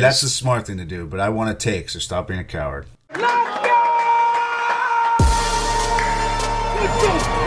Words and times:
That's 0.00 0.22
the 0.22 0.28
smart 0.28 0.66
thing 0.66 0.78
to 0.78 0.86
do, 0.86 1.06
but 1.06 1.20
I 1.20 1.28
want 1.28 1.56
to 1.58 1.70
take, 1.70 1.90
so 1.90 1.98
stop 1.98 2.26
being 2.28 2.40
a 2.40 2.44
coward. 2.44 2.86
Let's 3.10 3.20
go! 3.20 3.30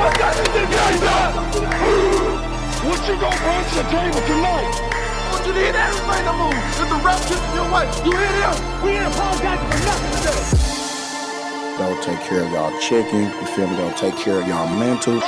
Let's 0.04 0.18
go! 0.18 0.34
What 2.84 3.00
you 3.08 3.16
gonna 3.20 3.38
bring 3.42 3.64
to 3.64 3.76
the 3.76 3.84
table 3.90 4.22
tonight? 4.28 4.74
Want 5.32 5.46
you 5.48 5.54
to 5.54 5.60
hit 5.60 5.74
everything 5.74 6.26
to 6.26 6.34
move. 6.34 6.54
If 6.54 6.88
the 6.90 7.00
ref 7.04 7.20
gets 7.28 7.42
your 7.56 7.68
way, 7.74 7.86
you 8.06 8.12
hit 8.16 8.36
him. 8.44 8.56
We 8.84 8.90
ain't 8.92 9.08
apologizing 9.08 9.70
for 9.72 9.80
nothing 9.86 10.12
today. 10.22 10.42
Don't 11.80 12.00
take 12.04 12.22
care 12.28 12.44
of 12.44 12.52
y'all 12.52 12.80
chicken. 12.80 13.24
You 13.24 13.48
feel 13.48 13.68
me? 13.68 13.76
Don't 13.78 13.98
take 13.98 14.16
care 14.18 14.40
of 14.40 14.48
y'all 14.48 14.68
mental. 14.68 15.22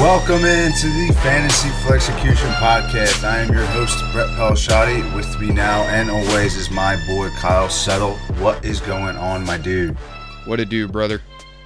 Welcome 0.00 0.46
into 0.46 0.86
the 0.86 1.14
Fantasy 1.22 1.68
Flexecution 1.84 2.50
Podcast. 2.54 3.22
I 3.22 3.40
am 3.40 3.52
your 3.52 3.66
host, 3.66 3.98
Brett 4.12 4.28
Pelshati. 4.28 5.14
With 5.14 5.38
me 5.38 5.52
now 5.52 5.82
and 5.82 6.08
always 6.08 6.56
is 6.56 6.70
my 6.70 6.96
boy, 7.06 7.28
Kyle 7.36 7.68
Settle. 7.68 8.16
What 8.38 8.64
is 8.64 8.80
going 8.80 9.18
on, 9.18 9.44
my 9.44 9.58
dude? 9.58 9.94
What 10.46 10.58
a 10.58 10.64
do, 10.64 10.88
brother? 10.88 11.20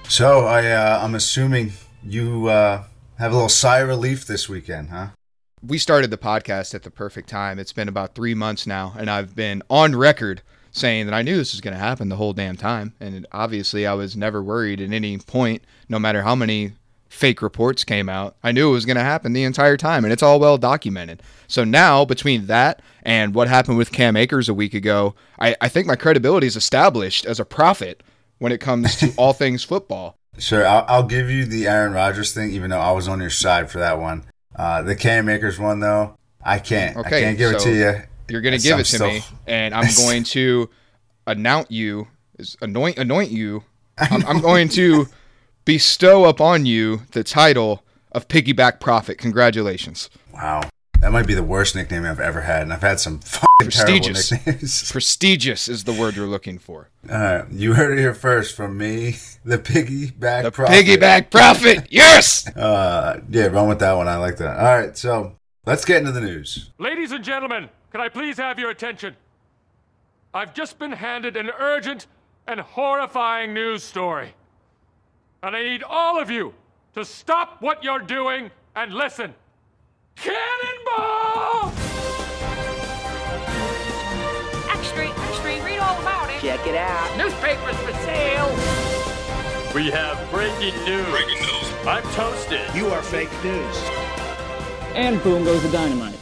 So, 0.09 0.41
I, 0.41 0.69
uh, 0.69 0.99
I'm 1.01 1.15
assuming 1.15 1.71
you 2.03 2.47
uh, 2.47 2.83
have 3.19 3.31
a 3.31 3.35
little 3.35 3.47
sigh 3.47 3.79
of 3.79 3.87
relief 3.87 4.27
this 4.27 4.49
weekend, 4.49 4.89
huh? 4.89 5.07
We 5.65 5.77
started 5.77 6.11
the 6.11 6.17
podcast 6.17 6.75
at 6.75 6.83
the 6.83 6.91
perfect 6.91 7.29
time. 7.29 7.57
It's 7.57 7.71
been 7.71 7.87
about 7.87 8.15
three 8.15 8.33
months 8.33 8.67
now, 8.67 8.95
and 8.97 9.09
I've 9.09 9.33
been 9.33 9.63
on 9.69 9.95
record 9.95 10.41
saying 10.71 11.05
that 11.05 11.15
I 11.15 11.21
knew 11.21 11.37
this 11.37 11.53
was 11.53 11.61
going 11.61 11.73
to 11.73 11.79
happen 11.79 12.09
the 12.09 12.17
whole 12.17 12.33
damn 12.33 12.57
time. 12.57 12.95
And 12.99 13.25
obviously, 13.31 13.87
I 13.87 13.93
was 13.93 14.17
never 14.17 14.43
worried 14.43 14.81
at 14.81 14.91
any 14.91 15.17
point, 15.19 15.63
no 15.87 15.99
matter 15.99 16.23
how 16.23 16.35
many 16.35 16.73
fake 17.15 17.41
reports 17.41 17.83
came 17.83 18.09
out. 18.09 18.35
I 18.43 18.51
knew 18.51 18.69
it 18.69 18.73
was 18.73 18.85
going 18.85 18.97
to 18.97 19.03
happen 19.03 19.33
the 19.33 19.43
entire 19.43 19.77
time, 19.77 20.03
and 20.03 20.11
it's 20.11 20.21
all 20.21 20.39
well 20.39 20.57
documented. 20.57 21.23
So 21.47 21.63
now, 21.63 22.05
between 22.05 22.47
that 22.47 22.81
and 23.03 23.33
what 23.33 23.47
happened 23.47 23.77
with 23.77 23.91
Cam 23.91 24.15
Akers 24.15 24.49
a 24.49 24.53
week 24.53 24.73
ago, 24.73 25.15
I, 25.39 25.55
I 25.61 25.69
think 25.69 25.87
my 25.87 25.95
credibility 25.95 26.45
is 26.47 26.55
established 26.55 27.25
as 27.25 27.39
a 27.39 27.45
prophet 27.45 28.03
when 28.39 28.51
it 28.51 28.59
comes 28.59 28.97
to 28.97 29.13
all 29.17 29.33
things 29.33 29.63
football. 29.63 30.17
Sure, 30.37 30.67
I'll, 30.67 30.85
I'll 30.87 31.03
give 31.07 31.29
you 31.29 31.45
the 31.45 31.67
Aaron 31.67 31.93
Rodgers 31.93 32.33
thing, 32.33 32.51
even 32.51 32.69
though 32.69 32.79
I 32.79 32.91
was 32.91 33.07
on 33.07 33.21
your 33.21 33.29
side 33.29 33.71
for 33.71 33.79
that 33.79 33.99
one. 33.99 34.25
Uh, 34.55 34.81
the 34.81 34.95
Cam 34.95 35.29
Akers 35.29 35.57
one, 35.57 35.79
though, 35.79 36.17
I 36.43 36.59
can't. 36.59 36.97
Okay, 36.97 37.17
I 37.17 37.21
can't 37.21 37.37
give 37.37 37.53
it 37.53 37.59
to 37.59 37.73
you. 37.73 38.01
You're 38.27 38.41
going 38.41 38.57
to 38.57 38.61
give 38.63 38.73
I'm 38.73 38.79
it 38.81 38.85
to 38.85 38.95
still- 38.95 39.07
me, 39.07 39.21
and 39.47 39.73
I'm 39.73 39.87
going 39.95 40.23
to 40.35 40.69
anoint 41.25 41.71
you, 41.71 42.07
anoint 42.61 42.97
anoint 42.97 43.31
you. 43.31 43.63
I'm, 43.97 44.25
I'm 44.25 44.41
going 44.41 44.67
to 44.69 45.07
bestow 45.65 46.25
upon 46.25 46.65
you 46.65 47.01
the 47.11 47.23
title 47.23 47.83
of 48.11 48.27
Piggyback 48.27 48.79
Prophet. 48.79 49.17
Congratulations. 49.17 50.09
Wow. 50.33 50.61
That 51.01 51.11
might 51.11 51.27
be 51.27 51.33
the 51.33 51.43
worst 51.43 51.75
nickname 51.75 52.05
I've 52.05 52.19
ever 52.21 52.41
had, 52.41 52.61
and 52.63 52.71
I've 52.73 52.81
had 52.81 52.99
some 52.99 53.19
fucking 53.19 53.47
Prestigious. 53.59 54.29
terrible 54.29 54.45
nicknames. 54.53 54.91
Prestigious 54.91 55.67
is 55.67 55.83
the 55.83 55.91
word 55.93 56.15
you're 56.15 56.25
looking 56.25 56.57
for. 56.57 56.89
All 57.11 57.17
right, 57.19 57.51
you 57.51 57.73
heard 57.73 57.97
it 57.97 58.01
here 58.01 58.13
first 58.13 58.55
from 58.55 58.77
me, 58.77 59.17
the 59.43 59.57
piggyback 59.57 60.43
The 60.43 60.51
prophet. 60.51 60.73
Piggyback 60.73 61.29
Prophet. 61.29 61.87
Yes. 61.89 62.47
Uh, 62.55 63.21
yeah, 63.29 63.47
run 63.47 63.67
with 63.67 63.79
that 63.79 63.93
one. 63.93 64.07
I 64.07 64.15
like 64.17 64.37
that. 64.37 64.57
All 64.57 64.79
right, 64.79 64.97
so 64.97 65.35
let's 65.65 65.83
get 65.85 65.97
into 65.97 66.11
the 66.13 66.21
news. 66.21 66.71
Ladies 66.79 67.11
and 67.11 67.23
gentlemen, 67.23 67.69
can 67.91 67.99
I 68.01 68.07
please 68.09 68.37
have 68.37 68.57
your 68.57 68.69
attention? 68.71 69.15
I've 70.33 70.53
just 70.53 70.79
been 70.79 70.93
handed 70.93 71.37
an 71.37 71.51
urgent 71.59 72.07
and 72.47 72.59
horrifying 72.61 73.53
news 73.53 73.83
story. 73.83 74.33
And 75.45 75.55
I 75.55 75.61
need 75.61 75.83
all 75.83 76.19
of 76.19 76.31
you 76.31 76.55
to 76.95 77.05
stop 77.05 77.61
what 77.61 77.83
you're 77.83 77.99
doing 77.99 78.49
and 78.75 78.91
listen. 78.91 79.35
Cannonball! 80.15 81.71
Extra, 84.71 85.07
extra, 85.07 85.63
read 85.63 85.77
all 85.77 86.01
about 86.01 86.31
it. 86.31 86.41
Check 86.41 86.65
it 86.65 86.73
out. 86.73 87.15
Newspapers 87.15 87.75
for 87.75 87.93
sale. 88.05 88.49
We 89.75 89.91
have 89.91 90.17
breaking 90.31 90.73
news. 90.83 91.05
Breaking 91.11 91.39
news. 91.39 91.85
I'm 91.85 92.01
toasted. 92.15 92.73
You 92.73 92.87
are 92.87 93.03
fake 93.03 93.29
news. 93.43 93.77
And 94.95 95.21
boom 95.21 95.43
goes 95.43 95.61
the 95.61 95.69
dynamite. 95.69 96.17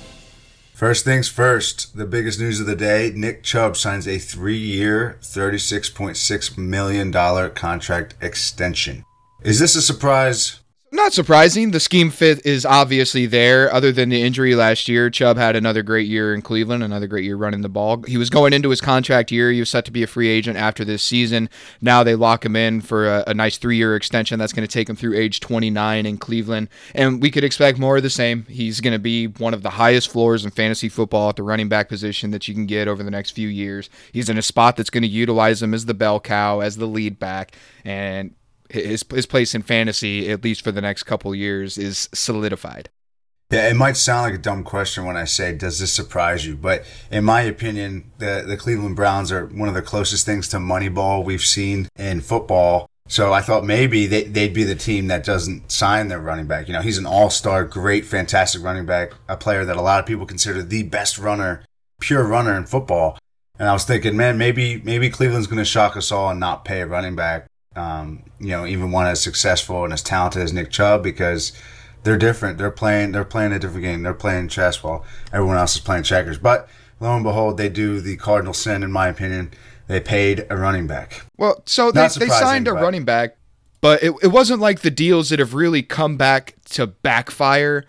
First 0.73 1.05
things 1.05 1.29
first, 1.29 1.95
the 1.95 2.05
biggest 2.05 2.41
news 2.41 2.59
of 2.59 2.65
the 2.65 2.75
day 2.75 3.13
Nick 3.15 3.41
Chubb 3.41 3.77
signs 3.77 4.05
a 4.05 4.17
three 4.17 4.57
year, 4.57 5.17
$36.6 5.21 6.57
million 6.57 7.13
contract 7.53 8.15
extension. 8.19 9.05
Is 9.43 9.59
this 9.59 9.75
a 9.75 9.81
surprise? 9.81 10.61
Not 10.93 11.11
surprising. 11.11 11.71
The 11.71 11.81
scheme 11.81 12.11
fit 12.11 12.45
is 12.45 12.65
obviously 12.65 13.25
there. 13.25 13.73
Other 13.73 13.91
than 13.91 14.07
the 14.07 14.21
injury 14.21 14.55
last 14.55 14.87
year, 14.87 15.09
Chubb 15.09 15.35
had 15.35 15.55
another 15.57 15.83
great 15.83 16.07
year 16.07 16.33
in 16.33 16.41
Cleveland, 16.41 16.81
another 16.81 17.07
great 17.07 17.25
year 17.25 17.35
running 17.35 17.61
the 17.61 17.67
ball. 17.67 18.03
He 18.03 18.15
was 18.15 18.29
going 18.29 18.53
into 18.53 18.69
his 18.69 18.79
contract 18.79 19.31
year. 19.31 19.51
He 19.51 19.59
was 19.59 19.69
set 19.69 19.83
to 19.85 19.91
be 19.91 20.03
a 20.03 20.07
free 20.07 20.29
agent 20.29 20.55
after 20.55 20.85
this 20.85 21.03
season. 21.03 21.49
Now 21.81 22.03
they 22.03 22.15
lock 22.15 22.45
him 22.45 22.55
in 22.55 22.79
for 22.79 23.05
a, 23.05 23.23
a 23.27 23.33
nice 23.33 23.57
three 23.57 23.75
year 23.75 23.97
extension 23.97 24.39
that's 24.39 24.53
going 24.53 24.65
to 24.65 24.71
take 24.71 24.87
him 24.87 24.95
through 24.95 25.17
age 25.17 25.41
29 25.41 26.05
in 26.05 26.17
Cleveland. 26.19 26.69
And 26.95 27.21
we 27.21 27.31
could 27.31 27.43
expect 27.43 27.79
more 27.79 27.97
of 27.97 28.03
the 28.03 28.09
same. 28.09 28.45
He's 28.47 28.79
going 28.79 28.93
to 28.93 28.99
be 28.99 29.27
one 29.27 29.53
of 29.53 29.61
the 29.61 29.71
highest 29.71 30.09
floors 30.09 30.45
in 30.45 30.51
fantasy 30.51 30.87
football 30.87 31.29
at 31.29 31.35
the 31.35 31.43
running 31.43 31.67
back 31.67 31.89
position 31.89 32.31
that 32.31 32.47
you 32.47 32.53
can 32.53 32.65
get 32.65 32.87
over 32.87 33.03
the 33.03 33.11
next 33.11 33.31
few 33.31 33.49
years. 33.49 33.89
He's 34.13 34.29
in 34.29 34.37
a 34.37 34.43
spot 34.43 34.77
that's 34.77 34.91
going 34.91 35.03
to 35.03 35.09
utilize 35.09 35.61
him 35.61 35.73
as 35.73 35.85
the 35.85 35.93
bell 35.93 36.21
cow, 36.21 36.61
as 36.61 36.77
the 36.77 36.87
lead 36.87 37.19
back. 37.19 37.57
And 37.83 38.35
his 38.73 39.05
his 39.09 39.25
place 39.25 39.55
in 39.55 39.61
fantasy, 39.61 40.29
at 40.29 40.43
least 40.43 40.63
for 40.63 40.71
the 40.71 40.81
next 40.81 41.03
couple 41.03 41.33
years, 41.35 41.77
is 41.77 42.09
solidified. 42.13 42.89
Yeah, 43.51 43.69
it 43.69 43.75
might 43.75 43.97
sound 43.97 44.23
like 44.23 44.33
a 44.33 44.41
dumb 44.41 44.63
question 44.63 45.05
when 45.05 45.15
I 45.15 45.25
say, 45.25 45.53
does 45.53 45.77
this 45.77 45.93
surprise 45.93 46.43
you? 46.43 46.55
But 46.55 46.85
in 47.11 47.23
my 47.23 47.41
opinion, 47.41 48.11
the, 48.17 48.43
the 48.47 48.57
Cleveland 48.57 48.95
Browns 48.95 49.31
are 49.31 49.45
one 49.45 49.69
of 49.69 49.75
the 49.75 49.83
closest 49.83 50.25
things 50.25 50.47
to 50.49 50.57
Moneyball 50.57 51.23
we've 51.23 51.43
seen 51.43 51.87
in 51.95 52.21
football. 52.21 52.87
So 53.07 53.31
I 53.31 53.41
thought 53.41 53.63
maybe 53.63 54.07
they, 54.07 54.23
they'd 54.23 54.55
be 54.55 54.63
the 54.63 54.73
team 54.73 55.07
that 55.07 55.23
doesn't 55.23 55.71
sign 55.71 56.07
their 56.07 56.19
running 56.19 56.47
back. 56.47 56.67
You 56.67 56.73
know, 56.73 56.81
he's 56.81 56.97
an 56.97 57.05
all 57.05 57.29
star, 57.29 57.63
great, 57.63 58.05
fantastic 58.05 58.63
running 58.63 58.87
back, 58.87 59.11
a 59.27 59.37
player 59.37 59.65
that 59.65 59.77
a 59.77 59.81
lot 59.81 59.99
of 59.99 60.07
people 60.07 60.25
consider 60.25 60.63
the 60.63 60.83
best 60.83 61.19
runner, 61.19 61.63
pure 61.99 62.25
runner 62.25 62.57
in 62.57 62.65
football. 62.65 63.19
And 63.59 63.69
I 63.69 63.73
was 63.73 63.83
thinking, 63.83 64.17
man, 64.17 64.39
maybe 64.39 64.81
maybe 64.83 65.11
Cleveland's 65.11 65.45
going 65.45 65.59
to 65.59 65.65
shock 65.65 65.95
us 65.95 66.11
all 66.11 66.31
and 66.31 66.39
not 66.39 66.65
pay 66.65 66.81
a 66.81 66.87
running 66.87 67.15
back. 67.15 67.45
Um, 67.75 68.23
you 68.39 68.49
know, 68.49 68.65
even 68.65 68.91
one 68.91 69.07
as 69.07 69.21
successful 69.21 69.83
and 69.83 69.91
as 69.91 70.03
talented 70.03 70.43
as 70.43 70.53
Nick 70.53 70.69
Chubb 70.69 71.01
because 71.01 71.53
they're 72.03 72.17
different. 72.17 72.57
They're 72.57 72.71
playing 72.71 73.13
they're 73.13 73.25
playing 73.25 73.51
a 73.51 73.59
different 73.59 73.83
game. 73.83 74.03
They're 74.03 74.13
playing 74.13 74.49
chess 74.49 74.83
while 74.83 75.05
everyone 75.31 75.57
else 75.57 75.75
is 75.75 75.81
playing 75.81 76.03
checkers. 76.03 76.37
But 76.37 76.69
lo 76.99 77.15
and 77.15 77.23
behold, 77.23 77.57
they 77.57 77.69
do 77.69 77.99
the 77.99 78.17
cardinal 78.17 78.53
sin, 78.53 78.83
in 78.83 78.91
my 78.91 79.07
opinion. 79.07 79.51
They 79.87 79.99
paid 79.99 80.45
a 80.49 80.57
running 80.57 80.87
back. 80.87 81.25
Well, 81.37 81.61
so 81.65 81.91
they, 81.91 82.07
they 82.07 82.27
signed 82.27 82.67
a 82.67 82.73
but- 82.73 82.81
running 82.81 83.05
back, 83.05 83.37
but 83.81 84.01
it, 84.03 84.13
it 84.21 84.27
wasn't 84.27 84.61
like 84.61 84.81
the 84.81 84.91
deals 84.91 85.29
that 85.29 85.39
have 85.39 85.53
really 85.53 85.81
come 85.81 86.15
back 86.15 86.55
to 86.71 86.87
backfire 86.87 87.85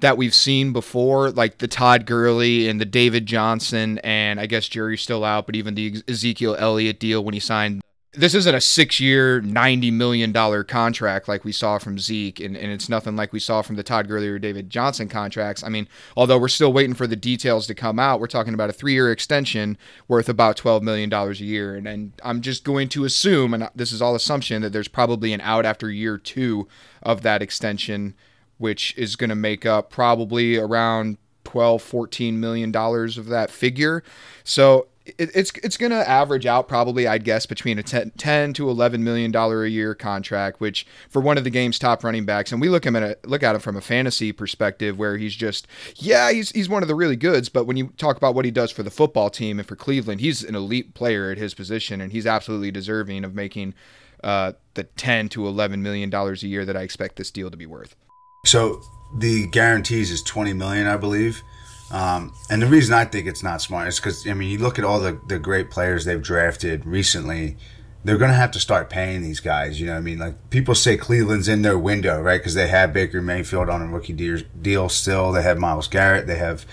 that 0.00 0.16
we've 0.16 0.34
seen 0.34 0.72
before, 0.72 1.30
like 1.30 1.58
the 1.58 1.68
Todd 1.68 2.06
Gurley 2.06 2.68
and 2.68 2.80
the 2.80 2.86
David 2.86 3.26
Johnson, 3.26 3.98
and 3.98 4.40
I 4.40 4.46
guess 4.46 4.66
Jerry's 4.68 5.02
still 5.02 5.24
out, 5.24 5.46
but 5.46 5.54
even 5.54 5.74
the 5.74 6.02
Ezekiel 6.08 6.56
Elliott 6.58 6.98
deal 6.98 7.22
when 7.22 7.34
he 7.34 7.40
signed. 7.40 7.82
This 8.12 8.34
isn't 8.34 8.54
a 8.56 8.60
six 8.60 8.98
year, 8.98 9.40
$90 9.40 9.92
million 9.92 10.32
contract 10.64 11.28
like 11.28 11.44
we 11.44 11.52
saw 11.52 11.78
from 11.78 11.96
Zeke, 11.96 12.40
and, 12.40 12.56
and 12.56 12.72
it's 12.72 12.88
nothing 12.88 13.14
like 13.14 13.32
we 13.32 13.38
saw 13.38 13.62
from 13.62 13.76
the 13.76 13.84
Todd 13.84 14.08
Gurley 14.08 14.26
or 14.26 14.40
David 14.40 14.68
Johnson 14.68 15.08
contracts. 15.08 15.62
I 15.62 15.68
mean, 15.68 15.86
although 16.16 16.36
we're 16.36 16.48
still 16.48 16.72
waiting 16.72 16.94
for 16.94 17.06
the 17.06 17.14
details 17.14 17.68
to 17.68 17.74
come 17.74 18.00
out, 18.00 18.18
we're 18.18 18.26
talking 18.26 18.52
about 18.52 18.68
a 18.68 18.72
three 18.72 18.94
year 18.94 19.12
extension 19.12 19.78
worth 20.08 20.28
about 20.28 20.56
$12 20.56 20.82
million 20.82 21.12
a 21.12 21.30
year. 21.34 21.76
And, 21.76 21.86
and 21.86 22.12
I'm 22.24 22.40
just 22.40 22.64
going 22.64 22.88
to 22.90 23.04
assume, 23.04 23.54
and 23.54 23.70
this 23.76 23.92
is 23.92 24.02
all 24.02 24.16
assumption, 24.16 24.62
that 24.62 24.72
there's 24.72 24.88
probably 24.88 25.32
an 25.32 25.40
out 25.42 25.64
after 25.64 25.88
year 25.88 26.18
two 26.18 26.66
of 27.04 27.22
that 27.22 27.42
extension, 27.42 28.14
which 28.58 28.92
is 28.96 29.14
going 29.14 29.30
to 29.30 29.36
make 29.36 29.64
up 29.64 29.88
probably 29.88 30.56
around 30.56 31.16
12 31.44 31.82
14 31.82 32.38
million 32.38 32.70
dollars 32.70 33.16
of 33.16 33.26
that 33.26 33.50
figure 33.50 34.04
so 34.44 34.86
it, 35.06 35.30
it's 35.34 35.52
it's 35.62 35.76
going 35.76 35.92
to 35.92 36.08
average 36.08 36.46
out 36.46 36.68
probably 36.68 37.06
I'd 37.06 37.24
guess 37.24 37.46
between 37.46 37.78
a 37.78 37.82
10, 37.82 38.12
10 38.16 38.52
to 38.54 38.68
11 38.68 39.02
million 39.02 39.30
dollar 39.30 39.64
a 39.64 39.68
year 39.68 39.94
contract 39.94 40.60
which 40.60 40.86
for 41.08 41.20
one 41.20 41.38
of 41.38 41.44
the 41.44 41.50
game's 41.50 41.78
top 41.78 42.04
running 42.04 42.24
backs 42.24 42.52
and 42.52 42.60
we 42.60 42.68
look 42.68 42.84
him 42.84 42.96
at 42.96 43.02
a, 43.02 43.18
look 43.24 43.42
at 43.42 43.54
him 43.54 43.60
from 43.60 43.76
a 43.76 43.80
fantasy 43.80 44.32
perspective 44.32 44.98
where 44.98 45.16
he's 45.16 45.34
just 45.34 45.66
yeah 45.96 46.30
he's 46.30 46.50
he's 46.50 46.68
one 46.68 46.82
of 46.82 46.88
the 46.88 46.94
really 46.94 47.16
goods 47.16 47.48
but 47.48 47.64
when 47.64 47.76
you 47.76 47.88
talk 47.96 48.16
about 48.16 48.34
what 48.34 48.44
he 48.44 48.50
does 48.50 48.70
for 48.70 48.82
the 48.82 48.90
football 48.90 49.30
team 49.30 49.58
and 49.58 49.66
for 49.66 49.76
Cleveland 49.76 50.20
he's 50.20 50.42
an 50.42 50.54
elite 50.54 50.94
player 50.94 51.30
at 51.30 51.38
his 51.38 51.54
position 51.54 52.00
and 52.00 52.12
he's 52.12 52.26
absolutely 52.26 52.70
deserving 52.70 53.24
of 53.24 53.34
making 53.34 53.74
uh, 54.22 54.52
the 54.74 54.84
10 54.84 55.30
to 55.30 55.46
11 55.46 55.82
million 55.82 56.10
dollars 56.10 56.42
a 56.42 56.46
year 56.46 56.64
that 56.66 56.76
I 56.76 56.82
expect 56.82 57.16
this 57.16 57.30
deal 57.30 57.50
to 57.50 57.56
be 57.56 57.66
worth 57.66 57.96
So 58.44 58.82
the 59.16 59.46
guarantees 59.48 60.10
is 60.10 60.22
twenty 60.22 60.52
million, 60.52 60.86
I 60.86 60.96
believe. 60.96 61.42
Um, 61.90 62.32
and 62.48 62.62
the 62.62 62.66
reason 62.66 62.94
I 62.94 63.04
think 63.04 63.26
it's 63.26 63.42
not 63.42 63.60
smart 63.60 63.88
is 63.88 63.98
because 63.98 64.26
I 64.26 64.34
mean 64.34 64.50
you 64.50 64.58
look 64.58 64.78
at 64.78 64.84
all 64.84 65.00
the, 65.00 65.20
the 65.26 65.38
great 65.38 65.70
players 65.70 66.04
they've 66.04 66.22
drafted 66.22 66.86
recently, 66.86 67.56
they're 68.04 68.18
going 68.18 68.30
to 68.30 68.36
have 68.36 68.52
to 68.52 68.60
start 68.60 68.88
paying 68.88 69.22
these 69.22 69.40
guys. 69.40 69.80
You 69.80 69.86
know, 69.86 69.92
what 69.92 69.98
I 69.98 70.02
mean, 70.02 70.18
like 70.18 70.50
people 70.50 70.74
say 70.74 70.96
Cleveland's 70.96 71.48
in 71.48 71.62
their 71.62 71.78
window, 71.78 72.20
right? 72.20 72.38
Because 72.38 72.54
they 72.54 72.68
have 72.68 72.92
Baker 72.92 73.20
Mayfield 73.20 73.68
on 73.68 73.82
a 73.82 73.86
rookie 73.86 74.12
deal, 74.12 74.38
deal 74.60 74.88
still. 74.88 75.32
They 75.32 75.42
have 75.42 75.58
Myles 75.58 75.88
Garrett. 75.88 76.26
They 76.26 76.36
have 76.36 76.64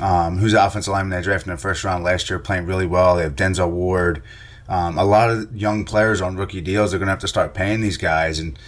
um, 0.00 0.38
who's 0.38 0.52
the 0.52 0.64
offensive 0.64 0.92
lineman 0.92 1.18
they 1.18 1.22
drafted 1.22 1.48
in 1.48 1.56
the 1.56 1.60
first 1.60 1.84
round 1.84 2.04
last 2.04 2.28
year, 2.28 2.38
playing 2.38 2.66
really 2.66 2.86
well. 2.86 3.16
They 3.16 3.22
have 3.22 3.36
Denzel 3.36 3.70
Ward. 3.70 4.22
Um, 4.68 4.98
a 4.98 5.04
lot 5.04 5.30
of 5.30 5.56
young 5.56 5.84
players 5.84 6.20
on 6.20 6.36
rookie 6.36 6.60
deals. 6.60 6.90
They're 6.90 6.98
going 6.98 7.06
to 7.06 7.12
have 7.12 7.20
to 7.20 7.28
start 7.28 7.54
paying 7.54 7.80
these 7.80 7.96
guys, 7.96 8.38
and 8.38 8.58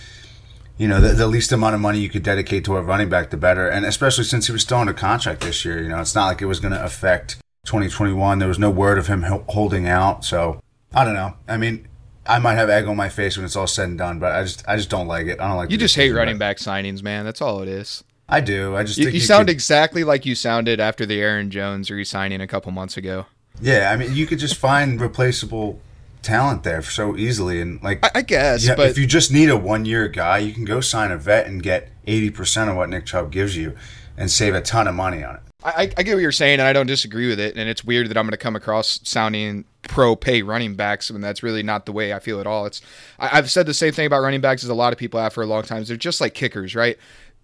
you 0.79 0.87
know, 0.89 1.01
the, 1.01 1.09
the, 1.09 1.27
least 1.27 1.51
amount 1.53 1.75
of 1.75 1.81
money 1.81 1.99
you 1.99 2.09
could 2.09 2.23
dedicate 2.23 2.65
to 2.65 2.77
a 2.77 2.83
running 2.83 3.09
back, 3.09 3.31
the 3.31 3.37
better. 3.37 3.69
And 3.69 3.85
especially 3.85 4.25
since 4.25 4.47
he 4.47 4.53
was 4.53 4.63
still 4.63 4.79
under 4.79 4.93
contract 4.93 5.41
this 5.41 5.65
year, 5.65 5.83
you 5.83 5.89
know, 5.89 6.01
it's 6.01 6.15
not 6.15 6.27
like 6.27 6.41
it 6.41 6.47
was 6.47 6.61
going 6.61 6.73
to 6.73 6.83
affect 6.83 7.37
2021. 7.67 8.39
There 8.39 8.49
was 8.49 8.59
no 8.59 8.71
word 8.71 8.97
of 8.97 9.09
him 9.09 9.23
holding 9.23 9.89
out. 9.89 10.25
So 10.25 10.61
I 10.95 11.05
don't 11.05 11.15
know. 11.15 11.35
I 11.49 11.57
mean, 11.57 11.89
I 12.27 12.39
might 12.39 12.55
have 12.55 12.71
egg 12.71 12.87
on 12.87 12.97
my 12.97 13.09
face 13.09 13.37
when 13.37 13.45
it's 13.45 13.57
all 13.57 13.67
said 13.67 13.89
and 13.89 13.99
done, 13.99 14.19
but 14.19 14.33
I 14.33 14.43
just 14.43 14.67
I 14.69 14.77
just 14.77 14.91
don't 14.91 15.09
like 15.09 15.27
it. 15.27 15.41
I 15.41 15.49
don't 15.49 15.57
like. 15.57 15.71
You 15.71 15.79
just 15.79 15.97
hate 15.97 16.13
running 16.13 16.39
back 16.39 16.59
signings, 16.59 17.03
man. 17.03 17.25
That's 17.25 17.41
all 17.41 17.63
it 17.63 17.69
is. 17.69 18.05
I 18.29 18.41
do. 18.41 18.77
I 18.77 18.85
just 18.85 18.99
you, 18.99 19.09
you 19.09 19.21
sound 19.21 19.49
could, 19.49 19.55
exactly 19.55 20.05
like 20.05 20.27
you 20.27 20.35
sounded 20.35 20.81
after 20.81 21.07
the 21.07 21.21
Aaron 21.21 21.51
Jones 21.51 21.91
re-signing 21.91 22.43
a 22.43 22.47
couple 22.47 22.71
months 22.73 22.99
ago. 22.99 23.25
Yeah, 23.61 23.91
I 23.91 23.97
mean, 23.97 24.15
you 24.15 24.27
could 24.27 24.39
just 24.39 24.57
find 24.57 25.01
replaceable 25.01 25.81
talent 26.29 26.63
there 26.63 26.83
so 26.83 27.17
easily, 27.17 27.61
and 27.61 27.83
like 27.83 28.05
I, 28.05 28.11
I 28.17 28.23
guess, 28.23 28.67
yeah, 28.67 28.75
but 28.75 28.89
if 28.89 28.99
you 28.99 29.07
just 29.07 29.33
need 29.33 29.49
a 29.49 29.57
one-year 29.57 30.09
guy, 30.09 30.39
you 30.39 30.53
can 30.53 30.65
go 30.65 30.81
sign 30.81 31.11
a 31.11 31.17
vet 31.17 31.47
and 31.47 31.63
get 31.63 31.91
eighty 32.07 32.31
percent 32.31 32.71
of 32.71 32.77
what 32.77 32.89
Nick 32.91 33.07
Chubb 33.07 33.33
gives 33.33 33.57
you, 33.57 33.77
and 34.17 34.31
save 34.31 34.55
a 34.55 34.61
ton 34.61 34.87
of 34.87 34.95
money 34.95 35.25
on 35.25 35.37
it. 35.37 35.43
I, 35.65 35.91
I 35.97 36.03
get 36.05 36.15
what 36.15 36.21
you're 36.21 36.31
saying, 36.31 36.61
and 36.61 36.69
I 36.69 36.73
don't 36.73 36.87
disagree 36.87 37.29
with 37.29 37.41
it. 37.41 37.57
And 37.57 37.69
it's 37.69 37.83
weird 37.83 38.09
that 38.11 38.17
I'm 38.17 38.25
going 38.27 38.31
to 38.31 38.37
come 38.37 38.55
across 38.55 39.01
sounding 39.03 39.65
pro 39.83 40.15
pay 40.15 40.43
running 40.43 40.77
backs 40.77 41.11
when 41.11 41.21
that's 41.21 41.43
really 41.43 41.65
not 41.65 41.85
the 41.85 41.93
way 41.93 42.13
I 42.13 42.21
feel 42.21 42.41
at 42.41 42.47
all. 42.47 42.67
It's 42.67 42.81
I, 43.19 43.29
have 43.29 43.51
said 43.51 43.67
the 43.67 43.75
same 43.75 43.93
thing 43.93 44.07
about 44.07 44.21
running 44.21 44.41
backs 44.41 44.63
as 44.63 44.71
a 44.71 44.75
lot 44.75 44.93
of 44.93 45.01
people 45.01 45.19
have 45.19 45.33
for 45.33 45.43
a 45.43 45.47
long 45.47 45.65
time. 45.65 45.83
They're 45.83 45.97
just 45.97 46.21
like 46.21 46.35
kickers, 46.35 46.77
right? 46.77 46.97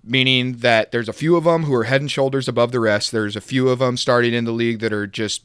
Meaning 0.07 0.59
that 0.59 0.93
there's 0.93 1.09
a 1.09 1.15
few 1.15 1.35
of 1.37 1.45
them 1.45 1.65
who 1.65 1.75
are 1.75 1.85
head 1.85 2.03
and 2.03 2.11
shoulders 2.11 2.47
above 2.47 2.73
the 2.73 2.81
rest. 2.81 3.11
There's 3.11 3.37
a 3.37 3.41
few 3.41 3.71
of 3.71 3.79
them 3.79 3.97
starting 3.97 4.35
in 4.35 4.45
the 4.45 4.53
league 4.53 4.81
that 4.81 4.93
are 4.93 5.07
just 5.07 5.43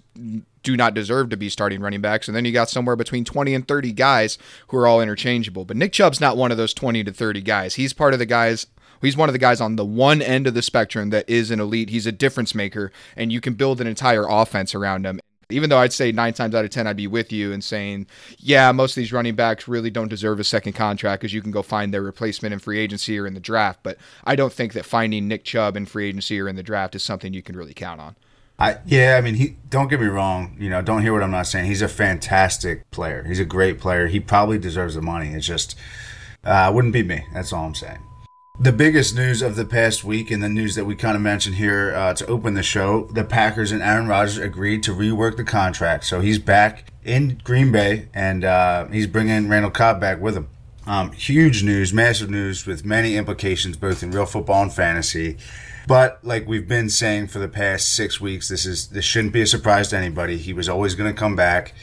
do 0.64 0.76
not 0.76 0.94
deserve 0.94 1.30
to 1.30 1.38
be 1.38 1.48
starting 1.48 1.80
running 1.80 2.02
backs. 2.02 2.28
And 2.28 2.36
then 2.36 2.44
you 2.44 2.52
got 2.52 2.70
somewhere 2.70 2.98
between 2.98 3.24
20 3.24 3.54
and 3.54 3.66
30 3.66 3.94
guys 3.94 4.38
who 4.68 4.78
are 4.78 4.86
all 4.86 5.02
interchangeable. 5.02 5.64
But 5.64 5.78
Nick 5.78 5.94
Chubb's 5.94 6.20
not 6.20 6.36
one 6.36 6.52
of 6.52 6.58
those 6.58 6.74
20 6.74 7.06
to 7.06 7.14
30 7.14 7.42
guys. 7.42 7.76
He's 7.76 7.94
part 7.94 8.14
of 8.14 8.20
the 8.20 8.26
guys 8.26 8.68
He's 9.02 9.16
one 9.18 9.30
of 9.30 9.34
the 9.34 9.40
guys 9.40 9.62
on 9.62 9.76
the 9.76 9.86
one 9.86 10.22
end 10.22 10.48
of 10.48 10.54
the 10.54 10.62
spectrum 10.62 11.10
that 11.12 11.30
is 11.30 11.52
an 11.52 11.60
elite. 11.60 11.90
He's 11.90 12.06
a 12.06 12.12
difference 12.12 12.54
maker, 12.54 12.92
and 13.16 13.32
you 13.32 13.40
can 13.40 13.54
build 13.54 13.80
an 13.80 13.88
entire 13.88 14.26
offense 14.28 14.76
around 14.76 15.06
him. 15.06 15.20
Even 15.52 15.70
though 15.70 15.80
I'd 15.80 15.94
say 15.94 16.12
nine 16.12 16.34
times 16.34 16.54
out 16.54 16.64
of 16.64 16.70
10, 16.70 16.86
I'd 16.86 16.96
be 16.96 17.08
with 17.08 17.32
you 17.32 17.52
and 17.52 17.64
saying, 17.64 18.06
yeah, 18.38 18.72
most 18.72 18.92
of 18.92 18.96
these 18.96 19.12
running 19.12 19.36
backs 19.36 19.68
really 19.68 19.90
don't 19.90 20.08
deserve 20.08 20.40
a 20.40 20.44
second 20.44 20.74
contract 20.74 21.22
because 21.22 21.34
you 21.34 21.42
can 21.42 21.50
go 21.50 21.64
find 21.64 21.92
their 21.92 22.04
replacement 22.04 22.54
in 22.54 22.60
free 22.60 22.78
agency 22.78 23.18
or 23.18 23.26
in 23.26 23.34
the 23.34 23.40
draft. 23.40 23.80
But 23.82 23.98
I 24.26 24.36
don't 24.36 24.54
think 24.54 24.74
that 24.74 24.86
finding 24.86 25.28
Nick 25.28 25.44
Chubb 25.44 25.76
in 25.76 25.88
free 25.88 26.10
agency 26.10 26.40
or 26.40 26.48
in 26.48 26.56
the 26.56 26.62
draft 26.62 26.94
is 26.94 27.04
something 27.04 27.34
you 27.34 27.42
can 27.42 27.56
really 27.56 27.74
count 27.74 28.00
on. 28.00 28.16
I, 28.60 28.78
yeah, 28.86 29.16
I 29.18 29.22
mean, 29.22 29.36
he 29.36 29.56
don't 29.70 29.88
get 29.88 30.02
me 30.02 30.08
wrong. 30.08 30.56
You 30.60 30.70
know, 30.70 30.82
don't 30.82 31.02
hear 31.02 31.14
what 31.14 31.24
I'm 31.24 31.32
not 31.32 31.48
saying. 31.48 31.66
He's 31.66 31.82
a 31.82 31.88
fantastic 31.88 32.92
player. 32.92 33.24
He's 33.24 33.40
a 33.40 33.46
great 33.46 33.80
player. 33.80 34.08
He 34.08 34.20
probably 34.20 34.60
deserves 34.60 34.96
the 34.96 35.02
money. 35.02 35.30
It's 35.30 35.48
just 35.48 35.76
uh, 36.44 36.70
wouldn't 36.74 36.94
be 36.94 37.02
me. 37.02 37.26
That's 37.34 37.54
all 37.54 37.66
I'm 37.66 37.74
saying. 37.74 38.00
The 38.62 38.74
biggest 38.74 39.16
news 39.16 39.42
of 39.42 39.56
the 39.56 39.64
past 39.64 40.04
week, 40.04 40.30
and 40.30 40.44
the 40.44 40.50
news 40.50 40.76
that 40.76 40.84
we 40.84 40.94
kind 40.94 41.16
of 41.16 41.22
mentioned 41.22 41.56
here 41.56 41.96
uh, 41.96 42.14
to 42.16 42.28
open 42.28 42.56
the 42.56 42.62
show, 42.64 43.06
the 43.14 43.24
Packers 43.24 43.72
and 43.72 43.82
Aaron 43.82 44.06
Rodgers 44.06 44.38
agreed 44.38 44.84
to 44.84 44.92
rework 44.92 45.38
the 45.38 45.46
contract. 45.46 46.04
So 46.04 46.20
he's 46.20 46.40
back 46.40 46.92
in 47.06 47.40
Green 47.46 47.72
Bay, 47.72 48.10
and 48.14 48.44
uh, 48.44 48.88
he's 48.88 49.08
bringing 49.08 49.48
Randall 49.48 49.72
Cobb 49.72 50.02
back 50.02 50.20
with 50.20 50.36
him. 50.36 50.50
Um, 50.86 51.14
huge 51.14 51.64
news, 51.64 51.94
massive 51.94 52.30
news 52.30 52.66
with 52.66 52.84
many 52.84 53.16
implications 53.16 53.78
both 53.78 54.04
in 54.04 54.12
real 54.12 54.26
football 54.26 54.64
and 54.64 54.74
fantasy. 54.74 55.38
But 55.88 56.20
like 56.22 56.46
we've 56.46 56.68
been 56.68 56.90
saying 56.90 57.28
for 57.28 57.40
the 57.40 57.48
past 57.48 57.96
six 57.96 58.20
weeks, 58.20 58.50
this 58.50 58.66
is 58.66 58.90
this 58.90 59.06
shouldn't 59.06 59.32
be 59.32 59.42
a 59.42 59.48
surprise 59.48 59.88
to 59.90 59.98
anybody. 59.98 60.36
He 60.36 60.52
was 60.52 60.68
always 60.68 60.96
going 60.96 61.10
to 61.10 61.18
come 61.18 61.38
back 61.38 61.74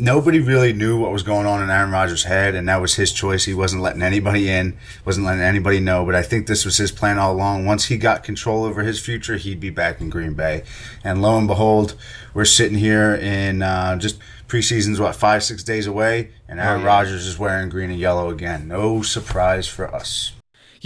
nobody 0.00 0.40
really 0.40 0.72
knew 0.72 0.98
what 0.98 1.12
was 1.12 1.22
going 1.22 1.46
on 1.46 1.62
in 1.62 1.70
Aaron 1.70 1.90
Rodgers' 1.90 2.24
head, 2.24 2.54
and 2.54 2.68
that 2.68 2.80
was 2.80 2.94
his 2.94 3.12
choice. 3.12 3.44
He 3.44 3.54
wasn't 3.54 3.82
letting 3.82 4.02
anybody 4.02 4.48
in, 4.48 4.76
wasn't 5.04 5.26
letting 5.26 5.42
anybody 5.42 5.80
know. 5.80 6.04
But 6.04 6.14
I 6.14 6.22
think 6.22 6.46
this 6.46 6.64
was 6.64 6.76
his 6.76 6.92
plan 6.92 7.18
all 7.18 7.34
along. 7.34 7.64
Once 7.64 7.86
he 7.86 7.96
got 7.96 8.22
control 8.22 8.64
over 8.64 8.82
his 8.82 9.00
future, 9.00 9.36
he'd 9.36 9.60
be 9.60 9.70
back 9.70 10.00
in 10.00 10.10
Green 10.10 10.34
Bay. 10.34 10.62
And 11.02 11.22
lo 11.22 11.38
and 11.38 11.46
behold, 11.46 11.94
we're 12.34 12.44
sitting 12.44 12.78
here 12.78 13.14
in 13.14 13.62
uh, 13.62 13.96
just 13.96 14.18
preseason's 14.48 15.00
what 15.00 15.16
five, 15.16 15.42
six 15.42 15.64
days 15.64 15.86
away, 15.86 16.30
and 16.48 16.60
Aaron 16.60 16.80
oh, 16.80 16.84
yeah. 16.84 16.88
Rodgers 16.88 17.26
is 17.26 17.38
wearing 17.38 17.68
green 17.68 17.90
and 17.90 17.98
yellow 17.98 18.30
again. 18.30 18.68
No 18.68 19.02
surprise 19.02 19.66
for 19.66 19.92
us. 19.92 20.35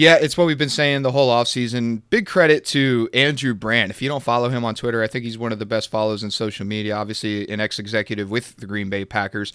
Yeah, 0.00 0.16
it's 0.18 0.38
what 0.38 0.46
we've 0.46 0.56
been 0.56 0.70
saying 0.70 1.02
the 1.02 1.12
whole 1.12 1.28
offseason. 1.28 2.00
Big 2.08 2.24
credit 2.26 2.64
to 2.68 3.10
Andrew 3.12 3.52
Brandt. 3.52 3.90
If 3.90 4.00
you 4.00 4.08
don't 4.08 4.22
follow 4.22 4.48
him 4.48 4.64
on 4.64 4.74
Twitter, 4.74 5.02
I 5.02 5.06
think 5.06 5.26
he's 5.26 5.36
one 5.36 5.52
of 5.52 5.58
the 5.58 5.66
best 5.66 5.90
follows 5.90 6.22
in 6.22 6.30
social 6.30 6.64
media. 6.64 6.96
Obviously, 6.96 7.46
an 7.50 7.60
ex 7.60 7.78
executive 7.78 8.30
with 8.30 8.56
the 8.56 8.64
Green 8.64 8.88
Bay 8.88 9.04
Packers. 9.04 9.52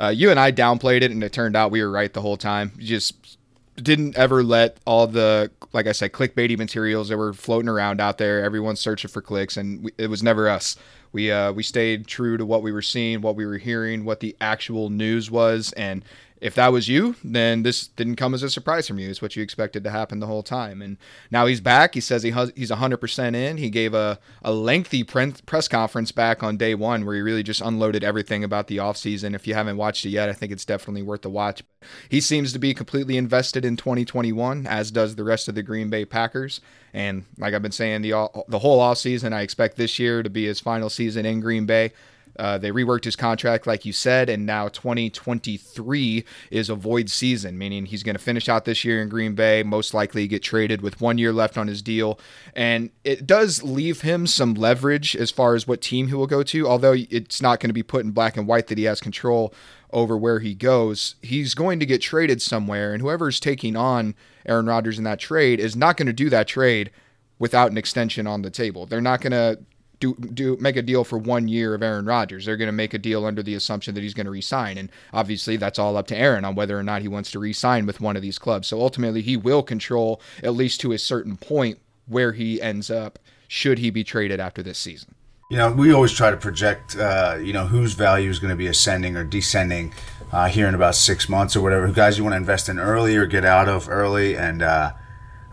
Uh, 0.00 0.08
you 0.08 0.30
and 0.30 0.40
I 0.40 0.52
downplayed 0.52 1.02
it, 1.02 1.10
and 1.10 1.22
it 1.22 1.34
turned 1.34 1.54
out 1.54 1.70
we 1.70 1.82
were 1.82 1.90
right 1.90 2.10
the 2.10 2.22
whole 2.22 2.38
time. 2.38 2.72
Just 2.78 3.36
didn't 3.76 4.16
ever 4.16 4.42
let 4.42 4.78
all 4.86 5.06
the, 5.06 5.50
like 5.74 5.86
I 5.86 5.92
said, 5.92 6.12
clickbaity 6.12 6.56
materials 6.56 7.10
that 7.10 7.18
were 7.18 7.34
floating 7.34 7.68
around 7.68 8.00
out 8.00 8.16
there. 8.16 8.42
Everyone's 8.42 8.80
searching 8.80 9.10
for 9.10 9.20
clicks, 9.20 9.58
and 9.58 9.84
we, 9.84 9.92
it 9.98 10.06
was 10.06 10.22
never 10.22 10.48
us. 10.48 10.78
We 11.12 11.30
uh, 11.30 11.52
we 11.52 11.62
stayed 11.62 12.06
true 12.06 12.38
to 12.38 12.46
what 12.46 12.62
we 12.62 12.72
were 12.72 12.80
seeing, 12.80 13.20
what 13.20 13.36
we 13.36 13.44
were 13.44 13.58
hearing, 13.58 14.06
what 14.06 14.20
the 14.20 14.34
actual 14.40 14.88
news 14.88 15.30
was, 15.30 15.72
and 15.72 16.02
if 16.44 16.54
that 16.56 16.72
was 16.72 16.90
you, 16.90 17.16
then 17.24 17.62
this 17.62 17.86
didn't 17.86 18.16
come 18.16 18.34
as 18.34 18.42
a 18.42 18.50
surprise 18.50 18.86
from 18.86 18.98
you. 18.98 19.08
It's 19.08 19.22
what 19.22 19.34
you 19.34 19.42
expected 19.42 19.82
to 19.82 19.90
happen 19.90 20.20
the 20.20 20.26
whole 20.26 20.42
time. 20.42 20.82
And 20.82 20.98
now 21.30 21.46
he's 21.46 21.62
back. 21.62 21.94
He 21.94 22.02
says 22.02 22.22
he 22.22 22.32
has, 22.32 22.52
he's 22.54 22.70
100% 22.70 23.34
in. 23.34 23.56
He 23.56 23.70
gave 23.70 23.94
a, 23.94 24.18
a 24.42 24.52
lengthy 24.52 25.02
press 25.04 25.68
conference 25.68 26.12
back 26.12 26.42
on 26.42 26.58
day 26.58 26.74
one 26.74 27.06
where 27.06 27.14
he 27.14 27.22
really 27.22 27.42
just 27.42 27.62
unloaded 27.62 28.04
everything 28.04 28.44
about 28.44 28.66
the 28.66 28.76
offseason. 28.76 29.34
If 29.34 29.46
you 29.46 29.54
haven't 29.54 29.78
watched 29.78 30.04
it 30.04 30.10
yet, 30.10 30.28
I 30.28 30.34
think 30.34 30.52
it's 30.52 30.66
definitely 30.66 31.00
worth 31.00 31.22
the 31.22 31.30
watch. 31.30 31.62
He 32.10 32.20
seems 32.20 32.52
to 32.52 32.58
be 32.58 32.74
completely 32.74 33.16
invested 33.16 33.64
in 33.64 33.78
2021, 33.78 34.66
as 34.66 34.90
does 34.90 35.16
the 35.16 35.24
rest 35.24 35.48
of 35.48 35.54
the 35.54 35.62
Green 35.62 35.88
Bay 35.88 36.04
Packers. 36.04 36.60
And 36.92 37.24
like 37.38 37.54
I've 37.54 37.62
been 37.62 37.72
saying, 37.72 38.02
the, 38.02 38.10
the 38.48 38.58
whole 38.58 38.80
offseason, 38.80 39.32
I 39.32 39.40
expect 39.40 39.78
this 39.78 39.98
year 39.98 40.22
to 40.22 40.28
be 40.28 40.44
his 40.44 40.60
final 40.60 40.90
season 40.90 41.24
in 41.24 41.40
Green 41.40 41.64
Bay. 41.64 41.94
Uh, 42.38 42.58
they 42.58 42.70
reworked 42.70 43.04
his 43.04 43.16
contract, 43.16 43.66
like 43.66 43.84
you 43.84 43.92
said, 43.92 44.28
and 44.28 44.44
now 44.44 44.68
2023 44.68 46.24
is 46.50 46.68
a 46.68 46.74
void 46.74 47.08
season, 47.10 47.56
meaning 47.56 47.86
he's 47.86 48.02
going 48.02 48.16
to 48.16 48.22
finish 48.22 48.48
out 48.48 48.64
this 48.64 48.84
year 48.84 49.00
in 49.00 49.08
Green 49.08 49.34
Bay, 49.34 49.62
most 49.62 49.94
likely 49.94 50.26
get 50.26 50.42
traded 50.42 50.80
with 50.80 51.00
one 51.00 51.18
year 51.18 51.32
left 51.32 51.56
on 51.56 51.68
his 51.68 51.82
deal. 51.82 52.18
And 52.54 52.90
it 53.04 53.26
does 53.26 53.62
leave 53.62 54.00
him 54.00 54.26
some 54.26 54.54
leverage 54.54 55.14
as 55.14 55.30
far 55.30 55.54
as 55.54 55.68
what 55.68 55.80
team 55.80 56.08
he 56.08 56.14
will 56.14 56.26
go 56.26 56.42
to, 56.42 56.66
although 56.66 56.94
it's 56.94 57.40
not 57.40 57.60
going 57.60 57.70
to 57.70 57.74
be 57.74 57.82
put 57.82 58.04
in 58.04 58.10
black 58.10 58.36
and 58.36 58.46
white 58.46 58.66
that 58.68 58.78
he 58.78 58.84
has 58.84 59.00
control 59.00 59.54
over 59.92 60.16
where 60.16 60.40
he 60.40 60.54
goes. 60.54 61.14
He's 61.22 61.54
going 61.54 61.78
to 61.80 61.86
get 61.86 62.02
traded 62.02 62.42
somewhere, 62.42 62.92
and 62.92 63.00
whoever's 63.00 63.38
taking 63.38 63.76
on 63.76 64.14
Aaron 64.44 64.66
Rodgers 64.66 64.98
in 64.98 65.04
that 65.04 65.20
trade 65.20 65.60
is 65.60 65.76
not 65.76 65.96
going 65.96 66.06
to 66.06 66.12
do 66.12 66.28
that 66.30 66.48
trade 66.48 66.90
without 67.38 67.70
an 67.70 67.78
extension 67.78 68.26
on 68.26 68.42
the 68.42 68.50
table. 68.50 68.86
They're 68.86 69.00
not 69.00 69.20
going 69.20 69.32
to 69.32 69.58
do 70.00 70.14
do 70.14 70.56
make 70.60 70.76
a 70.76 70.82
deal 70.82 71.04
for 71.04 71.18
one 71.18 71.48
year 71.48 71.74
of 71.74 71.82
Aaron 71.82 72.06
Rodgers. 72.06 72.46
They're 72.46 72.56
going 72.56 72.68
to 72.68 72.72
make 72.72 72.94
a 72.94 72.98
deal 72.98 73.24
under 73.24 73.42
the 73.42 73.54
assumption 73.54 73.94
that 73.94 74.02
he's 74.02 74.14
going 74.14 74.26
to 74.26 74.32
resign, 74.32 74.78
and 74.78 74.90
obviously 75.12 75.56
that's 75.56 75.78
all 75.78 75.96
up 75.96 76.06
to 76.08 76.16
Aaron 76.16 76.44
on 76.44 76.54
whether 76.54 76.78
or 76.78 76.82
not 76.82 77.02
he 77.02 77.08
wants 77.08 77.30
to 77.32 77.38
resign 77.38 77.86
with 77.86 78.00
one 78.00 78.16
of 78.16 78.22
these 78.22 78.38
clubs. 78.38 78.68
So 78.68 78.80
ultimately, 78.80 79.22
he 79.22 79.36
will 79.36 79.62
control 79.62 80.20
at 80.42 80.54
least 80.54 80.80
to 80.82 80.92
a 80.92 80.98
certain 80.98 81.36
point 81.36 81.78
where 82.06 82.32
he 82.32 82.60
ends 82.60 82.90
up 82.90 83.18
should 83.48 83.78
he 83.78 83.90
be 83.90 84.04
traded 84.04 84.40
after 84.40 84.62
this 84.62 84.78
season. 84.78 85.14
You 85.50 85.58
know, 85.58 85.72
we 85.72 85.92
always 85.92 86.12
try 86.12 86.30
to 86.30 86.36
project, 86.36 86.96
uh, 86.96 87.36
you 87.40 87.52
know, 87.52 87.66
whose 87.66 87.92
value 87.92 88.30
is 88.30 88.38
going 88.38 88.50
to 88.50 88.56
be 88.56 88.66
ascending 88.66 89.16
or 89.16 89.24
descending 89.24 89.92
uh, 90.32 90.48
here 90.48 90.66
in 90.66 90.74
about 90.74 90.94
six 90.94 91.28
months 91.28 91.54
or 91.54 91.60
whatever. 91.60 91.86
Guys 91.92 92.16
you 92.18 92.24
want 92.24 92.32
to 92.32 92.38
invest 92.38 92.68
in 92.68 92.78
early 92.78 93.14
or 93.16 93.26
get 93.26 93.44
out 93.44 93.68
of 93.68 93.88
early, 93.88 94.36
and 94.36 94.62
uh, 94.62 94.92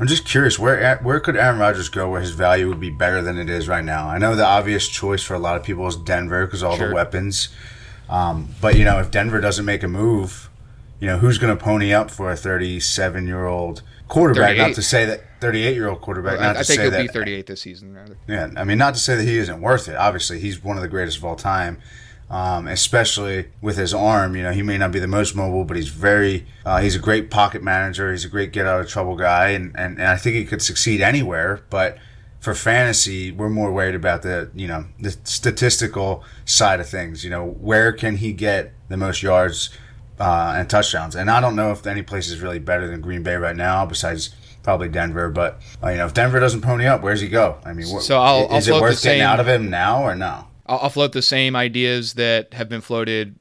I'm 0.01 0.07
just 0.07 0.25
curious 0.25 0.57
where 0.57 0.97
where 1.03 1.19
could 1.19 1.35
Aaron 1.35 1.59
Rodgers 1.59 1.87
go 1.87 2.09
where 2.09 2.21
his 2.21 2.31
value 2.31 2.67
would 2.67 2.79
be 2.79 2.89
better 2.89 3.21
than 3.21 3.37
it 3.37 3.51
is 3.51 3.67
right 3.67 3.85
now. 3.85 4.09
I 4.09 4.17
know 4.17 4.35
the 4.35 4.43
obvious 4.43 4.87
choice 4.87 5.21
for 5.21 5.35
a 5.35 5.39
lot 5.39 5.57
of 5.57 5.63
people 5.63 5.85
is 5.85 5.95
Denver 5.95 6.43
because 6.47 6.63
all 6.63 6.75
sure. 6.75 6.87
the 6.87 6.95
weapons. 6.95 7.49
Um, 8.09 8.49
but 8.59 8.77
you 8.77 8.83
know, 8.83 8.99
if 8.99 9.11
Denver 9.11 9.39
doesn't 9.39 9.63
make 9.63 9.83
a 9.83 9.87
move, 9.87 10.49
you 10.99 11.05
know 11.05 11.19
who's 11.19 11.37
going 11.37 11.55
to 11.55 11.63
pony 11.63 11.93
up 11.93 12.09
for 12.09 12.31
a 12.31 12.35
37 12.35 13.27
year 13.27 13.45
old 13.45 13.83
quarterback? 14.07 14.57
38. 14.57 14.57
Not 14.57 14.73
to 14.73 14.81
say 14.81 15.05
that 15.05 15.21
38 15.39 15.75
year 15.75 15.87
old 15.87 16.01
quarterback. 16.01 16.39
Well, 16.39 16.47
not 16.47 16.57
I, 16.57 16.61
I 16.61 16.63
think 16.63 16.81
he'll 16.81 16.89
that, 16.89 17.01
be 17.03 17.07
38 17.07 17.45
this 17.45 17.61
season. 17.61 17.93
Rather. 17.93 18.17
Yeah, 18.27 18.49
I 18.57 18.63
mean, 18.63 18.79
not 18.79 18.95
to 18.95 18.99
say 18.99 19.15
that 19.17 19.23
he 19.23 19.37
isn't 19.37 19.61
worth 19.61 19.87
it. 19.87 19.95
Obviously, 19.95 20.39
he's 20.39 20.63
one 20.63 20.77
of 20.77 20.81
the 20.81 20.89
greatest 20.89 21.19
of 21.19 21.25
all 21.25 21.35
time 21.35 21.79
um, 22.31 22.67
especially 22.67 23.49
with 23.61 23.77
his 23.77 23.93
arm. 23.93 24.35
You 24.35 24.43
know, 24.43 24.51
he 24.51 24.63
may 24.63 24.77
not 24.79 24.91
be 24.91 24.99
the 24.99 25.07
most 25.07 25.35
mobile, 25.35 25.65
but 25.65 25.77
he's 25.77 25.89
very, 25.89 26.47
uh, 26.65 26.79
he's 26.81 26.95
a 26.95 26.99
great 26.99 27.29
pocket 27.29 27.61
manager. 27.61 28.09
He's 28.11 28.25
a 28.25 28.29
great 28.29 28.51
get 28.53 28.65
out 28.65 28.81
of 28.81 28.87
trouble 28.87 29.15
guy, 29.15 29.49
and, 29.49 29.75
and, 29.77 29.99
and 29.99 30.07
I 30.07 30.15
think 30.15 30.35
he 30.37 30.45
could 30.45 30.61
succeed 30.61 31.01
anywhere. 31.01 31.61
But 31.69 31.97
for 32.39 32.55
fantasy, 32.55 33.31
we're 33.31 33.49
more 33.49 33.71
worried 33.71 33.93
about 33.95 34.21
the, 34.23 34.49
you 34.55 34.67
know, 34.67 34.85
the 34.99 35.11
statistical 35.23 36.23
side 36.45 36.79
of 36.79 36.87
things. 36.89 37.23
You 37.23 37.29
know, 37.29 37.45
where 37.45 37.91
can 37.91 38.15
he 38.17 38.33
get 38.33 38.73
the 38.89 38.97
most 38.97 39.21
yards? 39.21 39.69
uh, 40.19 40.53
and 40.55 40.69
touchdowns. 40.69 41.15
And 41.15 41.31
I 41.31 41.41
don't 41.41 41.55
know 41.55 41.71
if 41.71 41.87
any 41.87 42.03
place 42.03 42.29
is 42.29 42.41
really 42.41 42.59
better 42.59 42.85
than 42.87 43.01
Green 43.01 43.23
Bay 43.23 43.37
right 43.37 43.55
now, 43.55 43.87
besides 43.87 44.29
probably 44.61 44.87
Denver. 44.87 45.31
But 45.31 45.59
uh, 45.83 45.89
you 45.89 45.97
know, 45.97 46.05
if 46.05 46.13
Denver 46.13 46.39
doesn't 46.39 46.61
pony 46.61 46.85
up, 46.85 47.01
where's 47.01 47.21
he 47.21 47.27
go? 47.27 47.57
I 47.65 47.73
mean, 47.73 47.87
wh- 47.87 48.01
So 48.01 48.19
I'll- 48.21 48.47
I'll 48.51 48.57
is 48.57 48.67
it 48.67 48.73
worth 48.81 49.01
getting 49.01 49.21
out 49.21 49.39
of 49.39 49.47
him 49.47 49.71
now 49.71 50.03
or 50.03 50.15
no? 50.15 50.45
I'll, 50.71 50.79
I'll 50.83 50.89
float 50.89 51.11
the 51.11 51.21
same 51.21 51.55
ideas 51.55 52.13
that 52.13 52.53
have 52.53 52.69
been 52.69 52.81
floated 52.81 53.35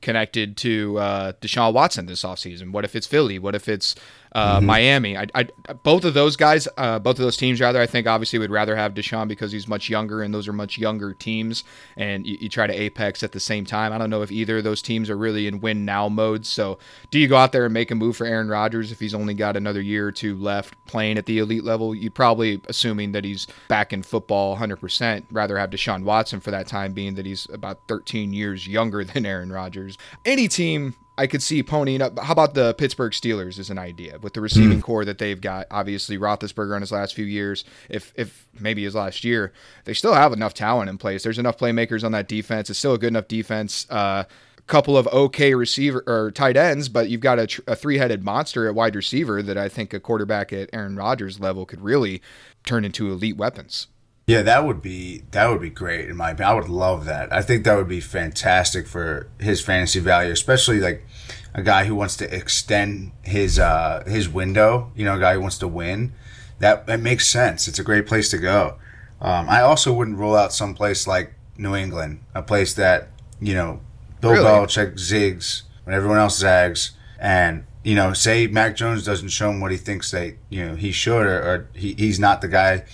connected 0.00 0.56
to 0.58 0.98
uh, 0.98 1.32
Deshaun 1.40 1.72
Watson 1.72 2.06
this 2.06 2.22
offseason. 2.22 2.70
What 2.70 2.84
if 2.84 2.94
it's 2.94 3.06
Philly? 3.06 3.38
What 3.38 3.54
if 3.56 3.68
it's 3.68 3.96
uh, 4.36 4.60
Miami? 4.60 5.16
I, 5.16 5.26
I, 5.34 5.48
both 5.82 6.04
of 6.04 6.14
those 6.14 6.36
guys, 6.36 6.68
uh, 6.76 6.98
both 6.98 7.18
of 7.18 7.24
those 7.24 7.36
teams, 7.36 7.60
rather, 7.60 7.80
I 7.80 7.86
think 7.86 8.06
obviously 8.06 8.38
would 8.38 8.50
rather 8.50 8.76
have 8.76 8.94
Deshaun 8.94 9.28
because 9.28 9.52
he's 9.52 9.66
much 9.66 9.88
younger 9.88 10.22
and 10.22 10.34
those 10.34 10.46
are 10.46 10.52
much 10.52 10.78
younger 10.78 11.14
teams. 11.14 11.64
And 11.96 12.26
you, 12.26 12.36
you 12.40 12.48
try 12.48 12.66
to 12.66 12.72
apex 12.72 13.22
at 13.22 13.32
the 13.32 13.40
same 13.40 13.64
time. 13.64 13.92
I 13.92 13.98
don't 13.98 14.10
know 14.10 14.22
if 14.22 14.30
either 14.30 14.58
of 14.58 14.64
those 14.64 14.82
teams 14.82 15.08
are 15.08 15.16
really 15.16 15.46
in 15.46 15.60
win 15.60 15.84
now 15.84 16.08
mode. 16.08 16.44
So 16.44 16.78
do 17.10 17.18
you 17.18 17.28
go 17.28 17.36
out 17.36 17.52
there 17.52 17.64
and 17.64 17.72
make 17.72 17.90
a 17.90 17.94
move 17.94 18.16
for 18.16 18.26
Aaron 18.26 18.48
Rodgers 18.48 18.92
if 18.92 19.00
he's 19.00 19.14
only 19.14 19.34
got 19.34 19.56
another 19.56 19.80
year 19.80 20.06
or 20.06 20.12
two 20.12 20.36
left 20.36 20.74
playing 20.86 21.18
at 21.18 21.26
the 21.26 21.38
elite 21.38 21.64
level? 21.64 21.94
You'd 21.94 22.14
probably, 22.14 22.60
assuming 22.68 23.12
that 23.12 23.24
he's 23.24 23.46
back 23.68 23.92
in 23.92 24.02
football 24.02 24.56
100%, 24.56 25.24
rather 25.30 25.58
have 25.58 25.70
Deshaun 25.70 26.04
Watson 26.04 26.40
for 26.40 26.50
that 26.50 26.66
time 26.66 26.92
being 26.92 27.14
that 27.14 27.26
he's 27.26 27.48
about 27.50 27.80
13 27.88 28.32
years 28.32 28.68
younger 28.68 29.02
than 29.04 29.24
Aaron 29.24 29.50
Rodgers. 29.50 29.96
Any 30.24 30.48
team 30.48 30.94
I 31.18 31.26
could 31.26 31.42
see 31.42 31.62
ponying 31.62 32.02
up. 32.02 32.18
How 32.18 32.32
about 32.32 32.54
the 32.54 32.74
Pittsburgh 32.74 33.12
Steelers 33.12 33.58
as 33.58 33.70
an 33.70 33.78
idea 33.78 34.18
with 34.20 34.34
the 34.34 34.40
receiving 34.40 34.82
corps 34.82 35.04
that 35.06 35.18
they've 35.18 35.40
got? 35.40 35.66
Obviously, 35.70 36.18
Roethlisberger 36.18 36.76
in 36.76 36.82
his 36.82 36.92
last 36.92 37.14
few 37.14 37.24
years, 37.24 37.64
if 37.88 38.12
if 38.16 38.46
maybe 38.58 38.84
his 38.84 38.94
last 38.94 39.24
year, 39.24 39.52
they 39.84 39.94
still 39.94 40.14
have 40.14 40.32
enough 40.32 40.52
talent 40.52 40.90
in 40.90 40.98
place. 40.98 41.22
There's 41.22 41.38
enough 41.38 41.56
playmakers 41.56 42.04
on 42.04 42.12
that 42.12 42.28
defense. 42.28 42.68
It's 42.68 42.78
still 42.78 42.94
a 42.94 42.98
good 42.98 43.08
enough 43.08 43.28
defense. 43.28 43.86
Uh, 43.90 44.24
a 44.58 44.62
couple 44.66 44.98
of 44.98 45.06
okay 45.08 45.54
receiver 45.54 46.02
or 46.06 46.30
tight 46.30 46.56
ends, 46.56 46.88
but 46.88 47.08
you've 47.08 47.20
got 47.20 47.38
a, 47.38 47.46
tr- 47.46 47.62
a 47.66 47.76
three-headed 47.76 48.24
monster 48.24 48.66
at 48.68 48.74
wide 48.74 48.96
receiver 48.96 49.42
that 49.42 49.56
I 49.56 49.68
think 49.68 49.94
a 49.94 50.00
quarterback 50.00 50.52
at 50.52 50.68
Aaron 50.72 50.96
Rodgers 50.96 51.40
level 51.40 51.64
could 51.64 51.80
really 51.80 52.20
turn 52.66 52.84
into 52.84 53.10
elite 53.10 53.36
weapons. 53.36 53.86
Yeah, 54.26 54.42
that 54.42 54.64
would 54.64 54.82
be 54.82 55.22
that 55.30 55.48
would 55.48 55.60
be 55.60 55.70
great 55.70 56.08
in 56.08 56.16
my 56.16 56.30
opinion. 56.30 56.50
I 56.50 56.54
would 56.54 56.68
love 56.68 57.04
that. 57.04 57.32
I 57.32 57.42
think 57.42 57.64
that 57.64 57.76
would 57.76 57.86
be 57.86 58.00
fantastic 58.00 58.88
for 58.88 59.28
his 59.38 59.60
fantasy 59.60 60.00
value, 60.00 60.32
especially 60.32 60.80
like 60.80 61.06
a 61.54 61.62
guy 61.62 61.84
who 61.84 61.94
wants 61.94 62.16
to 62.16 62.34
extend 62.34 63.12
his 63.22 63.60
uh 63.60 64.02
his 64.04 64.28
window. 64.28 64.90
You 64.96 65.04
know, 65.04 65.14
a 65.14 65.20
guy 65.20 65.34
who 65.34 65.40
wants 65.40 65.58
to 65.58 65.68
win. 65.68 66.12
That 66.58 66.86
that 66.88 66.98
makes 66.98 67.28
sense. 67.28 67.68
It's 67.68 67.78
a 67.78 67.84
great 67.84 68.08
place 68.08 68.28
to 68.30 68.38
go. 68.38 68.78
Um, 69.20 69.48
I 69.48 69.60
also 69.60 69.92
wouldn't 69.92 70.18
rule 70.18 70.34
out 70.34 70.52
some 70.52 70.74
place 70.74 71.06
like 71.06 71.32
New 71.56 71.76
England, 71.76 72.20
a 72.34 72.42
place 72.42 72.74
that 72.74 73.10
you 73.40 73.54
know 73.54 73.80
Bill 74.20 74.32
Really? 74.32 74.44
Belichick 74.44 74.94
zigs 74.94 75.62
when 75.84 75.94
everyone 75.94 76.18
else 76.18 76.36
zags, 76.36 76.96
and 77.20 77.64
you 77.84 77.94
know, 77.94 78.12
say 78.12 78.48
Mac 78.48 78.74
Jones 78.74 79.04
doesn't 79.04 79.28
show 79.28 79.50
him 79.50 79.60
what 79.60 79.70
he 79.70 79.76
thinks 79.76 80.10
they 80.10 80.38
you 80.50 80.66
know 80.66 80.74
he 80.74 80.90
should, 80.90 81.24
or, 81.26 81.38
or 81.38 81.68
he, 81.74 81.94
he's 81.94 82.18
not 82.18 82.40
the 82.40 82.48
guy 82.48 82.84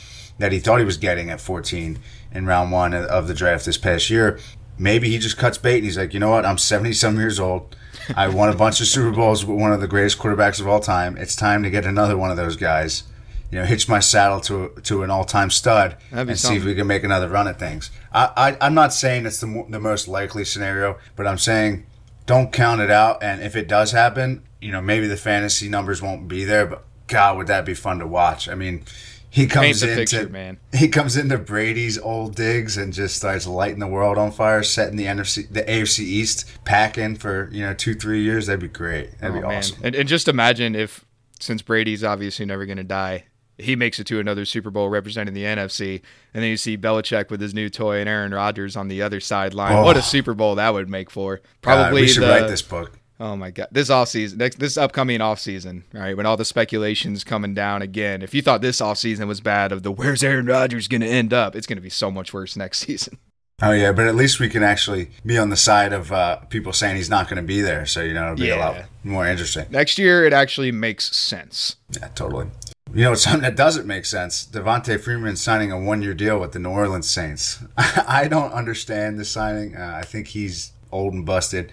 that 0.42 0.50
he 0.50 0.58
thought 0.58 0.80
he 0.80 0.84
was 0.84 0.96
getting 0.96 1.30
at 1.30 1.40
14 1.40 2.00
in 2.32 2.46
round 2.46 2.72
one 2.72 2.92
of 2.92 3.28
the 3.28 3.32
draft 3.32 3.64
this 3.64 3.78
past 3.78 4.10
year. 4.10 4.40
Maybe 4.76 5.08
he 5.08 5.18
just 5.18 5.36
cuts 5.36 5.56
bait 5.56 5.76
and 5.76 5.84
he's 5.84 5.96
like, 5.96 6.12
you 6.12 6.18
know 6.18 6.30
what? 6.30 6.44
I'm 6.44 6.58
70 6.58 6.94
some 6.94 7.16
years 7.16 7.38
old. 7.38 7.76
I 8.16 8.26
won 8.26 8.48
a 8.48 8.56
bunch 8.56 8.80
of 8.80 8.88
Super 8.88 9.12
Bowls 9.12 9.44
with 9.44 9.56
one 9.56 9.72
of 9.72 9.80
the 9.80 9.86
greatest 9.86 10.18
quarterbacks 10.18 10.58
of 10.60 10.66
all 10.66 10.80
time. 10.80 11.16
It's 11.16 11.36
time 11.36 11.62
to 11.62 11.70
get 11.70 11.86
another 11.86 12.16
one 12.16 12.32
of 12.32 12.36
those 12.36 12.56
guys. 12.56 13.04
You 13.52 13.60
know, 13.60 13.64
hitch 13.64 13.88
my 13.88 14.00
saddle 14.00 14.40
to 14.40 14.72
to 14.82 15.04
an 15.04 15.10
all 15.10 15.24
time 15.24 15.48
stud 15.48 15.96
and 16.10 16.26
be 16.26 16.34
see 16.34 16.56
if 16.56 16.64
we 16.64 16.74
can 16.74 16.88
make 16.88 17.04
another 17.04 17.28
run 17.28 17.46
at 17.46 17.60
things. 17.60 17.92
I, 18.12 18.32
I 18.36 18.66
I'm 18.66 18.74
not 18.74 18.92
saying 18.92 19.26
it's 19.26 19.38
the 19.38 19.64
the 19.68 19.78
most 19.78 20.08
likely 20.08 20.44
scenario, 20.44 20.98
but 21.14 21.28
I'm 21.28 21.38
saying 21.38 21.86
don't 22.26 22.50
count 22.50 22.80
it 22.80 22.90
out. 22.90 23.22
And 23.22 23.42
if 23.42 23.54
it 23.54 23.68
does 23.68 23.92
happen, 23.92 24.42
you 24.60 24.72
know, 24.72 24.82
maybe 24.82 25.06
the 25.06 25.16
fantasy 25.16 25.68
numbers 25.68 26.02
won't 26.02 26.26
be 26.26 26.42
there, 26.44 26.66
but 26.66 26.84
God, 27.06 27.36
would 27.36 27.46
that 27.46 27.64
be 27.64 27.74
fun 27.74 27.98
to 27.98 28.06
watch? 28.06 28.48
I 28.48 28.54
mean, 28.54 28.84
he 29.32 29.46
comes 29.46 29.80
the 29.80 29.90
into 29.90 30.00
picture, 30.02 30.28
man. 30.28 30.60
he 30.74 30.88
comes 30.88 31.16
into 31.16 31.38
Brady's 31.38 31.98
old 31.98 32.36
digs 32.36 32.76
and 32.76 32.92
just 32.92 33.16
starts 33.16 33.46
lighting 33.46 33.78
the 33.78 33.86
world 33.86 34.18
on 34.18 34.30
fire, 34.30 34.62
setting 34.62 34.96
the 34.96 35.06
NFC, 35.06 35.50
the 35.50 35.62
AFC 35.62 36.00
East 36.00 36.44
packing 36.66 37.16
for 37.16 37.48
you 37.50 37.64
know 37.64 37.72
two 37.72 37.94
three 37.94 38.22
years. 38.22 38.46
That'd 38.46 38.60
be 38.60 38.68
great. 38.68 39.18
That'd 39.20 39.32
be 39.34 39.42
Oh, 39.42 39.48
man. 39.48 39.58
awesome. 39.58 39.78
And, 39.82 39.94
and 39.94 40.06
just 40.06 40.28
imagine 40.28 40.74
if, 40.74 41.06
since 41.40 41.62
Brady's 41.62 42.04
obviously 42.04 42.44
never 42.44 42.66
going 42.66 42.76
to 42.76 42.84
die, 42.84 43.24
he 43.56 43.74
makes 43.74 43.98
it 43.98 44.06
to 44.08 44.20
another 44.20 44.44
Super 44.44 44.68
Bowl 44.68 44.90
representing 44.90 45.32
the 45.32 45.44
NFC, 45.44 46.02
and 46.34 46.42
then 46.42 46.50
you 46.50 46.58
see 46.58 46.76
Belichick 46.76 47.30
with 47.30 47.40
his 47.40 47.54
new 47.54 47.70
toy 47.70 48.00
and 48.00 48.10
Aaron 48.10 48.34
Rodgers 48.34 48.76
on 48.76 48.88
the 48.88 49.00
other 49.00 49.18
sideline. 49.18 49.72
Oh. 49.72 49.82
What 49.82 49.96
a 49.96 50.00
oh. 50.00 50.02
Super 50.02 50.34
Bowl 50.34 50.56
that 50.56 50.74
would 50.74 50.90
make 50.90 51.10
for! 51.10 51.36
God, 51.36 51.44
Probably 51.62 52.02
we 52.02 52.08
should 52.08 52.24
the, 52.24 52.28
write 52.28 52.48
this 52.48 52.60
book. 52.60 52.98
Oh 53.22 53.36
my 53.36 53.52
god, 53.52 53.68
this 53.70 53.88
off 53.88 54.08
season, 54.08 54.38
next 54.38 54.58
this 54.58 54.76
upcoming 54.76 55.20
off 55.20 55.38
season, 55.38 55.84
right? 55.92 56.16
When 56.16 56.26
all 56.26 56.36
the 56.36 56.44
speculations 56.44 57.22
coming 57.22 57.54
down 57.54 57.80
again. 57.80 58.20
If 58.20 58.34
you 58.34 58.42
thought 58.42 58.62
this 58.62 58.80
off 58.80 58.98
season 58.98 59.28
was 59.28 59.40
bad, 59.40 59.70
of 59.70 59.84
the 59.84 59.92
where's 59.92 60.24
Aaron 60.24 60.46
Rodgers 60.46 60.88
going 60.88 61.02
to 61.02 61.06
end 61.06 61.32
up, 61.32 61.54
it's 61.54 61.68
going 61.68 61.76
to 61.76 61.82
be 61.82 61.88
so 61.88 62.10
much 62.10 62.34
worse 62.34 62.56
next 62.56 62.80
season. 62.86 63.18
Oh 63.62 63.70
yeah, 63.70 63.92
but 63.92 64.08
at 64.08 64.16
least 64.16 64.40
we 64.40 64.48
can 64.48 64.64
actually 64.64 65.10
be 65.24 65.38
on 65.38 65.50
the 65.50 65.56
side 65.56 65.92
of 65.92 66.10
uh, 66.10 66.38
people 66.48 66.72
saying 66.72 66.96
he's 66.96 67.08
not 67.08 67.28
going 67.28 67.36
to 67.36 67.46
be 67.46 67.60
there. 67.60 67.86
So 67.86 68.02
you 68.02 68.12
know, 68.12 68.32
it'll 68.32 68.36
be 68.38 68.50
a 68.50 68.56
lot 68.56 68.86
more 69.04 69.24
interesting. 69.24 69.66
Next 69.70 69.98
year, 69.98 70.24
it 70.26 70.32
actually 70.32 70.72
makes 70.72 71.14
sense. 71.16 71.76
Yeah, 71.90 72.08
totally. 72.08 72.48
You 72.92 73.04
know, 73.04 73.14
something 73.14 73.42
that 73.42 73.54
doesn't 73.54 73.86
make 73.86 74.04
sense. 74.04 74.44
Devonta 74.44 75.00
Freeman 75.00 75.36
signing 75.36 75.70
a 75.70 75.78
one-year 75.78 76.14
deal 76.14 76.40
with 76.40 76.50
the 76.50 76.58
New 76.58 76.70
Orleans 76.70 77.08
Saints. 77.08 77.62
I 77.76 78.26
don't 78.26 78.52
understand 78.52 79.16
the 79.16 79.24
signing. 79.24 79.76
Uh, 79.76 79.94
I 79.94 80.02
think 80.02 80.26
he's 80.26 80.72
old 80.90 81.14
and 81.14 81.24
busted. 81.24 81.70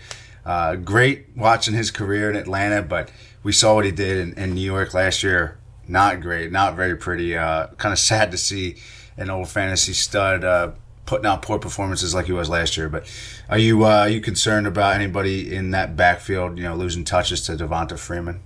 Uh, 0.50 0.76
great 0.76 1.28
watching 1.36 1.76
his 1.76 1.92
career 1.92 2.28
in 2.28 2.36
Atlanta, 2.36 2.82
but 2.82 3.12
we 3.44 3.52
saw 3.52 3.76
what 3.76 3.86
he 3.86 3.92
did 3.92 4.18
in, 4.18 4.34
in 4.34 4.56
New 4.56 4.62
York 4.62 4.96
last 4.96 5.22
year. 5.22 5.60
Not 5.88 6.22
great. 6.22 6.52
Not 6.52 6.76
very 6.76 6.96
pretty. 6.96 7.38
Uh, 7.38 7.68
kind 7.78 7.94
of 7.94 8.00
sad 8.00 8.32
to 8.32 8.38
see 8.38 8.78
an 9.16 9.30
old 9.30 9.48
fantasy 9.48 9.94
stud 9.94 10.44
uh, 10.44 10.72
putting 11.06 11.28
out 11.28 11.44
poor 11.44 11.60
performances 11.60 12.16
like 12.16 12.26
he 12.26 12.32
was 12.32 12.50
last 12.50 12.78
year. 12.78 12.90
But 12.90 13.06
are 13.48 13.60
you 13.60 13.86
uh, 13.86 13.90
are 13.90 14.10
you 14.10 14.22
concerned 14.22 14.66
about 14.66 14.96
anybody 14.96 15.54
in 15.54 15.70
that 15.70 15.96
backfield? 15.96 16.58
You 16.58 16.64
know, 16.64 16.76
losing 16.76 17.04
touches 17.04 17.42
to 17.44 17.52
Devonta 17.52 18.00
Freeman. 18.00 18.42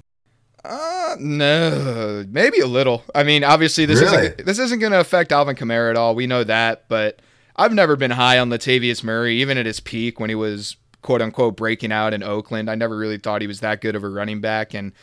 Uh, 0.61 1.15
no, 1.19 2.25
maybe 2.27 2.59
a 2.59 2.67
little. 2.67 3.05
I 3.15 3.23
mean, 3.23 3.45
obviously 3.45 3.85
this 3.85 4.01
Really? 4.01 4.27
isn't 4.27 4.45
this 4.45 4.59
isn't 4.59 4.79
going 4.79 4.91
to 4.91 4.99
affect 4.99 5.31
Alvin 5.31 5.55
Kamara 5.55 5.91
at 5.91 5.95
all. 5.95 6.15
We 6.15 6.27
know 6.27 6.43
that, 6.43 6.89
but 6.89 7.21
I've 7.55 7.73
never 7.73 7.95
been 7.95 8.11
high 8.11 8.39
on 8.39 8.49
Latavius 8.49 9.05
Murray, 9.05 9.37
even 9.37 9.57
at 9.57 9.65
his 9.65 9.79
peak 9.79 10.19
when 10.19 10.29
he 10.29 10.35
was 10.35 10.75
quote 11.03 11.21
unquote 11.21 11.55
breaking 11.55 11.91
out 11.91 12.13
in 12.13 12.23
Oakland. 12.23 12.69
I 12.69 12.75
never 12.75 12.97
really 12.97 13.19
thought 13.19 13.41
he 13.41 13.47
was 13.47 13.59
that 13.59 13.81
good 13.81 13.95
of 13.95 14.03
a 14.03 14.09
running 14.09 14.41
back, 14.41 14.73
and 14.73 14.93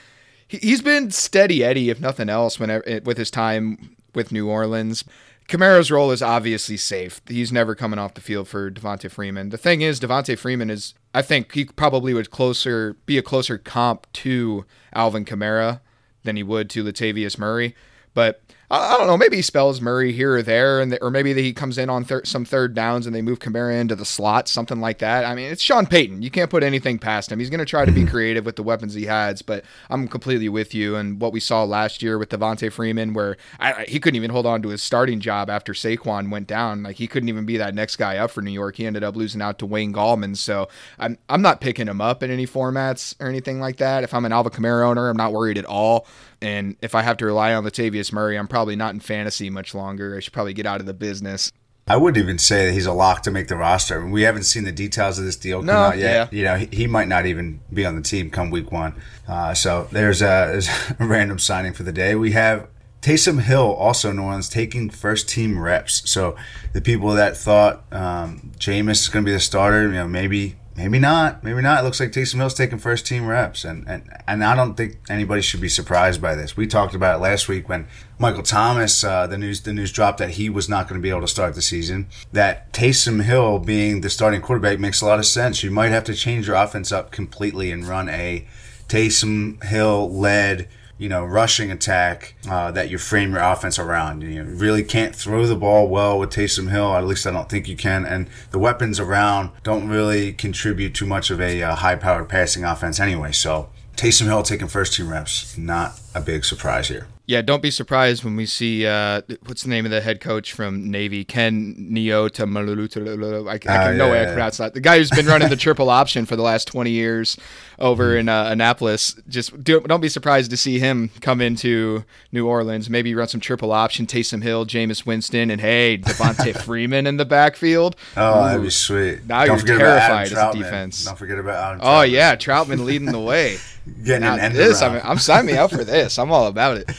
he, 0.49 0.59
he's 0.59 0.83
been 0.83 1.13
steady 1.13 1.63
Eddie, 1.63 1.91
if 1.91 2.01
nothing 2.01 2.29
else, 2.29 2.59
whenever 2.59 2.83
eh, 2.89 3.01
with 3.05 3.19
his 3.19 3.31
time 3.31 3.97
with 4.15 4.33
New 4.33 4.49
Orleans. 4.49 5.05
Kamara's 5.49 5.91
role 5.91 6.13
is 6.13 6.23
obviously 6.23 6.77
safe. 6.77 7.21
He's 7.27 7.53
never 7.53 7.75
coming 7.75 7.99
off 7.99 8.15
the 8.15 8.21
field 8.21 8.47
for 8.47 8.71
Devonta 8.71 9.11
Freeman. 9.11 9.49
The 9.49 9.59
thing 9.59 9.81
is, 9.81 9.99
Devonta 9.99 10.39
Freeman 10.39 10.71
is, 10.71 10.95
I 11.13 11.23
think 11.23 11.53
he 11.53 11.65
probably 11.65 12.15
would 12.15 12.31
closer 12.31 12.97
be 13.05 13.19
a 13.19 13.23
closer 13.23 13.59
comp 13.59 14.07
to 14.13 14.65
Alvin 14.93 15.25
Kamara 15.25 15.81
than 16.23 16.37
he 16.37 16.45
would 16.45 16.71
to 16.71 16.85
Latavius 16.85 17.37
Murray. 17.37 17.75
But 18.15 18.43
I, 18.71 18.95
I 18.95 18.99
don't 18.99 19.07
know. 19.07 19.17
Maybe 19.17 19.37
he 19.37 19.43
spells 19.43 19.81
Murray 19.81 20.13
here 20.13 20.37
or 20.37 20.43
there, 20.43 20.81
and 20.81 20.97
or 21.03 21.11
maybe 21.11 21.35
he 21.35 21.53
comes 21.53 21.79
in 21.79 21.91
on 21.91 22.05
thir- 22.05 22.25
some 22.25 22.45
third 22.45 22.75
downs 22.75 23.07
and 23.07 23.15
they 23.15 23.23
move 23.23 23.39
Kamara 23.39 23.79
into 23.79 23.97
the 23.97 24.05
slot, 24.05 24.49
something 24.49 24.81
like 24.81 24.99
that. 24.99 25.25
I 25.25 25.35
mean, 25.35 25.51
it's 25.51 25.63
Sean 25.63 25.87
Payton. 25.87 26.23
You 26.23 26.31
can't 26.31 26.51
put 26.51 26.63
anything 26.63 26.99
past 26.99 27.33
him. 27.33 27.39
He's 27.39 27.51
going 27.51 27.59
to 27.59 27.65
try 27.65 27.85
to 27.85 27.93
be 27.93 28.03
mm-hmm. 28.03 28.11
creative 28.11 28.45
with 28.47 28.57
the 28.57 28.63
weapons 28.63 28.95
he 28.95 29.07
has. 29.07 29.43
But 29.43 29.65
I'm 29.89 30.09
completely 30.09 30.49
with 30.49 30.75
you. 30.75 30.97
And 30.97 31.21
what 31.21 31.33
we 31.33 31.41
saw 31.41 31.65
last 31.65 32.03
year 32.03 32.19
with 32.19 32.31
Devonta 32.31 32.73
Freeman, 32.73 33.15
where 33.15 33.37
I, 33.59 33.73
I- 33.73 33.85
he 33.87 33.99
couldn't 33.99 34.17
even 34.17 34.31
hold 34.31 34.47
on 34.47 34.63
to 34.63 34.69
his 34.69 34.83
starting 34.83 35.21
job 35.21 35.51
after 35.51 35.73
Saquon 35.73 36.31
went 36.31 36.47
down. 36.47 36.83
Like 36.83 36.97
he 36.97 37.07
couldn't 37.07 37.29
even 37.29 37.45
be 37.45 37.57
that 37.57 37.75
next 37.75 37.97
guy 37.97 38.19
up 38.19 38.31
for 38.31 38.43
New 38.43 38.53
York. 38.53 38.77
He 38.77 38.87
ended 38.87 39.03
up 39.03 39.17
losing 39.17 39.43
out 39.43 39.59
to 39.59 39.67
Wayne 39.67 39.93
Gallman. 39.93 40.37
So 40.37 40.69
I'm 40.99 41.19
I'm 41.29 41.43
not 41.43 41.61
picking 41.61 41.89
him 41.89 42.01
up 42.01 42.23
in 42.23 42.31
any 42.31 42.47
formats 42.47 43.15
or 43.21 43.29
anything 43.29 43.61
like 43.61 43.77
that. 43.79 44.05
If 44.05 44.15
I'm 44.15 44.25
an 44.25 44.33
Alvin 44.33 44.53
Kamara 44.53 44.87
owner, 44.87 45.09
I'm 45.09 45.17
not 45.17 45.33
worried 45.33 45.59
at 45.59 45.65
all. 45.65 46.07
And 46.43 46.77
if 46.81 46.95
I 46.95 47.03
have 47.03 47.17
to 47.19 47.27
rely 47.27 47.53
on 47.55 47.65
Latavius 47.65 48.13
Murray, 48.13 48.39
I'm 48.39 48.49
probably 48.49 48.77
not 48.77 48.95
in 48.95 49.01
fantasy 49.01 49.51
much 49.51 49.75
longer. 49.75 50.17
I 50.17 50.21
should 50.21 50.33
probably 50.33 50.55
get 50.55 50.67
out 50.67 50.81
of 50.81 50.87
the 50.87 50.95
business. 50.95 51.53
I 51.87 51.97
wouldn't 51.97 52.23
even 52.23 52.39
say 52.39 52.67
that 52.67 52.73
he's 52.73 52.87
a 52.87 52.93
lock 52.93 53.23
to 53.25 53.31
make 53.31 53.49
the 53.49 53.57
roster. 53.57 53.99
I 53.99 54.03
mean, 54.03 54.13
we 54.13 54.23
haven't 54.23 54.45
seen 54.45 54.65
the 54.65 54.71
details 54.73 55.19
of 55.19 55.25
this 55.25 55.37
deal 55.37 55.59
come 55.59 55.67
No, 55.67 55.73
out 55.73 55.99
yet. 55.99 56.33
yeah. 56.33 56.39
You 56.39 56.45
know, 56.45 56.57
he, 56.57 56.67
he 56.77 56.87
might 56.87 57.09
not 57.09 57.27
even 57.27 57.61
be 57.73 57.85
on 57.85 57.97
the 57.97 58.03
team 58.03 58.31
come 58.31 58.51
week 58.51 58.71
one. 58.71 58.95
Uh, 59.27 59.55
so 59.55 59.89
there's 59.91 60.23
a, 60.23 60.25
there's 60.53 60.69
a 61.01 61.05
random 61.07 61.39
signing 61.39 61.73
for 61.73 61.83
the 61.83 61.93
day. 61.93 62.15
We 62.15 62.31
have 62.33 62.69
Taysom 63.03 63.41
Hill, 63.43 63.73
also 63.75 64.13
New 64.13 64.23
Orleans, 64.23 64.49
taking 64.49 64.89
first 64.89 65.29
team 65.29 65.59
reps. 65.59 66.09
So 66.09 66.37
the 66.75 66.81
people 66.81 67.11
that 67.15 67.37
thought 67.37 67.85
um, 67.93 68.53
Jameis 68.59 68.91
is 69.03 69.09
going 69.09 69.25
to 69.25 69.29
be 69.29 69.33
the 69.33 69.41
starter, 69.41 69.89
you 69.89 69.95
know, 69.95 70.07
maybe 70.07 70.57
Maybe 70.81 70.99
not. 70.99 71.45
Maybe 71.45 71.61
not. 71.61 71.81
It 71.81 71.85
looks 71.85 72.01
like 72.01 72.11
Taysom 72.11 72.37
Hill's 72.37 72.55
taking 72.55 72.79
first 72.79 73.07
team 73.07 73.27
reps, 73.27 73.67
and, 73.67 73.87
and 73.87 74.03
and 74.27 74.43
I 74.43 74.57
don't 74.57 74.77
think 74.77 74.97
anybody 75.11 75.43
should 75.43 75.61
be 75.61 75.69
surprised 75.69 76.23
by 76.23 76.35
this. 76.35 76.57
We 76.57 76.67
talked 76.67 76.95
about 76.95 77.17
it 77.17 77.23
last 77.23 77.49
week 77.49 77.69
when 77.69 77.87
Michael 78.19 78.43
Thomas, 78.43 79.05
uh, 79.05 79.27
the 79.27 79.37
news 79.37 79.61
the 79.61 79.75
news 79.75 79.93
dropped 79.93 80.17
that 80.19 80.31
he 80.31 80.49
was 80.49 80.71
not 80.71 80.89
going 80.89 80.99
to 80.99 81.03
be 81.03 81.11
able 81.11 81.21
to 81.21 81.29
start 81.29 81.55
the 81.55 81.61
season. 81.61 82.09
That 82.33 82.73
Taysom 82.73 83.25
Hill 83.25 83.59
being 83.59 84.01
the 84.01 84.09
starting 84.09 84.41
quarterback 84.41 84.79
makes 84.79 85.03
a 85.03 85.07
lot 85.07 85.19
of 85.19 85.27
sense. 85.27 85.63
You 85.63 85.71
might 85.71 85.91
have 85.91 86.05
to 86.05 86.15
change 86.15 86.47
your 86.47 86.57
offense 86.57 86.91
up 86.91 87.11
completely 87.11 87.71
and 87.71 87.87
run 87.87 88.09
a 88.09 88.47
Taysom 88.89 89.63
Hill 89.65 90.11
led 90.11 90.67
you 91.01 91.09
know, 91.09 91.25
rushing 91.25 91.71
attack 91.71 92.35
uh, 92.47 92.71
that 92.73 92.91
you 92.91 92.99
frame 92.99 93.33
your 93.33 93.41
offense 93.43 93.79
around. 93.79 94.21
You 94.21 94.43
really 94.45 94.85
can't 94.85 95.17
throw 95.17 95.47
the 95.47 95.57
ball 95.57 95.89
well 95.89 96.19
with 96.19 96.29
Taysom 96.29 96.71
Hill. 96.71 96.95
At 96.95 97.07
least 97.07 97.27
I 97.27 97.31
don't 97.31 97.49
think 97.49 97.67
you 97.67 97.77
can. 97.77 98.05
And 98.05 98.29
the 98.51 98.59
weapons 98.59 99.01
around 99.01 99.51
don't 99.63 99.89
really 99.89 100.35
contribute 100.35 100.95
too 100.95 101.07
much 101.07 101.31
of 101.31 101.41
a 101.41 101.63
uh, 101.63 101.75
high-powered 101.77 102.29
passing 102.29 102.65
offense 102.65 103.01
anyway. 103.01 103.33
So 103.33 103.71
Taysom 103.97 104.27
Hill 104.27 104.43
taking 104.43 104.69
first 104.69 104.93
team 104.93 105.09
reps, 105.09 105.57
not 105.57 105.99
a 106.15 106.21
big 106.21 106.45
surprise 106.45 106.89
here. 106.89 107.07
Yeah, 107.31 107.43
don't 107.43 107.63
be 107.63 107.71
surprised 107.71 108.25
when 108.25 108.35
we 108.35 108.45
see 108.45 108.85
uh, 108.85 109.21
what's 109.47 109.63
the 109.63 109.69
name 109.69 109.85
of 109.85 109.93
the 109.93 110.01
head 110.01 110.21
coach 110.21 110.53
from 110.53 110.91
Navy, 110.91 111.25
Ken 111.25 111.77
Niumatalolo. 111.79 113.49
I, 113.49 113.53
I 113.53 113.59
can 113.59 113.71
Uh, 113.71 113.93
no 113.93 114.07
yeah, 114.07 114.11
way 114.11 114.19
I 114.19 114.21
yeah, 114.23 114.25
can 114.27 114.35
pronounce 114.35 114.57
that. 114.57 114.75
The 114.75 114.81
guy 114.81 114.99
who's 114.99 115.11
been 115.11 115.27
running 115.27 115.49
the 115.49 115.55
triple 115.67 115.91
option 115.91 116.27
for 116.27 116.35
the 116.35 116.43
last 116.43 116.67
twenty 116.67 116.91
years 116.91 117.37
over 117.79 118.11
Mm-hmm. 118.11 118.19
in 118.19 118.29
uh, 118.29 118.49
Annapolis. 118.51 119.15
Just 119.29 119.63
do, 119.63 119.79
don't 119.81 120.01
be 120.01 120.09
surprised 120.09 120.51
to 120.51 120.57
see 120.57 120.81
him 120.81 121.11
come 121.21 121.41
into 121.41 122.05
New 122.33 122.49
Orleans. 122.49 122.91
Maybe 122.91 123.15
run 123.15 123.29
some 123.29 123.41
triple 123.41 123.71
option, 123.71 124.07
Taysom 124.07 124.43
Hill, 124.43 124.67
Jameis 124.67 125.07
Winston, 125.07 125.53
and 125.53 125.61
hey, 125.61 125.99
Devonta 125.99 126.61
Freeman 126.65 127.07
in 127.07 127.17
the 127.17 127.25
backfield. 127.25 127.95
Oh, 128.17 128.45
that'd 128.45 128.61
be 128.61 128.71
sweet. 128.71 129.25
Now 129.27 129.45
Don't 129.45 129.49
you're 129.49 129.59
forget 129.61 129.77
about 129.77 129.99
Adam 129.99 130.27
terrified 130.29 130.49
as 130.51 130.55
a 130.57 130.59
defense. 130.59 131.05
Don't 131.05 131.17
forget 131.17 131.39
about 131.39 131.75
Adam 131.75 131.81
Oh 131.83 132.03
yeah, 132.03 132.35
Trautman 132.35 132.85
leading 132.85 133.13
the 133.13 133.21
way. 133.21 133.59
Getting 134.05 134.23
Now 134.23 134.35
an 134.35 134.41
end 134.41 134.57
this. 134.57 134.83
I'm, 134.83 135.01
I'm 135.05 135.19
signing 135.19 135.47
me 135.55 135.59
up 135.59 135.71
for 135.71 135.85
this. 135.85 136.19
I'm 136.19 136.33
all 136.33 136.47
about 136.49 136.77
it. 136.77 136.91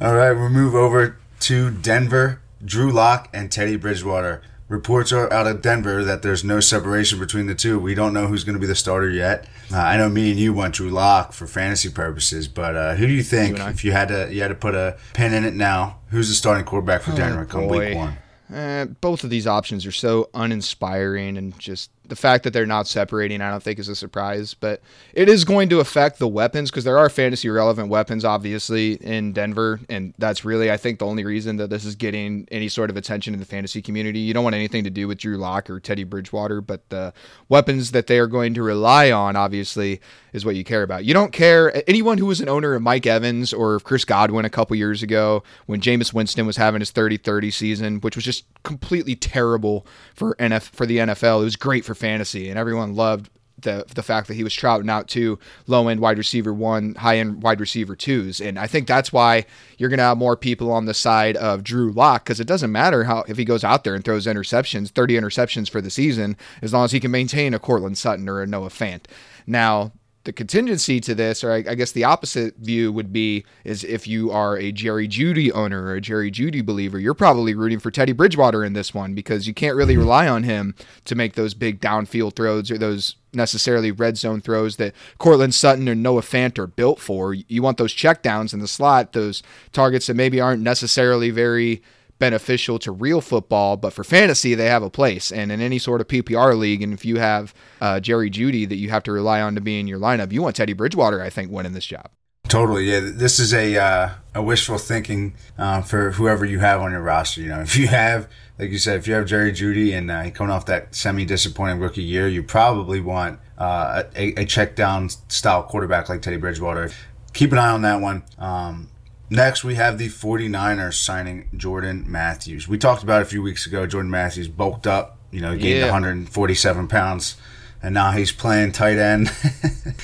All 0.00 0.14
right, 0.14 0.32
we'll 0.32 0.48
move 0.50 0.74
over 0.74 1.16
to 1.40 1.70
Denver. 1.70 2.40
Drew 2.64 2.90
Lock 2.90 3.28
and 3.32 3.50
Teddy 3.52 3.76
Bridgewater. 3.76 4.42
Reports 4.68 5.12
are 5.12 5.30
out 5.32 5.46
of 5.46 5.60
Denver 5.60 6.02
that 6.02 6.22
there's 6.22 6.42
no 6.42 6.58
separation 6.58 7.18
between 7.18 7.46
the 7.46 7.54
two. 7.54 7.78
We 7.78 7.94
don't 7.94 8.14
know 8.14 8.26
who's 8.26 8.42
going 8.44 8.54
to 8.54 8.60
be 8.60 8.66
the 8.66 8.74
starter 8.74 9.10
yet. 9.10 9.46
Uh, 9.72 9.76
I 9.76 9.96
know 9.98 10.08
me 10.08 10.30
and 10.30 10.40
you 10.40 10.52
want 10.54 10.74
Drew 10.74 10.88
Lock 10.90 11.32
for 11.34 11.46
fantasy 11.46 11.90
purposes, 11.90 12.48
but 12.48 12.74
uh, 12.74 12.94
who 12.94 13.06
do 13.06 13.12
you 13.12 13.22
think 13.22 13.58
You 13.58 13.64
if 13.66 13.84
you 13.84 13.92
had 13.92 14.08
to 14.08 14.32
you 14.32 14.40
had 14.40 14.48
to 14.48 14.54
put 14.54 14.74
a 14.74 14.96
pin 15.12 15.34
in 15.34 15.44
it 15.44 15.54
now? 15.54 15.98
Who's 16.08 16.28
the 16.28 16.34
starting 16.34 16.64
quarterback 16.64 17.02
for 17.02 17.12
Denver 17.14 17.44
come 17.44 17.64
Oh, 17.64 17.68
boy. 17.68 17.88
week 17.88 17.96
one? 17.96 18.16
Eh, 18.52 18.84
both 19.00 19.22
of 19.22 19.30
these 19.30 19.46
options 19.46 19.84
are 19.86 19.92
so 19.92 20.30
uninspiring, 20.34 21.36
and 21.36 21.58
just 21.58 21.90
the 22.06 22.16
fact 22.16 22.44
that 22.44 22.52
they're 22.52 22.66
not 22.66 22.86
separating, 22.86 23.40
I 23.40 23.50
don't 23.50 23.62
think 23.62 23.78
is 23.78 23.88
a 23.88 23.96
surprise. 23.96 24.54
But 24.54 24.82
it 25.12 25.28
is 25.28 25.44
going 25.44 25.68
to 25.70 25.80
affect 25.80 26.18
the 26.18 26.28
weapons 26.28 26.70
because 26.70 26.84
there 26.84 26.98
are 26.98 27.08
fantasy 27.08 27.48
relevant 27.48 27.88
weapons, 27.88 28.24
obviously, 28.24 28.94
in 28.94 29.32
Denver, 29.32 29.80
and 29.88 30.14
that's 30.18 30.44
really, 30.44 30.70
I 30.70 30.76
think, 30.76 30.98
the 30.98 31.06
only 31.06 31.24
reason 31.24 31.56
that 31.56 31.70
this 31.70 31.84
is 31.84 31.94
getting 31.94 32.46
any 32.50 32.68
sort 32.68 32.90
of 32.90 32.96
attention 32.96 33.34
in 33.34 33.40
the 33.40 33.46
fantasy 33.46 33.80
community. 33.82 34.20
You 34.20 34.34
don't 34.34 34.44
want 34.44 34.54
anything 34.54 34.84
to 34.84 34.90
do 34.90 35.08
with 35.08 35.18
Drew 35.18 35.36
Lock 35.36 35.70
or 35.70 35.80
Teddy 35.80 36.04
Bridgewater, 36.04 36.60
but 36.60 36.88
the 36.90 37.12
weapons 37.48 37.92
that 37.92 38.06
they 38.06 38.18
are 38.18 38.26
going 38.26 38.54
to 38.54 38.62
rely 38.62 39.10
on, 39.10 39.36
obviously, 39.36 40.00
is 40.32 40.44
what 40.44 40.56
you 40.56 40.64
care 40.64 40.82
about. 40.82 41.04
You 41.04 41.14
don't 41.14 41.32
care 41.32 41.82
anyone 41.88 42.18
who 42.18 42.26
was 42.26 42.40
an 42.40 42.48
owner 42.48 42.74
of 42.74 42.82
Mike 42.82 43.06
Evans 43.06 43.52
or 43.52 43.78
Chris 43.80 44.04
Godwin 44.04 44.44
a 44.44 44.50
couple 44.50 44.76
years 44.76 45.02
ago 45.02 45.44
when 45.66 45.80
Jameis 45.80 46.12
Winston 46.12 46.44
was 46.44 46.56
having 46.56 46.80
his 46.80 46.90
30-30 46.90 47.52
season, 47.52 48.00
which 48.00 48.16
was 48.16 48.24
just 48.24 48.44
completely 48.64 49.14
terrible 49.14 49.86
for 50.14 50.34
NF 50.36 50.62
for 50.62 50.86
the 50.86 50.98
NFL. 50.98 51.40
It 51.40 51.44
was 51.44 51.56
great 51.56 51.84
for 51.84 51.94
fantasy 52.04 52.50
and 52.50 52.58
everyone 52.58 52.94
loved 52.94 53.30
the 53.64 53.84
the 53.94 54.02
fact 54.02 54.28
that 54.28 54.34
he 54.34 54.44
was 54.44 54.52
trouting 54.52 54.90
out 54.90 55.08
two 55.08 55.38
low 55.66 55.88
end 55.88 56.00
wide 56.00 56.18
receiver 56.18 56.52
one, 56.52 56.94
high 56.96 57.18
end 57.18 57.42
wide 57.42 57.60
receiver 57.60 57.96
twos, 57.96 58.40
and 58.40 58.58
I 58.58 58.66
think 58.66 58.86
that's 58.86 59.12
why 59.12 59.46
you're 59.78 59.88
going 59.88 59.98
to 59.98 60.04
have 60.04 60.18
more 60.18 60.36
people 60.36 60.70
on 60.70 60.84
the 60.84 60.92
side 60.92 61.36
of 61.36 61.64
Drew 61.64 61.90
Lock 61.90 62.24
because 62.24 62.40
it 62.40 62.46
doesn't 62.46 62.70
matter 62.70 63.04
how 63.04 63.24
if 63.26 63.38
he 63.38 63.44
goes 63.44 63.64
out 63.64 63.84
there 63.84 63.94
and 63.94 64.04
throws 64.04 64.26
interceptions, 64.26 64.90
30 64.90 65.14
interceptions 65.14 65.70
for 65.70 65.80
the 65.80 65.90
season, 65.90 66.36
as 66.60 66.74
long 66.74 66.84
as 66.84 66.92
he 66.92 67.00
can 67.00 67.10
maintain 67.10 67.54
a 67.54 67.58
Courtland 67.58 67.96
Sutton 67.96 68.28
or 68.28 68.42
a 68.42 68.46
Noah 68.46 68.68
Fant. 68.68 69.04
Now 69.46 69.92
the 70.24 70.32
contingency 70.32 71.00
to 71.00 71.14
this, 71.14 71.44
or 71.44 71.52
I, 71.52 71.56
I 71.56 71.74
guess 71.74 71.92
the 71.92 72.04
opposite 72.04 72.56
view 72.56 72.90
would 72.92 73.12
be, 73.12 73.44
is 73.62 73.84
if 73.84 74.06
you 74.08 74.30
are 74.30 74.56
a 74.56 74.72
Jerry 74.72 75.06
Jeudy 75.06 75.52
owner 75.52 75.84
or 75.84 75.94
a 75.94 76.00
Jerry 76.00 76.30
Jeudy 76.30 76.64
believer, 76.64 76.98
you're 76.98 77.14
probably 77.14 77.54
rooting 77.54 77.78
for 77.78 77.90
Teddy 77.90 78.12
Bridgewater 78.12 78.64
in 78.64 78.72
this 78.72 78.94
one 78.94 79.14
because 79.14 79.46
you 79.46 79.54
can't 79.54 79.76
really 79.76 79.96
rely 79.96 80.26
on 80.26 80.42
him 80.42 80.74
to 81.04 81.14
make 81.14 81.34
those 81.34 81.54
big 81.54 81.80
downfield 81.80 82.34
throws 82.36 82.70
or 82.70 82.78
those 82.78 83.16
necessarily 83.34 83.90
red 83.90 84.16
zone 84.16 84.40
throws 84.40 84.76
that 84.76 84.94
Courtland 85.18 85.54
Sutton 85.54 85.88
or 85.88 85.94
Noah 85.94 86.22
Fant 86.22 86.58
are 86.58 86.66
built 86.66 87.00
for. 87.00 87.34
You 87.34 87.62
want 87.62 87.76
those 87.76 87.94
checkdowns 87.94 88.54
in 88.54 88.60
the 88.60 88.68
slot, 88.68 89.12
those 89.12 89.42
targets 89.72 90.06
that 90.06 90.14
maybe 90.14 90.40
aren't 90.40 90.62
necessarily 90.62 91.30
very 91.30 91.82
beneficial 92.24 92.78
to 92.78 92.90
real 92.90 93.20
football, 93.20 93.76
but 93.76 93.92
for 93.92 94.02
fantasy, 94.02 94.54
they 94.54 94.64
have 94.64 94.82
a 94.82 94.88
place. 94.88 95.30
And 95.30 95.52
in 95.52 95.60
any 95.60 95.78
sort 95.78 96.00
of 96.00 96.08
PPR 96.08 96.58
league, 96.58 96.80
and 96.80 96.94
if 96.94 97.04
you 97.04 97.16
have 97.16 97.52
uh, 97.82 98.00
Jerry 98.00 98.30
Jeudy 98.30 98.66
that 98.66 98.76
you 98.76 98.88
have 98.88 99.02
to 99.02 99.12
rely 99.12 99.42
on 99.42 99.54
to 99.56 99.60
be 99.60 99.78
in 99.78 99.86
your 99.86 99.98
lineup, 99.98 100.32
you 100.32 100.40
want 100.40 100.56
Teddy 100.56 100.72
Bridgewater, 100.72 101.20
I 101.20 101.28
think, 101.28 101.50
winning 101.50 101.74
this 101.74 101.84
job. 101.84 102.08
Totally, 102.48 102.90
yeah. 102.90 103.00
This 103.02 103.38
is 103.38 103.52
a 103.52 103.76
uh, 103.76 104.10
a 104.34 104.42
wishful 104.42 104.78
thinking 104.78 105.34
uh, 105.58 105.82
for 105.82 106.12
whoever 106.12 106.46
you 106.46 106.60
have 106.60 106.80
on 106.80 106.92
your 106.92 107.02
roster. 107.02 107.42
You 107.42 107.48
know, 107.48 107.60
if 107.68 107.76
you 107.76 107.88
have, 107.88 108.26
like 108.58 108.70
you 108.70 108.78
said, 108.78 108.96
if 108.96 109.06
you 109.06 109.12
have 109.12 109.26
Jerry 109.26 109.52
Jeudy 109.52 109.92
and 109.92 110.10
uh, 110.10 110.30
coming 110.30 110.50
off 110.50 110.64
that 110.66 110.94
semi 110.94 111.26
disappointing 111.26 111.78
rookie 111.78 112.02
year, 112.02 112.26
you 112.26 112.42
probably 112.42 113.00
want 113.00 113.38
uh, 113.58 114.04
a, 114.16 114.40
a 114.40 114.44
check 114.46 114.76
down 114.76 115.10
style 115.10 115.62
quarterback 115.62 116.08
like 116.08 116.22
Teddy 116.22 116.38
Bridgewater. 116.38 116.90
Keep 117.34 117.52
an 117.52 117.58
eye 117.58 117.70
on 117.70 117.82
that 117.82 118.00
one. 118.00 118.22
Um, 118.38 118.88
next, 119.30 119.64
we 119.64 119.74
have 119.76 119.98
the 119.98 120.08
49ers 120.08 120.94
signing 120.94 121.48
Jordan 121.56 122.04
Matthews. 122.06 122.68
We 122.68 122.78
talked 122.78 123.02
about 123.02 123.22
a 123.22 123.24
few 123.24 123.42
weeks 123.42 123.66
ago. 123.66 123.86
Jordan 123.86 124.10
Matthews 124.10 124.48
bulked 124.48 124.86
up, 124.86 125.18
you 125.30 125.40
know, 125.40 125.56
gained 125.56 125.78
Yeah. 125.80 125.84
147 125.86 126.88
pounds, 126.88 127.36
and 127.82 127.92
now 127.94 128.12
he's 128.12 128.32
playing 128.32 128.72
tight 128.72 128.98
end. 128.98 129.30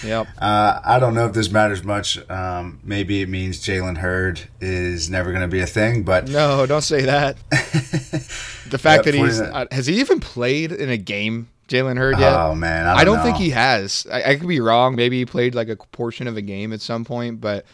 Yep. 0.03 0.29
Uh, 0.39 0.81
I 0.83 0.99
don't 0.99 1.13
know 1.15 1.27
if 1.27 1.35
this 1.35 1.51
matters 1.51 1.85
much. 1.85 2.19
Um, 2.31 2.81
maybe 2.83 3.21
it 3.21 3.29
means 3.29 3.59
Jalen 3.61 3.99
Hurd 3.99 4.41
is 4.61 5.11
never 5.11 5.31
going 5.31 5.43
to 5.43 5.49
be 5.49 5.61
a 5.61 5.67
thing, 5.67 6.05
but 6.05 6.27
No, 6.29 6.65
don't 6.65 6.81
say 6.81 7.03
that. 7.03 7.37
the 7.51 8.79
fact 8.79 9.05
Yeah, 9.05 9.13
that 9.13 9.15
he's 9.15 9.41
uh, 9.41 9.67
has 9.71 9.87
he 9.87 10.01
even 10.01 10.21
played 10.21 10.73
in 10.73 10.89
a 10.89 10.97
game, 10.97 11.49
Jalen 11.69 11.99
Hurd 11.99 12.19
yet? 12.19 12.33
oh 12.33 12.55
man, 12.55 12.87
I 12.87 12.91
don't, 12.93 12.99
I 12.99 13.05
don't 13.05 13.25
think 13.25 13.37
he 13.39 13.51
has. 13.51 14.07
I, 14.11 14.23
I 14.23 14.37
could 14.37 14.49
be 14.49 14.61
wrong. 14.61 14.97
Maybe 14.97 15.19
he 15.19 15.27
played 15.27 15.55
like 15.55 15.69
a 15.69 15.77
portion 15.77 16.27
of 16.27 16.37
a 16.39 16.43
game 16.43 16.73
at 16.73 16.81
some 16.81 17.05
point, 17.05 17.41
but 17.43 17.67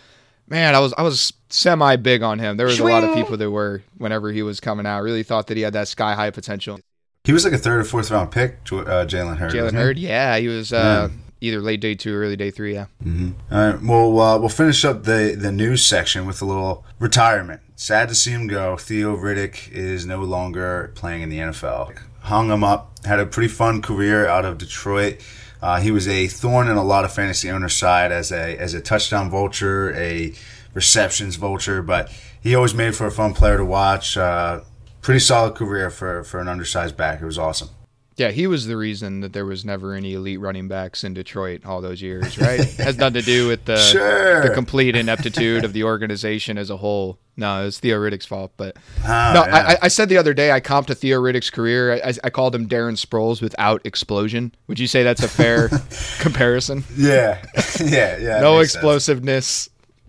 man, 0.48 0.74
I 0.74 0.78
was 0.80 0.92
I 0.96 1.02
was 1.02 1.32
semi 1.50 1.96
big 1.96 2.22
on 2.22 2.38
him. 2.38 2.56
There 2.56 2.66
was 2.66 2.78
a 2.80 2.84
lot 2.84 3.04
of 3.04 3.14
people 3.14 3.36
that 3.36 3.50
were 3.50 3.82
whenever 3.98 4.30
he 4.32 4.42
was 4.42 4.60
coming 4.60 4.86
out, 4.86 5.02
really 5.02 5.22
thought 5.22 5.46
that 5.48 5.56
he 5.56 5.62
had 5.62 5.72
that 5.74 5.88
sky 5.88 6.14
high 6.14 6.30
potential. 6.30 6.80
he 7.24 7.32
was 7.32 7.44
like 7.44 7.52
a 7.54 7.58
third 7.58 7.80
or 7.80 7.84
fourth 7.84 8.10
round 8.10 8.30
pick. 8.30 8.58
Uh, 8.70 9.04
Jalen 9.06 9.36
Hurd. 9.38 9.52
Jalen 9.52 9.62
wasn't? 9.64 9.82
Hurd, 9.82 9.98
yeah, 9.98 10.36
he 10.38 10.48
was 10.48 10.72
uh, 10.72 11.08
either 11.40 11.60
late 11.60 11.80
day 11.80 11.94
two 11.94 12.14
or 12.14 12.20
early 12.20 12.36
day 12.36 12.50
three. 12.50 12.74
Yeah, 12.74 12.86
All 13.04 13.32
right, 13.50 13.80
well, 13.82 14.20
uh, 14.20 14.38
we'll 14.38 14.48
finish 14.48 14.84
up 14.84 15.04
the 15.04 15.36
the 15.38 15.52
news 15.52 15.84
section 15.84 16.26
with 16.26 16.40
a 16.42 16.44
little 16.44 16.84
retirement. 16.98 17.60
Sad 17.78 18.08
to 18.08 18.14
see 18.14 18.30
him 18.30 18.46
go. 18.46 18.76
Theo 18.76 19.16
Riddick 19.16 19.70
is 19.70 20.06
no 20.06 20.20
longer 20.22 20.92
playing 20.94 21.22
in 21.22 21.28
the 21.28 21.38
NFL. 21.38 21.96
Hung 22.20 22.50
him 22.50 22.64
up. 22.64 22.98
Had 23.04 23.20
a 23.20 23.26
pretty 23.26 23.48
fun 23.48 23.82
career 23.82 24.26
out 24.26 24.44
of 24.44 24.56
Detroit. 24.58 25.20
Uh, 25.62 25.80
he 25.80 25.90
was 25.90 26.06
a 26.06 26.26
thorn 26.28 26.68
in 26.68 26.76
a 26.76 26.84
lot 26.84 27.04
of 27.04 27.12
fantasy 27.12 27.50
owners' 27.50 27.74
side 27.74 28.12
as 28.12 28.30
a 28.30 28.56
as 28.58 28.74
a 28.74 28.80
touchdown 28.80 29.30
vulture, 29.30 29.94
a 29.94 30.32
receptions 30.74 31.36
vulture, 31.36 31.82
but 31.82 32.10
he 32.40 32.54
always 32.54 32.74
made 32.74 32.94
for 32.94 33.06
a 33.06 33.10
fun 33.10 33.32
player 33.34 33.56
to 33.56 33.64
watch. 33.64 34.16
Uh, 34.16 34.60
pretty 35.00 35.20
solid 35.20 35.54
career 35.54 35.90
for 35.90 36.22
for 36.24 36.40
an 36.40 36.48
undersized 36.48 36.96
back. 36.96 37.20
It 37.20 37.24
was 37.24 37.38
awesome. 37.38 37.70
Yeah, 38.16 38.30
he 38.30 38.46
was 38.46 38.66
the 38.66 38.76
reason 38.76 39.20
that 39.20 39.32
there 39.32 39.44
was 39.44 39.64
never 39.64 39.92
any 39.94 40.14
elite 40.14 40.40
running 40.40 40.68
backs 40.68 41.04
in 41.04 41.12
Detroit 41.14 41.66
all 41.66 41.80
those 41.80 42.00
years. 42.00 42.38
Right, 42.38 42.60
has 42.78 42.96
nothing 42.96 43.20
to 43.20 43.22
do 43.22 43.46
with 43.48 43.64
the 43.66 43.76
Sure. 43.76 44.42
the 44.42 44.50
complete 44.54 44.96
ineptitude 44.96 45.64
of 45.64 45.72
the 45.74 45.84
organization 45.84 46.56
as 46.58 46.70
a 46.70 46.78
whole. 46.78 47.18
No, 47.38 47.66
it's 47.66 47.78
Theo 47.78 47.98
Riddick's 47.98 48.24
fault. 48.24 48.52
But 48.56 48.76
Ah, 49.04 49.32
no, 49.34 49.44
yeah. 49.46 49.66
I, 49.68 49.78
I- 49.82 49.88
said 49.88 50.08
the 50.08 50.16
other 50.16 50.32
day 50.32 50.50
I 50.52 50.60
comped 50.60 50.86
to 50.86 50.94
Theo 50.94 51.20
Riddick's 51.20 51.50
career. 51.50 52.00
I, 52.02 52.14
I 52.24 52.30
called 52.30 52.54
him 52.54 52.66
Darren 52.66 52.96
Sproles 52.96 53.42
without 53.42 53.84
explosion. 53.84 54.54
Would 54.68 54.78
you 54.78 54.86
say 54.86 55.02
that's 55.02 55.22
a 55.22 55.28
fair 55.28 55.68
comparison? 56.20 56.84
yeah, 56.96 57.44
yeah, 57.84 58.16
yeah. 58.18 58.40
No 58.40 58.56
makes 58.58 58.72
sense. 58.72 58.76
explosiveness, 58.76 59.68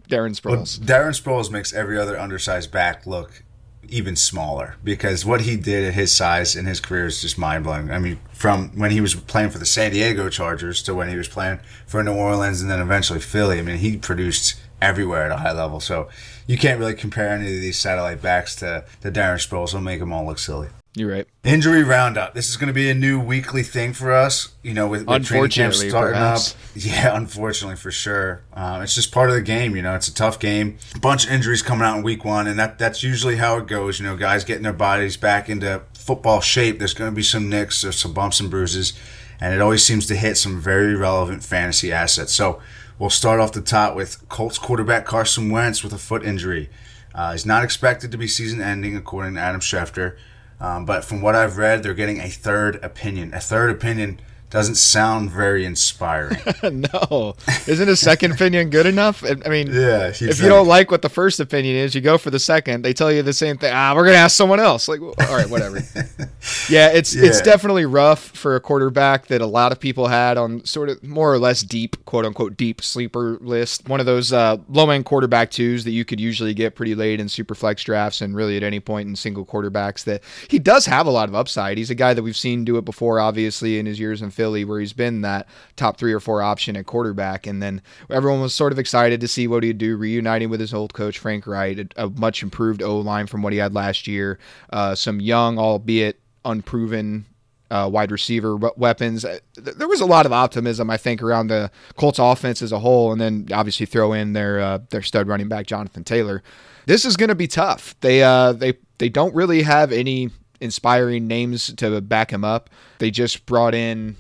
Darren 0.10 0.41
Well, 0.46 0.56
Sproles. 0.58 0.80
Darren 0.80 1.22
Sproles 1.22 1.52
makes 1.52 1.74
every 1.74 1.98
other 1.98 2.17
undersized 2.17 2.72
back 2.72 3.06
look 3.06 3.43
even 3.89 4.15
smaller 4.15 4.76
because 4.84 5.26
what 5.26 5.41
he 5.41 5.56
did 5.56 5.86
at 5.86 5.93
his 5.93 6.12
size 6.12 6.56
in 6.56 6.65
his 6.65 6.80
career 6.80 7.06
is 7.06 7.21
just 7.21 7.38
mind 7.38 7.63
blowing. 7.63 7.91
I 7.91 8.00
mean, 8.00 8.19
from 8.34 8.69
when 8.78 8.91
he 8.91 9.02
was 9.02 9.15
playing 9.15 9.50
for 9.50 9.58
the 9.58 9.65
San 9.65 9.91
Diego 9.91 10.30
Chargers 10.30 10.82
to 10.84 10.93
when 10.93 11.10
he 11.10 11.17
was 11.17 11.28
playing 11.28 11.60
for 11.86 12.04
New 12.04 12.13
Orleans 12.13 12.62
and 12.62 12.69
then 12.69 12.80
eventually 12.80 13.19
Philly. 13.19 13.60
I 13.60 13.62
mean, 13.62 13.78
he 13.78 13.97
produced 13.97 14.60
everywhere 14.82 15.26
at 15.26 15.32
a 15.32 15.38
high 15.38 15.54
level. 15.54 15.80
So 15.80 16.10
you 16.45 16.58
can't 16.58 16.80
really 16.80 16.95
compare 16.95 17.30
any 17.30 17.56
of 17.56 17.62
these 17.62 17.78
satellite 17.78 18.21
backs 18.21 18.56
to, 18.58 18.86
to 19.02 19.12
Darren 19.12 19.36
Sproles. 19.36 19.69
It'll 19.69 19.82
make 19.82 20.00
them 20.00 20.13
all 20.13 20.26
look 20.26 20.39
silly. 20.39 20.69
You're 21.00 21.12
right. 21.12 21.28
Injury 21.44 21.84
roundup. 21.84 22.34
This 22.34 22.50
is 22.50 22.58
going 22.58 22.68
to 22.68 22.74
be 22.74 22.90
a 22.90 22.96
new 22.96 23.20
weekly 23.20 23.62
thing 23.62 23.94
for 23.94 24.12
us. 24.12 24.56
You 24.64 24.74
know, 24.74 24.88
with, 24.88 25.06
with 25.08 25.26
training 25.26 25.52
camp 25.52 25.74
starting 25.74 26.14
perhaps. 26.14 26.54
up. 26.54 26.58
Yeah, 26.76 27.16
unfortunately 27.16 27.76
for 27.76 27.92
sure. 27.92 28.42
Um, 28.54 28.82
it's 28.82 28.96
just 28.96 29.12
part 29.12 29.30
of 29.30 29.36
the 29.36 29.42
game. 29.42 29.76
You 29.76 29.82
know, 29.84 29.96
it's 29.96 30.08
a 30.08 30.14
tough 30.14 30.40
game. 30.40 30.78
A 30.96 31.00
bunch 31.00 31.26
of 31.26 31.32
injuries 31.32 31.62
coming 31.62 31.86
out 31.86 31.98
in 31.98 32.04
week 32.04 32.26
one, 32.26 32.48
and 32.48 32.58
that 32.58 32.80
that's 32.80 33.04
usually 33.04 33.36
how 33.36 33.58
it 33.58 33.68
goes. 33.68 34.00
You 34.00 34.06
know, 34.06 34.18
guys 34.18 34.44
getting 34.44 34.64
their 34.64 34.74
bodies 34.74 35.18
back 35.18 35.50
into 35.50 35.84
football 35.94 36.42
shape. 36.42 36.80
There's 36.80 36.94
going 36.94 37.12
to 37.12 37.16
be 37.16 37.24
some 37.24 37.50
nicks, 37.50 37.82
there's 37.82 38.00
some 38.00 38.14
bumps 38.14 38.40
and 38.40 38.50
bruises, 38.50 38.94
and 39.40 39.54
it 39.54 39.62
always 39.62 39.84
seems 39.84 40.08
to 40.08 40.16
hit 40.16 40.38
some 40.38 40.60
very 40.60 40.96
relevant 40.96 41.44
fantasy 41.44 41.92
assets. 41.92 42.34
So 42.34 42.60
we'll 42.98 43.10
start 43.10 43.40
off 43.40 43.52
the 43.52 43.62
top 43.62 43.96
with 43.96 44.28
Colts 44.30 44.58
quarterback 44.58 45.06
Carson 45.06 45.52
Wentz 45.52 45.84
with 45.84 45.94
a 45.94 45.98
foot 45.98 46.24
injury. 46.24 46.70
Uh, 47.14 47.32
he's 47.32 47.46
not 47.46 47.64
expected 47.64 48.12
to 48.12 48.18
be 48.18 48.28
season 48.28 48.62
ending, 48.62 48.96
according 48.96 49.34
to 49.36 49.40
Adam 49.40 49.60
Schefter. 49.60 50.18
Um, 50.60 50.86
but 50.86 51.06
from 51.06 51.22
what 51.22 51.36
I've 51.36 51.58
read, 51.58 51.84
they're 51.84 51.93
getting 51.93 52.20
a 52.20 52.30
third 52.30 52.84
opinion. 52.84 53.34
A 53.34 53.39
third 53.39 53.70
opinion 53.70 54.20
doesn't 54.50 54.76
sound 54.76 55.30
very 55.30 55.66
inspiring. 55.66 56.38
no, 56.64 57.36
isn't 57.68 57.90
a 57.90 57.96
second 57.98 58.32
opinion 58.32 58.70
good 58.70 58.86
enough? 58.86 59.24
I 59.24 59.50
mean, 59.50 59.68
Yeah, 59.68 60.08
if 60.08 60.22
you'd 60.22 60.40
you 60.40 60.48
don't 60.48 60.68
like 60.68 60.90
what 60.90 61.02
the 61.02 61.10
first 61.10 61.40
opinion 61.42 61.76
is, 61.76 61.94
you 61.94 62.00
go 62.00 62.18
for 62.18 62.30
the 62.30 62.40
second. 62.40 62.84
They 62.84 62.94
tell 62.94 63.12
you 63.12 63.22
the 63.24 63.34
same 63.34 63.58
thing. 63.58 63.74
Ah, 63.74 63.94
we're 63.94 64.06
gonna 64.06 64.18
ask 64.18 64.36
someone 64.38 64.62
else. 64.62 64.88
Like, 64.88 65.02
all 65.02 65.16
right, 65.18 65.50
whatever. 65.50 65.78
yeah, 66.70 66.90
it's 66.94 67.14
it's 67.14 67.42
definitely 67.42 67.86
rough 67.86 68.20
for 68.20 68.56
a 68.56 68.62
quarterback 68.62 69.28
that 69.28 69.42
a 69.42 69.46
lot 69.46 69.72
of 69.74 69.80
people 69.80 70.08
had 70.08 70.38
on 70.38 70.64
sort 70.64 70.90
of 70.90 71.04
more 71.04 71.34
or 71.34 71.40
less 71.40 71.62
deep, 71.62 72.04
quote 72.06 72.26
unquote, 72.26 72.56
deep 72.56 72.82
sleeper 72.82 73.38
list. 73.42 73.90
One 73.90 74.00
of 74.00 74.06
those 74.06 74.32
uh, 74.32 74.58
low 74.70 74.90
end 74.90 75.06
quarterback 75.06 75.52
twos 75.52 75.84
that 75.84 75.92
you 75.92 76.06
could 76.06 76.22
usually 76.22 76.54
get 76.54 76.76
pretty 76.76 76.96
late 76.96 77.20
in 77.20 77.28
super 77.28 77.54
flex 77.54 77.84
drafts 77.84 78.22
and 78.22 78.34
really 78.36 78.56
at 78.56 78.64
any 78.64 78.80
point 78.80 79.10
in 79.10 79.16
single 79.18 79.46
quarterbacks. 79.46 80.06
That 80.06 80.24
he 80.48 80.58
does 80.58 80.86
have 80.86 81.06
a 81.06 81.12
lot 81.12 81.28
of 81.28 81.36
upside. 81.36 81.78
He's 81.78 81.90
a 81.90 81.96
guy 81.96 82.14
that 82.14 82.24
we've 82.24 82.38
seen 82.38 82.64
do 82.64 82.78
it 82.78 82.86
before, 82.86 83.20
obviously 83.20 83.78
in 83.78 83.86
his 83.86 84.00
years 84.00 84.22
in 84.22 84.32
Philly, 84.38 84.63
where 84.63 84.80
he's 84.80 84.93
been 84.93 85.21
that 85.21 85.47
top 85.76 85.97
three 85.97 86.13
or 86.13 86.21
four 86.21 86.41
option 86.41 86.78
at 86.78 86.86
quarterback. 86.86 87.47
And 87.47 87.62
then 87.62 87.82
everyone 88.10 88.41
was 88.41 88.54
sort 88.54 88.71
of 88.71 88.80
excited 88.80 89.19
to 89.21 89.28
see 89.28 89.47
what 89.47 89.63
he'd 89.63 89.78
do, 89.80 89.97
reuniting 89.97 90.50
with 90.50 90.62
his 90.62 90.73
old 90.73 90.93
coach 90.93 91.17
Frank 91.19 91.47
Reich, 91.47 91.80
a, 91.80 92.06
a 92.06 92.10
much 92.10 92.43
improved 92.43 92.82
O 92.82 93.00
line 93.00 93.28
from 93.28 93.41
what 93.41 93.54
he 93.54 93.60
had 93.60 93.73
last 93.73 94.08
year. 94.08 94.38
Uh, 94.69 94.95
some 94.95 95.19
young, 95.19 95.58
albeit 95.60 96.19
unproven 96.45 97.26
uh, 97.69 97.89
wide 97.91 98.12
receiver 98.12 98.56
weapons. 98.78 99.26
Uh, 99.26 99.39
There 99.56 99.88
was 99.88 100.02
a 100.02 100.06
lot 100.06 100.26
of 100.26 100.32
optimism, 100.32 100.89
I 100.89 100.97
think, 100.97 101.21
around 101.21 101.47
the 101.47 101.69
Colts 101.95 102.19
offense 102.19 102.62
as 102.62 102.71
a 102.71 102.80
whole, 102.80 103.12
and 103.12 103.19
then 103.19 103.47
obviously 103.52 103.86
throw 103.86 104.13
in 104.13 104.34
their 104.34 104.60
uh, 104.60 104.80
their 104.89 105.02
stud 105.02 105.28
running 105.28 105.50
back 105.50 105.65
Jonathan 105.67 106.04
Taylor. 106.04 106.43
This 106.86 107.04
is 107.04 107.17
going 107.17 107.30
to 107.30 107.36
be 107.36 107.47
tough. 107.47 107.95
They 108.00 108.23
uh, 108.23 108.54
they 108.54 108.76
they 109.00 109.10
don't 109.10 109.36
really 109.36 109.63
have 109.63 109.91
any 109.91 110.30
inspiring 110.62 111.28
names 111.28 111.73
to 111.73 112.02
back 112.02 112.32
him 112.32 112.43
up. 112.43 112.69
They 113.00 113.12
just 113.12 113.45
brought 113.45 113.76
in 113.76 114.15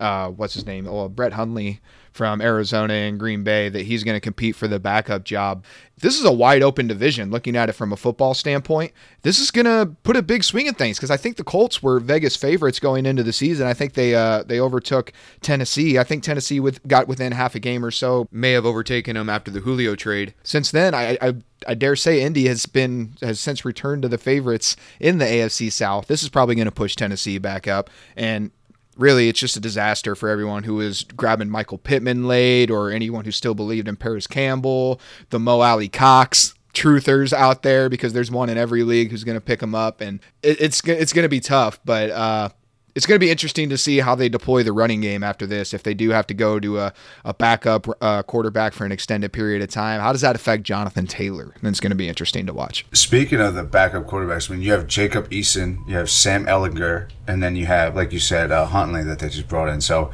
uh, 0.00 0.28
what's 0.28 0.54
his 0.54 0.66
name? 0.66 0.86
Oh, 0.86 1.08
Brett 1.08 1.32
Hundley 1.32 1.80
from 2.16 2.40
Arizona 2.40 2.94
and 2.94 3.20
Green 3.20 3.44
Bay 3.44 3.68
that 3.68 3.82
he's 3.82 4.02
going 4.02 4.16
to 4.16 4.20
compete 4.20 4.56
for 4.56 4.66
the 4.66 4.80
backup 4.80 5.22
job. 5.24 5.64
This 5.98 6.18
is 6.18 6.24
a 6.24 6.32
wide 6.32 6.62
open 6.62 6.86
division 6.86 7.30
looking 7.30 7.56
at 7.56 7.68
it 7.68 7.74
from 7.74 7.92
a 7.92 7.96
football 7.96 8.32
standpoint. 8.32 8.92
This 9.22 9.38
is 9.38 9.50
going 9.50 9.66
to 9.66 9.94
put 10.02 10.16
a 10.16 10.22
big 10.22 10.42
swing 10.42 10.66
in 10.66 10.74
things 10.74 10.96
because 10.96 11.10
I 11.10 11.18
think 11.18 11.36
the 11.36 11.44
Colts 11.44 11.82
were 11.82 12.00
Vegas 12.00 12.34
favorites 12.34 12.80
going 12.80 13.04
into 13.04 13.22
the 13.22 13.34
season. 13.34 13.66
I 13.66 13.74
think 13.74 13.94
they 13.94 14.14
uh, 14.14 14.42
they 14.44 14.58
overtook 14.58 15.12
Tennessee. 15.42 15.98
I 15.98 16.04
think 16.04 16.22
Tennessee 16.22 16.58
with 16.58 16.86
got 16.88 17.06
within 17.06 17.32
half 17.32 17.54
a 17.54 17.60
game 17.60 17.84
or 17.84 17.90
so, 17.90 18.26
may 18.32 18.52
have 18.52 18.66
overtaken 18.66 19.14
them 19.14 19.28
after 19.28 19.50
the 19.50 19.60
Julio 19.60 19.94
trade. 19.94 20.34
Since 20.42 20.70
then, 20.70 20.94
I, 20.94 21.18
I 21.20 21.34
I 21.66 21.74
dare 21.74 21.96
say 21.96 22.22
Indy 22.22 22.46
has 22.48 22.66
been 22.66 23.16
has 23.20 23.40
since 23.40 23.64
returned 23.64 24.02
to 24.02 24.08
the 24.08 24.18
favorites 24.18 24.76
in 25.00 25.18
the 25.18 25.26
AFC 25.26 25.70
South. 25.70 26.06
This 26.06 26.22
is 26.22 26.28
probably 26.30 26.54
going 26.54 26.66
to 26.66 26.72
push 26.72 26.96
Tennessee 26.96 27.38
back 27.38 27.68
up 27.68 27.90
and 28.16 28.50
really 28.96 29.28
it's 29.28 29.40
just 29.40 29.56
a 29.56 29.60
disaster 29.60 30.14
for 30.14 30.28
everyone 30.28 30.64
who 30.64 30.80
is 30.80 31.04
grabbing 31.04 31.50
Michael 31.50 31.78
Pittman 31.78 32.26
late 32.26 32.70
or 32.70 32.90
anyone 32.90 33.24
who 33.24 33.30
still 33.30 33.54
believed 33.54 33.88
in 33.88 33.96
Parris 33.96 34.26
Campbell, 34.26 35.00
the 35.30 35.38
Mo 35.38 35.60
Alie-Cox 35.60 36.54
truthers 36.72 37.32
out 37.32 37.62
there 37.62 37.88
because 37.88 38.12
there's 38.12 38.30
one 38.30 38.50
in 38.50 38.58
every 38.58 38.82
league 38.82 39.10
who's 39.10 39.24
going 39.24 39.36
to 39.36 39.40
pick 39.40 39.60
them 39.60 39.74
up 39.74 40.02
and 40.02 40.20
it, 40.42 40.60
it's 40.60 40.82
it's 40.86 41.14
going 41.14 41.22
to 41.22 41.28
be 41.28 41.40
tough 41.40 41.80
but 41.86 42.10
uh 42.10 42.50
it's 42.96 43.04
going 43.04 43.16
to 43.16 43.24
be 43.24 43.30
interesting 43.30 43.68
to 43.68 43.76
see 43.76 43.98
how 43.98 44.14
they 44.14 44.30
deploy 44.30 44.62
the 44.62 44.72
running 44.72 45.02
game 45.02 45.22
after 45.22 45.46
this. 45.46 45.74
If 45.74 45.82
they 45.82 45.92
do 45.92 46.10
have 46.10 46.26
to 46.28 46.34
go 46.34 46.58
to 46.58 46.78
a, 46.78 46.94
a 47.26 47.34
backup 47.34 47.86
uh, 48.00 48.22
quarterback 48.22 48.72
for 48.72 48.86
an 48.86 48.90
extended 48.90 49.34
period 49.34 49.60
of 49.60 49.68
time, 49.68 50.00
how 50.00 50.12
does 50.12 50.22
that 50.22 50.34
affect 50.34 50.62
Jonathan 50.62 51.06
Taylor? 51.06 51.52
And 51.60 51.68
it's 51.68 51.78
going 51.78 51.90
to 51.90 51.96
be 51.96 52.08
interesting 52.08 52.46
to 52.46 52.54
watch. 52.54 52.86
Speaking 52.92 53.38
of 53.38 53.54
the 53.54 53.64
backup 53.64 54.06
quarterbacks, 54.06 54.50
I 54.50 54.54
mean, 54.54 54.62
you 54.62 54.72
have 54.72 54.86
Jacob 54.86 55.28
Eason, 55.28 55.86
you 55.86 55.94
have 55.94 56.08
Sam 56.08 56.46
Ehlinger, 56.46 57.10
and 57.28 57.42
then 57.42 57.54
you 57.54 57.66
have, 57.66 57.94
like 57.94 58.12
you 58.12 58.18
said, 58.18 58.50
uh, 58.50 58.64
Hundley 58.64 59.04
that 59.04 59.18
they 59.18 59.28
just 59.28 59.46
brought 59.46 59.68
in. 59.68 59.82
So, 59.82 60.10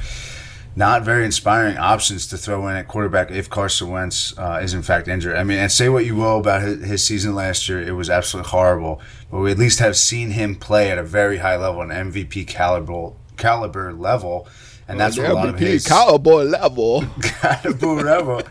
not 0.74 1.02
very 1.02 1.24
inspiring 1.24 1.76
options 1.76 2.26
to 2.28 2.38
throw 2.38 2.66
in 2.68 2.76
at 2.76 2.88
quarterback 2.88 3.30
if 3.30 3.50
Carson 3.50 3.90
Wentz 3.90 4.36
uh, 4.38 4.60
is 4.62 4.72
in 4.74 4.82
fact 4.82 5.08
injured. 5.08 5.36
I 5.36 5.44
mean, 5.44 5.58
and 5.58 5.70
say 5.70 5.88
what 5.88 6.06
you 6.06 6.16
will 6.16 6.38
about 6.38 6.62
his, 6.62 6.84
his 6.84 7.04
season 7.04 7.34
last 7.34 7.68
year, 7.68 7.82
it 7.82 7.92
was 7.92 8.08
absolutely 8.08 8.50
horrible. 8.50 9.00
But 9.30 9.40
we 9.40 9.50
at 9.50 9.58
least 9.58 9.80
have 9.80 9.96
seen 9.96 10.30
him 10.30 10.56
play 10.56 10.90
at 10.90 10.98
a 10.98 11.02
very 11.02 11.38
high 11.38 11.56
level, 11.56 11.82
an 11.82 11.90
MVP 11.90 12.46
caliber 12.46 13.12
caliber 13.36 13.92
level, 13.92 14.48
and 14.88 14.98
that's 14.98 15.18
what 15.18 15.30
a 15.30 15.34
lot 15.34 15.48
of 15.48 15.58
his 15.58 15.86
cowboy 15.86 16.44
level. 16.44 17.04
Boo 17.78 18.02
Rebel. 18.02 18.42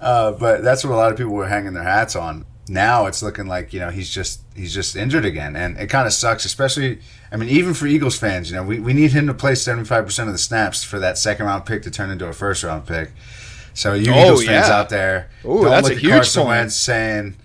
Uh, 0.00 0.32
but 0.32 0.62
that's 0.62 0.82
what 0.84 0.92
a 0.92 0.96
lot 0.96 1.12
of 1.12 1.18
people 1.18 1.32
were 1.32 1.48
hanging 1.48 1.74
their 1.74 1.82
hats 1.82 2.16
on. 2.16 2.46
Now 2.68 3.06
it's 3.06 3.22
looking 3.22 3.46
like 3.46 3.72
you 3.72 3.80
know 3.80 3.90
he's 3.90 4.10
just 4.10 4.42
he's 4.54 4.72
just 4.72 4.96
injured 4.96 5.24
again, 5.24 5.56
and 5.56 5.76
it 5.76 5.88
kind 5.88 6.06
of 6.06 6.12
sucks. 6.12 6.44
Especially, 6.44 7.00
I 7.32 7.36
mean, 7.36 7.48
even 7.48 7.74
for 7.74 7.86
Eagles 7.86 8.18
fans, 8.18 8.50
you 8.50 8.56
know, 8.56 8.62
we, 8.64 8.80
we 8.80 8.92
need 8.92 9.12
him 9.12 9.26
to 9.28 9.34
play 9.34 9.54
seventy 9.54 9.86
five 9.86 10.04
percent 10.04 10.28
of 10.28 10.34
the 10.34 10.38
snaps 10.38 10.82
for 10.82 10.98
that 10.98 11.16
second 11.18 11.46
round 11.46 11.64
pick 11.66 11.82
to 11.82 11.90
turn 11.90 12.10
into 12.10 12.26
a 12.26 12.32
first 12.32 12.62
round 12.64 12.86
pick. 12.86 13.12
So 13.74 13.94
you 13.94 14.12
Oh, 14.12 14.24
Eagles 14.24 14.44
fans 14.46 14.68
yeah. 14.68 14.74
out 14.78 14.88
there, 14.88 15.30
Ooh, 15.44 15.62
don't 15.62 15.64
that's 15.70 15.84
look 15.84 15.92
a 15.92 15.96
at 15.96 16.00
huge 16.02 16.12
Carson 16.12 16.42
point. 16.42 16.48
Wentz 16.48 16.74
saying, 16.76 17.36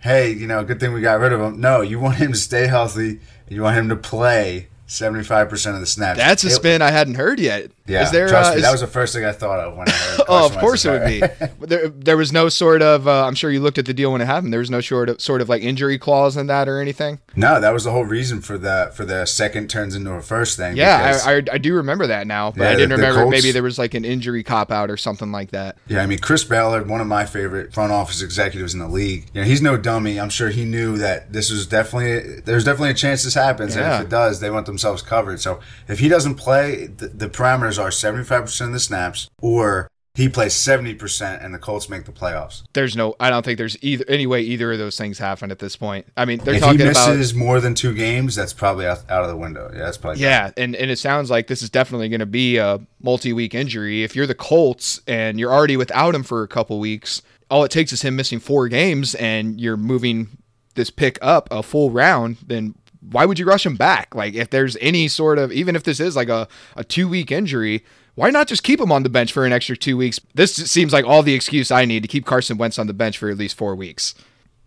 "Hey, 0.00 0.32
you 0.32 0.46
know, 0.46 0.64
good 0.64 0.80
thing 0.80 0.92
we 0.94 1.00
got 1.02 1.20
rid 1.20 1.32
of 1.32 1.40
him." 1.40 1.60
No, 1.60 1.82
you 1.82 2.00
want 2.00 2.16
him 2.16 2.32
to 2.32 2.38
stay 2.38 2.66
healthy. 2.66 3.20
You 3.48 3.62
want 3.62 3.76
him 3.76 3.90
to 3.90 3.96
play 3.96 4.68
seventy 4.86 5.24
five 5.24 5.48
percent 5.48 5.74
of 5.74 5.80
the 5.80 5.86
snaps. 5.86 6.18
That's 6.18 6.44
a 6.44 6.48
It- 6.48 6.50
spin 6.50 6.82
I 6.82 6.90
hadn't 6.90 7.14
heard 7.14 7.40
yet. 7.40 7.70
Yeah, 7.86 8.02
is 8.04 8.10
there? 8.12 8.28
trust 8.28 8.48
uh, 8.48 8.52
me, 8.52 8.56
is- 8.58 8.62
that 8.62 8.72
was 8.72 8.80
the 8.80 8.86
first 8.86 9.14
thing 9.14 9.26
I 9.26 9.32
thought 9.32 9.60
of 9.60 9.76
when 9.76 9.88
I 9.88 9.92
heard. 9.92 10.20
Oh, 10.28 10.46
of 10.46 10.56
course 10.56 10.86
it 10.86 10.90
would 10.90 11.06
be. 11.06 11.66
There, 11.66 11.88
there 11.88 12.16
was 12.16 12.32
no 12.32 12.48
sort 12.48 12.80
of. 12.80 13.06
Uh, 13.06 13.26
I'm 13.26 13.34
sure 13.34 13.50
you 13.50 13.60
looked 13.60 13.76
at 13.76 13.84
the 13.84 13.92
deal 13.92 14.10
when 14.12 14.22
it 14.22 14.24
happened. 14.24 14.54
There 14.54 14.60
was 14.60 14.70
no 14.70 14.80
sort 14.80 15.10
of 15.10 15.20
sort 15.20 15.42
of 15.42 15.50
like 15.50 15.62
injury 15.62 15.98
clause 15.98 16.38
in 16.38 16.46
that 16.46 16.66
or 16.66 16.80
anything. 16.80 17.20
No, 17.36 17.60
that 17.60 17.74
was 17.74 17.84
the 17.84 17.90
whole 17.90 18.06
reason 18.06 18.40
for 18.40 18.56
the 18.56 18.90
for 18.94 19.04
the 19.04 19.26
second 19.26 19.68
turns 19.68 19.94
into 19.94 20.10
a 20.12 20.22
first 20.22 20.56
thing. 20.56 20.76
Yeah, 20.78 20.98
because- 21.12 21.26
I, 21.26 21.32
I, 21.34 21.42
I 21.52 21.58
do 21.58 21.74
remember 21.74 22.06
that 22.06 22.26
now, 22.26 22.52
but 22.52 22.62
Yeah, 22.62 22.68
I 22.70 22.74
didn't 22.74 22.88
the- 22.90 22.96
the 22.96 23.02
remember 23.02 23.20
Colts- 23.24 23.30
maybe 23.36 23.52
there 23.52 23.62
was 23.62 23.78
like 23.78 23.92
an 23.92 24.06
injury 24.06 24.42
cop 24.42 24.72
out 24.72 24.90
or 24.90 24.96
something 24.96 25.30
like 25.30 25.50
that. 25.50 25.76
yeah. 25.86 26.00
I 26.02 26.06
mean, 26.06 26.20
Chris 26.20 26.42
Ballard, 26.44 26.88
one 26.88 27.02
of 27.02 27.06
my 27.06 27.26
favorite 27.26 27.74
front 27.74 27.92
office 27.92 28.22
executives 28.22 28.72
in 28.72 28.80
the 28.80 28.88
league. 28.88 29.26
You 29.34 29.42
know, 29.42 29.46
he's 29.46 29.60
no 29.60 29.76
dummy. 29.76 30.18
I'm 30.18 30.30
sure 30.30 30.48
he 30.48 30.64
knew 30.64 30.96
that 30.98 31.34
this 31.34 31.50
was 31.50 31.66
definitely 31.66 32.40
there's 32.40 32.64
definitely 32.64 32.90
a 32.90 32.94
chance 32.94 33.24
this 33.24 33.34
happens, 33.34 33.76
Yeah. 33.76 33.82
and 33.82 33.94
if 34.02 34.06
it 34.06 34.10
does, 34.10 34.40
they 34.40 34.48
want 34.48 34.64
themselves 34.74 35.02
covered. 35.02 35.40
So 35.40 35.60
if 35.88 35.98
he 35.98 36.08
doesn't 36.08 36.34
play, 36.34 36.86
the, 36.86 37.08
the 37.08 37.28
parameters 37.28 37.82
are 37.82 37.90
75 37.90 38.42
percent 38.42 38.68
of 38.68 38.72
the 38.74 38.80
snaps, 38.80 39.28
or 39.40 39.88
he 40.14 40.28
plays 40.28 40.54
70 40.54 40.94
percent, 40.94 41.42
and 41.42 41.52
the 41.52 41.58
Colts 41.58 41.88
make 41.88 42.04
the 42.04 42.12
playoffs. 42.12 42.62
There's 42.72 42.96
no. 42.96 43.16
I 43.18 43.30
don't 43.30 43.44
think 43.44 43.58
there's 43.58 43.76
either 43.82 44.04
any 44.08 44.26
way 44.26 44.42
either 44.42 44.72
of 44.72 44.78
those 44.78 44.96
things 44.96 45.18
happen 45.18 45.50
at 45.50 45.58
this 45.58 45.74
point. 45.74 46.06
I 46.16 46.24
mean, 46.24 46.38
they're 46.38 46.54
if 46.54 46.60
he 46.60 46.66
talking 46.66 46.82
about. 46.82 47.16
misses 47.16 47.34
more 47.34 47.60
than 47.60 47.74
two 47.74 47.92
games, 47.92 48.36
that's 48.36 48.52
probably 48.52 48.86
out, 48.86 49.08
out 49.10 49.24
of 49.24 49.28
the 49.28 49.36
window. 49.36 49.70
Yeah, 49.72 49.84
that's 49.84 49.96
probably 49.96 50.22
Yeah, 50.22 50.52
and, 50.56 50.76
and 50.76 50.90
it 50.90 50.98
sounds 50.98 51.30
like 51.30 51.48
this 51.48 51.62
is 51.62 51.70
definitely 51.70 52.08
going 52.08 52.20
to 52.20 52.26
be 52.26 52.58
a 52.58 52.80
multi-week 53.02 53.54
injury. 53.54 54.04
If 54.04 54.14
you're 54.14 54.26
the 54.26 54.36
Colts 54.36 55.00
and 55.08 55.40
you're 55.40 55.52
already 55.52 55.76
without 55.76 56.14
him 56.14 56.22
for 56.22 56.44
a 56.44 56.48
couple 56.48 56.78
weeks, 56.78 57.20
all 57.50 57.64
it 57.64 57.70
takes 57.70 57.92
is 57.92 58.02
him 58.02 58.14
missing 58.14 58.38
four 58.38 58.68
games, 58.68 59.16
and 59.16 59.60
you're 59.60 59.76
moving 59.76 60.28
this 60.74 60.90
pick 60.90 61.18
up 61.22 61.48
a 61.50 61.62
full 61.62 61.90
round. 61.90 62.36
Then 62.46 62.76
why 63.10 63.24
would 63.24 63.38
you 63.38 63.46
rush 63.46 63.66
him 63.66 63.76
back? 63.76 64.14
Like 64.14 64.34
if 64.34 64.50
there's 64.50 64.76
any 64.80 65.08
sort 65.08 65.38
of 65.38 65.52
even 65.52 65.76
if 65.76 65.82
this 65.82 66.00
is 66.00 66.16
like 66.16 66.28
a, 66.28 66.48
a 66.76 66.84
two 66.84 67.08
week 67.08 67.30
injury, 67.30 67.84
why 68.14 68.30
not 68.30 68.48
just 68.48 68.62
keep 68.62 68.80
him 68.80 68.92
on 68.92 69.02
the 69.02 69.08
bench 69.08 69.32
for 69.32 69.44
an 69.44 69.52
extra 69.52 69.76
two 69.76 69.96
weeks? 69.96 70.20
This 70.34 70.54
seems 70.54 70.92
like 70.92 71.04
all 71.04 71.22
the 71.22 71.34
excuse 71.34 71.70
I 71.70 71.84
need 71.84 72.02
to 72.02 72.08
keep 72.08 72.24
Carson 72.24 72.58
Wentz 72.58 72.78
on 72.78 72.86
the 72.86 72.94
bench 72.94 73.18
for 73.18 73.28
at 73.30 73.36
least 73.36 73.56
four 73.56 73.74
weeks. 73.74 74.14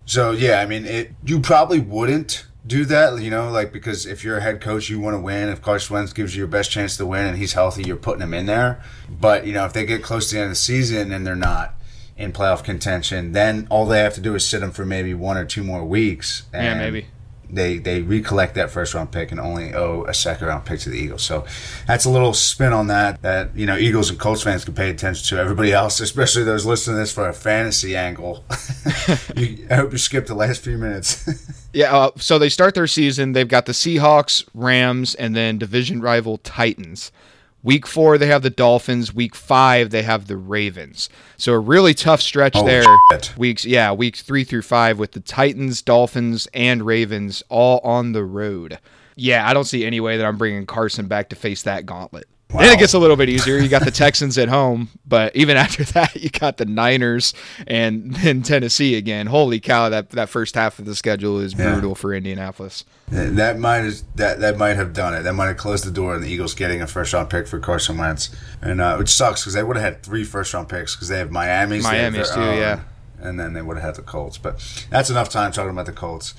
So 0.05 0.31
yeah, 0.31 0.59
I 0.61 0.65
mean, 0.65 0.85
it, 0.85 1.11
you 1.23 1.39
probably 1.39 1.79
wouldn't 1.79 2.45
do 2.65 2.83
that, 2.85 3.21
you 3.21 3.29
know, 3.29 3.49
like 3.49 3.71
because 3.71 4.05
if 4.05 4.23
you're 4.23 4.37
a 4.37 4.41
head 4.41 4.61
coach, 4.61 4.89
you 4.89 4.99
want 4.99 5.15
to 5.15 5.19
win. 5.19 5.49
If 5.49 5.61
Carson 5.61 5.95
Wentz 5.95 6.13
gives 6.13 6.35
you 6.35 6.39
your 6.39 6.47
best 6.47 6.71
chance 6.71 6.97
to 6.97 7.05
win 7.05 7.25
and 7.25 7.37
he's 7.37 7.53
healthy, 7.53 7.83
you're 7.83 7.95
putting 7.95 8.21
him 8.21 8.33
in 8.33 8.45
there. 8.45 8.81
But 9.09 9.47
you 9.47 9.53
know, 9.53 9.65
if 9.65 9.73
they 9.73 9.85
get 9.85 10.03
close 10.03 10.29
to 10.29 10.35
the 10.35 10.41
end 10.41 10.47
of 10.47 10.51
the 10.51 10.55
season 10.55 11.11
and 11.11 11.25
they're 11.25 11.35
not 11.35 11.75
in 12.17 12.33
playoff 12.33 12.63
contention, 12.63 13.31
then 13.31 13.67
all 13.69 13.85
they 13.85 13.99
have 13.99 14.15
to 14.15 14.21
do 14.21 14.35
is 14.35 14.45
sit 14.45 14.61
him 14.61 14.71
for 14.71 14.85
maybe 14.85 15.13
one 15.13 15.37
or 15.37 15.45
two 15.45 15.63
more 15.63 15.85
weeks. 15.85 16.43
And 16.51 16.65
Yeah, 16.65 16.77
maybe. 16.77 17.07
They 17.49 17.77
they 17.77 18.01
recollect 18.01 18.55
that 18.55 18.71
first 18.71 18.93
round 18.93 19.11
pick 19.11 19.31
and 19.31 19.39
only 19.39 19.73
owe 19.73 20.03
a 20.03 20.13
second 20.13 20.47
round 20.47 20.65
pick 20.65 20.79
to 20.81 20.89
the 20.89 20.97
Eagles. 20.97 21.23
So 21.23 21.45
that's 21.87 22.05
a 22.05 22.09
little 22.09 22.33
spin 22.33 22.73
on 22.73 22.87
that. 22.87 23.21
That 23.21 23.55
you 23.55 23.65
know, 23.65 23.77
Eagles 23.77 24.09
and 24.09 24.19
Colts 24.19 24.43
fans 24.43 24.65
can 24.65 24.73
pay 24.73 24.89
attention 24.89 25.25
to. 25.27 25.41
Everybody 25.41 25.71
else, 25.71 25.99
especially 25.99 26.43
those 26.43 26.65
listening 26.65 26.95
to 26.95 26.99
this 26.99 27.13
for 27.13 27.27
a 27.27 27.33
fantasy 27.33 27.95
angle, 27.95 28.43
you, 29.35 29.67
I 29.69 29.75
hope 29.75 29.91
you 29.91 29.97
skipped 29.97 30.27
the 30.27 30.35
last 30.35 30.61
few 30.61 30.77
minutes. 30.77 31.27
Yeah, 31.73 31.95
uh, 31.95 32.11
so 32.15 32.39
they 32.39 32.49
start 32.49 32.73
their 32.73 32.87
season. 32.87 33.33
They've 33.33 33.47
got 33.47 33.67
the 33.67 33.71
Seahawks, 33.71 34.47
Rams, 34.55 35.13
and 35.13 35.35
then 35.35 35.59
division 35.59 36.01
rival 36.01 36.39
Titans. 36.39 37.11
Week 37.63 37.85
four, 37.87 38.17
they 38.17 38.27
have 38.27 38.43
the 38.43 38.49
Dolphins. 38.49 39.13
Week 39.13 39.35
five, 39.35 39.89
they 39.89 40.03
have 40.03 40.27
the 40.27 40.37
Ravens. 40.37 41.09
So 41.37 41.53
a 41.53 41.59
really 41.59 41.93
tough 41.93 42.21
stretch 42.21 42.55
Oh, 42.55 42.63
there. 42.65 42.83
shit. 43.11 43.33
Weeks, 43.37 43.65
yeah, 43.65 43.91
weeks 43.91 44.21
three 44.21 44.43
through 44.43 44.61
five 44.61 44.99
with 44.99 45.11
the 45.13 45.19
Titans, 45.19 45.81
Dolphins, 45.81 46.47
and 46.53 46.83
Ravens 46.85 47.43
all 47.49 47.79
on 47.83 48.13
the 48.13 48.23
road. 48.23 48.79
Yeah, 49.15 49.49
I 49.49 49.53
don't 49.53 49.65
see 49.65 49.85
any 49.85 49.99
way 49.99 50.17
that 50.17 50.25
I'm 50.25 50.37
bringing 50.37 50.65
Carson 50.67 51.07
back 51.07 51.29
to 51.29 51.35
face 51.35 51.63
that 51.63 51.85
gauntlet. 51.85 52.27
Then 52.49 52.73
it 52.73 52.79
gets 52.79 52.93
a 52.93 52.99
little 52.99 53.17
bit 53.17 53.27
easier. 53.27 53.57
You 53.57 53.67
got 53.67 53.83
the 53.83 53.91
Texans 54.05 54.37
at 54.37 54.47
home, 54.47 54.87
but 55.05 55.35
even 55.35 55.57
after 55.65 55.83
that, 55.83 56.15
you 56.15 56.29
got 56.29 56.57
the 56.57 56.65
Niners 56.65 57.33
and 57.67 58.13
then 58.17 58.41
Tennessee 58.41 58.95
again. 58.95 59.27
Holy 59.27 59.59
cow! 59.59 59.89
That 59.89 60.11
that 60.11 60.29
first 60.29 60.55
half 60.55 60.79
of 60.79 60.85
the 60.85 60.95
schedule 60.95 61.39
is 61.39 61.53
Yeah. 61.53 61.73
brutal 61.73 61.93
for 61.93 62.13
Indianapolis. 62.13 62.85
That 63.09 63.57
might 63.59 63.77
have, 63.83 63.95
that 64.15 64.39
that 64.39 64.57
might 64.57 64.75
have 64.75 64.93
done 64.93 65.13
it. 65.13 65.23
That 65.23 65.33
might 65.33 65.47
have 65.47 65.57
closed 65.57 65.85
the 65.85 65.91
door 65.91 66.15
on 66.15 66.21
the 66.21 66.29
Eagles 66.29 66.53
getting 66.53 66.81
a 66.81 66.87
first 66.87 67.13
round 67.13 67.29
pick 67.29 67.47
for 67.47 67.59
Carson 67.59 67.97
Wentz, 67.97 68.29
and 68.61 68.79
uh, 68.81 68.95
which 68.95 69.09
sucks 69.09 69.41
because 69.41 69.53
they 69.53 69.63
would 69.63 69.75
have 69.77 69.83
had 69.85 70.03
three 70.03 70.23
first 70.23 70.53
round 70.53 70.69
picks 70.69 70.95
because 70.95 71.07
they 71.09 71.17
have 71.17 71.31
Miami's, 71.31 71.83
Miami's 71.83 72.31
too, 72.31 72.39
own, 72.39 72.57
yeah. 72.57 72.79
and 73.19 73.39
then 73.39 73.53
they 73.53 73.61
would 73.61 73.77
have 73.77 73.83
had 73.85 73.95
the 73.95 74.01
Colts. 74.01 74.37
But 74.37 74.59
that's 74.89 75.09
enough 75.09 75.29
time 75.29 75.51
talking 75.51 75.71
about 75.71 75.85
the 75.85 75.91
Colts. 75.93 76.33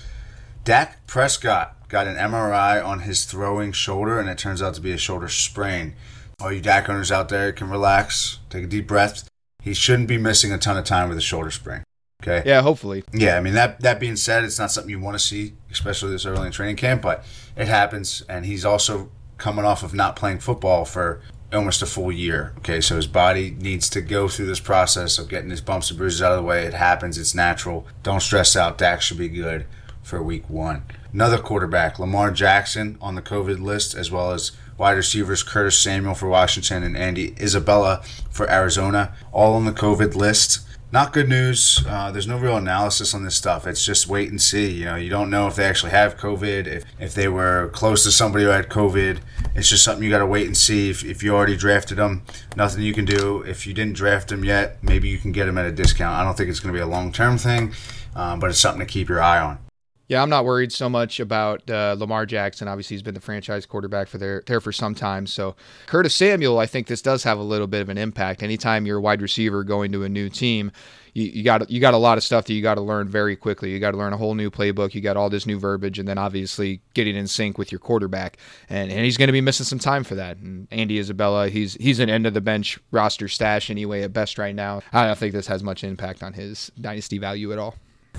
Dak 0.64 1.06
Prescott 1.06 1.74
got 1.88 2.06
an 2.06 2.16
MRI 2.16 2.84
on 2.84 3.00
his 3.00 3.24
throwing 3.24 3.72
shoulder, 3.72 4.18
and 4.18 4.28
it 4.28 4.38
turns 4.38 4.62
out 4.62 4.74
to 4.74 4.80
be 4.80 4.92
a 4.92 4.98
shoulder 4.98 5.28
sprain. 5.28 5.94
All 6.40 6.52
you 6.52 6.60
Dak 6.60 6.88
owners 6.88 7.10
out 7.10 7.28
there 7.28 7.52
can 7.52 7.68
relax, 7.70 8.38
take 8.50 8.64
a 8.64 8.66
deep 8.68 8.86
breath. 8.86 9.28
He 9.62 9.74
shouldn't 9.74 10.08
be 10.08 10.18
missing 10.18 10.52
a 10.52 10.58
ton 10.58 10.76
of 10.76 10.84
time 10.84 11.08
with 11.08 11.18
a 11.18 11.22
shoulder 11.22 11.50
sprain. 11.50 11.82
Okay. 12.22 12.42
Yeah, 12.48 12.62
hopefully. 12.62 13.04
Yeah, 13.12 13.36
I 13.36 13.40
mean 13.40 13.54
that. 13.54 13.80
That 13.80 14.00
being 14.00 14.16
said, 14.16 14.44
it's 14.44 14.58
not 14.58 14.72
something 14.72 14.90
you 14.90 14.98
want 14.98 15.14
to 15.14 15.24
see, 15.24 15.54
especially 15.70 16.10
this 16.10 16.26
early 16.26 16.46
in 16.46 16.52
training 16.52 16.76
camp. 16.76 17.02
But 17.02 17.24
it 17.56 17.68
happens, 17.68 18.22
and 18.28 18.44
he's 18.44 18.64
also 18.64 19.10
coming 19.36 19.64
off 19.64 19.82
of 19.82 19.94
not 19.94 20.16
playing 20.16 20.40
football 20.40 20.84
for 20.84 21.20
almost 21.52 21.80
a 21.80 21.86
full 21.86 22.10
year. 22.10 22.54
Okay, 22.58 22.80
so 22.80 22.96
his 22.96 23.06
body 23.06 23.56
needs 23.60 23.88
to 23.90 24.00
go 24.00 24.28
through 24.28 24.46
this 24.46 24.60
process 24.60 25.18
of 25.18 25.28
getting 25.28 25.50
his 25.50 25.60
bumps 25.60 25.90
and 25.90 25.98
bruises 25.98 26.20
out 26.20 26.32
of 26.32 26.38
the 26.38 26.42
way. 26.42 26.64
It 26.64 26.74
happens. 26.74 27.18
It's 27.18 27.34
natural. 27.34 27.86
Don't 28.02 28.20
stress 28.20 28.56
out. 28.56 28.78
Dak 28.78 29.00
should 29.00 29.18
be 29.18 29.28
good 29.28 29.66
for 30.02 30.20
week 30.22 30.50
one. 30.50 30.82
Another 31.12 31.38
quarterback, 31.38 31.98
Lamar 31.98 32.30
Jackson, 32.30 32.98
on 33.00 33.14
the 33.14 33.22
COVID 33.22 33.60
list, 33.60 33.94
as 33.94 34.10
well 34.10 34.32
as 34.32 34.52
wide 34.76 34.92
receivers 34.92 35.42
Curtis 35.42 35.78
Samuel 35.78 36.14
for 36.14 36.28
Washington 36.28 36.82
and 36.82 36.96
Andy 36.96 37.34
Isabella 37.40 38.02
for 38.30 38.48
Arizona, 38.50 39.14
all 39.32 39.54
on 39.54 39.64
the 39.64 39.72
COVID 39.72 40.14
list. 40.14 40.60
Not 40.90 41.12
good 41.12 41.28
news. 41.28 41.84
Uh, 41.86 42.10
there's 42.10 42.26
no 42.26 42.38
real 42.38 42.56
analysis 42.56 43.12
on 43.12 43.22
this 43.22 43.36
stuff. 43.36 43.66
It's 43.66 43.84
just 43.84 44.06
wait 44.06 44.30
and 44.30 44.40
see. 44.40 44.70
You 44.70 44.86
know, 44.86 44.96
you 44.96 45.10
don't 45.10 45.28
know 45.28 45.46
if 45.46 45.56
they 45.56 45.64
actually 45.64 45.92
have 45.92 46.16
COVID, 46.16 46.66
if, 46.66 46.84
if 46.98 47.14
they 47.14 47.28
were 47.28 47.68
close 47.74 48.04
to 48.04 48.10
somebody 48.10 48.44
who 48.44 48.50
had 48.50 48.68
COVID. 48.70 49.18
It's 49.54 49.68
just 49.68 49.84
something 49.84 50.02
you 50.02 50.08
got 50.08 50.20
to 50.20 50.26
wait 50.26 50.46
and 50.46 50.56
see. 50.56 50.88
If, 50.88 51.04
if 51.04 51.22
you 51.22 51.34
already 51.34 51.58
drafted 51.58 51.98
them, 51.98 52.22
nothing 52.56 52.82
you 52.82 52.94
can 52.94 53.04
do. 53.04 53.42
If 53.42 53.66
you 53.66 53.74
didn't 53.74 53.96
draft 53.96 54.28
them 54.28 54.44
yet, 54.44 54.82
maybe 54.82 55.08
you 55.10 55.18
can 55.18 55.32
get 55.32 55.44
them 55.44 55.58
at 55.58 55.66
a 55.66 55.72
discount. 55.72 56.14
I 56.14 56.24
don't 56.24 56.36
think 56.36 56.48
it's 56.48 56.60
going 56.60 56.72
to 56.72 56.78
be 56.78 56.82
a 56.82 56.86
long 56.86 57.12
term 57.12 57.36
thing, 57.36 57.74
um, 58.14 58.40
but 58.40 58.48
it's 58.48 58.58
something 58.58 58.80
to 58.80 58.90
keep 58.90 59.10
your 59.10 59.22
eye 59.22 59.40
on. 59.40 59.67
Yeah, 60.08 60.22
I'm 60.22 60.30
not 60.30 60.46
worried 60.46 60.72
so 60.72 60.88
much 60.88 61.20
about 61.20 61.68
uh, 61.68 61.94
Lamar 61.98 62.24
Jackson. 62.24 62.66
Obviously, 62.66 62.94
he's 62.94 63.02
been 63.02 63.12
the 63.12 63.20
franchise 63.20 63.66
quarterback 63.66 64.08
for 64.08 64.16
there 64.16 64.42
there 64.46 64.60
for 64.60 64.72
some 64.72 64.94
time. 64.94 65.26
So 65.26 65.54
Curtis 65.86 66.14
Samuel, 66.14 66.58
I 66.58 66.64
think 66.64 66.86
this 66.86 67.02
does 67.02 67.22
have 67.24 67.38
a 67.38 67.42
little 67.42 67.66
bit 67.66 67.82
of 67.82 67.90
an 67.90 67.98
impact. 67.98 68.42
Anytime 68.42 68.86
you're 68.86 68.98
a 68.98 69.02
wide 69.02 69.20
receiver 69.20 69.62
going 69.64 69.92
to 69.92 70.04
a 70.04 70.08
new 70.08 70.30
team, 70.30 70.72
you, 71.12 71.24
you 71.24 71.42
got 71.42 71.68
you 71.68 71.78
got 71.78 71.92
a 71.92 71.98
lot 71.98 72.16
of 72.16 72.24
stuff 72.24 72.46
that 72.46 72.54
you 72.54 72.62
got 72.62 72.76
to 72.76 72.80
learn 72.80 73.06
very 73.06 73.36
quickly. 73.36 73.70
You 73.70 73.78
got 73.80 73.90
to 73.90 73.98
learn 73.98 74.14
a 74.14 74.16
whole 74.16 74.34
new 74.34 74.50
playbook. 74.50 74.94
You 74.94 75.02
got 75.02 75.18
all 75.18 75.28
this 75.28 75.44
new 75.44 75.58
verbiage, 75.58 75.98
and 75.98 76.08
then 76.08 76.16
obviously 76.16 76.80
getting 76.94 77.14
in 77.14 77.26
sync 77.26 77.58
with 77.58 77.70
your 77.70 77.78
quarterback. 77.78 78.38
And, 78.70 78.90
and 78.90 79.04
he's 79.04 79.18
going 79.18 79.28
to 79.28 79.32
be 79.32 79.42
missing 79.42 79.66
some 79.66 79.78
time 79.78 80.04
for 80.04 80.14
that. 80.14 80.38
And 80.38 80.68
Andy 80.70 80.98
Isabella, 80.98 81.50
he's 81.50 81.74
he's 81.74 82.00
an 82.00 82.08
end 82.08 82.26
of 82.26 82.32
the 82.32 82.40
bench 82.40 82.78
roster 82.92 83.28
stash 83.28 83.68
anyway 83.68 84.04
at 84.04 84.14
best 84.14 84.38
right 84.38 84.54
now. 84.54 84.80
I 84.90 85.06
don't 85.06 85.18
think 85.18 85.34
this 85.34 85.48
has 85.48 85.62
much 85.62 85.84
impact 85.84 86.22
on 86.22 86.32
his 86.32 86.72
dynasty 86.80 87.18
value 87.18 87.52
at 87.52 87.58
all. 87.58 87.74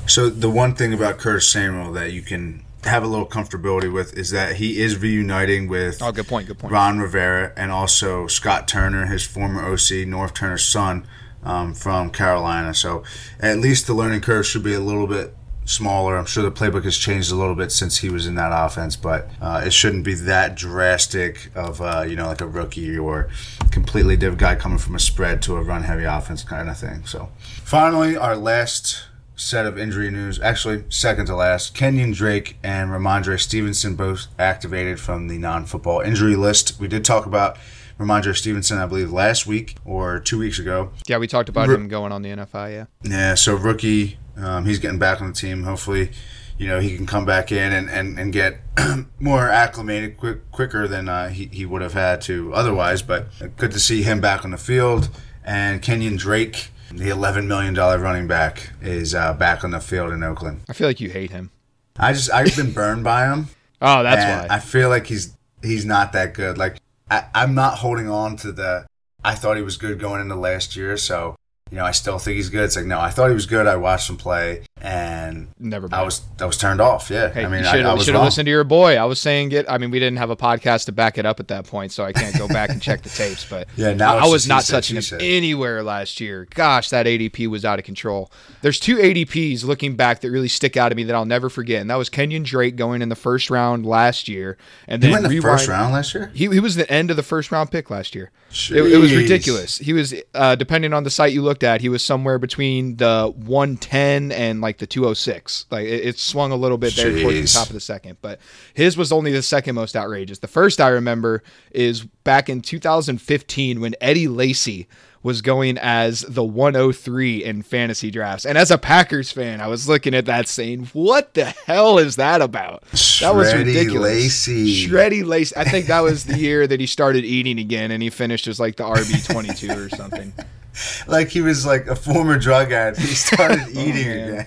So 0.08 0.30
the 0.30 0.50
one 0.50 0.74
thing 0.76 0.94
about 0.94 1.18
Curtis 1.18 1.50
Samuel 1.50 1.92
that 1.94 2.12
you 2.12 2.22
can 2.22 2.64
have 2.84 3.04
a 3.04 3.08
little 3.08 3.28
comfortability 3.28 3.92
with 3.92 4.18
is 4.18 4.32
that 4.32 4.56
he 4.56 4.80
is 4.82 4.98
reuniting 4.98 5.68
with 5.68 6.02
Oh, 6.02 6.12
good 6.12 6.28
point. 6.28 6.48
Good 6.48 6.60
point. 6.60 6.72
Ron 6.74 7.00
Rivera 7.00 7.52
and 7.56 7.72
also 7.72 8.26
Scott 8.28 8.68
Turner, 8.68 9.06
his 9.06 9.26
former 9.26 9.62
OC, 9.64 10.08
Norv 10.08 10.34
Turner's 10.34 10.66
son 10.66 11.06
um, 11.44 11.74
from 11.74 12.10
Carolina. 12.10 12.74
So 12.74 13.04
at 13.40 13.60
least 13.60 13.86
the 13.88 13.94
learning 13.94 14.22
curve 14.22 14.46
should 14.48 14.64
be 14.64 14.74
a 14.74 14.80
little 14.80 15.08
bit 15.08 15.36
smaller. 15.66 16.18
I'm 16.18 16.26
sure 16.26 16.42
the 16.42 16.52
playbook 16.52 16.84
has 16.86 16.98
changed 16.98 17.32
a 17.32 17.36
little 17.36 17.54
bit 17.54 17.72
since 17.72 17.98
he 17.98 18.10
was 18.10 18.26
in 18.26 18.34
that 18.36 18.52
offense, 18.52 18.96
but 18.96 19.30
uh, 19.40 19.62
it 19.64 19.72
shouldn't 19.74 20.04
be 20.04 20.16
that 20.16 20.56
drastic 20.56 21.52
of 21.56 21.82
uh, 21.82 22.04
you 22.08 22.16
know 22.16 22.26
like 22.28 22.42
a 22.42 22.48
rookie 22.48 22.98
or 22.98 23.30
completely 23.72 24.18
different 24.18 24.40
guy 24.40 24.56
coming 24.56 24.80
from 24.80 24.96
a 24.96 25.00
spread 25.00 25.42
to 25.44 25.56
a 25.58 25.62
run 25.62 25.84
heavy 25.84 26.06
offense 26.06 26.44
kind 26.44 26.70
of 26.70 26.78
thing. 26.78 27.06
So 27.06 27.30
finally, 27.64 28.18
our 28.18 28.36
last 28.36 29.04
set 29.40 29.66
of 29.66 29.78
injury 29.78 30.12
news. 30.12 30.40
Actually, 30.40 30.84
second 30.90 31.26
to 31.28 31.36
last. 31.36 31.74
Kenyon 31.74 32.12
Drake 32.12 32.58
and 32.64 32.90
Rhamondre 32.90 33.40
Stevenson 33.40 33.96
both 33.96 34.28
activated 34.38 35.00
from 35.00 35.28
the 35.28 35.38
non-football 35.38 36.02
injury 36.02 36.36
list. 36.36 36.80
We 36.80 36.88
did 36.88 37.06
talk 37.06 37.26
about 37.26 37.58
Rhamondre 38.00 38.36
Stevenson, 38.36 38.78
I 38.78 38.86
believe, 38.86 39.12
last 39.12 39.48
week 39.48 39.76
or 39.86 40.20
two 40.20 40.38
weeks 40.40 40.60
ago. 40.60 40.92
Yeah, 41.08 41.18
we 41.18 41.28
talked 41.28 41.50
about 41.50 41.68
Ro- 41.68 41.76
him 41.76 41.88
going 41.88 42.12
on 42.12 42.22
the 42.22 42.30
NFI. 42.30 42.72
Yeah. 42.74 42.86
Yeah, 43.04 43.36
so 43.36 43.56
rookie, 43.56 44.18
um, 44.38 44.66
he's 44.66 44.80
getting 44.80 45.00
back 45.00 45.22
on 45.22 45.28
the 45.28 45.34
team. 45.34 45.64
Hopefully, 45.64 46.12
you 46.58 46.68
know, 46.68 46.80
he 46.80 46.96
can 46.96 47.06
come 47.06 47.26
back 47.26 47.52
in 47.52 47.74
and, 47.74 47.90
and, 47.90 48.20
and 48.20 48.32
get 48.34 48.60
more 49.20 49.50
acclimated 49.50 50.18
quick, 50.18 50.50
quicker 50.52 50.88
than 50.88 51.10
uh, 51.10 51.30
he, 51.30 51.46
he 51.48 51.66
would 51.66 51.82
have 51.82 51.94
had 51.94 52.22
to 52.22 52.54
otherwise. 52.54 53.02
But 53.02 53.28
good 53.58 53.72
to 53.72 53.80
see 53.80 54.02
him 54.04 54.20
back 54.22 54.44
on 54.46 54.52
the 54.52 54.58
field. 54.58 55.10
And 55.44 55.82
Kenyon 55.82 56.16
Drake, 56.16 56.70
the 56.92 57.10
$11 57.10 57.48
million 57.48 57.74
running 57.76 58.28
back, 58.28 58.72
is 58.82 59.14
uh, 59.16 59.34
back 59.34 59.64
on 59.64 59.72
the 59.72 59.80
field 59.80 60.12
in 60.12 60.24
Oakland. 60.24 60.62
I 60.70 60.74
feel 60.74 60.88
like 60.88 61.00
you 61.00 61.10
hate 61.10 61.32
him. 61.32 61.52
I 61.98 62.14
just, 62.14 62.32
I've 62.32 62.56
been 62.56 62.72
burned 62.72 63.04
by 63.04 63.28
him. 63.28 63.48
Oh, 63.82 64.04
that's 64.04 64.50
why. 64.50 64.54
I 64.54 64.60
feel 64.60 64.90
like 64.90 65.08
he's 65.08 65.38
he's 65.64 65.86
not 65.86 66.12
that 66.12 66.34
good. 66.34 66.58
Like 66.58 66.82
I, 67.10 67.24
I'm 67.34 67.56
not 67.56 67.78
holding 67.78 68.10
on 68.10 68.36
to 68.38 68.52
the. 68.52 68.86
I 69.24 69.36
thought 69.36 69.56
he 69.56 69.64
was 69.64 69.78
good 69.78 70.00
going 70.00 70.20
into 70.20 70.36
last 70.36 70.76
year, 70.76 70.98
so 70.98 71.38
you 71.72 71.78
know 71.78 71.86
I 71.86 71.92
still 71.92 72.20
think 72.20 72.36
he's 72.36 72.50
good. 72.50 72.66
It's 72.66 72.76
like 72.76 72.86
no, 72.86 73.00
I 73.00 73.10
thought 73.10 73.30
he 73.30 73.34
was 73.34 73.46
good. 73.46 73.68
I 73.68 73.78
watched 73.78 74.10
him 74.10 74.18
play, 74.18 74.64
and 74.82 75.48
Never 75.60 75.90
I 75.92 76.04
was 76.04 76.22
I 76.40 76.46
was 76.46 76.58
turned 76.58 76.82
off. 76.82 77.10
Yeah, 77.10 77.30
Hey, 77.30 77.44
I 77.44 77.50
mean 77.50 77.64
you 77.64 77.68
I, 77.68 77.72
should 77.72 77.86
I 77.86 77.90
have 77.90 78.24
listened 78.24 78.46
to 78.46 78.52
your 78.52 78.64
boy. 78.64 78.96
I 78.98 79.06
was 79.06 79.20
saying 79.20 79.52
it. 79.52 79.66
I 79.70 79.78
mean, 79.78 79.92
we 79.92 80.00
didn't 80.00 80.18
have 80.18 80.30
a 80.30 80.38
podcast 80.38 80.86
to 80.86 80.92
back 80.92 81.18
it 81.18 81.26
up 81.26 81.40
at 81.40 81.50
that 81.50 81.66
point, 81.66 81.92
so 81.92 82.04
I 82.04 82.14
can't 82.14 82.38
go 82.38 82.48
back 82.48 82.70
and 82.70 82.82
check 82.82 83.02
the 83.02 83.10
tapes. 83.10 83.46
But 83.50 83.68
Yeah, 83.76 83.94
now 83.94 84.18
I, 84.18 84.26
I 84.26 84.28
was 84.28 84.48
not 84.48 84.66
touching 84.66 85.02
him 85.02 85.20
anywhere 85.20 85.84
last 85.84 86.20
year. 86.20 86.48
Gosh, 86.54 86.90
that 86.90 87.06
ADP 87.06 87.48
was 87.48 87.66
out 87.66 87.80
of 87.80 87.86
control. 87.86 88.32
There's 88.62 88.80
two 88.80 88.98
ADPs 88.98 89.64
looking 89.64 89.96
back 89.96 90.22
that 90.22 90.32
really 90.32 90.48
stick 90.48 90.78
out 90.78 90.90
to 90.90 90.96
me 90.96 91.04
that 91.04 91.16
I'll 91.16 91.26
never 91.26 91.50
forget, 91.50 91.82
and 91.82 91.90
that 91.90 91.96
was 91.96 92.10
Kenyon 92.10 92.44
Drake 92.44 92.76
going 92.76 93.02
in 93.02 93.10
the 93.10 93.16
first 93.16 93.50
round 93.50 93.86
last 93.86 94.28
year, 94.28 94.58
and 94.88 95.02
He 95.04 95.08
then 95.08 95.24
went 95.24 95.26
in 95.26 95.38
the 95.38 95.42
first 95.42 95.68
round 95.68 95.94
last 95.94 96.14
year. 96.14 96.32
He, 96.34 96.48
he 96.48 96.60
was 96.60 96.76
the 96.76 96.90
end 96.92 97.10
of 97.12 97.18
the 97.18 97.24
first 97.24 97.52
round 97.52 97.72
pick 97.72 97.90
last 97.90 98.16
year. 98.16 98.32
It, 98.72 98.82
it 98.82 98.98
was 98.98 99.14
ridiculous. 99.14 99.78
He 99.78 99.94
was, 99.94 100.14
uh, 100.34 100.56
depending 100.56 100.94
on 100.94 101.04
the 101.04 101.12
site 101.12 101.34
you 101.34 101.42
looked 101.44 101.64
at, 101.64 101.82
he 101.82 101.90
was 101.90 102.04
somewhere 102.04 102.40
between 102.40 102.96
the 102.96 103.32
110 103.36 104.32
and 104.32 104.62
like 104.62 104.69
the 104.78 104.88
206. 104.88 105.66
Like 105.72 105.86
it, 105.86 106.06
it 106.06 106.20
swung 106.20 106.52
a 106.52 106.56
little 106.56 106.78
bit 106.78 106.96
there 106.96 107.12
towards 107.12 107.54
the 107.54 107.60
top 107.60 107.68
of 107.68 107.74
the 107.74 107.80
second, 107.80 108.18
but 108.22 108.40
his 108.74 108.96
was 108.96 109.12
only 109.12 109.32
the 109.32 109.42
second 109.42 109.76
most 109.76 109.96
outrageous. 109.96 110.40
The 110.40 110.48
first 110.48 110.80
I 110.80 110.90
remember 110.90 111.44
is 111.72 112.02
back 112.24 112.50
in 112.50 112.62
2015 112.62 113.82
when 113.82 113.96
Eddie 114.00 114.28
Lacy 114.28 114.88
was 115.22 115.42
going 115.42 115.78
as 115.78 116.22
the 116.22 116.44
103 116.44 117.44
in 117.44 117.62
fantasy 117.62 118.10
drafts. 118.10 118.46
And 118.46 118.58
as 118.58 118.72
a 118.72 118.78
Packers 118.78 119.32
fan, 119.32 119.60
I 119.60 119.68
was 119.68 119.88
looking 119.90 120.14
at 120.14 120.26
that 120.28 120.48
saying, 120.48 120.86
what 120.94 121.34
the 121.34 121.46
hell 121.46 121.98
is 121.98 122.16
that 122.16 122.42
about? 122.42 122.84
That 123.20 123.36
was 123.36 123.54
ridiculous. 123.54 124.02
Lacy. 124.02 124.88
Shreddy 124.88 125.26
Lacy. 125.26 125.56
I 125.58 125.66
think 125.66 125.88
that 125.88 126.02
was 126.02 126.24
the 126.24 126.38
year 126.38 126.66
that 126.68 126.80
he 126.80 126.86
started 126.86 127.26
eating 127.26 127.60
again 127.60 127.92
and 127.92 128.02
he 128.02 128.10
finished 128.10 128.48
as 128.48 128.60
like 128.60 128.78
the 128.78 128.86
RB22 128.86 129.76
or 129.76 129.90
something. 129.90 130.34
Like 131.08 131.30
he 131.30 131.42
was 131.42 131.66
like 131.66 131.88
a 131.88 131.96
former 131.96 132.38
drug 132.38 132.72
addict. 132.72 133.02
He 133.02 133.08
started 133.16 133.60
oh, 133.66 133.70
eating 133.80 134.08
Oh, 134.08 134.24
again. 134.24 134.46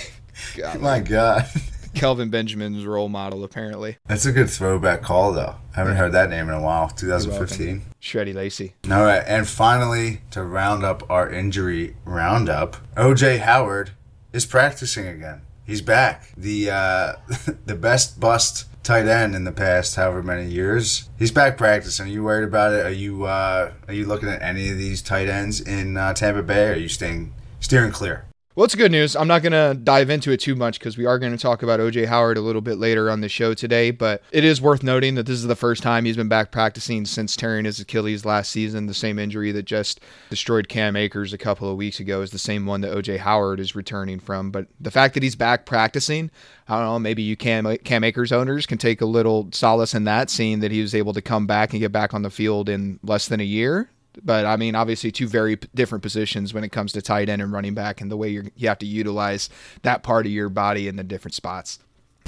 God, 0.57 0.79
My 0.79 0.99
God, 0.99 1.47
Kelvin 1.93 2.29
Benjamin's 2.29 2.85
role 2.85 3.09
model, 3.09 3.43
apparently. 3.43 3.97
that's 4.07 4.25
a 4.25 4.31
good 4.31 4.49
throwback 4.49 5.01
call 5.01 5.33
though. 5.33 5.55
I 5.73 5.79
haven't 5.79 5.95
heard 5.97 6.11
that 6.13 6.29
name 6.29 6.47
in 6.49 6.55
a 6.55 6.61
while. 6.61 6.89
2015. 6.89 7.81
Shreddy 8.01 8.33
Lacy. 8.33 8.75
All 8.89 9.03
right, 9.03 9.23
and 9.25 9.47
finally, 9.47 10.21
to 10.31 10.43
round 10.43 10.83
up 10.83 11.09
our 11.09 11.29
injury 11.29 11.95
roundup, 12.05 12.77
OJ 12.95 13.39
Howard 13.39 13.91
is 14.31 14.45
practicing 14.45 15.07
again. 15.07 15.41
He's 15.65 15.81
back. 15.81 16.31
The 16.37 16.69
uh, 16.69 17.13
the 17.65 17.75
best 17.75 18.19
bust 18.19 18.67
tight 18.83 19.07
end 19.07 19.35
in 19.35 19.45
the 19.45 19.51
past 19.51 19.95
however 19.95 20.21
many 20.21 20.49
years. 20.49 21.09
He's 21.17 21.31
back 21.31 21.57
practicing. 21.57 22.05
Are 22.05 22.09
you 22.09 22.23
worried 22.23 22.47
about 22.47 22.73
it? 22.73 22.85
Are 22.85 22.91
you 22.91 23.25
uh, 23.25 23.71
are 23.87 23.93
you 23.93 24.05
looking 24.05 24.29
at 24.29 24.41
any 24.41 24.69
of 24.69 24.77
these 24.77 25.01
tight 25.01 25.27
ends 25.27 25.59
in 25.59 25.97
uh, 25.97 26.13
Tampa 26.13 26.43
Bay? 26.43 26.69
Are 26.69 26.77
you 26.77 26.87
staying 26.87 27.33
steering 27.59 27.91
clear? 27.91 28.25
Well, 28.55 28.63
it's 28.63 28.73
good 28.73 28.93
news. 28.93 29.17
I'm 29.17 29.27
not 29.27 29.41
going 29.41 29.51
to 29.51 29.77
dive 29.77 30.09
into 30.09 30.31
it 30.31 30.39
too 30.39 30.55
much 30.55 30.79
because 30.79 30.97
we 30.97 31.05
are 31.05 31.19
going 31.19 31.33
to 31.33 31.37
talk 31.37 31.61
about 31.61 31.81
OJ 31.81 32.05
Howard 32.05 32.37
a 32.37 32.41
little 32.41 32.61
bit 32.61 32.77
later 32.77 33.11
on 33.11 33.19
the 33.19 33.27
show 33.27 33.53
today. 33.53 33.91
But 33.91 34.23
it 34.31 34.45
is 34.45 34.61
worth 34.61 34.81
noting 34.81 35.15
that 35.15 35.25
this 35.25 35.35
is 35.35 35.47
the 35.47 35.57
first 35.57 35.83
time 35.83 36.05
he's 36.05 36.15
been 36.15 36.29
back 36.29 36.53
practicing 36.53 37.03
since 37.03 37.35
tearing 37.35 37.65
his 37.65 37.81
Achilles 37.81 38.23
last 38.23 38.49
season. 38.49 38.85
The 38.85 38.93
same 38.93 39.19
injury 39.19 39.51
that 39.51 39.63
just 39.63 39.99
destroyed 40.29 40.69
Cam 40.69 40.95
Akers 40.95 41.33
a 41.33 41.37
couple 41.37 41.69
of 41.69 41.75
weeks 41.75 41.99
ago 41.99 42.21
is 42.21 42.31
the 42.31 42.39
same 42.39 42.65
one 42.65 42.79
that 42.79 42.93
OJ 42.93 43.17
Howard 43.17 43.59
is 43.59 43.75
returning 43.75 44.21
from. 44.21 44.51
But 44.51 44.67
the 44.79 44.91
fact 44.91 45.15
that 45.15 45.23
he's 45.23 45.35
back 45.35 45.65
practicing, 45.65 46.31
I 46.69 46.79
don't 46.79 46.85
know, 46.85 46.99
maybe 46.99 47.23
you 47.23 47.35
Cam, 47.35 47.75
Cam 47.79 48.05
Akers 48.05 48.31
owners 48.31 48.65
can 48.65 48.77
take 48.77 49.01
a 49.01 49.05
little 49.05 49.49
solace 49.51 49.93
in 49.93 50.05
that, 50.05 50.29
seeing 50.29 50.61
that 50.61 50.71
he 50.71 50.81
was 50.81 50.95
able 50.95 51.11
to 51.11 51.21
come 51.21 51.45
back 51.45 51.73
and 51.73 51.81
get 51.81 51.91
back 51.91 52.13
on 52.13 52.21
the 52.21 52.29
field 52.29 52.69
in 52.69 53.01
less 53.03 53.27
than 53.27 53.41
a 53.41 53.43
year. 53.43 53.89
But 54.23 54.45
I 54.45 54.55
mean, 54.57 54.75
obviously, 54.75 55.11
two 55.11 55.27
very 55.27 55.57
p- 55.57 55.67
different 55.73 56.01
positions 56.01 56.53
when 56.53 56.63
it 56.63 56.71
comes 56.71 56.91
to 56.93 57.01
tight 57.01 57.29
end 57.29 57.41
and 57.41 57.51
running 57.51 57.73
back, 57.73 58.01
and 58.01 58.11
the 58.11 58.17
way 58.17 58.29
you're, 58.29 58.45
you 58.55 58.67
have 58.67 58.79
to 58.79 58.85
utilize 58.85 59.49
that 59.81 60.03
part 60.03 60.25
of 60.25 60.31
your 60.31 60.49
body 60.49 60.87
in 60.87 60.95
the 60.95 61.03
different 61.03 61.33
spots. 61.33 61.79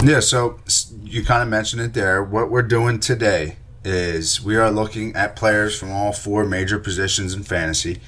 Yeah, 0.02 0.20
so 0.20 0.60
you 1.02 1.24
kind 1.24 1.42
of 1.42 1.48
mentioned 1.48 1.82
it 1.82 1.94
there. 1.94 2.22
What 2.22 2.50
we're 2.50 2.62
doing 2.62 3.00
today 3.00 3.56
is 3.84 4.42
we 4.42 4.56
are 4.56 4.70
looking 4.70 5.14
at 5.16 5.34
players 5.34 5.78
from 5.78 5.90
all 5.90 6.12
four 6.12 6.44
major 6.44 6.78
positions 6.78 7.34
in 7.34 7.42
fantasy 7.42 8.00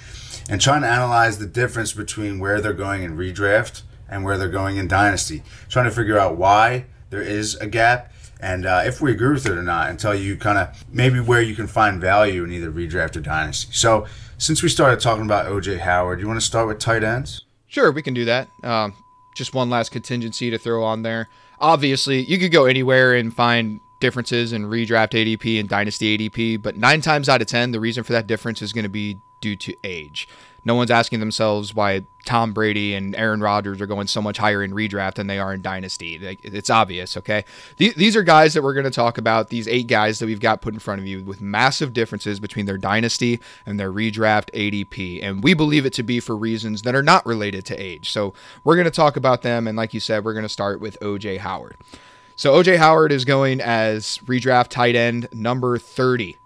and 0.49 0.61
trying 0.61 0.83
to 0.83 0.89
analyze 0.89 1.39
the 1.39 1.47
difference 1.47 1.93
between 1.93 2.39
where 2.39 2.61
they're 2.61 2.73
going 2.73 3.03
in 3.03 3.17
redraft 3.17 3.83
and 4.09 4.25
where 4.25 4.37
they're 4.37 4.49
going 4.49 4.77
in 4.77 4.89
dynasty. 4.89 5.43
Trying 5.69 5.87
to 5.87 5.91
figure 5.91 6.19
out 6.19 6.37
why 6.37 6.87
there 7.11 7.23
is 7.23 7.55
a 7.57 7.67
gap 7.67 8.13
and 8.43 8.67
uh, 8.67 8.83
if 8.85 9.01
we 9.01 9.13
agree 9.13 9.33
with 9.33 9.47
it 9.47 9.53
or 9.53 9.63
not, 9.63 9.91
and 9.91 9.99
tell 9.99 10.15
you 10.15 10.37
kind 10.37 10.59
of 10.59 10.85
maybe 10.93 11.21
where 11.21 11.43
you 11.43 11.55
can 11.55 11.67
find 11.67 12.01
value 12.01 12.45
in 12.45 12.53
either 12.53 12.71
redraft 12.71 13.17
or 13.17 13.21
dynasty. 13.21 13.73
So, 13.73 14.07
since 14.39 14.63
we 14.63 14.69
started 14.69 15.01
talking 15.01 15.25
about 15.25 15.47
OJ 15.47 15.81
Howard, 15.81 16.19
do 16.19 16.23
you 16.23 16.29
want 16.29 16.41
to 16.41 16.47
start 16.47 16.67
with 16.67 16.79
tight 16.79 17.05
ends? 17.05 17.45
Sure, 17.67 17.93
we 17.93 18.03
can 18.03 18.15
do 18.15 18.25
that. 18.25 18.49
Um, 18.63 18.95
just 19.35 19.55
one 19.55 19.71
last 19.71 19.91
contingency 19.91 20.51
to 20.51 20.59
throw 20.59 20.83
on 20.83 21.03
there. 21.03 21.29
Obviously, 21.61 22.25
you 22.25 22.39
could 22.39 22.51
go 22.51 22.65
anywhere 22.65 23.15
and 23.15 23.35
find 23.35 23.81
differences 24.01 24.53
in 24.53 24.65
redraft 24.65 25.11
ADP 25.11 25.61
and 25.61 25.69
dynasty 25.69 26.17
ADP, 26.17 26.63
but 26.63 26.77
nine 26.77 27.01
times 27.01 27.29
out 27.29 27.41
of 27.41 27.47
10, 27.47 27.71
the 27.71 27.81
reason 27.81 28.03
for 28.03 28.13
that 28.13 28.27
difference 28.27 28.63
is 28.63 28.73
going 28.73 28.85
to 28.85 28.89
be 28.89 29.17
due 29.41 29.57
to 29.57 29.75
age. 29.85 30.27
No 30.65 30.75
one's 30.75 30.91
asking 30.91 31.21
themselves 31.21 31.75
why 31.75 32.05
Tom 32.25 32.53
Brady 32.53 32.95
and 32.95 33.17
Aaron 33.17 33.41
Rodgers 33.41 33.81
are 33.81 33.87
going 33.87 34.07
so 34.07 34.21
much 34.21 34.37
higher 34.37 34.63
in 34.63 34.73
redraft 34.73 35.15
than 35.15 35.27
they 35.27 35.39
are 35.39 35.55
in 35.55 35.63
dynasty. 35.63 36.39
It's 36.43 36.69
obvious, 36.69 37.17
okay? 37.17 37.45
These 37.77 38.15
are 38.15 38.23
guys 38.23 38.55
that 38.55 38.63
we're 38.63 38.75
going 38.75 38.85
to 38.85 38.91
talk 38.91 39.17
about, 39.17 39.49
these 39.49 39.67
eight 39.67 39.87
guys 39.87 40.19
that 40.19 40.27
we've 40.27 40.41
got 40.41 40.61
put 40.61 40.75
in 40.75 40.81
front 40.81 41.01
of 41.01 41.07
you 41.07 41.25
with 41.25 41.41
massive 41.41 41.93
differences 41.93 42.41
between 42.41 42.67
their 42.67 42.77
dynasty 42.77 43.41
and 43.65 43.81
their 43.81 43.91
redraft 43.91 44.51
ADP. 44.53 45.23
And 45.23 45.43
we 45.43 45.55
believe 45.55 45.87
it 45.87 45.95
to 45.95 46.03
be 46.03 46.21
for 46.21 46.37
reasons 46.37 46.83
that 46.83 46.95
are 46.95 47.03
not 47.03 47.25
related 47.25 47.65
to 47.67 47.77
age. 47.77 48.11
So 48.11 48.35
we're 48.63 48.77
going 48.77 48.85
to 48.85 48.91
talk 48.91 49.17
about 49.17 49.43
them. 49.43 49.67
And 49.67 49.77
like 49.77 49.95
you 49.95 50.01
said, 50.01 50.25
we're 50.25 50.35
going 50.35 50.43
to 50.43 50.49
start 50.49 50.81
with 50.81 51.01
OJ 51.01 51.39
Howard. 51.39 51.77
So 52.37 52.55
OJ 52.55 52.77
Howard 52.79 53.13
is 53.13 53.25
going 53.25 53.61
as 53.61 54.19
redraft 54.25 54.69
tight 54.69 54.95
end 54.95 55.29
number 55.33 55.79
30. 55.79 56.37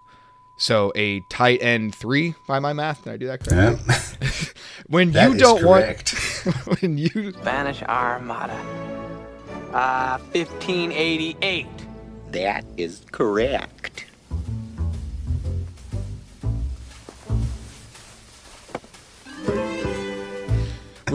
So 0.57 0.91
a 0.95 1.19
tight 1.29 1.61
end 1.61 1.93
three 1.95 2.33
by 2.47 2.59
my 2.59 2.73
math. 2.73 3.03
Did 3.03 3.13
I 3.13 3.17
do 3.17 3.27
that 3.27 3.43
correctly? 3.43 3.93
Yeah. 4.21 4.29
When 4.87 5.11
That 5.13 5.29
you 5.29 5.35
is 5.35 5.41
don't 5.41 5.61
correct. 5.61 6.45
want 6.45 6.81
when 6.81 6.97
you 6.97 7.31
Spanish 7.33 7.81
Armada. 7.83 8.53
Uh, 9.73 10.17
1588. 10.31 11.67
That 12.31 12.65
is 12.77 13.01
correct. 13.11 14.04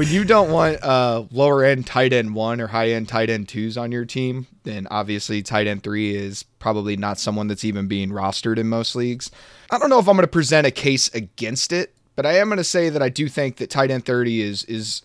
When 0.01 0.09
you 0.09 0.25
don't 0.25 0.51
want 0.51 0.83
uh 0.83 1.25
lower 1.31 1.63
end 1.63 1.87
tight 1.87 2.15
end 2.15 2.35
one 2.35 2.59
or 2.59 2.69
high 2.69 2.89
end 2.89 3.07
tight 3.07 3.29
end 3.29 3.47
twos 3.47 3.77
on 3.77 3.93
your 3.93 4.07
team, 4.07 4.47
then 4.63 4.87
obviously 4.91 5.43
tight 5.43 5.67
end 5.67 5.83
three 5.83 6.17
is 6.17 6.43
probably 6.59 6.97
not 6.97 7.19
someone 7.19 7.49
that's 7.49 7.67
even 7.67 7.87
being 7.87 8.09
rostered 8.09 8.57
in 8.57 8.67
most 8.67 8.97
leagues. 8.97 9.31
I 9.71 9.77
don't 9.77 9.91
know 9.91 9.99
if 9.99 10.09
I'm 10.09 10.17
going 10.17 10.23
to 10.23 10.27
present 10.27 10.67
a 10.67 10.71
case 10.71 11.15
against 11.15 11.71
it, 11.71 11.95
but 12.17 12.25
I 12.25 12.39
am 12.39 12.49
going 12.49 12.57
to 12.57 12.65
say 12.65 12.89
that 12.89 13.03
I 13.03 13.11
do 13.11 13.29
think 13.29 13.59
that 13.59 13.69
tight 13.69 13.91
end 13.91 14.07
30 14.07 14.41
is 14.41 14.65
is 14.65 15.03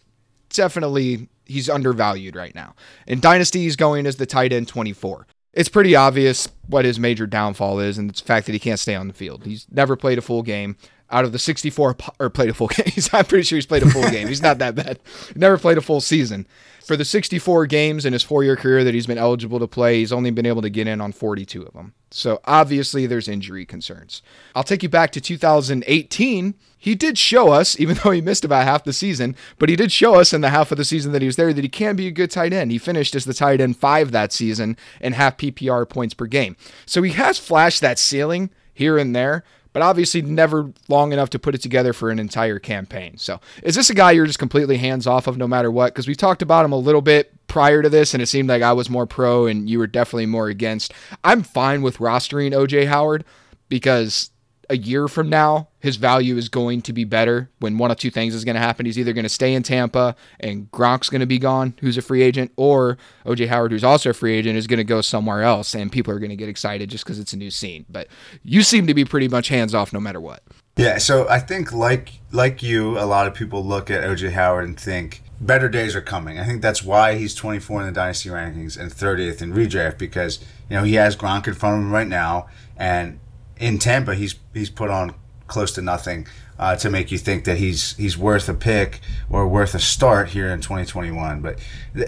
definitely 0.48 1.28
he's 1.46 1.70
undervalued 1.70 2.38
right 2.38 2.56
now. 2.56 2.74
In 3.06 3.20
dynasty, 3.20 3.64
he's 3.64 3.76
going 3.76 4.06
as 4.06 4.16
the 4.16 4.26
tight 4.26 4.54
end 4.54 4.70
24. 4.70 5.28
It's 5.52 5.68
pretty 5.68 5.94
obvious 5.98 6.48
what 6.68 6.86
his 6.86 7.00
major 7.00 7.28
downfall 7.28 7.82
is, 7.82 7.98
and 7.98 8.10
it's 8.10 8.22
the 8.22 8.28
fact 8.28 8.46
that 8.46 8.54
he 8.54 8.60
can't 8.60 8.80
stay 8.80 8.96
on 8.96 9.10
the 9.10 9.14
field. 9.14 9.44
He's 9.44 9.66
never 9.70 9.98
played 9.98 10.18
a 10.18 10.22
full 10.22 10.42
game. 10.42 10.78
Out 11.12 11.24
of 11.24 11.32
the 11.32 11.40
64, 11.40 11.96
or 12.20 12.30
played 12.32 12.50
a 12.50 12.54
full 12.54 12.68
game, 12.76 12.88
I'm 13.14 13.26
pretty 13.26 13.44
sure 13.44 13.58
he's 13.58 13.68
played 13.68 13.84
a 13.84 13.90
full 13.90 14.10
game. 14.10 14.28
He's 14.28 14.42
not 14.42 14.58
that 14.58 14.74
bad. 14.74 15.00
Never 15.36 15.58
played 15.58 15.78
a 15.78 15.82
full 15.82 16.02
season. 16.02 16.48
For 16.86 16.96
the 16.96 17.06
64 17.06 17.66
games 17.66 18.06
in 18.06 18.14
his 18.14 18.22
four 18.22 18.44
year 18.44 18.56
career 18.56 18.84
that 18.84 18.94
he's 18.94 19.08
been 19.08 19.18
eligible 19.18 19.58
to 19.60 19.68
play, 19.68 20.00
he's 20.00 20.14
only 20.14 20.30
been 20.30 20.46
able 20.46 20.62
to 20.62 20.70
get 20.70 20.88
in 20.88 21.02
on 21.02 21.12
42 21.12 21.64
of 21.64 21.74
them. 21.74 21.94
So 22.12 22.40
obviously, 22.46 23.08
there's 23.08 23.28
injury 23.28 23.66
concerns. 23.66 24.22
I'll 24.54 24.64
take 24.64 24.84
you 24.84 24.90
back 24.90 25.12
to 25.14 25.22
2018. 25.22 26.54
He 26.78 26.94
did 26.94 27.18
show 27.18 27.52
us, 27.52 27.80
even 27.80 27.98
though 28.04 28.12
he 28.12 28.22
missed 28.22 28.46
about 28.46 28.66
half 28.66 28.84
the 28.84 28.94
season, 28.94 29.36
but 29.58 29.70
he 29.70 29.76
did 29.76 29.92
show 29.92 30.14
us 30.14 30.32
in 30.32 30.42
the 30.42 30.52
half 30.52 30.72
of 30.72 30.78
the 30.78 30.86
season 30.86 31.12
that 31.14 31.24
he 31.24 31.28
was 31.28 31.36
there 31.38 31.54
that 31.54 31.64
he 31.64 31.70
can 31.70 31.96
be 31.96 32.06
a 32.06 32.12
good 32.12 32.30
tight 32.30 32.54
end. 32.54 32.72
He 32.72 32.78
finished 32.78 33.16
as 33.16 33.26
the 33.26 33.34
tight 33.34 33.62
end 33.62 33.78
five 33.78 34.12
that 34.12 34.32
season 34.32 34.78
and 35.02 35.16
half 35.16 35.38
PPR 35.38 35.90
points 35.90 36.14
per 36.14 36.28
game. 36.28 36.56
So 36.86 37.02
he 37.02 37.14
has 37.14 37.40
flashed 37.40 37.82
that 37.82 37.98
ceiling 37.98 38.52
here 38.76 39.00
and 39.00 39.16
there, 39.16 39.44
but 39.76 39.82
obviously 39.82 40.22
never 40.22 40.72
long 40.88 41.12
enough 41.12 41.30
to 41.30 41.38
put 41.38 41.54
it 41.54 41.58
together 41.58 41.92
for 41.92 42.10
an 42.10 42.18
entire 42.18 42.60
campaign. 42.60 43.18
So, 43.18 43.42
is 43.62 43.76
this 43.76 43.90
a 43.90 43.94
guy 43.94 44.12
you're 44.12 44.26
just 44.26 44.40
completely 44.40 44.78
hands 44.78 45.06
off 45.06 45.28
of 45.28 45.38
no 45.38 45.50
matter 45.50 45.70
what? 45.70 45.94
Because 45.94 46.08
we 46.08 46.16
talked 46.16 46.42
about 46.42 46.64
him 46.64 46.72
a 46.72 46.78
little 46.78 47.02
bit 47.02 47.34
prior 47.48 47.82
to 47.82 47.90
this, 47.90 48.14
and 48.14 48.24
it 48.24 48.28
seemed 48.28 48.48
like 48.48 48.62
I 48.62 48.72
was 48.72 48.90
more 48.90 49.06
pro 49.06 49.48
and 49.48 49.70
you 49.70 49.78
were 49.78 49.86
definitely 49.88 50.28
more 50.28 50.48
against. 50.48 50.94
I'm 51.26 51.44
fine 51.44 51.82
with 51.82 51.98
rostering 51.98 52.54
OJ 52.54 52.88
Howard 52.88 53.26
because 53.68 54.30
a 54.70 54.78
year 54.78 55.08
from 55.08 55.30
now, 55.30 55.68
his 55.80 55.96
value 55.98 56.38
is 56.38 56.50
going 56.50 56.82
to 56.84 56.94
be 56.94 57.04
better 57.04 57.50
when 57.60 57.78
one 57.78 57.92
of 57.92 57.98
two 57.98 58.10
things 58.10 58.34
is 58.34 58.44
going 58.44 58.56
to 58.56 58.62
happen. 58.62 58.86
He's 58.86 58.98
either 58.98 59.14
going 59.14 59.24
to 59.24 59.30
stay 59.30 59.54
in 59.54 59.64
Tampa 59.64 60.16
and 60.40 60.70
Gronk's 60.72 61.10
going 61.10 61.22
to 61.22 61.28
be 61.28 61.40
gone, 61.40 61.74
who's 61.82 61.98
a 61.98 62.02
free 62.02 62.22
agent, 62.22 62.52
or 62.56 62.98
OJ 63.26 63.48
Howard, 63.48 63.72
who's 63.72 63.84
also 63.84 64.10
a 64.10 64.14
free 64.14 64.36
agent, 64.36 64.58
is 64.58 64.68
going 64.68 64.78
to 64.78 64.84
go 64.84 65.02
somewhere 65.02 65.44
else 65.44 65.76
and 65.76 65.92
people 65.92 66.14
are 66.14 66.20
going 66.20 66.30
to 66.30 66.36
get 66.36 66.50
excited 66.50 66.90
just 66.90 67.04
because 67.04 67.20
it's 67.20 67.34
a 67.34 67.38
new 67.38 67.52
scene. 67.52 67.86
But 67.90 68.08
you 68.44 68.64
seem 68.64 68.88
to 68.88 68.94
be 68.94 69.06
pretty 69.06 69.28
much 69.28 69.50
hands 69.50 69.74
off 69.74 69.94
no 69.94 70.00
matter 70.00 70.20
what. 70.20 70.44
Yeah, 70.78 70.98
so 70.98 71.28
I 71.30 71.40
think 71.40 71.72
like 71.72 72.20
like 72.34 72.62
you, 72.62 73.00
a 73.00 73.06
lot 73.06 73.28
of 73.28 73.34
people 73.34 73.64
look 73.64 73.90
at 73.90 74.04
OJ 74.04 74.32
Howard 74.34 74.66
and 74.66 74.78
think 74.78 75.22
better 75.40 75.70
days 75.70 75.96
are 75.96 76.02
coming. 76.02 76.38
I 76.38 76.44
think 76.44 76.62
that's 76.62 76.84
why 76.84 77.16
he's 77.16 77.34
24 77.34 77.82
in 77.82 77.88
the 77.88 77.94
dynasty 77.94 78.30
rankings 78.30 78.78
and 78.78 78.92
30th 78.92 79.42
in 79.42 79.54
redraft 79.54 79.98
because 79.98 80.40
you 80.70 80.76
know 80.76 80.84
he 80.84 80.96
has 80.96 81.16
Gronk 81.16 81.48
in 81.48 81.54
front 81.54 81.78
of 81.78 81.82
him 81.84 81.92
right 81.92 82.08
now, 82.08 82.48
and 82.76 83.20
in 83.60 83.80
Tampa 83.80 84.16
he's 84.16 84.36
he's 84.54 84.70
put 84.70 84.90
on 84.90 85.16
close 85.48 85.72
to 85.74 85.82
nothing 85.82 86.28
uh, 86.58 86.76
to 86.76 86.90
make 86.90 87.12
you 87.12 87.18
think 87.18 87.44
that 87.46 87.58
he's 87.58 87.96
he's 87.98 88.18
worth 88.18 88.48
a 88.48 88.54
pick 88.54 89.02
or 89.30 89.48
worth 89.48 89.76
a 89.76 89.80
start 89.80 90.30
here 90.30 90.50
in 90.50 90.62
2021. 90.62 91.42
But 91.42 91.60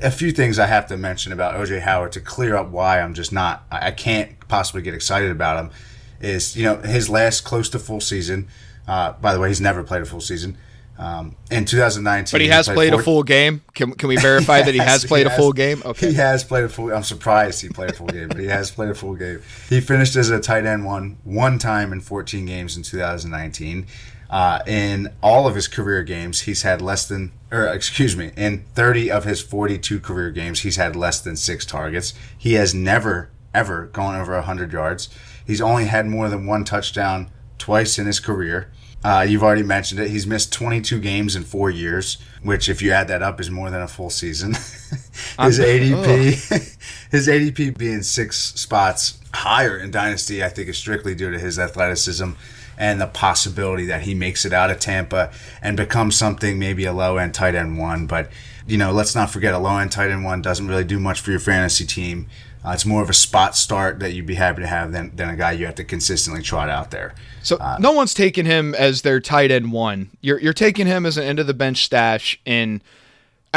a 0.01 0.11
few 0.11 0.31
things 0.31 0.57
I 0.57 0.67
have 0.67 0.87
to 0.87 0.97
mention 0.97 1.31
about 1.31 1.55
OJ 1.55 1.81
Howard 1.81 2.13
to 2.13 2.21
clear 2.21 2.55
up 2.55 2.69
why 2.69 3.01
I'm 3.01 3.13
just 3.13 3.33
not 3.33 3.65
I 3.71 3.91
can't 3.91 4.47
possibly 4.47 4.81
get 4.81 4.93
excited 4.93 5.31
about 5.31 5.65
him 5.65 5.71
is 6.19 6.55
you 6.55 6.63
know 6.63 6.77
his 6.77 7.09
last 7.09 7.41
close 7.41 7.69
to 7.69 7.79
full 7.79 8.01
season. 8.01 8.47
Uh, 8.87 9.11
by 9.13 9.33
the 9.33 9.39
way, 9.39 9.49
he's 9.49 9.59
never 9.59 9.83
played 9.83 10.01
a 10.01 10.05
full 10.05 10.21
season. 10.21 10.57
Um, 10.99 11.35
in 11.51 11.65
2019, 11.65 12.31
But 12.33 12.41
he 12.41 12.47
has 12.47 12.67
played 12.67 12.91
a 12.91 12.97
four- 12.97 13.03
full 13.03 13.23
game. 13.23 13.61
Can, 13.75 13.91
can 13.91 14.09
we 14.09 14.15
verify 14.17 14.63
that 14.63 14.73
he 14.73 14.79
has 14.79 15.05
played 15.11 15.27
a 15.27 15.29
has- 15.29 15.37
full 15.37 15.53
game? 15.53 15.83
Okay. 15.85 16.07
He 16.09 16.13
has 16.15 16.43
played 16.43 16.63
a 16.63 16.69
full. 16.69 16.91
I'm 16.91 17.03
surprised 17.03 17.61
he 17.61 17.69
played 17.69 17.91
a 17.91 17.93
full 17.93 18.07
game, 18.07 18.29
but 18.29 18.39
he 18.39 18.47
has 18.47 18.71
played 18.71 18.89
a 18.89 18.95
full 18.95 19.13
game. 19.13 19.41
He 19.69 19.79
finished 19.79 20.15
as 20.15 20.31
a 20.31 20.39
tight 20.39 20.65
end 20.65 20.85
one 20.85 21.17
one 21.23 21.59
time 21.59 21.93
in 21.93 22.01
14 22.01 22.45
games 22.47 22.75
in 22.77 22.81
2019. 22.83 23.85
Uh, 24.29 24.59
in 24.67 25.07
all 25.21 25.47
of 25.47 25.55
his 25.55 25.67
career 25.67 26.03
games, 26.03 26.41
he's 26.41 26.63
had 26.63 26.81
less 26.81 27.07
than, 27.07 27.31
or 27.51 27.65
excuse 27.67 28.17
me, 28.17 28.31
in 28.35 28.65
30 28.75 29.09
of 29.09 29.23
his 29.23 29.41
42 29.41 29.99
career 30.01 30.31
games, 30.31 30.61
he's 30.61 30.75
had 30.75 30.95
less 30.97 31.21
than 31.21 31.35
six 31.37 31.65
targets. 31.65 32.13
He 32.37 32.53
has 32.55 32.73
never 32.73 33.29
ever 33.53 33.85
gone 33.93 34.19
over 34.19 34.33
100 34.33 34.73
yards. 34.73 35.09
He's 35.45 35.61
only 35.61 35.85
had 35.85 36.07
more 36.07 36.27
than 36.27 36.45
one 36.45 36.65
touchdown 36.65 37.29
twice 37.57 37.97
in 37.97 38.05
his 38.05 38.19
career. 38.19 38.69
Uh, 39.03 39.25
you've 39.27 39.43
already 39.43 39.63
mentioned 39.63 40.01
it. 40.01 40.09
He's 40.09 40.25
missed 40.25 40.51
22 40.51 40.99
games 40.99 41.35
in 41.35 41.43
four 41.43 41.69
years, 41.69 42.17
which, 42.41 42.67
if 42.67 42.81
you 42.81 42.91
add 42.91 43.07
that 43.07 43.21
up, 43.21 43.39
is 43.39 43.49
more 43.49 43.69
than 43.69 43.81
a 43.81 43.87
full 43.87 44.09
season. 44.09 44.53
his 45.39 45.59
ADP, 45.59 46.77
his 47.11 47.27
ADP 47.27 47.77
being 47.77 48.01
six 48.01 48.37
spots 48.37 49.19
higher 49.33 49.77
in 49.77 49.91
Dynasty, 49.91 50.43
I 50.43 50.49
think 50.49 50.67
is 50.67 50.77
strictly 50.77 51.15
due 51.15 51.31
to 51.31 51.39
his 51.39 51.59
athleticism 51.59 52.31
and 52.77 53.01
the 53.01 53.07
possibility 53.07 53.85
that 53.85 54.01
he 54.01 54.13
makes 54.13 54.45
it 54.45 54.53
out 54.53 54.69
of 54.69 54.79
Tampa 54.79 55.31
and 55.61 55.75
becomes 55.75 56.15
something 56.15 56.59
maybe 56.59 56.85
a 56.85 56.93
low 56.93 57.17
end 57.17 57.33
tight 57.33 57.55
end 57.55 57.77
one. 57.77 58.07
But 58.07 58.29
you 58.67 58.77
know, 58.77 58.91
let's 58.91 59.15
not 59.15 59.31
forget 59.31 59.53
a 59.53 59.59
low 59.59 59.77
end 59.77 59.91
tight 59.91 60.11
end 60.11 60.23
one 60.23 60.41
doesn't 60.41 60.67
really 60.67 60.83
do 60.83 60.99
much 60.99 61.21
for 61.21 61.31
your 61.31 61.39
fantasy 61.39 61.85
team. 61.85 62.27
Uh, 62.67 62.73
it's 62.73 62.85
more 62.85 63.01
of 63.01 63.09
a 63.09 63.13
spot 63.13 63.55
start 63.55 63.99
that 63.99 64.11
you'd 64.11 64.25
be 64.25 64.35
happy 64.35 64.61
to 64.61 64.67
have 64.67 64.91
than, 64.91 65.15
than 65.15 65.29
a 65.29 65.37
guy 65.37 65.53
you 65.53 65.65
have 65.65 65.75
to 65.75 65.85
consistently 65.85 66.41
trot 66.41 66.69
out 66.69 66.91
there. 66.91 67.15
So 67.41 67.57
no 67.79 67.93
one's 67.93 68.13
taking 68.13 68.45
him 68.45 68.75
as 68.75 69.03
their 69.03 69.21
tight 69.21 69.51
end 69.51 69.71
one. 69.71 70.09
You're 70.19 70.37
you're 70.41 70.51
taking 70.51 70.85
him 70.85 71.05
as 71.05 71.17
an 71.17 71.23
end 71.23 71.39
of 71.39 71.47
the 71.47 71.53
bench 71.53 71.85
stash 71.85 72.37
in 72.43 72.81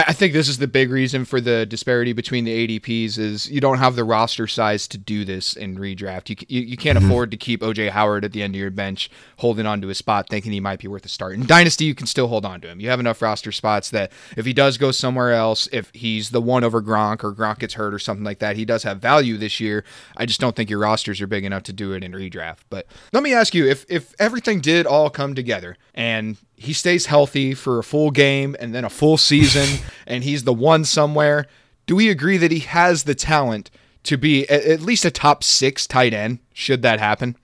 I 0.07 0.13
think 0.13 0.33
this 0.33 0.49
is 0.49 0.59
the 0.59 0.67
big 0.67 0.91
reason 0.91 1.25
for 1.25 1.41
the 1.41 1.67
disparity 1.67 2.13
between 2.13 2.45
the 2.45 2.81
ADPs 2.81 3.19
is 3.19 3.51
you 3.51 3.61
don't 3.61 3.79
have 3.79 3.97
the 3.97 4.05
roster 4.05 4.47
size 4.47 4.87
to 4.89 4.99
do 4.99 5.25
this 5.25 5.55
in 5.55 5.77
redraft. 5.77 6.29
You 6.29 6.37
you, 6.49 6.67
you 6.67 6.77
can't 6.77 6.99
mm-hmm. 6.99 7.07
afford 7.07 7.31
to 7.31 7.37
keep 7.37 7.61
OJ 7.61 7.91
Howard 7.91 8.25
at 8.25 8.33
the 8.33 8.43
end 8.43 8.55
of 8.55 8.61
your 8.61 8.71
bench 8.71 9.11
holding 9.39 9.67
on 9.67 9.81
to 9.81 9.89
his 9.89 9.99
spot 9.99 10.29
thinking 10.29 10.53
he 10.53 10.61
might 10.61 10.81
be 10.81 10.89
worth 10.89 11.05
a 11.05 11.09
start. 11.09 11.35
In 11.35 11.47
Dynasty, 11.47 11.85
you 11.85 11.95
can 11.95 12.07
still 12.07 12.29
hold 12.29 12.45
on 12.45 12.61
to 12.61 12.69
him. 12.69 12.81
You 12.81 12.91
have 12.91 13.01
enough 13.01 13.23
roster 13.23 13.53
spots 13.53 13.91
that 13.91 14.13
if 14.37 14.47
he 14.47 14.53
does 14.53 14.79
go 14.79 14.91
somewhere 14.91 15.33
else, 15.33 15.69
if 15.73 15.91
he's 15.95 16.31
the 16.31 16.41
one 16.41 16.65
over 16.65 16.83
Gronk 16.83 17.25
or 17.25 17.33
Gronk 17.33 17.61
gets 17.61 17.75
hurt 17.75 17.95
or 17.95 17.99
something 17.99 18.25
like 18.25 18.39
that, 18.41 18.57
he 18.57 18.65
does 18.65 18.83
have 18.83 19.01
value 19.01 19.37
this 19.37 19.61
year. 19.61 19.85
I 20.17 20.27
just 20.27 20.41
don't 20.41 20.55
think 20.55 20.71
your 20.71 20.79
rosters 20.79 21.21
are 21.21 21.27
big 21.27 21.45
enough 21.45 21.63
to 21.65 21.73
do 21.73 21.93
it 21.93 22.05
in 22.05 22.13
redraft. 22.13 22.61
But 22.69 22.87
let 23.13 23.23
me 23.23 23.35
ask 23.35 23.55
you 23.55 23.67
if 23.67 23.85
if 23.89 24.15
everything 24.19 24.61
did 24.61 24.87
all 24.87 25.11
come 25.11 25.35
together 25.35 25.77
and 25.95 26.37
he 26.61 26.75
stays 26.75 27.07
healthy 27.07 27.55
for 27.55 27.79
a 27.79 27.83
full 27.83 28.11
game 28.11 28.55
and 28.61 28.75
then 28.75 28.85
a 28.85 28.91
full 28.91 29.17
season 29.17 29.81
and 30.07 30.23
he's 30.25 30.45
the 30.45 30.53
one 30.53 30.85
somewhere, 30.85 31.47
do 31.87 31.97
we 31.97 32.11
agree 32.11 32.37
that 32.37 32.51
he 32.51 32.59
has 32.61 33.05
the 33.05 33.15
talent 33.15 33.71
to 34.03 34.19
be 34.19 34.49
at, 34.51 34.81
least 34.81 35.05
a 35.07 35.11
top 35.11 35.43
six 35.43 35.87
tight 35.87 36.13
end 36.13 36.39
should 36.53 36.83
that 36.83 37.01
happen? 37.01 37.35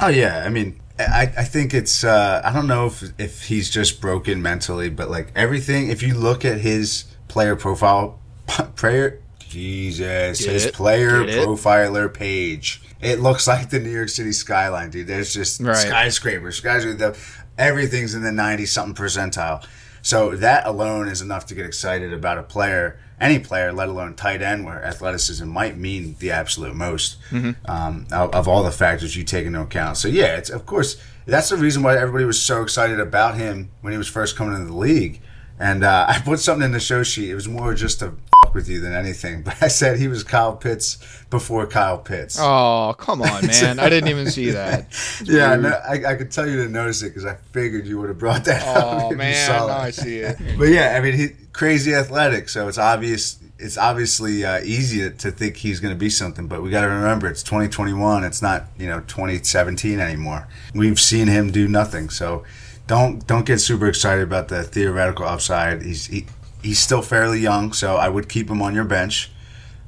Oh 0.00 0.08
yeah, 0.08 0.42
I 0.44 0.48
mean, 0.48 0.80
I, 0.98 1.32
I 1.38 1.44
think 1.44 1.74
it's 1.74 2.02
uh, 2.02 2.42
I 2.44 2.52
don't 2.52 2.66
know 2.66 2.86
if 2.86 3.04
if 3.18 3.44
he's 3.44 3.70
just 3.70 4.00
broken 4.00 4.42
mentally, 4.42 4.90
but 4.90 5.10
like 5.10 5.28
everything, 5.36 5.88
if 5.88 6.02
you 6.02 6.14
look 6.14 6.44
at 6.44 6.60
his 6.60 7.04
player 7.28 7.54
profile, 7.54 8.18
prayer, 8.74 9.20
Jesus, 9.38 10.40
Get 10.40 10.52
his 10.52 10.64
it? 10.66 10.74
player 10.74 11.24
profiler 11.24 12.12
page, 12.12 12.82
it 13.00 13.20
looks 13.20 13.46
like 13.46 13.70
the 13.70 13.78
New 13.78 13.90
York 13.90 14.08
City 14.08 14.32
skyline, 14.32 14.90
dude. 14.90 15.06
There's 15.06 15.32
just 15.32 15.60
Right. 15.60 15.76
skyscrapers, 15.76 16.56
skyscrapers. 16.56 17.22
Everything's 17.58 18.14
in 18.14 18.22
the 18.22 18.32
ninety 18.32 18.66
something 18.66 18.94
percentile. 18.94 19.66
So 20.02 20.36
that 20.36 20.66
alone 20.66 21.08
is 21.08 21.20
enough 21.20 21.46
to 21.46 21.54
get 21.56 21.66
excited 21.66 22.12
about 22.12 22.38
a 22.38 22.44
player, 22.44 23.00
any 23.20 23.40
player, 23.40 23.72
let 23.72 23.88
alone 23.88 24.14
tight 24.14 24.40
end, 24.40 24.64
where 24.64 24.84
athleticism 24.84 25.48
might 25.48 25.76
mean 25.76 26.14
the 26.20 26.30
absolute 26.30 26.76
most 26.76 27.16
um, 27.64 28.06
of, 28.12 28.32
of 28.32 28.46
all 28.46 28.62
the 28.62 28.70
factors 28.70 29.16
you 29.16 29.24
take 29.24 29.46
into 29.46 29.60
account. 29.60 29.96
So 29.96 30.06
yeah, 30.06 30.36
it's 30.36 30.48
of 30.48 30.64
course 30.64 30.96
that's 31.26 31.48
the 31.48 31.56
reason 31.56 31.82
why 31.82 31.96
everybody 31.96 32.24
was 32.24 32.40
so 32.40 32.62
excited 32.62 33.00
about 33.00 33.36
him 33.36 33.70
when 33.80 33.92
he 33.92 33.98
was 33.98 34.06
first 34.06 34.36
coming 34.36 34.54
into 34.54 34.66
the 34.66 34.76
league. 34.76 35.20
And 35.58 35.82
uh, 35.82 36.06
I 36.08 36.20
put 36.20 36.38
something 36.38 36.64
in 36.64 36.72
the 36.72 36.80
show 36.80 37.02
sheet. 37.02 37.30
It 37.30 37.34
was 37.34 37.48
more 37.48 37.74
just 37.74 37.98
to 37.98 38.14
with 38.54 38.68
you 38.68 38.80
than 38.80 38.92
anything. 38.92 39.42
But 39.46 39.62
I 39.62 39.68
said 39.68 39.98
he 39.98 40.08
was 40.08 40.24
Kyle 40.24 40.56
Pitts 40.56 40.98
before 41.30 41.66
Kyle 41.66 41.98
Pitts. 41.98 42.38
Oh, 42.40 42.94
come 42.98 43.22
on, 43.22 43.46
man. 43.46 43.78
I 43.78 43.88
didn't 43.88 44.08
even 44.08 44.30
see 44.30 44.50
that. 44.50 44.88
yeah, 45.24 45.52
I, 45.86 45.94
I, 45.96 46.12
I 46.12 46.14
could 46.16 46.30
tell 46.30 46.48
you 46.48 46.64
to 46.64 46.68
notice 46.68 47.02
it 47.02 47.10
because 47.10 47.24
I 47.24 47.36
figured 47.52 47.86
you 47.86 47.98
would 47.98 48.08
have 48.08 48.18
brought 48.18 48.44
that 48.44 48.66
up. 48.66 48.84
Oh 48.84 49.06
if 49.06 49.10
you 49.12 49.16
man, 49.18 49.46
saw 49.46 49.58
now 49.58 49.66
that. 49.68 49.80
I 49.80 49.90
see 49.90 50.18
it. 50.18 50.36
But 50.58 50.68
yeah, 50.68 50.96
I 50.96 51.00
mean, 51.00 51.14
he 51.14 51.28
crazy 51.52 51.94
athletic, 51.94 52.48
so 52.48 52.68
it's 52.68 52.78
obvious. 52.78 53.38
It's 53.58 53.78
obviously 53.78 54.44
uh, 54.44 54.60
easy 54.62 55.00
to, 55.00 55.10
to 55.10 55.30
think 55.30 55.56
he's 55.56 55.80
going 55.80 55.94
to 55.94 55.98
be 55.98 56.10
something, 56.10 56.46
but 56.46 56.62
we 56.62 56.70
got 56.70 56.82
to 56.82 56.88
remember 56.88 57.26
it's 57.28 57.42
2021. 57.42 58.24
It's 58.24 58.42
not 58.42 58.64
you 58.78 58.86
know 58.86 59.00
2017 59.00 59.98
anymore. 59.98 60.48
We've 60.74 61.00
seen 61.00 61.28
him 61.28 61.50
do 61.50 61.66
nothing, 61.66 62.10
so 62.10 62.44
don't 62.86 63.26
don't 63.26 63.46
get 63.46 63.58
super 63.58 63.86
excited 63.86 64.22
about 64.22 64.48
the 64.48 64.62
theoretical 64.62 65.26
upside. 65.26 65.82
He's 65.82 66.06
he, 66.06 66.26
he's 66.66 66.80
still 66.80 67.02
fairly 67.02 67.38
young, 67.38 67.72
so 67.72 67.96
I 67.96 68.08
would 68.08 68.28
keep 68.28 68.50
him 68.50 68.60
on 68.60 68.74
your 68.74 68.84
bench. 68.84 69.30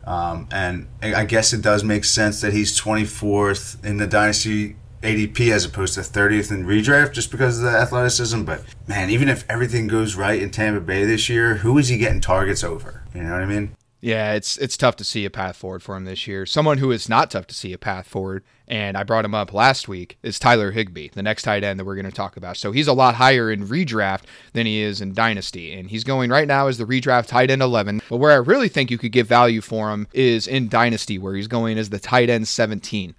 Um, 0.05 0.49
and 0.51 0.87
I 1.03 1.25
guess 1.25 1.53
it 1.53 1.61
does 1.61 1.85
make 1.85 2.05
sense 2.05 2.41
that 2.41 2.55
he's 2.55 2.81
24th 2.81 3.85
in 3.85 3.99
the 3.99 4.07
dynasty 4.07 4.77
ADP 5.03 5.53
as 5.53 5.67
opposed 5.67 5.95
to 5.95 6.01
30th 6.01 6.51
in 6.51 6.65
redraft 6.65 7.13
just 7.13 7.31
because 7.31 7.59
of 7.59 7.65
the 7.65 7.77
athleticism. 7.77 8.43
But 8.45 8.65
man, 8.87 9.11
even 9.11 9.29
if 9.29 9.45
everything 9.51 9.87
goes 9.87 10.15
right 10.15 10.41
in 10.41 10.51
Tampa 10.51 10.81
Bay 10.81 11.05
this 11.05 11.29
year, 11.29 11.57
who 11.57 11.77
is 11.77 11.89
he 11.89 11.99
getting 11.99 12.21
targets 12.21 12.65
over? 12.65 13.03
You 13.15 13.23
know 13.23 13.33
what 13.33 13.43
I 13.43 13.47
mean? 13.47 13.75
Yeah, 14.01 14.33
it's 14.33 14.57
it's 14.59 14.77
tough 14.77 14.97
to 14.97 15.05
see 15.05 15.25
a 15.25 15.31
path 15.31 15.57
forward 15.57 15.83
for 15.83 15.97
him 15.97 16.05
this 16.05 16.27
year. 16.27 16.47
Someone 16.47 16.79
who 16.79 16.93
is 16.93 17.09
not 17.09 17.33
tough 17.33 17.49
to 17.49 17.55
see 17.55 17.73
a 17.73 17.79
path 17.79 18.07
forward, 18.07 18.45
and 18.69 18.97
I 18.97 19.03
brought 19.03 19.25
him 19.25 19.35
up 19.35 19.53
last 19.53 19.89
week, 19.89 20.19
is 20.23 20.39
Tyler 20.39 20.71
Higbee, 20.71 21.09
the 21.09 21.23
next 21.23 21.43
tight 21.43 21.65
end 21.65 21.81
that 21.81 21.85
we're 21.85 21.95
going 21.95 22.05
to 22.05 22.13
talk 22.13 22.37
about. 22.37 22.57
So 22.57 22.71
he's 22.71 22.87
a 22.87 22.93
lot 22.93 23.15
higher 23.15 23.51
in 23.51 23.67
redraft 23.67 24.25
than 24.53 24.67
he 24.67 24.81
is 24.81 25.01
in 25.01 25.15
dynasty, 25.15 25.73
and 25.73 25.91
he's 25.91 26.05
going 26.05 26.31
right 26.31 26.47
now 26.47 26.69
as 26.69 26.79
the 26.79 26.85
redraft 26.85 27.27
tight 27.27 27.51
end 27.51 27.63
11. 27.63 28.03
But 28.09 28.19
where 28.19 28.33
I 28.33 28.37
really 28.37 28.69
think 28.69 28.91
you 28.91 28.99
could 28.99 29.13
get 29.13 29.27
value 29.27 29.63
for 29.63 29.91
him 29.91 30.07
is 30.13 30.47
in 30.47 30.69
dynasty, 30.69 31.19
where 31.19 31.35
he's 31.35 31.49
going 31.49 31.79
as 31.79 31.91
the 31.91 31.99
tight 31.99 32.29
end 32.29 32.47
17. 32.47 33.15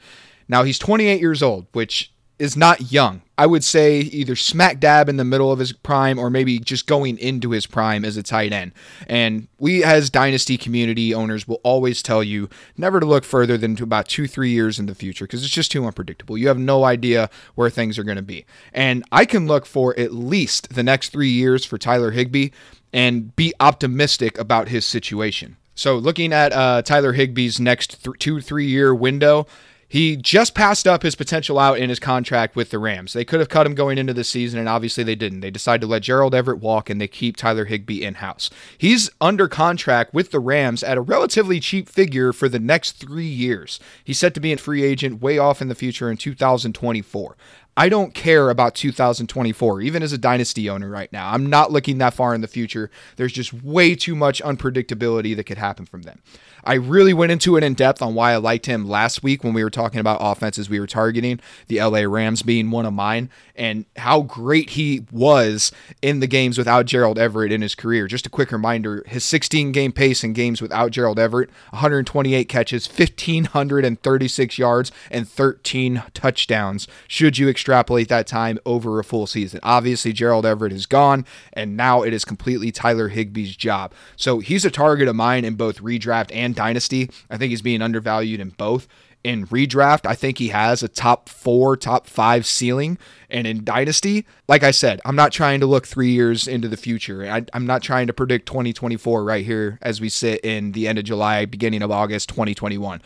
Now 0.48 0.64
he's 0.64 0.80
28 0.80 1.20
years 1.20 1.44
old, 1.44 1.68
which 1.74 2.14
is 2.40 2.56
not 2.56 2.92
young. 2.92 3.22
I 3.38 3.46
would 3.46 3.64
say 3.64 4.00
either 4.00 4.36
smack 4.36 4.80
dab 4.80 5.08
in 5.08 5.18
the 5.18 5.24
middle 5.24 5.52
of 5.52 5.60
his 5.60 5.72
prime 5.72 6.18
or 6.18 6.30
maybe 6.30 6.60
just 6.60 6.88
going 6.88 7.18
into 7.18 7.52
his 7.52 7.66
prime 7.66 8.04
as 8.04 8.18
a 8.18 8.24
tight 8.24 8.52
end. 8.52 8.72
And 9.08 9.48
we, 9.60 9.84
as 9.84 10.10
dynasty 10.10 10.58
community 10.58 11.14
owners, 11.14 11.48
will 11.48 11.62
always 11.64 12.02
tell 12.02 12.24
you 12.24 12.50
never 12.78 13.00
to 13.00 13.06
look 13.06 13.24
further 13.24 13.58
than 13.58 13.76
to 13.78 13.84
about 13.84 14.08
two, 14.08 14.28
three 14.28 14.50
years 14.50 14.80
in 14.80 14.88
the 14.88 14.96
future 14.96 15.26
because 15.26 15.44
it's 15.44 15.54
just 15.54 15.72
too 15.72 15.86
unpredictable. 15.86 16.38
You 16.38 16.48
have 16.48 16.58
no 16.58 16.86
idea 16.86 17.30
where 17.56 17.70
things 17.70 18.00
are 18.00 18.04
going 18.04 18.18
to 18.18 18.22
be. 18.22 18.46
And 18.74 19.04
I 19.12 19.26
can 19.26 19.48
look 19.48 19.66
for 19.66 19.98
at 20.00 20.14
least 20.14 20.74
the 20.74 20.84
next 20.84 21.10
three 21.10 21.30
years 21.30 21.66
for 21.66 21.78
Tyler 21.78 22.12
Higbee 22.12 22.50
and 22.92 23.36
be 23.36 23.54
optimistic 23.60 24.38
about 24.38 24.70
his 24.70 24.86
situation. 24.86 25.58
So, 25.76 25.96
looking 25.96 26.34
at 26.34 26.52
uh, 26.52 26.82
Tyler 26.82 27.14
Higbee's 27.14 27.58
next 27.58 28.04
th- 28.04 28.18
two, 28.20 28.42
three 28.42 28.66
year 28.66 28.94
window, 28.94 29.48
he 29.90 30.16
just 30.16 30.54
passed 30.54 30.88
up 30.88 31.02
his 31.02 31.16
potential 31.16 31.58
out 31.58 31.80
in 31.80 31.90
his 31.90 32.00
contract 32.00 32.56
with 32.56 32.70
the 32.70 32.78
Rams. 32.78 33.14
They 33.14 33.26
could 33.26 33.40
have 33.40 33.50
cut 33.50 33.66
him 33.66 33.74
going 33.74 33.98
into 33.98 34.14
the 34.14 34.24
season, 34.24 34.60
and 34.60 34.70
obviously 34.70 35.04
they 35.04 35.16
didn't. 35.16 35.40
They 35.40 35.50
decided 35.50 35.82
to 35.82 35.88
let 35.88 36.04
Gerald 36.04 36.36
Everett 36.36 36.60
walk 36.60 36.90
and 36.90 37.02
they 37.02 37.08
keep 37.08 37.36
Tyler 37.36 37.66
Higbee 37.66 38.04
in 38.04 38.16
house. 38.16 38.52
He's 38.78 39.10
under 39.20 39.48
contract 39.48 40.14
with 40.14 40.30
the 40.30 40.40
Rams 40.40 40.84
at 40.84 40.98
a 40.98 41.02
relatively 41.02 41.60
cheap 41.60 41.90
figure 41.90 42.32
for 42.32 42.48
the 42.48 42.60
next 42.60 42.94
three 42.94 43.26
years. 43.26 43.80
He's 44.04 44.20
set 44.20 44.36
to 44.36 44.40
be 44.40 44.54
a 44.54 44.58
free 44.58 44.84
agent 44.84 45.22
way 45.22 45.40
off 45.40 45.62
in 45.62 45.70
the 45.70 45.76
future 45.76 46.12
in 46.12 46.18
2024. 46.18 47.36
I 47.76 47.88
don't 47.88 48.14
care 48.14 48.50
about 48.50 48.76
2024, 48.76 49.82
even 49.82 50.04
as 50.04 50.12
a 50.12 50.18
dynasty 50.18 50.70
owner 50.70 50.90
right 50.90 51.12
now. 51.14 51.32
I'm 51.32 51.46
not 51.46 51.72
looking 51.72 51.98
that 52.00 52.14
far 52.14 52.36
in 52.36 52.42
the 52.42 52.48
future. 52.48 52.92
There's 53.16 53.32
just 53.32 53.54
way 53.54 53.96
too 53.96 54.16
much 54.16 54.44
unpredictability 54.44 55.36
that 55.36 55.46
could 55.46 55.58
happen 55.58 55.86
from 55.86 56.02
them. 56.02 56.22
I 56.64 56.76
really 56.76 57.14
went 57.14 57.32
into 57.32 57.58
it 57.58 57.64
in 57.64 57.74
depth 57.74 58.02
on 58.02 58.16
why 58.16 58.34
I 58.34 58.38
liked 58.38 58.66
him 58.66 58.88
last 58.88 59.24
week 59.24 59.44
when 59.44 59.54
we 59.54 59.64
were 59.64 59.70
talking 59.70 60.00
about 60.00 60.20
offenses 60.22 60.70
we 60.70 60.80
were 60.80 60.88
targeting, 60.88 61.40
the 61.68 61.82
LA 61.82 62.02
Rams 62.02 62.42
being 62.42 62.72
one 62.72 62.86
of 62.86 62.94
mine, 62.94 63.30
and 63.56 63.86
how 63.98 64.22
great 64.22 64.72
he 64.72 65.06
was 65.12 65.72
in 66.02 66.20
the 66.20 66.28
games 66.28 66.58
without 66.58 66.86
Gerald 66.86 67.20
Everett 67.20 67.52
in 67.52 67.62
his 67.62 67.76
career. 67.76 68.08
Just 68.08 68.26
a 68.26 68.30
quick 68.30 68.52
reminder 68.52 69.04
his 69.08 69.24
16 69.24 69.72
game 69.72 69.92
pace 69.92 70.24
in 70.24 70.34
games 70.34 70.62
without 70.62 70.92
Gerald 70.92 71.20
Everett 71.20 71.50
128 71.72 72.48
catches, 72.50 72.88
1,536 72.88 74.58
yards, 74.58 74.92
and 75.12 75.28
13 75.28 76.04
touchdowns. 76.14 76.88
Should 77.08 77.38
you 77.38 77.50
extrapolate 77.50 78.08
that 78.10 78.28
time 78.28 78.60
over 78.66 79.00
a 79.00 79.04
full 79.04 79.28
season? 79.28 79.60
Obviously, 79.64 80.14
Gerald 80.14 80.46
Everett 80.46 80.74
is 80.74 80.86
gone, 80.86 81.26
and 81.54 81.76
now 81.76 82.02
it 82.02 82.14
is 82.14 82.26
completely 82.26 82.72
Tyler 82.72 83.10
Higbee's 83.10 83.56
job. 83.56 83.94
So 84.16 84.40
he's 84.40 84.66
a 84.66 84.72
target 84.72 85.08
of 85.08 85.16
mine 85.16 85.46
in 85.46 85.56
both 85.56 85.82
redraft 85.82 86.32
and 86.34 86.49
dynasty. 86.54 87.10
I 87.30 87.38
think 87.38 87.52
he's 87.52 87.62
being 87.62 87.82
undervalued 87.82 88.40
in 88.40 88.50
both. 88.50 88.88
In 89.22 89.48
redraft, 89.48 90.06
I 90.06 90.16
think 90.16 90.38
he 90.38 90.48
has 90.48 90.82
a 90.82 90.88
top 90.88 91.28
four, 91.28 91.76
top 91.76 92.08
five 92.08 92.46
ceiling. 92.46 92.98
And 93.30 93.46
in 93.46 93.66
dynasty, 93.66 94.26
like 94.48 94.64
I 94.64 94.72
said, 94.72 95.02
I'm 95.04 95.16
not 95.16 95.34
trying 95.34 95.60
to 95.60 95.66
look 95.66 95.86
three 95.86 96.12
years 96.12 96.48
into 96.48 96.70
the 96.70 96.78
future. 96.78 97.30
I, 97.30 97.46
I'm 97.54 97.66
not 97.66 97.84
trying 97.84 98.08
to 98.08 98.14
predict 98.14 98.46
2024 98.46 99.24
right 99.24 99.46
here 99.46 99.78
as 99.82 100.00
we 100.00 100.08
sit 100.08 100.40
in 100.46 100.72
the 100.72 100.88
end 100.88 100.98
of 101.00 101.04
July, 101.04 101.46
beginning 101.46 101.82
of 101.82 101.92
August 101.92 102.30
2021. 102.30 103.02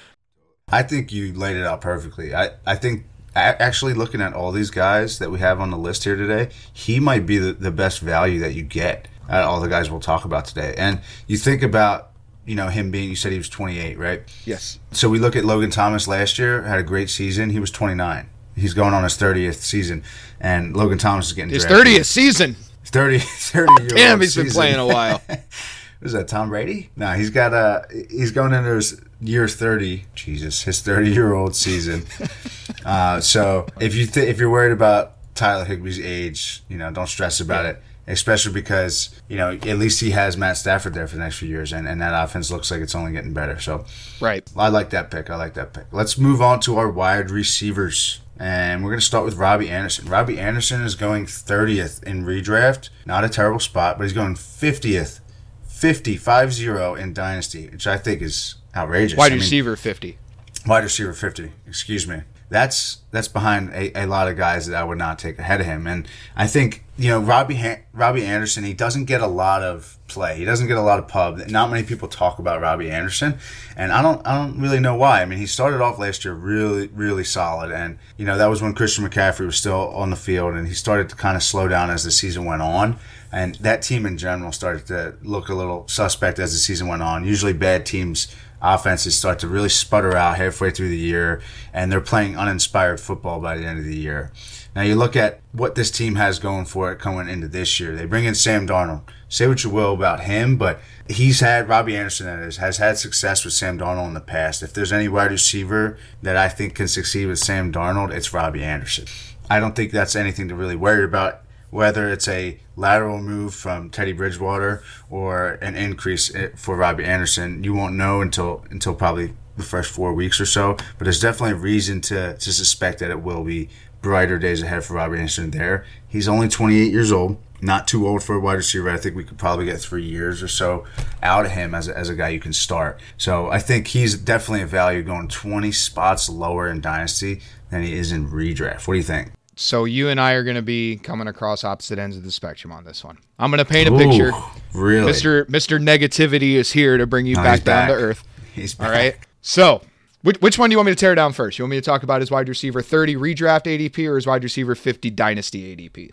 I 0.69 0.83
think 0.83 1.11
you 1.11 1.33
laid 1.33 1.57
it 1.57 1.65
out 1.65 1.81
perfectly. 1.81 2.35
I, 2.35 2.51
I 2.65 2.75
think 2.75 3.05
actually 3.35 3.93
looking 3.93 4.21
at 4.21 4.33
all 4.33 4.51
these 4.51 4.69
guys 4.69 5.19
that 5.19 5.31
we 5.31 5.39
have 5.39 5.59
on 5.59 5.71
the 5.71 5.77
list 5.77 6.03
here 6.03 6.15
today, 6.15 6.49
he 6.71 6.99
might 6.99 7.25
be 7.25 7.37
the, 7.37 7.53
the 7.53 7.71
best 7.71 7.99
value 7.99 8.39
that 8.39 8.53
you 8.53 8.61
get 8.61 9.07
at 9.27 9.43
all 9.43 9.59
the 9.59 9.69
guys 9.69 9.89
we'll 9.89 9.99
talk 9.99 10.25
about 10.25 10.45
today. 10.45 10.75
And 10.77 11.01
you 11.27 11.37
think 11.37 11.63
about, 11.63 12.11
you 12.45 12.55
know, 12.55 12.67
him 12.67 12.91
being, 12.91 13.09
you 13.09 13.15
said 13.15 13.31
he 13.31 13.37
was 13.37 13.49
28, 13.49 13.97
right? 13.97 14.21
Yes. 14.45 14.79
So 14.91 15.09
we 15.09 15.19
look 15.19 15.35
at 15.35 15.45
Logan 15.45 15.69
Thomas 15.69 16.07
last 16.07 16.37
year, 16.37 16.63
had 16.63 16.79
a 16.79 16.83
great 16.83 17.09
season. 17.09 17.49
He 17.51 17.59
was 17.59 17.71
29. 17.71 18.29
He's 18.55 18.73
going 18.73 18.93
on 18.93 19.03
his 19.03 19.17
30th 19.17 19.55
season, 19.55 20.03
and 20.39 20.75
Logan 20.75 20.97
Thomas 20.97 21.27
is 21.27 21.33
getting 21.33 21.51
His 21.51 21.65
drafted. 21.65 21.87
30th 22.01 22.05
season. 22.05 22.55
30, 22.85 23.17
30 23.19 23.71
year 23.83 23.89
Damn, 23.89 24.11
old 24.13 24.21
he's 24.21 24.35
been 24.35 24.49
playing 24.49 24.75
a 24.75 24.85
while. 24.85 25.21
Was 26.01 26.11
that 26.11 26.27
Tom 26.27 26.49
Brady? 26.49 26.89
No, 26.97 27.13
he's 27.13 27.29
got 27.29 27.53
a. 27.53 27.85
He's 28.11 28.31
going 28.31 28.51
into 28.53 28.75
his 28.75 28.99
year 29.21 29.47
thirty. 29.47 30.03
Jesus, 30.15 30.63
his 30.63 30.81
thirty-year-old 30.81 31.55
season. 31.55 32.03
uh, 32.85 33.21
so 33.21 33.67
if 33.79 33.95
you 33.95 34.05
th- 34.05 34.27
if 34.27 34.37
you're 34.37 34.49
worried 34.49 34.73
about 34.73 35.13
Tyler 35.33 35.63
Higbee's 35.63 36.01
age, 36.01 36.61
you 36.67 36.77
know, 36.77 36.91
don't 36.91 37.07
stress 37.07 37.39
about 37.39 37.65
it. 37.65 37.81
Especially 38.05 38.51
because 38.51 39.09
you 39.29 39.37
know 39.37 39.51
at 39.51 39.77
least 39.79 40.01
he 40.01 40.11
has 40.11 40.35
Matt 40.35 40.57
Stafford 40.57 40.93
there 40.93 41.07
for 41.07 41.15
the 41.15 41.21
next 41.23 41.37
few 41.37 41.47
years, 41.47 41.71
and, 41.71 41.87
and 41.87 42.01
that 42.01 42.13
offense 42.21 42.51
looks 42.51 42.69
like 42.69 42.81
it's 42.81 42.95
only 42.95 43.11
getting 43.13 43.33
better. 43.33 43.59
So 43.59 43.85
Right. 44.19 44.49
I 44.57 44.67
like 44.69 44.89
that 44.89 45.09
pick. 45.09 45.29
I 45.29 45.35
like 45.37 45.53
that 45.53 45.73
pick. 45.73 45.85
Let's 45.91 46.17
move 46.17 46.41
on 46.41 46.59
to 46.61 46.77
our 46.77 46.89
wide 46.89 47.31
receivers. 47.31 48.19
And 48.39 48.83
we're 48.83 48.89
going 48.89 48.99
to 48.99 49.05
start 49.05 49.23
with 49.25 49.35
Robbie 49.35 49.69
Anderson. 49.69 50.09
Robbie 50.09 50.39
Anderson 50.39 50.81
is 50.81 50.95
going 50.95 51.27
30th 51.27 52.03
in 52.03 52.25
redraft. 52.25 52.89
Not 53.05 53.23
a 53.23 53.29
terrible 53.29 53.59
spot, 53.59 53.97
but 53.97 54.05
he's 54.05 54.11
going 54.13 54.33
50th. 54.35 55.19
50, 55.67 56.17
5-0 56.17 56.97
in 56.99 57.13
Dynasty, 57.13 57.67
which 57.69 57.85
I 57.87 57.97
think 57.97 58.21
is 58.21 58.55
outrageous. 58.75 59.17
Wide 59.17 59.27
I 59.27 59.35
mean, 59.35 59.39
receiver 59.39 59.75
50. 59.75 60.17
wide 60.65 60.83
receiver 60.83 61.13
50 61.13 61.51
excuse 61.67 62.07
me 62.07 62.21
that's 62.53 62.99
that's 63.09 63.27
behind 63.27 63.71
a, 63.71 64.03
a 64.03 64.05
lot 64.05 64.27
of 64.27 64.37
guys 64.37 64.67
that 64.67 64.79
i 64.79 64.83
would 64.83 64.97
not 64.97 65.17
take 65.17 65.39
ahead 65.39 65.59
of 65.59 65.65
him. 65.65 65.87
And 65.87 66.07
i 66.35 66.45
think 66.45 66.83
you 66.97 67.09
know 67.09 67.19
robbie 67.19 67.59
robbie 67.93 68.23
anderson 68.23 68.63
he 68.63 68.75
doesn't 68.75 69.05
get 69.05 69.21
a 69.21 69.27
lot 69.27 69.63
of 69.63 69.97
play. 70.07 70.37
He 70.37 70.45
doesn't 70.45 70.67
get 70.67 70.77
a 70.77 70.81
lot 70.81 70.99
of 70.99 71.07
pub. 71.07 71.39
Not 71.49 71.71
many 71.71 71.81
people 71.81 72.07
talk 72.07 72.37
about 72.37 72.61
robbie 72.61 72.91
anderson. 72.91 73.39
And 73.75 73.91
i 73.91 74.03
don't 74.03 74.25
i 74.27 74.37
don't 74.37 74.61
really 74.61 74.79
know 74.79 74.95
why. 74.95 75.23
I 75.23 75.25
mean 75.25 75.39
he 75.39 75.47
started 75.47 75.81
off 75.81 75.97
last 75.97 76.23
year 76.23 76.35
really 76.35 76.87
really 76.89 77.23
solid. 77.23 77.71
And 77.71 77.97
you 78.17 78.25
know 78.25 78.37
that 78.37 78.47
was 78.47 78.61
when 78.61 78.75
christian 78.75 79.03
mccaffrey 79.03 79.47
was 79.47 79.57
still 79.57 79.89
on 79.89 80.11
the 80.11 80.15
field 80.15 80.53
and 80.53 80.67
he 80.67 80.75
started 80.75 81.09
to 81.09 81.15
kind 81.15 81.35
of 81.35 81.41
slow 81.41 81.67
down 81.67 81.89
as 81.89 82.03
the 82.03 82.11
season 82.11 82.45
went 82.45 82.61
on. 82.61 82.99
And 83.31 83.55
that 83.55 83.81
team 83.81 84.05
in 84.05 84.15
general 84.19 84.51
started 84.51 84.85
to 84.87 85.15
look 85.23 85.49
a 85.49 85.55
little 85.55 85.87
suspect 85.87 86.37
as 86.37 86.53
the 86.53 86.59
season 86.59 86.87
went 86.87 87.01
on. 87.01 87.25
Usually 87.25 87.51
bad 87.51 87.83
teams 87.83 88.27
offenses 88.64 89.18
start 89.18 89.38
to 89.39 89.47
really 89.47 89.70
sputter 89.70 90.16
out 90.16 90.38
halfway 90.38 90.72
through 90.72 90.89
the 90.89 90.97
year, 90.97 91.41
and 91.74 91.91
they're 91.91 92.01
playing 92.01 92.38
uninspired 92.38 92.99
football 92.99 93.39
by 93.39 93.57
the 93.57 93.66
end 93.66 93.78
of 93.78 93.86
the 93.86 93.97
year. 93.97 94.32
Now 94.76 94.82
you 94.82 94.95
look 94.95 95.16
at 95.16 95.41
what 95.51 95.76
this 95.76 95.91
team 95.91 96.16
has 96.16 96.39
going 96.39 96.66
for 96.66 96.91
it 96.91 96.97
coming 96.97 97.30
into 97.30 97.47
this 97.47 97.80
year. 97.80 97.95
They 97.95 98.05
bring 98.05 98.26
in 98.26 98.34
Sam 98.34 98.66
Darnold. 98.66 99.03
Say 99.30 99.47
what 99.47 99.64
you 99.64 99.70
will 99.70 99.93
about 99.93 100.22
him, 100.22 100.57
but 100.57 100.80
he's 101.07 101.41
had 101.41 101.68
Robbie 101.68 101.95
Anderson 101.95 102.26
that 102.26 102.39
is 102.39 102.57
has 102.57 102.78
had 102.78 102.97
success 102.97 103.43
with 103.43 103.53
Sam 103.53 103.78
Darnold 103.78 104.07
in 104.07 104.14
the 104.14 104.22
past. 104.22 104.64
If 104.64 104.74
there's 104.74 104.93
any 104.93 105.07
wide 105.07 105.32
receiver 105.32 105.97
that 106.22 106.38
I 106.38 106.49
think 106.49 106.76
can 106.76 106.88
succeed 106.88 107.28
with 107.28 107.39
Sam 107.39 107.72
Darnold, 107.72 108.11
it's 108.11 108.34
Robbie 108.34 108.64
Anderson. 108.64 109.05
I 109.49 109.59
don't 109.59 109.76
think 109.76 109.91
that's 109.91 110.16
anything 110.16 110.47
to 110.47 110.55
really 110.55 110.76
worry 110.76 111.03
about 111.03 111.42
whether 111.74 112.07
it's 112.07 112.28
a 112.28 112.59
lateral 112.76 113.17
move 113.17 113.53
from 113.53 113.89
Teddy 113.89 114.13
Bridgewater 114.13 114.84
or 115.09 115.53
an 115.53 115.76
increase 115.76 116.32
for 116.55 116.78
Robbie 116.78 117.03
Anderson, 117.03 117.63
you 117.63 117.74
won't 117.74 117.95
know 117.95 118.21
until 118.21 118.63
until 118.69 118.93
probably 118.93 119.34
the 119.57 119.63
first 119.63 119.91
four 119.91 120.13
weeks 120.13 120.39
or 120.39 120.45
so. 120.45 120.78
But 120.97 121.05
there's 121.05 121.19
definitely 121.19 121.55
reason 121.55 121.99
to 122.01 122.38
to 122.38 122.53
suspect 122.53 122.99
that 122.99 123.09
it 123.09 123.21
will 123.21 123.43
be 123.43 123.69
brighter 124.01 124.38
days 124.38 124.61
ahead 124.61 124.84
for 124.84 124.93
Robbie 124.93 125.17
Anderson. 125.17 125.49
There, 125.49 125.84
he's 126.07 126.28
only 126.28 126.47
28 126.47 126.91
years 126.91 127.11
old, 127.11 127.38
not 127.59 127.88
too 127.88 128.07
old 128.07 128.21
for 128.21 128.36
a 128.36 128.39
wide 128.39 128.53
receiver. 128.53 128.91
I 128.91 128.97
think 128.97 129.15
we 129.15 129.24
could 129.24 129.39
probably 129.39 129.65
get 129.65 129.80
three 129.80 130.05
years 130.05 130.43
or 130.43 130.47
so 130.47 130.86
out 131.24 131.45
of 131.45 131.53
him 131.53 131.74
as 131.74 131.88
a, 131.88 131.97
as 131.97 132.07
a 132.07 132.15
guy 132.15 132.30
you 132.30 132.39
can 132.39 132.53
start. 132.53 132.99
So 133.17 133.49
I 133.49 133.57
think 133.57 133.88
he's 133.88 134.15
definitely 134.15 134.61
a 134.61 134.67
value 134.67 135.01
going 135.01 135.28
20 135.28 135.71
spots 135.71 136.30
lower 136.30 136.67
in 136.67 136.82
dynasty 136.82 137.41
than 137.71 137.82
he 137.82 137.93
is 137.93 138.11
in 138.11 138.30
redraft. 138.30 138.88
What 138.88 138.93
do 138.93 138.97
you 138.97 139.03
think? 139.03 139.32
So 139.55 139.85
you 139.85 140.09
and 140.09 140.19
I 140.19 140.31
are 140.33 140.43
going 140.43 140.55
to 140.55 140.61
be 140.61 140.97
coming 140.97 141.27
across 141.27 141.63
opposite 141.63 141.99
ends 141.99 142.17
of 142.17 142.23
the 142.23 142.31
spectrum 142.31 142.71
on 142.71 142.83
this 142.85 143.03
one. 143.03 143.17
I'm 143.37 143.51
going 143.51 143.59
to 143.59 143.65
paint 143.65 143.87
a 143.87 143.97
picture. 143.97 144.31
Really, 144.73 145.11
Mr. 145.11 145.45
Mr. 145.45 145.79
Negativity 145.81 146.53
is 146.53 146.71
here 146.71 146.97
to 146.97 147.05
bring 147.05 147.25
you 147.25 147.35
No, 147.35 147.43
back, 147.43 147.63
down 147.63 147.89
to 147.89 147.93
earth. 147.93 148.23
He's 148.53 148.79
All 148.79 148.89
right. 148.89 149.15
So, 149.41 149.81
which, 150.23 150.37
which 150.41 150.57
one 150.57 150.69
do 150.69 150.73
you 150.73 150.77
want 150.77 150.87
me 150.87 150.91
to 150.93 150.99
tear 150.99 151.13
down 151.15 151.33
first? 151.33 151.59
You 151.59 151.63
want 151.65 151.71
me 151.71 151.77
to 151.77 151.81
talk 151.81 152.03
about 152.03 152.21
his 152.21 152.31
wide 152.31 152.49
receiver 152.49 152.81
30 152.81 153.15
redraft 153.15 153.65
ADP 153.65 154.07
or 154.09 154.15
his 154.15 154.25
wide 154.25 154.43
receiver 154.43 154.73
50 154.73 155.09
dynasty 155.11 155.75
ADP? 155.75 156.11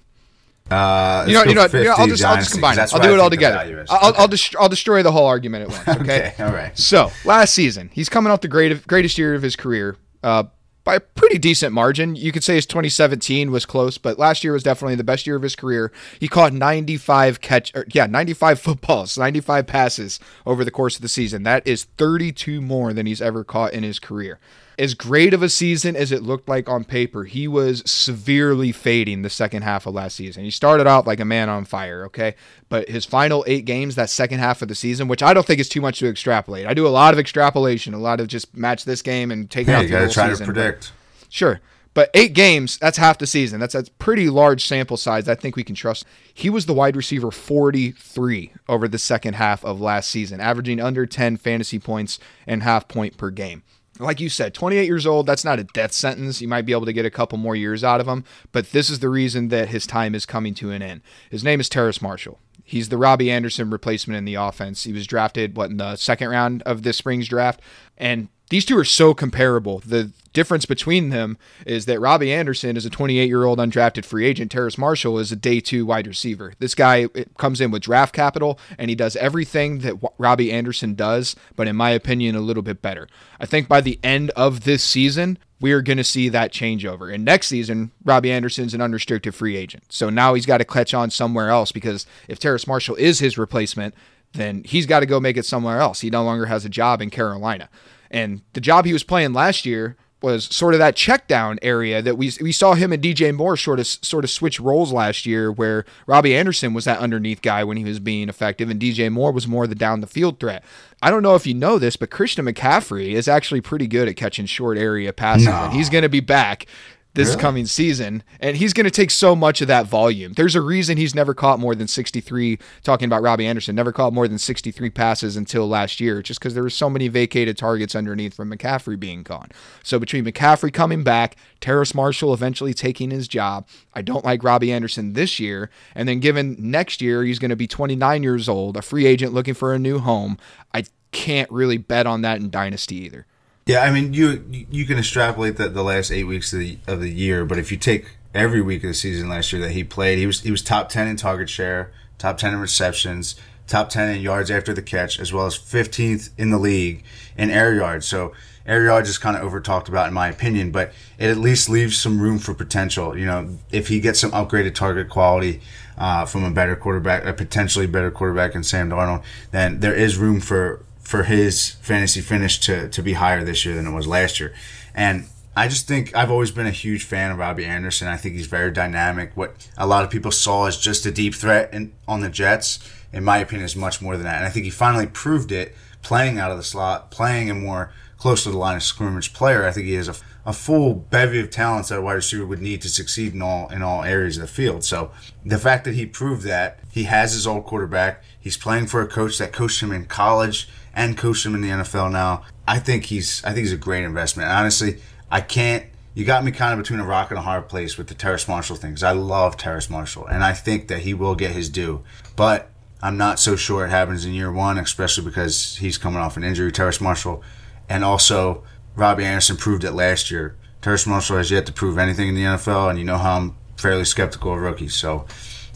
Uh, 0.71 1.25
You 1.27 1.35
know, 1.35 1.43
you 1.45 1.55
know, 1.55 1.63
what, 1.63 1.73
you 1.73 1.85
know, 1.85 1.91
I'll 1.91 1.97
50 2.07 2.11
just 2.11 2.25
I'll 2.25 2.37
just 2.37 2.53
combine 2.53 2.79
it. 2.79 2.93
I'll 2.95 3.01
do 3.01 3.13
it 3.15 3.19
all 3.21 3.31
together. 3.31 3.85
I'll, 3.89 4.15
I'll, 4.17 4.29
dest- 4.29 4.55
I'll 4.59 4.69
destroy 4.69 5.03
the 5.03 5.13
whole 5.13 5.27
argument 5.27 5.65
at 5.71 5.87
once. 5.87 6.01
Okay. 6.03 6.33
Okay, 6.35 6.43
all 6.43 6.53
right. 6.53 6.77
So 6.79 7.11
last 7.25 7.55
season, 7.55 7.91
he's 7.93 8.09
coming 8.09 8.31
off 8.31 8.41
the 8.41 8.49
great, 8.49 8.87
greatest 8.87 9.17
year 9.19 9.35
of 9.35 9.43
his 9.43 9.57
career 9.57 9.97
uh, 10.23 10.45
by 10.91 10.97
a 10.97 11.01
pretty 11.01 11.39
decent 11.39 11.73
margin. 11.73 12.17
You 12.17 12.33
could 12.33 12.43
say 12.43 12.57
his 12.57 12.67
2017 12.67 13.53
was 13.53 13.65
close, 13.65 13.97
but 13.97 14.19
last 14.19 14.43
year 14.43 14.55
was 14.55 14.65
definitely 14.65 14.97
the 14.97 15.05
best 15.05 15.25
year 15.25 15.37
of 15.37 15.43
his 15.43 15.55
career. 15.55 15.93
He 16.19 16.27
caught 16.27 16.53
95 16.53 17.41
catch, 17.41 17.73
or, 17.77 17.87
yeah, 17.93 18.07
95 18.07 18.59
footballs, 18.61 19.17
95 19.17 19.69
passes 19.69 20.19
over 20.45 20.65
the 20.65 20.73
course 20.73 20.97
of 20.97 21.03
the 21.03 21.09
season. 21.09 21.45
That 21.45 21.65
is 21.65 21.85
32 21.97 22.61
more 22.61 22.93
than 22.93 23.07
he's 23.07 23.23
ever 23.23 23.45
caught 23.45 23.73
in 23.73 23.85
his 23.85 24.01
career. 24.01 24.41
As 24.81 24.95
great 24.95 25.35
of 25.35 25.43
a 25.43 25.51
season 25.51 25.95
as 25.95 26.11
it 26.11 26.23
looked 26.23 26.49
like 26.49 26.67
on 26.67 26.85
paper, 26.85 27.25
he 27.25 27.47
was 27.47 27.83
severely 27.85 28.73
fading 28.73 29.21
the 29.21 29.29
second 29.29 29.61
half 29.63 29.85
of 29.85 29.93
last 29.95 30.17
season. 30.17 30.43
He 30.43 30.51
started 30.51 30.87
out 30.87 31.07
like 31.07 31.21
a 31.21 31.25
man 31.27 31.51
on 31.51 31.67
fire, 31.67 32.05
okay? 32.07 32.35
But 32.71 32.89
his 32.89 33.05
final 33.05 33.45
eight 33.47 33.67
games, 33.67 33.95
that 33.97 34.09
second 34.09 34.39
half 34.39 34.63
of 34.63 34.69
the 34.69 34.75
season, 34.75 35.07
which 35.07 35.23
I 35.23 35.35
don't 35.35 35.47
think 35.47 35.61
is 35.61 35.69
too 35.69 35.83
much 35.83 35.99
to 35.99 36.09
extrapolate. 36.09 36.67
I 36.67 36.73
do 36.73 36.87
a 36.87 36.89
lot 36.89 37.13
of 37.13 37.21
extrapolation, 37.21 37.93
a 37.93 37.99
lot 37.99 38.21
of 38.21 38.27
just 38.29 38.57
match 38.57 38.87
this 38.87 39.03
game 39.03 39.31
and 39.31 39.51
take 39.51 39.69
it 39.69 39.73
Yeah, 39.73 39.81
out 39.81 39.89
the 39.89 39.99
whole 39.99 40.09
try 40.09 40.31
season, 40.31 40.47
to 40.47 40.53
but- 40.53 40.61
predict. 40.63 40.93
Sure. 41.29 41.61
But 41.93 42.09
eight 42.15 42.33
games, 42.35 42.79
that's 42.79 42.97
half 42.99 43.19
the 43.19 43.27
season. 43.27 43.61
That's 43.61 43.75
a 43.75 43.83
pretty 43.99 44.31
large 44.31 44.65
sample 44.65 44.97
size. 44.97 45.29
I 45.29 45.35
think 45.35 45.57
we 45.57 45.65
can 45.65 45.75
trust. 45.75 46.07
He 46.33 46.49
was 46.49 46.65
the 46.67 46.73
wide 46.73 46.97
receiver 46.97 47.31
43 47.33 48.53
over 48.69 48.89
the 48.89 48.99
second 48.99 49.35
half 49.35 49.65
of 49.65 49.81
last 49.81 50.09
season, 50.11 50.41
averaging 50.41 50.81
under 50.81 51.05
10 51.05 51.37
fantasy 51.37 51.79
points 51.79 52.19
and 52.47 52.63
half 52.63 52.89
point 52.89 53.17
per 53.17 53.31
game. 53.31 53.63
Like 54.01 54.21
you 54.21 54.29
said, 54.29 54.55
28 54.55 54.87
years 54.87 55.07
old, 55.07 55.27
that's 55.27 55.45
not 55.45 55.59
a 55.59 55.65
death 55.65 55.93
sentence. 55.93 56.41
You 56.41 56.49
might 56.49 56.67
be 56.67 56.73
able 56.73 56.87
to 56.87 56.93
get 56.93 57.05
a 57.05 57.11
couple 57.11 57.39
more 57.39 57.55
years 57.55 57.85
out 57.85 58.01
of 58.01 58.09
him, 58.09 58.25
but 58.51 58.73
this 58.73 58.89
is 58.89 59.01
the 59.01 59.09
reason 59.09 59.49
that 59.49 59.69
his 59.69 59.87
time 59.87 60.15
is 60.15 60.27
coming 60.27 60.55
to 60.55 60.71
an 60.71 60.83
end. 60.83 61.03
His 61.31 61.45
name 61.45 61.61
is 61.61 61.69
Terrace 61.69 62.01
Marshall. 62.01 62.39
He's 62.65 62.89
the 62.89 62.99
Robbie 62.99 63.31
Anderson 63.31 63.69
replacement 63.71 64.17
in 64.17 64.25
the 64.25 64.37
offense. 64.37 64.85
He 64.85 64.93
was 64.93 65.07
drafted, 65.07 65.57
what, 65.57 65.71
in 65.71 65.77
the 65.77 65.97
second 65.97 66.29
round 66.29 66.63
of 66.63 66.83
this 66.83 66.97
spring's 66.97 67.29
draft? 67.29 67.61
And 67.99 68.29
these 68.51 68.65
two 68.65 68.77
are 68.77 68.85
so 68.85 69.15
comparable. 69.15 69.79
The 69.79 70.13
difference 70.33 70.67
between 70.67 71.11
them 71.11 71.39
is 71.67 71.87
that 71.87 72.01
Robbie 72.01 72.33
Anderson 72.33 72.77
is 72.77 72.85
a 72.85 72.91
28 72.91 73.27
year 73.27 73.45
old 73.45 73.59
undrafted 73.59 74.05
free 74.05 74.27
agent. 74.27 74.51
Terrace 74.51 74.77
Marshall 74.77 75.19
is 75.19 75.33
a 75.33 75.37
day 75.37 75.61
two 75.61 75.87
wide 75.87 76.07
receiver. 76.07 76.55
This 76.59 76.75
guy 76.75 77.07
comes 77.39 77.61
in 77.61 77.71
with 77.71 77.83
draft 77.83 78.15
capital 78.15 78.59
and 78.77 78.91
he 78.91 78.97
does 78.97 79.17
everything 79.17 79.79
that 79.79 79.95
Robbie 80.19 80.53
Anderson 80.53 80.95
does, 80.95 81.37
but 81.57 81.69
in 81.69 81.77
my 81.77 81.91
opinion, 81.91 82.37
a 82.37 82.41
little 82.41 82.63
bit 82.63 82.83
better. 82.83 83.09
I 83.41 83.47
think 83.47 83.69
by 83.69 83.81
the 83.81 83.99
end 84.03 84.31
of 84.31 84.65
this 84.65 84.83
season, 84.83 85.39
we 85.61 85.73
are 85.73 85.83
going 85.83 85.99
to 85.99 86.05
see 86.05 86.29
that 86.31 86.53
changeover. 86.53 87.13
And 87.13 87.25
next 87.25 87.49
season, 87.49 87.93
Robbie 88.05 88.33
Anderson's 88.33 88.75
an 88.75 88.81
unrestricted 88.81 89.35
free 89.35 89.57
agent. 89.57 89.85
So 89.91 90.11
now 90.11 90.35
he's 90.35 90.47
got 90.47 90.59
to 90.59 90.65
catch 90.65 90.95
on 90.95 91.11
somewhere 91.11 91.51
else 91.51 91.71
because 91.71 92.07
if 92.29 92.39
Terrace 92.39 92.67
Marshall 92.67 92.97
is 92.97 93.19
his 93.19 93.39
replacement, 93.39 93.95
then 94.33 94.65
he's 94.65 94.87
got 94.87 95.01
to 95.01 95.07
go 95.07 95.21
make 95.21 95.37
it 95.37 95.45
somewhere 95.45 95.81
else. 95.81 96.01
He 96.01 96.11
no 96.11 96.25
longer 96.25 96.47
has 96.47 96.65
a 96.65 96.69
job 96.69 97.03
in 97.03 97.11
Carolina. 97.11 97.69
And 98.11 98.43
the 98.55 98.61
job 98.61 98.85
he 98.87 98.93
was 98.93 99.05
playing 99.05 99.33
last 99.33 99.65
year 99.65 99.97
was 100.23 100.45
sort 100.55 100.75
of 100.75 100.79
that 100.81 100.97
check 100.97 101.27
down 101.29 101.59
area 101.63 102.03
that 102.03 102.19
we 102.19 102.31
we 102.43 102.53
saw 102.53 102.75
him 102.75 102.93
and 102.93 103.03
DJ 103.03 103.35
Moore 103.35 103.57
sort 103.57 103.81
of 103.81 103.87
sort 103.87 104.23
of 104.23 104.29
switch 104.31 104.61
roles 104.61 104.93
last 104.93 105.25
year 105.25 105.51
where 105.51 105.87
Robbie 106.07 106.37
Anderson 106.37 106.75
was 106.75 106.85
that 106.85 106.99
underneath 106.99 107.41
guy 107.41 107.65
when 107.65 107.79
he 107.79 107.85
was 107.85 108.01
being 108.01 108.29
effective 108.29 108.69
and 108.69 108.79
DJ 108.79 109.11
Moore 109.11 109.33
was 109.33 109.49
more 109.49 109.67
the 109.67 109.75
down 109.75 110.01
the 110.03 110.07
field 110.07 110.39
threat. 110.39 110.63
I 111.01 111.11
don't 111.11 111.23
know 111.23 111.37
if 111.37 111.47
you 111.47 111.55
know 111.55 111.79
this, 111.79 111.97
but 111.97 112.11
Christian 112.11 112.45
McCaffrey 112.45 113.13
is 113.13 113.29
actually 113.29 113.63
pretty 113.63 113.87
good 113.87 114.09
at 114.09 114.17
catching 114.17 114.45
short 114.45 114.77
area 114.77 115.11
passes 115.15 115.47
No. 115.47 115.53
and 115.53 115.73
he's 115.73 115.89
going 115.89 116.03
to 116.03 116.11
be 116.11 116.21
back 116.21 116.67
this 117.15 117.31
Really? 117.31 117.41
coming 117.41 117.67
season 117.67 118.23
and 118.39 118.57
he's 118.57 118.73
going 118.73 118.85
to 118.85 118.91
take 118.91 119.11
so 119.11 119.35
much 119.35 119.61
of 119.61 119.69
that 119.69 119.87
volume. 119.87 120.33
There's 120.35 120.55
a 120.55 120.61
reason 120.61 120.97
he's 120.97 121.15
never 121.15 121.35
caught 121.35 121.59
more 121.59 121.75
than 121.75 121.89
63 121.89 122.59
talking 122.85 123.07
about 123.07 123.23
Robbie 123.23 123.47
Anderson, 123.47 123.75
never 123.75 123.91
caught 123.93 124.13
more 124.13 124.29
than 124.29 124.39
63 124.39 124.91
passes 124.91 125.37
until 125.37 125.69
last 125.69 126.01
year 126.01 126.23
just 126.23 126.41
cuz 126.41 126.55
there 126.55 126.63
were 126.63 126.71
so 126.71 126.89
many 126.89 127.09
vacated 127.09 127.57
targets 127.59 127.95
underneath 127.95 128.35
from 128.35 128.51
McCaffrey 128.53 128.99
being 128.99 129.23
gone. 129.25 129.49
So 129.83 129.99
between 129.99 130.25
McCaffrey 130.25 130.73
coming 130.73 131.03
back, 131.03 131.37
Terrace 131.61 131.95
Marshall 131.95 132.33
eventually 132.33 132.75
taking 132.75 133.11
his 133.11 133.27
job, 133.27 133.67
I 133.93 134.03
don't 134.03 134.25
like 134.25 134.45
Robbie 134.45 134.73
Anderson 134.73 135.15
this 135.15 135.41
year 135.41 135.69
and 135.95 136.09
then 136.09 136.21
given 136.21 136.57
next 136.59 137.03
year 137.03 137.25
he's 137.25 137.39
going 137.41 137.51
to 137.51 137.57
be 137.57 137.67
29 137.67 138.23
years 138.23 138.49
old, 138.49 138.77
a 138.77 138.83
free 138.83 139.07
agent 139.07 139.33
looking 139.35 139.55
for 139.55 139.75
a 139.75 139.79
new 139.79 139.99
home, 139.99 140.39
I 140.73 140.85
can't 141.13 141.51
really 141.51 141.77
bet 141.77 142.07
on 142.07 142.23
that 142.23 142.39
in 142.39 142.51
dynasty 142.51 142.97
either. 143.05 143.27
Yeah, 143.71 143.83
I 143.83 143.93
mean, 143.93 144.13
you 144.13 144.45
you 144.69 144.85
can 144.85 144.99
extrapolate 144.99 145.57
that 145.59 145.75
the 145.75 145.85
last 145.85 146.11
eight 146.11 146.25
weeks 146.25 146.53
of 146.53 146.59
the 146.59 146.79
of 146.89 147.01
the 147.01 147.09
year, 147.09 147.45
but 147.45 147.57
if 147.57 147.71
you 147.71 147.79
take 147.79 148.17
every 148.35 148.61
week 148.61 148.83
of 148.83 148.89
the 148.89 148.95
season 148.95 149.29
last 149.29 149.53
year 149.53 149.63
that 149.63 149.71
he 149.71 149.85
played, 149.85 150.19
he 150.19 150.27
was 150.27 150.41
he 150.41 150.51
was 150.51 150.61
top 150.61 150.89
ten 150.89 151.07
in 151.07 151.15
target 151.15 151.49
share, 151.49 151.93
top 152.19 152.37
ten 152.37 152.53
in 152.53 152.59
receptions, 152.59 153.37
top 153.69 153.89
ten 153.89 154.13
in 154.13 154.23
yards 154.23 154.51
after 154.51 154.75
the 154.75 154.83
catch, 154.83 155.21
as 155.21 155.33
well 155.33 155.47
as 155.47 155.55
fifteenth 155.55 156.31
in 156.37 156.51
the 156.51 156.59
league 156.59 157.05
in 157.39 157.49
air 157.49 157.73
yards. 157.73 158.07
So 158.07 158.33
air 158.67 158.83
yards 158.87 159.09
is 159.09 159.19
kind 159.19 159.37
of 159.37 159.45
over 159.45 159.61
talked 159.61 159.89
about 159.89 160.09
in 160.09 160.15
my 160.15 160.27
opinion, 160.27 160.73
but 160.73 160.93
it 161.17 161.31
at 161.31 161.39
least 161.39 161.69
leaves 161.69 161.97
some 161.97 162.21
room 162.21 162.41
for 162.41 162.55
potential. 162.55 163.17
You 163.17 163.27
know, 163.27 163.59
if 163.71 163.87
he 163.87 164.01
gets 164.01 164.19
some 164.19 164.33
upgraded 164.33 164.75
target 164.75 165.09
quality 165.09 165.61
uh, 165.97 166.25
from 166.25 166.43
a 166.43 166.51
better 166.51 166.75
quarterback, 166.75 167.25
a 167.25 167.33
potentially 167.33 167.87
better 167.87 168.11
quarterback 168.11 168.57
in 168.57 168.65
Sam 168.65 168.91
Darnold, 168.91 169.23
then 169.53 169.79
there 169.79 169.95
is 169.95 170.19
room 170.19 170.41
for 170.41 170.85
for 171.11 171.25
his 171.25 171.71
fantasy 171.83 172.21
finish 172.21 172.61
to, 172.61 172.89
to 172.89 173.03
be 173.03 173.15
higher 173.15 173.43
this 173.43 173.67
year 173.67 173.75
than 173.75 173.85
it 173.85 173.91
was 173.91 174.07
last 174.07 174.39
year. 174.39 174.55
And 174.95 175.27
I 175.57 175.67
just 175.67 175.89
think 175.89 176.15
I've 176.15 176.31
always 176.31 176.53
been 176.53 176.69
a 176.69 176.71
huge 176.71 177.03
fan 177.03 177.33
of 177.33 177.39
Robbie 177.39 177.65
Anderson. 177.65 178.07
I 178.07 178.17
think 178.17 178.37
he's 178.37 178.47
very 178.47 178.71
dynamic. 178.71 179.33
What 179.37 179.69
a 179.77 179.89
lot 179.89 180.05
of 180.05 180.11
people 180.11 180.31
saw 180.31 180.67
as 180.67 180.77
just 180.77 181.05
a 181.07 181.11
deep 181.11 181.35
threat 181.35 181.75
in, 181.75 181.93
on 182.07 182.21
the 182.21 182.31
Jets, 182.31 182.79
in 183.13 183.25
my 183.25 183.39
opinion, 183.39 183.65
is 183.65 183.75
much 183.75 184.01
more 184.01 184.17
than 184.17 184.23
that. 184.23 184.37
And 184.37 184.47
I 184.47 184.51
think 184.51 184.63
he 184.63 184.71
finally 184.71 185.09
proved 185.09 185.51
it 185.51 185.75
playing 186.01 186.39
out 186.39 186.53
of 186.53 186.59
the 186.59 186.63
slot, 186.63 187.11
playing 187.11 187.51
a 187.51 187.55
more 187.55 187.93
close 188.17 188.45
to 188.45 188.53
the 188.53 188.57
line 188.57 188.77
of 188.77 188.85
scrimmage 188.85 189.33
player. 189.33 189.67
I 189.67 189.73
think 189.73 189.87
he 189.87 189.95
has 189.95 190.07
a, 190.07 190.15
a 190.47 190.53
full 190.53 190.95
bevy 190.95 191.41
of 191.41 191.51
talents 191.51 191.89
that 191.89 191.99
a 191.99 192.03
wide 192.03 192.13
receiver 192.13 192.47
would 192.47 192.63
need 192.63 192.83
to 192.83 192.89
succeed 192.89 193.35
in 193.35 193.43
all 193.43 193.69
in 193.71 193.83
all 193.83 194.05
areas 194.05 194.37
of 194.37 194.43
the 194.43 194.47
field. 194.47 194.85
So 194.85 195.11
the 195.45 195.59
fact 195.59 195.85
that 195.87 195.95
he 195.95 196.07
proved 196.07 196.45
that 196.45 196.79
he 196.89 197.05
has 197.05 197.33
his 197.33 197.49
old 197.49 197.67
quarterback, 197.67 198.23
he's 198.39 198.57
playing 198.57 198.87
for 198.87 199.01
a 199.01 199.09
coach 199.09 199.39
that 199.39 199.53
coached 199.53 199.83
him 199.83 199.91
in 199.91 200.05
college 200.05 200.69
and 200.95 201.17
coached 201.17 201.47
him 201.47 201.55
in 201.55 201.61
the 201.61 201.69
NFL 201.69 202.11
now. 202.11 202.45
I 202.67 202.79
think 202.79 203.05
he's 203.05 203.45
I 203.45 203.49
think 203.49 203.61
he's 203.61 203.73
a 203.73 203.79
great 203.79 204.05
investment. 204.05 204.49
And 204.49 204.59
honestly, 204.59 205.01
I 205.31 205.41
can't. 205.41 205.87
You 206.15 206.25
got 206.25 206.45
me 206.45 206.51
kind 206.51 206.73
of 206.73 206.79
between 206.79 207.01
a 207.01 207.07
rock 207.07 207.31
and 207.31 207.39
a 207.39 207.43
hard 207.43 207.69
place 207.69 207.97
with 207.97 208.09
the 208.09 208.15
Terrace 208.15 208.49
Marshall 208.49 208.77
things. 208.77 209.03
I 209.03 209.13
love 209.13 209.57
Terrace 209.57 209.89
Marshall, 209.89 210.27
and 210.27 210.43
I 210.43 210.53
think 210.53 210.89
that 210.89 211.01
he 211.01 211.15
will 211.15 211.37
get 211.37 211.53
his 211.53 211.69
due. 211.69 212.03
But 212.35 212.71
I'm 213.03 213.17
not 213.17 213.39
so 213.39 213.57
sure 213.57 213.87
it 213.87 213.91
happens 213.91 214.25
in 214.25 214.35
year 214.35 214.53
one, 214.53 214.77
especially 214.77 215.25
because 215.25 215.77
he's 215.77 215.99
coming 215.99 216.19
off 216.19 216.37
an 216.37 216.45
injury, 216.45 216.73
Terrace 216.73 217.01
Marshall, 217.01 217.43
and 217.89 218.05
also 218.05 218.65
Robbie 218.97 219.25
Anderson 219.25 219.57
proved 219.57 219.85
it 219.85 219.93
last 219.93 220.31
year. 220.31 220.57
Terrace 220.83 221.07
Marshall 221.07 221.37
has 221.37 221.51
yet 221.51 221.67
to 221.67 221.73
prove 221.73 221.97
anything 221.97 222.29
in 222.29 222.35
the 222.35 222.43
NFL, 222.43 222.91
and 222.91 222.99
you 222.99 223.05
know 223.05 223.19
how 223.19 223.37
I'm 223.37 223.57
fairly 223.77 224.05
skeptical 224.05 224.53
of 224.53 224.61
rookies. 224.61 224.95
So 224.95 225.27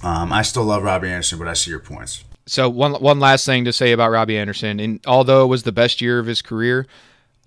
um, 0.03 0.33
I 0.33 0.43
still 0.43 0.65
love 0.65 0.83
Robbie 0.83 1.09
Anderson, 1.09 1.39
but 1.39 1.49
I 1.49 1.55
see 1.55 1.71
your 1.71 1.81
points. 1.81 2.25
So 2.47 2.69
one 2.69 2.95
one 2.95 3.21
last 3.21 3.47
thing 3.47 3.65
to 3.65 3.73
say 3.73 3.93
about 3.93 4.11
Robbie 4.11 4.37
Anderson, 4.37 4.79
and 4.79 5.01
although 5.07 5.45
it 5.45 5.49
was 5.49 5.63
the 5.63 5.73
best 5.73 6.01
year 6.01 6.19
of 6.19 6.27
his 6.27 6.43
career, 6.43 6.87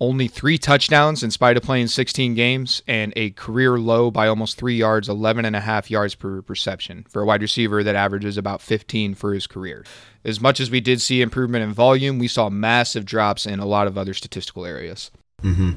only 0.00 0.28
three 0.28 0.58
touchdowns 0.58 1.22
in 1.22 1.30
spite 1.30 1.56
of 1.56 1.62
playing 1.62 1.88
16 1.88 2.34
games 2.34 2.82
and 2.86 3.12
a 3.16 3.30
career 3.30 3.78
low 3.78 4.10
by 4.10 4.28
almost 4.28 4.56
three 4.56 4.76
yards 4.76 5.08
11 5.08 5.44
and 5.44 5.56
a 5.56 5.60
half 5.60 5.90
yards 5.90 6.14
per 6.14 6.42
reception 6.46 7.04
for 7.08 7.22
a 7.22 7.26
wide 7.26 7.42
receiver 7.42 7.82
that 7.82 7.96
averages 7.96 8.36
about 8.36 8.60
15 8.60 9.14
for 9.14 9.34
his 9.34 9.46
career. 9.46 9.84
As 10.24 10.40
much 10.40 10.60
as 10.60 10.70
we 10.70 10.80
did 10.80 11.00
see 11.00 11.20
improvement 11.20 11.64
in 11.64 11.72
volume 11.72 12.18
we 12.18 12.28
saw 12.28 12.48
massive 12.48 13.04
drops 13.04 13.46
in 13.46 13.58
a 13.58 13.66
lot 13.66 13.86
of 13.86 13.98
other 13.98 14.14
statistical 14.14 14.64
areas. 14.64 15.10
Mm-hmm. 15.42 15.74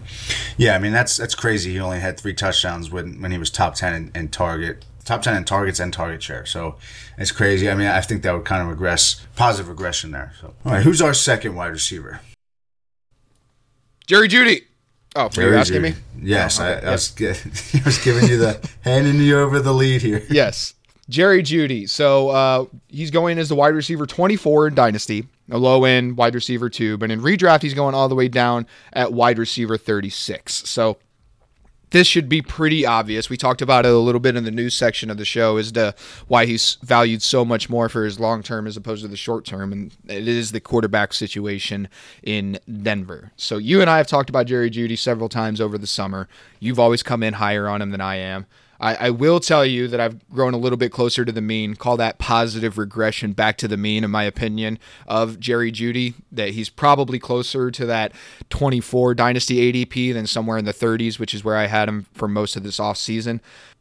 yeah 0.57 0.75
i 0.75 0.79
mean 0.79 0.91
that's 0.91 1.17
that's 1.17 1.35
crazy. 1.35 1.73
He 1.73 1.79
only 1.79 1.99
had 1.99 2.19
three 2.19 2.33
touchdowns 2.33 2.89
when, 2.89 3.21
when 3.21 3.31
he 3.31 3.37
was 3.37 3.51
top 3.51 3.75
10 3.75 3.93
in, 3.93 4.11
in 4.15 4.29
target 4.29 4.85
top 5.05 5.21
10 5.21 5.35
in 5.35 5.43
targets 5.43 5.79
and 5.79 5.91
target 5.93 6.21
share 6.21 6.45
so 6.45 6.75
it's 7.17 7.31
crazy 7.31 7.69
i 7.69 7.75
mean 7.75 7.87
i 7.87 8.01
think 8.01 8.23
that 8.23 8.33
would 8.33 8.45
kind 8.45 8.61
of 8.61 8.67
regress 8.67 9.25
positive 9.35 9.67
regression 9.69 10.11
there 10.11 10.33
so 10.39 10.53
all 10.65 10.71
right 10.73 10.83
who's 10.83 11.01
our 11.01 11.13
second 11.13 11.55
wide 11.55 11.71
receiver 11.71 12.21
Jerry 14.11 14.27
Jeudy. 14.27 14.63
Oh, 15.15 15.29
for 15.29 15.41
you 15.41 15.55
asking 15.55 15.81
Jeudy. 15.81 15.95
me? 15.95 15.95
Yes, 16.21 16.59
oh, 16.59 16.65
okay. 16.65 16.85
I, 16.85 16.89
I, 16.89 16.91
was, 16.91 17.15
I 17.21 17.81
was 17.85 17.97
giving 18.03 18.27
you 18.27 18.37
the 18.37 18.69
handing 18.81 19.21
you 19.21 19.39
over 19.39 19.61
the 19.61 19.71
lead 19.71 20.01
here. 20.01 20.21
Yes, 20.29 20.73
Jerry 21.07 21.41
Jeudy. 21.41 21.87
So 21.87 22.29
uh, 22.29 22.65
he's 22.89 23.09
going 23.09 23.37
as 23.37 23.47
the 23.47 23.55
wide 23.55 23.73
receiver 23.73 24.05
24 24.05 24.67
in 24.67 24.75
Dynasty, 24.75 25.27
a 25.49 25.57
low 25.57 25.85
end 25.85 26.17
wide 26.17 26.35
receiver 26.35 26.69
two, 26.69 26.97
but 26.97 27.09
in 27.09 27.21
redraft 27.21 27.61
he's 27.61 27.73
going 27.73 27.95
all 27.95 28.09
the 28.09 28.15
way 28.15 28.27
down 28.27 28.67
at 28.91 29.13
wide 29.13 29.37
receiver 29.37 29.77
36. 29.77 30.69
So 30.69 30.97
this 31.91 32.07
should 32.07 32.27
be 32.27 32.41
pretty 32.41 32.85
obvious. 32.85 33.29
We 33.29 33.37
talked 33.37 33.61
about 33.61 33.85
it 33.85 33.91
a 33.91 33.97
little 33.97 34.19
bit 34.19 34.35
in 34.35 34.43
the 34.43 34.51
news 34.51 34.73
section 34.73 35.09
of 35.09 35.17
the 35.17 35.25
show 35.25 35.57
as 35.57 35.71
to 35.73 35.93
why 36.27 36.45
he's 36.45 36.77
valued 36.81 37.21
so 37.21 37.45
much 37.45 37.69
more 37.69 37.87
for 37.89 38.03
his 38.03 38.19
long 38.19 38.41
term 38.43 38.65
as 38.65 38.75
opposed 38.75 39.03
to 39.03 39.07
the 39.07 39.17
short 39.17 39.45
term, 39.45 39.71
and 39.71 39.95
it 40.07 40.27
is 40.27 40.51
the 40.51 40.59
quarterback 40.59 41.13
situation 41.13 41.87
in 42.23 42.59
Denver. 42.81 43.31
So 43.35 43.57
you 43.57 43.81
and 43.81 43.89
I 43.89 43.97
have 43.97 44.07
talked 44.07 44.29
about 44.29 44.47
Jerry 44.47 44.71
Jeudy 44.71 44.97
several 44.97 45.29
times 45.29 45.61
over 45.61 45.77
the 45.77 45.87
summer. 45.87 46.27
You've 46.59 46.79
always 46.79 47.03
come 47.03 47.23
in 47.23 47.35
higher 47.35 47.67
on 47.67 47.81
him 47.81 47.91
than 47.91 48.01
I 48.01 48.15
am. 48.15 48.45
I, 48.81 48.95
I, 48.95 49.09
will 49.11 49.39
tell 49.39 49.63
you 49.63 49.87
that 49.87 49.99
I've 49.99 50.27
grown 50.29 50.55
a 50.55 50.57
little 50.57 50.77
bit 50.77 50.91
closer 50.91 51.23
to 51.23 51.31
the 51.31 51.41
mean. 51.41 51.75
Call 51.75 51.97
that 51.97 52.17
positive 52.17 52.79
regression 52.79 53.33
back 53.33 53.57
to 53.59 53.67
the 53.67 53.77
mean, 53.77 54.03
in 54.03 54.09
my 54.09 54.23
opinion, 54.23 54.79
of 55.07 55.39
Jerry 55.39 55.71
Jeudy. 55.71 56.15
That 56.31 56.49
he's 56.49 56.69
probably 56.69 57.19
closer 57.19 57.69
to 57.69 57.85
that 57.85 58.11
24 58.49 59.13
dynasty 59.13 59.71
ADP 59.71 60.13
than 60.13 60.25
somewhere 60.25 60.57
in 60.57 60.65
the 60.65 60.73
30s, 60.73 61.19
which 61.19 61.33
is 61.33 61.43
where 61.43 61.57
I 61.57 61.67
had 61.67 61.87
him 61.87 62.07
for 62.13 62.27
most 62.27 62.55
of 62.55 62.63
this 62.63 62.79
offseason 62.79 63.39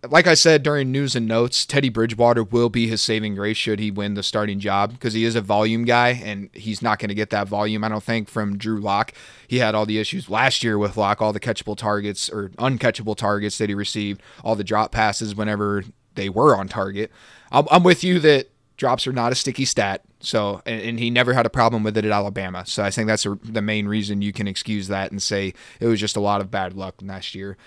like 0.09 0.27
I 0.27 0.35
said 0.35 0.63
during 0.63 0.91
news 0.91 1.15
and 1.15 1.29
notes, 1.29 1.67
Teddy 1.67 1.91
Bridgewater 1.91 2.43
will 2.43 2.71
be 2.71 2.87
his 2.87 3.03
saving 3.03 3.35
grace 3.35 3.57
should 3.57 3.79
he 3.79 3.91
win 3.91 4.15
the 4.15 4.23
starting 4.23 4.59
job 4.59 4.93
because 4.93 5.13
he 5.13 5.25
is 5.25 5.35
a 5.35 5.43
volume 5.43 5.85
guy 5.85 6.21
and 6.25 6.49
he's 6.55 6.81
not 6.81 6.99
going 6.99 7.11
to 7.11 7.15
get 7.15 7.31
that 7.31 7.49
volume, 7.49 7.85
I 7.85 7.89
don't 7.89 8.03
think, 8.03 8.29
from 8.29 8.57
Drew 8.57 8.81
Lock. 8.81 9.13
He 9.47 9.59
had 9.59 9.75
all 9.75 9.85
the 9.85 9.99
issues 9.99 10.31
last 10.31 10.65
year 10.65 10.79
with 10.79 10.97
Lock, 10.97 11.21
all 11.21 11.33
the 11.33 11.41
catchable 11.41 11.77
targets 11.77 12.31
or 12.31 12.49
uncatchable 12.51 13.17
targets 13.17 13.59
that 13.59 13.69
he 13.69 13.75
received, 13.75 14.23
all 14.43 14.57
the 14.57 14.65
drop 14.65 14.91
passes 14.91 15.35
whenever 15.35 15.85
they 16.15 16.31
were 16.31 16.57
on 16.57 16.69
target. 16.69 17.11
I'm, 17.53 17.67
I'm 17.71 17.83
with 17.83 18.03
you 18.03 18.21
that 18.21 18.51
drops 18.79 19.07
are 19.07 19.13
not 19.13 19.33
a 19.33 19.35
sticky 19.35 19.67
stat. 19.67 20.03
So, 20.21 20.63
and, 20.65 20.81
and, 20.81 20.99
he 20.99 21.11
never 21.11 21.35
had 21.35 21.45
a 21.45 21.51
problem 21.51 21.83
with 21.83 21.99
it 21.99 22.05
at 22.07 22.11
Alabama. 22.11 22.65
So 22.67 22.83
I 22.83 22.91
think 22.91 23.07
that's 23.07 23.27
a, 23.27 23.39
the 23.43 23.61
main 23.61 23.87
reason 23.87 24.23
you 24.23 24.33
can 24.33 24.49
excuse 24.49 24.89
that 24.89 25.11
and 25.11 25.23
say 25.23 25.53
it 25.81 25.87
was 25.87 26.01
just 26.01 26.17
a 26.17 26.21
lot 26.21 26.41
of 26.41 26.51
bad 26.51 26.75
luck 26.75 26.95
last 27.03 27.35
year. 27.35 27.59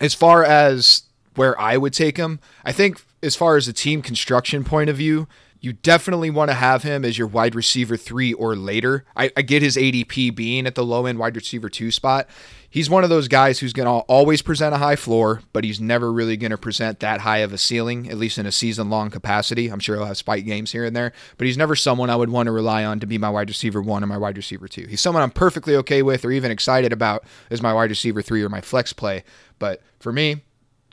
As 0.00 0.14
far 0.14 0.44
as 0.44 1.04
where 1.34 1.58
I 1.60 1.76
would 1.76 1.92
take 1.92 2.16
him. 2.16 2.40
I 2.64 2.72
think 2.72 3.04
as 3.22 3.36
far 3.36 3.56
as 3.56 3.68
a 3.68 3.72
team 3.72 4.02
construction 4.02 4.64
point 4.64 4.90
of 4.90 4.96
view, 4.96 5.28
you 5.62 5.72
definitely 5.72 6.28
want 6.28 6.50
to 6.50 6.54
have 6.54 6.82
him 6.82 7.04
as 7.04 7.16
your 7.16 7.28
wide 7.28 7.54
receiver 7.54 7.96
three 7.96 8.32
or 8.32 8.56
later. 8.56 9.04
I, 9.16 9.30
I, 9.36 9.42
get 9.42 9.62
his 9.62 9.76
ADP 9.76 10.34
being 10.34 10.66
at 10.66 10.74
the 10.74 10.84
low 10.84 11.06
end 11.06 11.20
wide 11.20 11.36
receiver 11.36 11.68
two 11.68 11.92
spot. 11.92 12.28
He's 12.68 12.90
one 12.90 13.04
of 13.04 13.10
those 13.10 13.28
guys 13.28 13.60
who's 13.60 13.72
going 13.72 13.86
to 13.86 14.04
always 14.06 14.42
present 14.42 14.74
a 14.74 14.78
high 14.78 14.96
floor, 14.96 15.42
but 15.52 15.62
he's 15.62 15.80
never 15.80 16.12
really 16.12 16.36
going 16.36 16.50
to 16.50 16.58
present 16.58 16.98
that 16.98 17.20
high 17.20 17.38
of 17.38 17.52
a 17.52 17.58
ceiling, 17.58 18.10
at 18.10 18.18
least 18.18 18.38
in 18.38 18.46
a 18.46 18.50
season 18.50 18.90
long 18.90 19.08
capacity. 19.10 19.68
I'm 19.68 19.78
sure 19.78 19.94
he'll 19.94 20.06
have 20.06 20.16
spike 20.16 20.44
games 20.44 20.72
here 20.72 20.84
and 20.84 20.96
there, 20.96 21.12
but 21.38 21.46
he's 21.46 21.58
never 21.58 21.76
someone 21.76 22.10
I 22.10 22.16
would 22.16 22.30
want 22.30 22.48
to 22.48 22.52
rely 22.52 22.84
on 22.84 22.98
to 22.98 23.06
be 23.06 23.16
my 23.18 23.30
wide 23.30 23.48
receiver 23.48 23.80
one 23.80 24.02
or 24.02 24.08
my 24.08 24.18
wide 24.18 24.36
receiver 24.36 24.66
two. 24.66 24.86
He's 24.88 25.00
someone 25.00 25.22
I'm 25.22 25.30
perfectly 25.30 25.76
okay 25.76 26.02
with 26.02 26.24
or 26.24 26.32
even 26.32 26.50
excited 26.50 26.92
about 26.92 27.24
as 27.50 27.62
my 27.62 27.72
wide 27.72 27.90
receiver 27.90 28.20
three 28.20 28.42
or 28.42 28.48
my 28.48 28.62
flex 28.62 28.92
play. 28.92 29.22
But 29.60 29.80
for 30.00 30.12
me, 30.12 30.42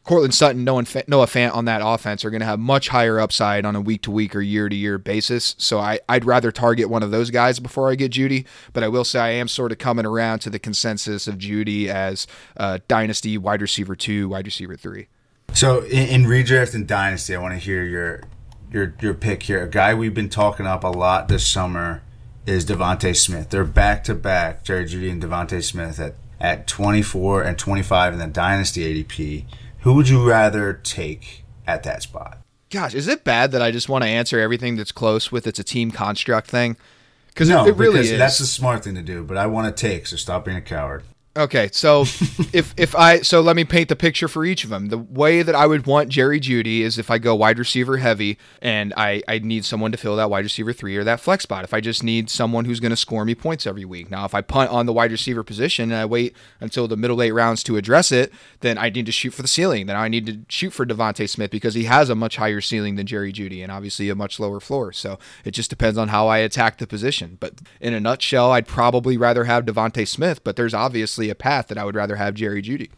Courtland 0.09 0.33
Sutton, 0.33 0.63
Noah 0.63 0.85
Fant 0.85 1.53
on 1.53 1.65
that 1.65 1.81
offense 1.85 2.25
are 2.25 2.31
going 2.31 2.39
to 2.39 2.45
have 2.47 2.57
much 2.57 2.87
higher 2.87 3.19
upside 3.19 3.63
on 3.63 3.75
a 3.75 3.79
week 3.79 4.01
to 4.01 4.09
week 4.09 4.35
or 4.35 4.41
year 4.41 4.67
to 4.67 4.75
year 4.75 4.97
basis. 4.97 5.53
So 5.59 5.77
I, 5.77 5.99
I'd 6.09 6.25
rather 6.25 6.51
target 6.51 6.89
one 6.89 7.03
of 7.03 7.11
those 7.11 7.29
guys 7.29 7.59
before 7.59 7.91
I 7.91 7.93
get 7.93 8.11
Jeudy. 8.11 8.47
But 8.73 8.81
I 8.81 8.87
will 8.87 9.03
say 9.03 9.19
I 9.19 9.29
am 9.29 9.47
sort 9.47 9.71
of 9.71 9.77
coming 9.77 10.07
around 10.07 10.39
to 10.39 10.49
the 10.49 10.57
consensus 10.57 11.27
of 11.27 11.35
Jeudy 11.37 11.89
as 11.89 12.25
uh, 12.57 12.79
dynasty 12.87 13.37
wide 13.37 13.61
receiver 13.61 13.95
two, 13.95 14.29
wide 14.29 14.47
receiver 14.47 14.75
three. 14.75 15.09
So 15.53 15.81
in, 15.81 16.07
in 16.07 16.23
redraft 16.23 16.73
and 16.73 16.87
dynasty, 16.87 17.35
I 17.35 17.39
want 17.39 17.53
to 17.53 17.59
hear 17.59 17.83
your 17.83 18.23
your 18.71 18.95
your 18.99 19.13
pick 19.13 19.43
here. 19.43 19.61
A 19.61 19.69
guy 19.69 19.93
we've 19.93 20.15
been 20.15 20.29
talking 20.29 20.65
up 20.65 20.83
a 20.83 20.87
lot 20.87 21.27
this 21.27 21.47
summer 21.47 22.01
is 22.47 22.65
DeVonta 22.65 23.15
Smith. 23.15 23.51
They're 23.51 23.63
back 23.63 24.03
to 24.05 24.15
back, 24.15 24.63
Jerry 24.63 24.85
Jeudy 24.85 25.11
and 25.11 25.21
DeVonta 25.21 25.63
Smith 25.63 25.99
at 25.99 26.15
at 26.41 26.65
24 26.65 27.43
and 27.43 27.59
25 27.59 28.13
in 28.13 28.19
the 28.19 28.25
dynasty 28.25 29.03
ADP. 29.03 29.45
Who 29.81 29.93
would 29.93 30.09
you 30.09 30.27
rather 30.27 30.73
take 30.73 31.43
at 31.65 31.83
that 31.83 32.03
spot? 32.03 32.39
Gosh, 32.69 32.93
is 32.93 33.07
it 33.07 33.23
bad 33.23 33.51
that 33.51 33.61
I 33.61 33.71
just 33.71 33.89
want 33.89 34.03
to 34.03 34.09
answer 34.09 34.39
everything 34.39 34.75
that's 34.75 34.91
close 34.91 35.31
with 35.31 35.47
it's 35.47 35.59
a 35.59 35.63
team 35.63 35.89
construct 35.89 36.47
thing? 36.47 36.77
no, 37.49 37.65
it, 37.65 37.69
it 37.69 37.75
really 37.77 38.01
is. 38.01 38.17
That's 38.17 38.37
the 38.39 38.45
smart 38.45 38.83
thing 38.83 38.95
to 38.95 39.01
do, 39.01 39.23
but 39.23 39.37
I 39.37 39.47
want 39.47 39.75
to 39.75 39.87
take, 39.87 40.05
so 40.07 40.17
stop 40.17 40.45
being 40.45 40.57
a 40.57 40.61
coward. 40.61 41.03
Okay, 41.39 41.69
so 41.71 42.01
if 42.51 42.73
if 42.75 42.93
I 42.97 43.21
so 43.21 43.39
let 43.39 43.55
me 43.55 43.63
paint 43.63 43.87
the 43.87 43.95
picture 43.95 44.27
for 44.27 44.43
each 44.43 44.65
of 44.65 44.69
them. 44.69 44.89
The 44.89 44.97
way 44.97 45.41
that 45.41 45.55
I 45.55 45.67
would 45.67 45.87
want 45.87 46.09
Jerry 46.09 46.37
Jeudy 46.37 46.81
is 46.81 46.97
if 46.97 47.09
I 47.09 47.17
go 47.17 47.33
wide 47.33 47.57
receiver 47.57 47.95
heavy 47.95 48.37
and 48.61 48.93
I 48.97 49.23
I 49.25 49.39
need 49.39 49.63
someone 49.63 49.93
to 49.93 49.97
fill 49.97 50.17
that 50.17 50.29
wide 50.29 50.43
receiver 50.43 50.73
3 50.73 50.97
or 50.97 51.05
that 51.05 51.21
flex 51.21 51.43
spot. 51.43 51.63
If 51.63 51.73
I 51.73 51.79
just 51.79 52.03
need 52.03 52.29
someone 52.29 52.65
who's 52.65 52.81
going 52.81 52.89
to 52.89 52.97
score 52.97 53.23
me 53.23 53.35
points 53.35 53.65
every 53.65 53.85
week. 53.85 54.11
Now, 54.11 54.25
if 54.25 54.35
I 54.35 54.41
punt 54.41 54.69
on 54.71 54.85
the 54.85 54.91
wide 54.91 55.11
receiver 55.11 55.41
position 55.41 55.91
and 55.91 56.01
I 56.01 56.05
wait 56.05 56.35
until 56.59 56.89
the 56.89 56.97
middle 56.97 57.21
eight 57.21 57.31
rounds 57.31 57.63
to 57.63 57.77
address 57.77 58.11
it, 58.11 58.33
then 58.59 58.77
I 58.77 58.89
need 58.89 59.05
to 59.05 59.13
shoot 59.13 59.33
for 59.33 59.41
the 59.41 59.47
ceiling. 59.47 59.85
Then 59.85 59.95
I 59.95 60.09
need 60.09 60.25
to 60.25 60.39
shoot 60.49 60.71
for 60.71 60.85
DeVonta 60.85 61.29
Smith 61.29 61.51
because 61.51 61.73
he 61.73 61.85
has 61.85 62.09
a 62.09 62.15
much 62.15 62.35
higher 62.35 62.59
ceiling 62.59 62.95
than 62.95 63.07
Jerry 63.07 63.31
Jeudy 63.31 63.63
and 63.63 63.71
obviously 63.71 64.09
a 64.09 64.15
much 64.15 64.41
lower 64.41 64.59
floor. 64.59 64.91
So, 64.91 65.17
it 65.45 65.51
just 65.51 65.69
depends 65.69 65.97
on 65.97 66.09
how 66.09 66.27
I 66.27 66.39
attack 66.39 66.79
the 66.79 66.87
position. 66.87 67.37
But 67.39 67.61
in 67.79 67.93
a 67.93 68.01
nutshell, 68.01 68.51
I'd 68.51 68.67
probably 68.67 69.15
rather 69.15 69.45
have 69.45 69.63
DeVonta 69.63 70.05
Smith, 70.05 70.43
but 70.43 70.57
there's 70.57 70.73
obviously 70.73 71.28
a 71.29 71.35
path 71.35 71.67
that 71.67 71.77
I 71.77 71.85
would 71.85 71.95
rather 71.95 72.15
have 72.15 72.33
Jerry 72.33 72.61
Jeudy. 72.61 72.89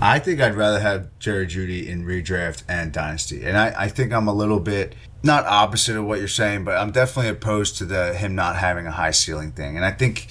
I 0.00 0.18
think 0.18 0.40
I'd 0.40 0.54
rather 0.54 0.80
have 0.80 1.10
Jerry 1.18 1.46
Jeudy 1.46 1.86
in 1.86 2.04
redraft 2.04 2.62
and 2.68 2.92
dynasty, 2.92 3.44
and 3.44 3.58
I, 3.58 3.74
I 3.76 3.88
think 3.88 4.12
I'm 4.12 4.28
a 4.28 4.32
little 4.32 4.60
bit 4.60 4.94
not 5.22 5.44
opposite 5.46 5.96
of 5.96 6.04
what 6.04 6.18
you're 6.18 6.28
saying, 6.28 6.64
but 6.64 6.78
I'm 6.78 6.92
definitely 6.92 7.30
opposed 7.30 7.76
to 7.78 7.84
the 7.84 8.14
him 8.14 8.34
not 8.34 8.56
having 8.56 8.86
a 8.86 8.92
high 8.92 9.10
ceiling 9.10 9.52
thing, 9.52 9.76
and 9.76 9.84
I 9.84 9.90
think 9.90 10.28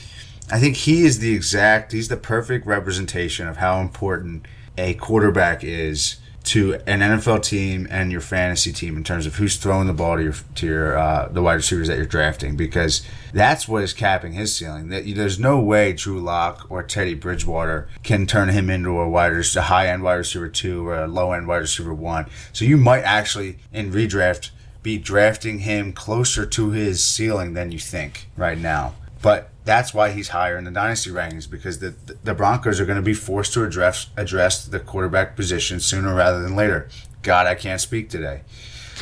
I 0.51 0.59
think 0.59 0.77
he 0.77 1.03
is 1.03 1.19
the 1.19 1.33
exact 1.33 1.91
he's 1.91 2.07
the 2.07 2.17
perfect 2.17 2.65
representation 2.65 3.47
of 3.47 3.57
how 3.57 3.79
important 3.79 4.47
a 4.77 4.93
quarterback 4.95 5.63
is 5.63 6.17
to 6.49 6.73
an 6.87 7.01
NFL 7.01 7.43
team 7.43 7.85
and 7.91 8.11
your 8.11 8.21
fantasy 8.21 8.73
team 8.73 8.97
in 8.97 9.03
terms 9.03 9.27
of 9.27 9.35
who's 9.35 9.57
throwing 9.57 9.85
the 9.85 9.93
ball 9.93 10.17
to 10.17 10.23
your 10.23 10.33
to 10.55 10.65
your 10.65 10.97
uh, 10.97 11.27
the 11.29 11.43
wide 11.43 11.53
receivers 11.53 11.87
that 11.87 11.97
you're 11.97 12.07
drafting 12.07 12.55
because 12.55 13.05
that's 13.33 13.67
what 13.67 13.83
is 13.83 13.93
capping 13.93 14.33
his 14.33 14.55
ceiling. 14.55 14.89
That 14.89 15.03
there's 15.15 15.37
no 15.37 15.59
way 15.59 15.93
Drew 15.93 16.19
Lock 16.19 16.65
or 16.71 16.81
Teddy 16.81 17.13
Bridgewater 17.13 17.87
can 18.01 18.25
turn 18.25 18.49
him 18.49 18.67
into 18.67 18.97
a 18.99 19.07
wide 19.07 19.31
a 19.55 19.61
high 19.61 19.89
end 19.89 20.01
wide 20.01 20.15
receiver 20.15 20.49
two 20.49 20.87
or 20.87 21.03
a 21.03 21.07
low 21.07 21.33
end 21.33 21.47
wide 21.47 21.57
receiver 21.57 21.93
one. 21.93 22.25
So 22.51 22.65
you 22.65 22.77
might 22.77 23.03
actually 23.03 23.59
in 23.71 23.91
redraft 23.91 24.49
be 24.81 24.97
drafting 24.97 25.59
him 25.59 25.93
closer 25.93 26.47
to 26.47 26.71
his 26.71 27.03
ceiling 27.03 27.53
than 27.53 27.71
you 27.71 27.77
think 27.77 28.27
right 28.35 28.57
now. 28.57 28.95
But 29.21 29.51
that's 29.69 29.93
why 29.93 30.09
he's 30.09 30.29
higher 30.29 30.57
in 30.57 30.63
the 30.63 30.71
dynasty 30.71 31.11
rankings 31.11 31.47
because 31.47 31.77
the 31.77 31.93
the 32.23 32.33
Broncos 32.33 32.79
are 32.79 32.85
going 32.85 32.97
to 32.97 33.03
be 33.03 33.13
forced 33.13 33.53
to 33.53 33.63
address 33.63 34.09
address 34.17 34.65
the 34.65 34.79
quarterback 34.79 35.35
position 35.35 35.79
sooner 35.79 36.15
rather 36.15 36.41
than 36.41 36.55
later. 36.55 36.89
God, 37.21 37.45
I 37.45 37.53
can't 37.53 37.79
speak 37.79 38.09
today. 38.09 38.41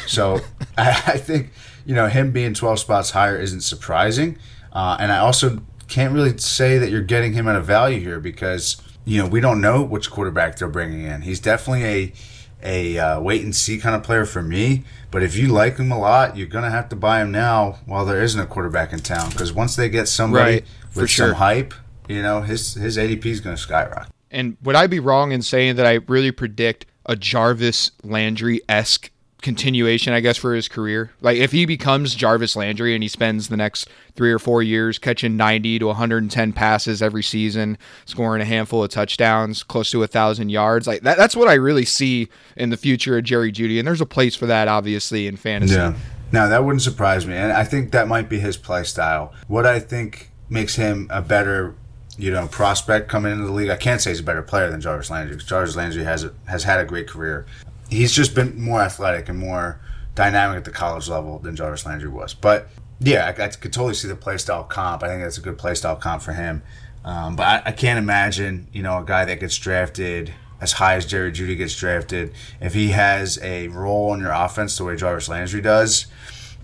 So 0.07 0.41
I, 0.77 0.89
I, 1.07 1.17
think 1.17 1.51
you 1.85 1.95
know 1.95 2.07
him 2.07 2.31
being 2.31 2.53
12 2.53 2.79
spots 2.79 3.11
higher 3.11 3.37
isn't 3.37 3.61
surprising, 3.61 4.37
uh, 4.73 4.97
and 4.99 5.13
I 5.13 5.19
also 5.19 5.61
can't 5.87 6.13
really 6.13 6.37
say 6.37 6.77
that 6.77 6.91
you're 6.91 7.01
getting 7.01 7.31
him 7.31 7.47
at 7.47 7.55
a 7.55 7.61
value 7.61 8.01
here 8.01 8.19
because 8.19 8.75
you 9.05 9.21
know 9.21 9.27
we 9.27 9.39
don't 9.39 9.61
know 9.61 9.81
which 9.81 10.11
quarterback 10.11 10.57
they're 10.57 10.67
bringing 10.67 11.03
in. 11.03 11.21
He's 11.21 11.39
definitely 11.39 11.85
a 11.85 12.13
a 12.61 12.99
uh, 12.99 13.21
wait 13.21 13.41
and 13.41 13.55
see 13.55 13.77
kind 13.77 13.95
of 13.95 14.03
player 14.03 14.25
for 14.25 14.41
me. 14.41 14.83
But 15.09 15.23
if 15.23 15.35
you 15.35 15.47
like 15.47 15.77
him 15.77 15.91
a 15.91 15.97
lot, 15.97 16.35
you're 16.35 16.47
gonna 16.47 16.69
have 16.69 16.89
to 16.89 16.95
buy 16.95 17.21
him 17.21 17.31
now 17.31 17.79
while 17.85 18.05
there 18.05 18.21
isn't 18.21 18.39
a 18.39 18.45
quarterback 18.45 18.93
in 18.93 18.99
town. 18.99 19.29
Because 19.29 19.53
once 19.53 19.75
they 19.75 19.89
get 19.89 20.07
somebody 20.07 20.51
right, 20.51 20.65
with 20.95 21.09
sure. 21.09 21.29
some 21.29 21.35
hype, 21.35 21.73
you 22.07 22.21
know 22.21 22.41
his 22.41 22.73
his 22.73 22.97
ADP 22.97 23.25
is 23.25 23.39
gonna 23.39 23.57
skyrocket. 23.57 24.11
And 24.29 24.57
would 24.61 24.75
I 24.75 24.87
be 24.87 24.99
wrong 24.99 25.31
in 25.31 25.41
saying 25.41 25.77
that 25.77 25.85
I 25.85 25.99
really 26.07 26.31
predict 26.31 26.85
a 27.05 27.15
Jarvis 27.15 27.91
Landry 28.03 28.61
esque 28.67 29.09
continuation, 29.41 30.13
I 30.13 30.19
guess, 30.19 30.37
for 30.37 30.53
his 30.53 30.67
career. 30.67 31.11
Like 31.21 31.37
if 31.37 31.51
he 31.51 31.65
becomes 31.65 32.15
Jarvis 32.15 32.55
Landry 32.55 32.93
and 32.93 33.03
he 33.03 33.07
spends 33.07 33.49
the 33.49 33.57
next 33.57 33.87
three 34.15 34.31
or 34.31 34.39
four 34.39 34.63
years 34.63 34.97
catching 34.97 35.37
90 35.37 35.79
to 35.79 35.87
110 35.87 36.53
passes 36.53 37.01
every 37.01 37.23
season, 37.23 37.77
scoring 38.05 38.41
a 38.41 38.45
handful 38.45 38.83
of 38.83 38.89
touchdowns, 38.89 39.63
close 39.63 39.91
to 39.91 40.03
a 40.03 40.07
thousand 40.07 40.49
yards, 40.49 40.87
like 40.87 41.01
that, 41.03 41.17
that's 41.17 41.35
what 41.35 41.47
I 41.47 41.53
really 41.53 41.85
see 41.85 42.29
in 42.55 42.69
the 42.69 42.77
future 42.77 43.17
of 43.17 43.23
Jerry 43.23 43.51
Jeudy. 43.51 43.79
And 43.79 43.87
there's 43.87 44.01
a 44.01 44.05
place 44.05 44.35
for 44.35 44.47
that, 44.47 44.67
obviously, 44.67 45.27
in 45.27 45.37
fantasy. 45.37 45.75
Yeah. 45.75 45.95
No, 46.31 46.49
that 46.49 46.65
wouldn't 46.65 46.81
surprise 46.81 47.25
me, 47.25 47.35
and 47.35 47.53
I 47.53 47.63
think 47.63 47.91
that 47.91 48.09
might 48.09 48.27
be 48.27 48.37
his 48.37 48.57
play 48.57 48.83
style. 48.83 49.33
What 49.47 49.65
I 49.65 49.79
think 49.79 50.29
makes 50.49 50.75
him 50.75 51.07
a 51.09 51.21
better 51.21 51.73
you 52.17 52.31
know, 52.31 52.47
prospect 52.47 53.09
coming 53.09 53.31
into 53.31 53.45
the 53.45 53.51
league. 53.51 53.69
I 53.69 53.75
can't 53.75 54.01
say 54.01 54.09
he's 54.09 54.19
a 54.19 54.23
better 54.23 54.41
player 54.41 54.69
than 54.71 54.81
Jarvis 54.81 55.09
Landry 55.09 55.37
Jarvis 55.37 55.75
Landry 55.75 56.03
has 56.03 56.25
has 56.47 56.63
had 56.63 56.79
a 56.79 56.85
great 56.85 57.07
career 57.07 57.45
he's 57.89 58.11
just 58.11 58.35
been 58.35 58.59
more 58.59 58.81
athletic 58.81 59.29
and 59.29 59.37
more 59.37 59.79
dynamic 60.15 60.57
at 60.57 60.65
the 60.65 60.71
college 60.71 61.07
level 61.07 61.39
than 61.39 61.55
Jarvis 61.55 61.85
Landry 61.85 62.09
was. 62.09 62.33
But 62.33 62.69
yeah, 62.99 63.25
I, 63.25 63.43
I 63.43 63.47
could 63.49 63.73
totally 63.73 63.93
see 63.93 64.07
the 64.07 64.15
playstyle 64.15 64.67
comp. 64.67 65.03
I 65.03 65.07
think 65.07 65.21
that's 65.21 65.37
a 65.37 65.41
good 65.41 65.57
playstyle 65.57 65.99
comp 65.99 66.23
for 66.23 66.33
him. 66.33 66.63
Um, 67.05 67.35
but 67.35 67.43
I, 67.43 67.61
I, 67.67 67.71
can't 67.71 67.99
imagine, 67.99 68.67
you 68.73 68.83
know, 68.83 68.97
a 68.97 69.05
guy 69.05 69.23
that 69.23 69.39
gets 69.39 69.57
drafted 69.57 70.33
as 70.59 70.73
high 70.73 70.95
as 70.95 71.05
Jerry 71.05 71.31
Jeudy 71.31 71.55
gets 71.55 71.75
drafted, 71.75 72.33
if 72.59 72.73
he 72.73 72.89
has 72.89 73.39
a 73.41 73.67
role 73.69 74.13
in 74.13 74.19
your 74.19 74.31
offense 74.31 74.77
the 74.77 74.83
way 74.83 74.95
Jarvis 74.95 75.29
Landry 75.29 75.61
does. 75.61 76.07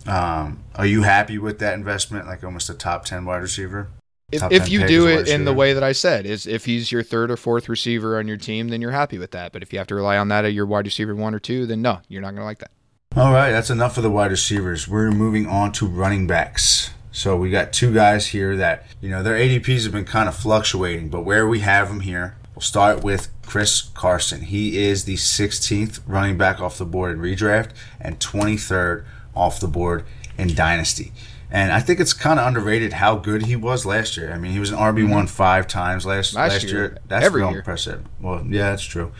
Um, 0.05 0.63
are 0.75 0.85
you 0.85 1.03
happy 1.03 1.37
with 1.37 1.59
that 1.59 1.75
investment, 1.75 2.25
like 2.25 2.43
almost 2.43 2.69
a 2.69 2.73
top 2.73 3.05
ten 3.05 3.23
wide 3.23 3.41
receiver? 3.41 3.89
If, 4.33 4.51
if 4.51 4.69
you 4.69 4.87
do 4.87 5.07
it 5.07 5.27
in 5.27 5.45
the 5.45 5.53
way 5.53 5.73
that 5.73 5.83
I 5.83 5.91
said, 5.91 6.25
is 6.25 6.47
if 6.47 6.65
he's 6.65 6.91
your 6.91 7.03
third 7.03 7.31
or 7.31 7.37
fourth 7.37 7.69
receiver 7.69 8.17
on 8.17 8.27
your 8.27 8.37
team, 8.37 8.69
then 8.69 8.81
you're 8.81 8.91
happy 8.91 9.17
with 9.17 9.31
that. 9.31 9.51
But 9.51 9.63
if 9.63 9.71
you 9.71 9.79
have 9.79 9.87
to 9.87 9.95
rely 9.95 10.17
on 10.17 10.27
that 10.29 10.45
at 10.45 10.53
your 10.53 10.65
wide 10.65 10.85
receiver 10.85 11.15
one 11.15 11.33
or 11.33 11.39
two, 11.39 11.65
then 11.65 11.81
no, 11.81 12.01
you're 12.07 12.21
not 12.21 12.31
going 12.31 12.41
to 12.41 12.45
like 12.45 12.59
that. 12.59 12.71
All 13.15 13.31
right, 13.31 13.51
that's 13.51 13.69
enough 13.69 13.93
for 13.95 14.01
the 14.01 14.09
wide 14.09 14.31
receivers. 14.31 14.87
We're 14.87 15.11
moving 15.11 15.45
on 15.45 15.71
to 15.73 15.85
running 15.85 16.25
backs. 16.25 16.89
So 17.11 17.37
we 17.37 17.51
got 17.51 17.71
two 17.71 17.93
guys 17.93 18.27
here 18.27 18.57
that 18.57 18.87
you 18.99 19.09
know 19.09 19.21
their 19.21 19.35
ADPs 19.35 19.83
have 19.83 19.91
been 19.91 20.03
kind 20.03 20.27
of 20.27 20.35
fluctuating, 20.35 21.09
but 21.09 21.21
where 21.21 21.47
we 21.47 21.59
have 21.59 21.89
them 21.89 21.99
here, 21.99 22.37
we'll 22.55 22.61
start 22.61 23.03
with 23.03 23.29
Chris 23.45 23.83
Carson. 23.93 24.41
He 24.41 24.83
is 24.83 25.05
the 25.05 25.13
16th 25.13 25.99
running 26.07 26.39
back 26.39 26.59
off 26.59 26.79
the 26.79 26.85
board 26.85 27.11
in 27.11 27.19
redraft 27.19 27.69
and 28.01 28.19
23rd 28.19 29.05
off 29.35 29.59
the 29.59 29.67
board 29.67 30.05
in 30.39 30.55
dynasty. 30.55 31.11
And 31.53 31.71
I 31.71 31.81
think 31.81 31.99
it's 31.99 32.13
kind 32.13 32.39
of 32.39 32.47
underrated 32.47 32.93
how 32.93 33.15
good 33.15 33.43
he 33.45 33.55
was 33.55 33.85
last 33.85 34.17
year. 34.17 34.33
I 34.33 34.39
mean, 34.39 34.51
he 34.53 34.59
was 34.59 34.71
an 34.71 34.77
RB 34.79 35.07
one 35.07 35.25
mm-hmm. 35.25 35.27
five 35.27 35.67
times 35.67 36.03
last 36.03 36.33
last, 36.33 36.53
last 36.53 36.63
year. 36.63 36.73
year. 36.73 36.97
That's 37.07 37.25
Every 37.25 37.41
real 37.41 37.51
year. 37.51 37.59
impressive. 37.59 38.03
Well, 38.19 38.43
yeah, 38.49 38.71
that's 38.71 38.83
true. 38.83 39.11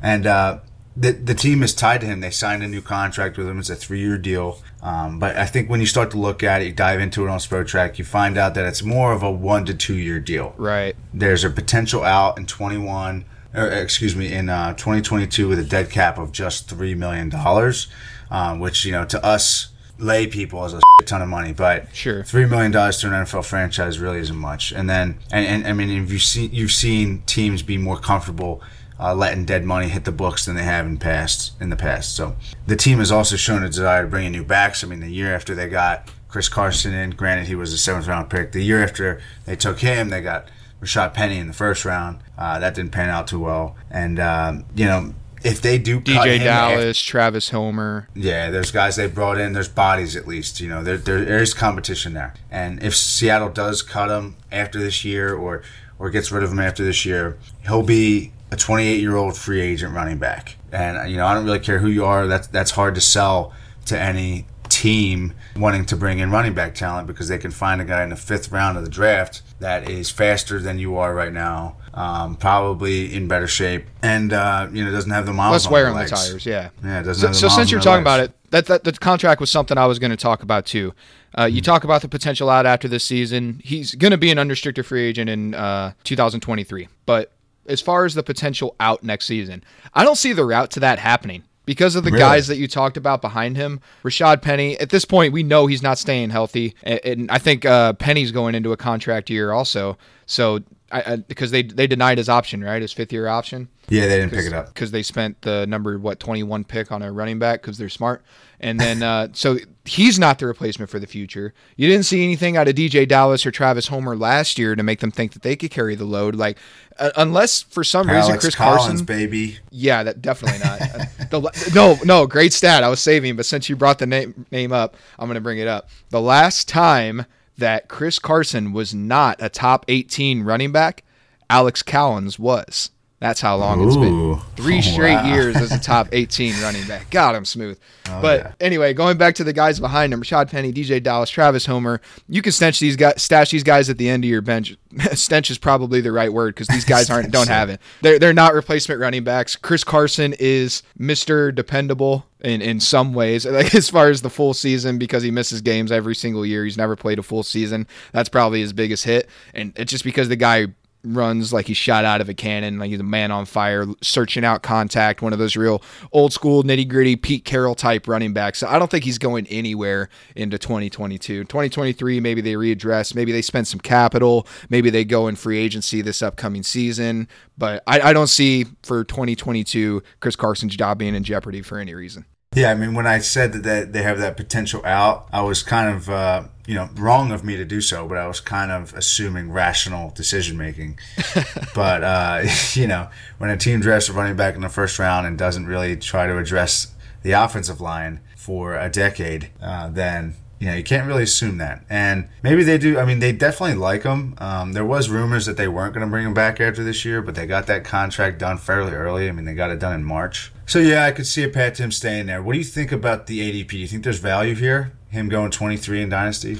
And 0.00 0.26
uh, 0.26 0.60
the 0.96 1.12
the 1.12 1.34
team 1.34 1.62
is 1.62 1.74
tied 1.74 2.00
to 2.00 2.06
him. 2.06 2.20
They 2.20 2.30
signed 2.30 2.62
a 2.62 2.66
new 2.66 2.80
contract 2.80 3.36
with 3.36 3.46
him. 3.46 3.58
It's 3.58 3.68
a 3.68 3.76
three 3.76 4.00
year 4.00 4.16
deal. 4.16 4.62
Um, 4.82 5.18
but 5.18 5.36
I 5.36 5.44
think 5.44 5.68
when 5.68 5.80
you 5.80 5.86
start 5.86 6.10
to 6.12 6.16
look 6.16 6.42
at 6.42 6.62
it, 6.62 6.64
you 6.64 6.72
dive 6.72 6.98
into 6.98 7.26
it 7.26 7.28
on 7.28 7.38
Spotrac, 7.38 7.98
you 7.98 8.04
find 8.04 8.38
out 8.38 8.54
that 8.54 8.64
it's 8.64 8.82
more 8.82 9.12
of 9.12 9.22
a 9.22 9.30
one 9.30 9.66
to 9.66 9.74
two 9.74 9.96
year 9.96 10.18
deal. 10.18 10.54
Right. 10.56 10.96
There's 11.12 11.44
a 11.44 11.50
potential 11.50 12.02
out 12.04 12.38
in 12.38 12.46
21 12.46 13.26
or 13.54 13.66
excuse 13.66 14.16
me, 14.16 14.32
in 14.32 14.48
uh, 14.48 14.72
2022 14.74 15.46
with 15.46 15.58
a 15.58 15.64
dead 15.64 15.90
cap 15.90 16.16
of 16.16 16.32
just 16.32 16.70
three 16.70 16.94
million 16.94 17.28
dollars, 17.28 17.88
um, 18.30 18.60
which 18.60 18.86
you 18.86 18.92
know 18.92 19.04
to 19.04 19.22
us 19.22 19.71
lay 20.02 20.26
people 20.26 20.64
is 20.64 20.74
a 20.74 20.80
ton 21.04 21.22
of 21.22 21.28
money, 21.28 21.52
but 21.52 21.94
sure, 21.94 22.22
three 22.24 22.46
million 22.46 22.70
dollars 22.70 22.98
to 22.98 23.06
an 23.06 23.12
NFL 23.12 23.44
franchise 23.44 23.98
really 23.98 24.18
isn't 24.18 24.36
much. 24.36 24.72
And 24.72 24.88
then, 24.88 25.18
and, 25.30 25.46
and 25.46 25.66
I 25.66 25.72
mean, 25.72 25.90
if 26.04 26.12
you 26.12 26.18
see, 26.18 26.46
you've 26.46 26.72
seen 26.72 27.22
teams 27.26 27.62
be 27.62 27.78
more 27.78 27.98
comfortable 27.98 28.62
uh, 28.98 29.14
letting 29.14 29.44
dead 29.44 29.64
money 29.64 29.88
hit 29.88 30.04
the 30.04 30.12
books 30.12 30.44
than 30.44 30.54
they 30.54 30.62
have 30.62 30.86
in 30.86 30.96
past 30.98 31.52
in 31.60 31.70
the 31.70 31.76
past. 31.76 32.14
So 32.14 32.36
the 32.66 32.76
team 32.76 32.98
has 32.98 33.10
also 33.10 33.36
shown 33.36 33.62
a 33.62 33.68
desire 33.68 34.02
to 34.02 34.08
bring 34.08 34.26
in 34.26 34.32
new 34.32 34.44
backs. 34.44 34.84
I 34.84 34.86
mean, 34.86 35.00
the 35.00 35.10
year 35.10 35.34
after 35.34 35.54
they 35.54 35.68
got 35.68 36.08
Chris 36.28 36.48
Carson 36.48 36.94
in, 36.94 37.10
granted 37.10 37.46
he 37.46 37.54
was 37.54 37.72
a 37.72 37.78
seventh 37.78 38.06
round 38.06 38.30
pick. 38.30 38.52
The 38.52 38.62
year 38.62 38.82
after 38.82 39.20
they 39.44 39.56
took 39.56 39.80
him, 39.80 40.08
they 40.08 40.20
got 40.20 40.48
Rashad 40.80 41.14
Penny 41.14 41.38
in 41.38 41.46
the 41.46 41.52
first 41.52 41.84
round. 41.84 42.18
Uh, 42.38 42.58
that 42.58 42.74
didn't 42.74 42.92
pan 42.92 43.08
out 43.08 43.26
too 43.26 43.40
well. 43.40 43.76
And 43.90 44.18
um, 44.20 44.64
you 44.74 44.86
know, 44.86 45.14
if 45.44 45.60
they 45.60 45.78
do 45.78 46.00
DeeJay 46.00 46.40
Dallas, 46.40 46.98
after, 46.98 47.10
Travis 47.10 47.50
Homer. 47.50 48.08
Yeah, 48.14 48.50
there's 48.50 48.70
guys 48.70 48.96
they 48.96 49.06
brought 49.06 49.38
in. 49.38 49.52
There's 49.52 49.68
bodies 49.68 50.16
at 50.16 50.26
least. 50.26 50.60
You 50.60 50.68
know, 50.68 50.82
there, 50.82 50.96
there, 50.96 51.24
there 51.24 51.42
is 51.42 51.54
competition 51.54 52.14
there. 52.14 52.34
And 52.50 52.82
if 52.82 52.96
Seattle 52.96 53.50
does 53.50 53.82
cut 53.82 54.10
him 54.10 54.36
after 54.50 54.78
this 54.78 55.04
year, 55.04 55.34
or 55.34 55.62
or 55.98 56.10
gets 56.10 56.32
rid 56.32 56.42
of 56.42 56.50
him 56.50 56.58
after 56.58 56.84
this 56.84 57.04
year, 57.04 57.38
he'll 57.64 57.84
be 57.84 58.32
a 58.50 58.56
28 58.56 59.00
year 59.00 59.16
old 59.16 59.36
free 59.36 59.60
agent 59.60 59.94
running 59.94 60.18
back. 60.18 60.56
And 60.72 61.10
you 61.10 61.16
know, 61.16 61.26
I 61.26 61.34
don't 61.34 61.44
really 61.44 61.60
care 61.60 61.78
who 61.78 61.88
you 61.88 62.04
are. 62.04 62.26
That's 62.26 62.46
that's 62.48 62.72
hard 62.72 62.94
to 62.96 63.00
sell 63.00 63.52
to 63.86 63.98
any 63.98 64.46
team 64.72 65.34
wanting 65.56 65.84
to 65.84 65.96
bring 65.96 66.18
in 66.18 66.30
running 66.30 66.54
back 66.54 66.74
talent 66.74 67.06
because 67.06 67.28
they 67.28 67.38
can 67.38 67.50
find 67.50 67.80
a 67.80 67.84
guy 67.84 68.02
in 68.02 68.08
the 68.08 68.16
fifth 68.16 68.50
round 68.50 68.78
of 68.78 68.84
the 68.84 68.90
draft 68.90 69.42
that 69.60 69.88
is 69.88 70.10
faster 70.10 70.58
than 70.58 70.78
you 70.78 70.96
are 70.96 71.14
right 71.14 71.32
now 71.32 71.76
um, 71.94 72.36
probably 72.36 73.14
in 73.14 73.28
better 73.28 73.46
shape, 73.46 73.86
and 74.02 74.32
uh, 74.32 74.68
you 74.72 74.84
know 74.84 74.90
doesn't 74.90 75.10
have 75.10 75.26
the 75.26 75.32
miles. 75.32 75.52
Less 75.52 75.70
wear 75.70 75.88
on 75.88 75.96
the, 75.96 76.04
the 76.04 76.08
tires, 76.08 76.46
yeah. 76.46 76.70
Yeah, 76.82 77.02
doesn't. 77.02 77.34
So, 77.34 77.48
so 77.48 77.54
since 77.54 77.70
you're 77.70 77.80
talking 77.80 78.04
legs. 78.04 78.14
about 78.14 78.20
it, 78.20 78.50
that, 78.50 78.66
that 78.66 78.84
the 78.84 78.92
contract 78.92 79.40
was 79.40 79.50
something 79.50 79.76
I 79.76 79.86
was 79.86 79.98
going 79.98 80.10
to 80.10 80.16
talk 80.16 80.42
about 80.42 80.64
too. 80.64 80.94
Uh, 81.36 81.44
you 81.44 81.60
mm-hmm. 81.60 81.64
talk 81.64 81.84
about 81.84 82.02
the 82.02 82.08
potential 82.08 82.48
out 82.48 82.66
after 82.66 82.88
this 82.88 83.04
season. 83.04 83.60
He's 83.62 83.94
going 83.94 84.10
to 84.10 84.18
be 84.18 84.30
an 84.30 84.38
unrestricted 84.38 84.86
free 84.86 85.02
agent 85.02 85.28
in 85.28 85.54
uh, 85.54 85.92
2023, 86.04 86.88
but 87.06 87.32
as 87.66 87.80
far 87.80 88.04
as 88.04 88.14
the 88.14 88.22
potential 88.22 88.74
out 88.80 89.02
next 89.04 89.26
season, 89.26 89.62
I 89.94 90.04
don't 90.04 90.16
see 90.16 90.32
the 90.32 90.44
route 90.44 90.70
to 90.72 90.80
that 90.80 90.98
happening 90.98 91.44
because 91.64 91.96
of 91.96 92.04
the 92.04 92.10
really? 92.10 92.20
guys 92.20 92.46
that 92.48 92.56
you 92.58 92.66
talked 92.66 92.96
about 92.96 93.20
behind 93.20 93.56
him. 93.56 93.80
Rashad 94.02 94.42
Penny, 94.42 94.78
at 94.78 94.90
this 94.90 95.04
point, 95.04 95.32
we 95.32 95.42
know 95.42 95.66
he's 95.66 95.82
not 95.82 95.98
staying 95.98 96.30
healthy, 96.30 96.74
and, 96.82 97.30
I 97.30 97.38
think 97.38 97.64
uh, 97.64 97.92
Penny's 97.94 98.32
going 98.32 98.54
into 98.54 98.72
a 98.72 98.76
contract 98.76 99.30
year 99.30 99.52
also. 99.52 99.96
So 100.26 100.60
I, 100.92 101.12
I, 101.12 101.16
because 101.16 101.50
they 101.50 101.62
they 101.62 101.86
denied 101.86 102.18
his 102.18 102.28
option, 102.28 102.62
right? 102.62 102.82
His 102.82 102.92
fifth 102.92 103.12
year 103.12 103.26
option. 103.26 103.68
Yeah, 103.88 104.06
they 104.06 104.18
didn't 104.18 104.32
pick 104.32 104.46
it 104.46 104.52
up 104.52 104.66
because 104.66 104.90
they 104.90 105.02
spent 105.02 105.40
the 105.40 105.66
number 105.66 105.98
what 105.98 106.20
twenty 106.20 106.42
one 106.42 106.64
pick 106.64 106.92
on 106.92 107.02
a 107.02 107.10
running 107.10 107.38
back 107.38 107.62
because 107.62 107.78
they're 107.78 107.88
smart. 107.88 108.22
And 108.60 108.78
then 108.78 109.02
uh, 109.02 109.28
so 109.32 109.58
he's 109.84 110.18
not 110.18 110.38
the 110.38 110.46
replacement 110.46 110.90
for 110.90 110.98
the 110.98 111.06
future. 111.06 111.54
You 111.76 111.88
didn't 111.88 112.04
see 112.04 112.22
anything 112.22 112.56
out 112.56 112.68
of 112.68 112.74
DJ 112.74 113.08
Dallas 113.08 113.46
or 113.46 113.50
Travis 113.50 113.88
Homer 113.88 114.14
last 114.16 114.58
year 114.58 114.76
to 114.76 114.82
make 114.82 115.00
them 115.00 115.10
think 115.10 115.32
that 115.32 115.42
they 115.42 115.56
could 115.56 115.70
carry 115.70 115.94
the 115.94 116.04
load. 116.04 116.34
Like 116.34 116.58
uh, 116.98 117.10
unless 117.16 117.62
for 117.62 117.82
some 117.82 118.10
Alex 118.10 118.26
reason 118.26 118.40
Chris 118.40 118.54
Collins, 118.54 118.86
Carson, 118.86 119.06
baby. 119.06 119.58
Yeah, 119.70 120.02
that 120.02 120.20
definitely 120.20 120.58
not. 120.58 120.78
the, 121.30 121.70
no, 121.74 121.96
no, 122.04 122.26
great 122.26 122.52
stat. 122.52 122.84
I 122.84 122.88
was 122.90 123.00
saving, 123.00 123.36
but 123.36 123.46
since 123.46 123.68
you 123.68 123.76
brought 123.76 123.98
the 123.98 124.06
name 124.06 124.46
name 124.50 124.72
up, 124.72 124.96
I'm 125.18 125.26
going 125.26 125.36
to 125.36 125.40
bring 125.40 125.58
it 125.58 125.68
up. 125.68 125.88
The 126.10 126.20
last 126.20 126.68
time 126.68 127.24
that 127.58 127.88
Chris 127.88 128.18
Carson 128.18 128.72
was 128.72 128.94
not 128.94 129.40
a 129.40 129.48
top 129.48 129.84
18 129.88 130.42
running 130.42 130.72
back, 130.72 131.04
Alex 131.50 131.82
Collins 131.82 132.38
was. 132.38 132.90
That's 133.22 133.40
how 133.40 133.54
long 133.54 133.86
it's 133.86 133.96
been. 133.96 134.12
Ooh. 134.12 134.40
Three 134.56 134.82
straight 134.82 135.14
wow. 135.14 135.32
years 135.32 135.54
as 135.54 135.70
a 135.70 135.78
top 135.78 136.08
18 136.12 136.60
running 136.60 136.84
back. 136.88 137.08
God, 137.08 137.36
I'm 137.36 137.44
smooth. 137.44 137.78
Oh, 138.08 138.20
but 138.20 138.40
yeah. 138.40 138.52
anyway, 138.58 138.94
going 138.94 139.16
back 139.16 139.36
to 139.36 139.44
the 139.44 139.52
guys 139.52 139.78
behind 139.78 140.12
him, 140.12 140.20
Rashad 140.22 140.50
Penny, 140.50 140.72
DJ 140.72 141.00
Dallas, 141.00 141.30
Travis 141.30 141.64
Homer, 141.64 142.00
you 142.28 142.42
can 142.42 142.50
stench 142.50 142.80
these 142.80 142.96
guys, 142.96 143.22
stash 143.22 143.52
these 143.52 143.62
guys 143.62 143.88
at 143.88 143.96
the 143.96 144.08
end 144.08 144.24
of 144.24 144.28
your 144.28 144.42
bench. 144.42 144.76
stench 145.12 145.52
is 145.52 145.58
probably 145.58 146.00
the 146.00 146.10
right 146.10 146.32
word 146.32 146.56
because 146.56 146.66
these 146.66 146.84
guys 146.84 147.10
aren't 147.10 147.30
don't 147.30 147.48
have 147.48 147.70
it. 147.70 147.80
They're 148.00 148.18
they're 148.18 148.32
not 148.32 148.54
replacement 148.54 149.00
running 149.00 149.22
backs. 149.22 149.54
Chris 149.54 149.84
Carson 149.84 150.34
is 150.40 150.82
Mr. 150.98 151.54
Dependable 151.54 152.26
in 152.40 152.60
in 152.60 152.80
some 152.80 153.14
ways, 153.14 153.46
like 153.46 153.72
as 153.72 153.88
far 153.88 154.10
as 154.10 154.22
the 154.22 154.30
full 154.30 154.52
season 154.52 154.98
because 154.98 155.22
he 155.22 155.30
misses 155.30 155.60
games 155.60 155.92
every 155.92 156.16
single 156.16 156.44
year. 156.44 156.64
He's 156.64 156.76
never 156.76 156.96
played 156.96 157.20
a 157.20 157.22
full 157.22 157.44
season. 157.44 157.86
That's 158.10 158.28
probably 158.28 158.62
his 158.62 158.72
biggest 158.72 159.04
hit, 159.04 159.28
and 159.54 159.72
it's 159.76 159.92
just 159.92 160.02
because 160.02 160.28
the 160.28 160.34
guy 160.34 160.66
runs 161.04 161.52
like 161.52 161.66
he's 161.66 161.76
shot 161.76 162.04
out 162.04 162.20
of 162.20 162.28
a 162.28 162.34
cannon, 162.34 162.78
like 162.78 162.90
he's 162.90 163.00
a 163.00 163.04
man 163.04 163.30
on 163.30 163.44
fire, 163.44 163.86
searching 164.02 164.44
out 164.44 164.62
contact, 164.62 165.22
one 165.22 165.32
of 165.32 165.38
those 165.38 165.56
real 165.56 165.82
old 166.12 166.32
school 166.32 166.62
nitty 166.62 166.88
gritty 166.88 167.16
Pete 167.16 167.44
Carroll 167.44 167.74
type 167.74 168.06
running 168.08 168.32
backs. 168.32 168.58
So 168.58 168.68
I 168.68 168.78
don't 168.78 168.90
think 168.90 169.04
he's 169.04 169.18
going 169.18 169.46
anywhere 169.48 170.08
into 170.36 170.58
2022. 170.58 171.44
2023, 171.44 172.20
maybe 172.20 172.40
they 172.40 172.54
readdress, 172.54 173.14
maybe 173.14 173.32
they 173.32 173.42
spend 173.42 173.66
some 173.66 173.80
capital, 173.80 174.46
maybe 174.68 174.90
they 174.90 175.04
go 175.04 175.28
in 175.28 175.36
free 175.36 175.58
agency 175.58 176.02
this 176.02 176.22
upcoming 176.22 176.62
season. 176.62 177.28
But 177.58 177.82
I, 177.86 178.00
I 178.00 178.12
don't 178.12 178.28
see 178.28 178.66
for 178.82 179.04
2022 179.04 180.02
Chris 180.20 180.36
Carson's 180.36 180.76
job 180.76 180.98
being 180.98 181.14
in 181.14 181.24
jeopardy 181.24 181.62
for 181.62 181.78
any 181.78 181.94
reason. 181.94 182.24
Yeah, 182.54 182.70
I 182.70 182.74
mean, 182.74 182.92
when 182.92 183.06
I 183.06 183.18
said 183.18 183.54
that 183.54 183.92
they, 183.92 184.02
have 184.02 184.18
that 184.18 184.36
potential 184.36 184.84
out, 184.84 185.26
I 185.32 185.40
was 185.40 185.62
kind 185.62 185.96
of, 185.96 186.10
uh, 186.10 186.44
you 186.66 186.74
know, 186.74 186.90
wrong 186.96 187.32
of 187.32 187.44
me 187.44 187.56
to 187.56 187.64
do 187.64 187.80
so, 187.80 188.06
but 188.06 188.18
I 188.18 188.26
was 188.26 188.40
kind 188.40 188.70
of 188.70 188.92
assuming 188.94 189.50
rational 189.50 190.10
decision 190.10 190.58
making. 190.58 190.98
but, 191.74 192.04
uh, 192.04 192.44
you 192.74 192.86
know, 192.86 193.08
when 193.38 193.48
a 193.48 193.56
team 193.56 193.80
drafts 193.80 194.10
a 194.10 194.12
running 194.12 194.36
back 194.36 194.54
in 194.54 194.60
the 194.60 194.68
first 194.68 194.98
round 194.98 195.26
and 195.26 195.38
doesn't 195.38 195.64
really 195.66 195.96
try 195.96 196.26
to 196.26 196.36
address 196.36 196.94
the 197.22 197.32
offensive 197.32 197.80
line 197.80 198.20
for 198.36 198.76
a 198.76 198.90
decade, 198.90 199.48
uh, 199.62 199.88
then 199.88 200.34
you 200.62 200.68
know, 200.68 200.74
you 200.76 200.84
can't 200.84 201.08
really 201.08 201.24
assume 201.24 201.58
that. 201.58 201.84
And 201.90 202.28
maybe 202.44 202.62
they 202.62 202.78
do. 202.78 202.96
I 202.96 203.04
mean, 203.04 203.18
they 203.18 203.32
definitely 203.32 203.74
like 203.74 204.04
him. 204.04 204.36
Um, 204.38 204.74
there 204.74 204.84
was 204.84 205.08
rumors 205.08 205.44
that 205.46 205.56
they 205.56 205.66
weren't 205.66 205.92
going 205.92 206.06
to 206.06 206.10
bring 206.10 206.24
him 206.24 206.34
back 206.34 206.60
after 206.60 206.84
this 206.84 207.04
year, 207.04 207.20
but 207.20 207.34
they 207.34 207.46
got 207.48 207.66
that 207.66 207.82
contract 207.82 208.38
done 208.38 208.58
fairly 208.58 208.92
early. 208.92 209.28
I 209.28 209.32
mean, 209.32 209.44
they 209.44 209.54
got 209.54 209.72
it 209.72 209.80
done 209.80 209.92
in 209.92 210.04
March. 210.04 210.52
So 210.66 210.78
yeah, 210.78 211.04
I 211.04 211.10
could 211.10 211.26
see 211.26 211.42
a 211.42 211.48
path 211.48 211.74
to 211.74 211.82
him 211.82 211.90
staying 211.90 212.26
there. 212.26 212.40
What 212.40 212.52
do 212.52 212.58
you 212.58 212.64
think 212.64 212.92
about 212.92 213.26
the 213.26 213.40
ADP? 213.40 213.70
Do 213.70 213.78
you 213.78 213.88
think 213.88 214.04
there's 214.04 214.20
value 214.20 214.54
here? 214.54 214.92
Him 215.10 215.28
going 215.28 215.50
23 215.50 216.00
in 216.00 216.10
Dynasty? 216.10 216.58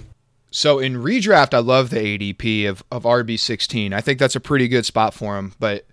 So 0.50 0.80
in 0.80 0.96
redraft, 0.96 1.54
I 1.54 1.60
love 1.60 1.90
the 1.90 2.00
ADP 2.00 2.68
of, 2.68 2.82
of 2.90 3.04
RB16. 3.04 3.92
I 3.92 4.00
think 4.00 4.18
that's 4.18 4.34
a 4.34 4.40
pretty 4.40 4.66
good 4.66 4.84
spot 4.84 5.14
for 5.14 5.38
him, 5.38 5.54
but 5.60 5.86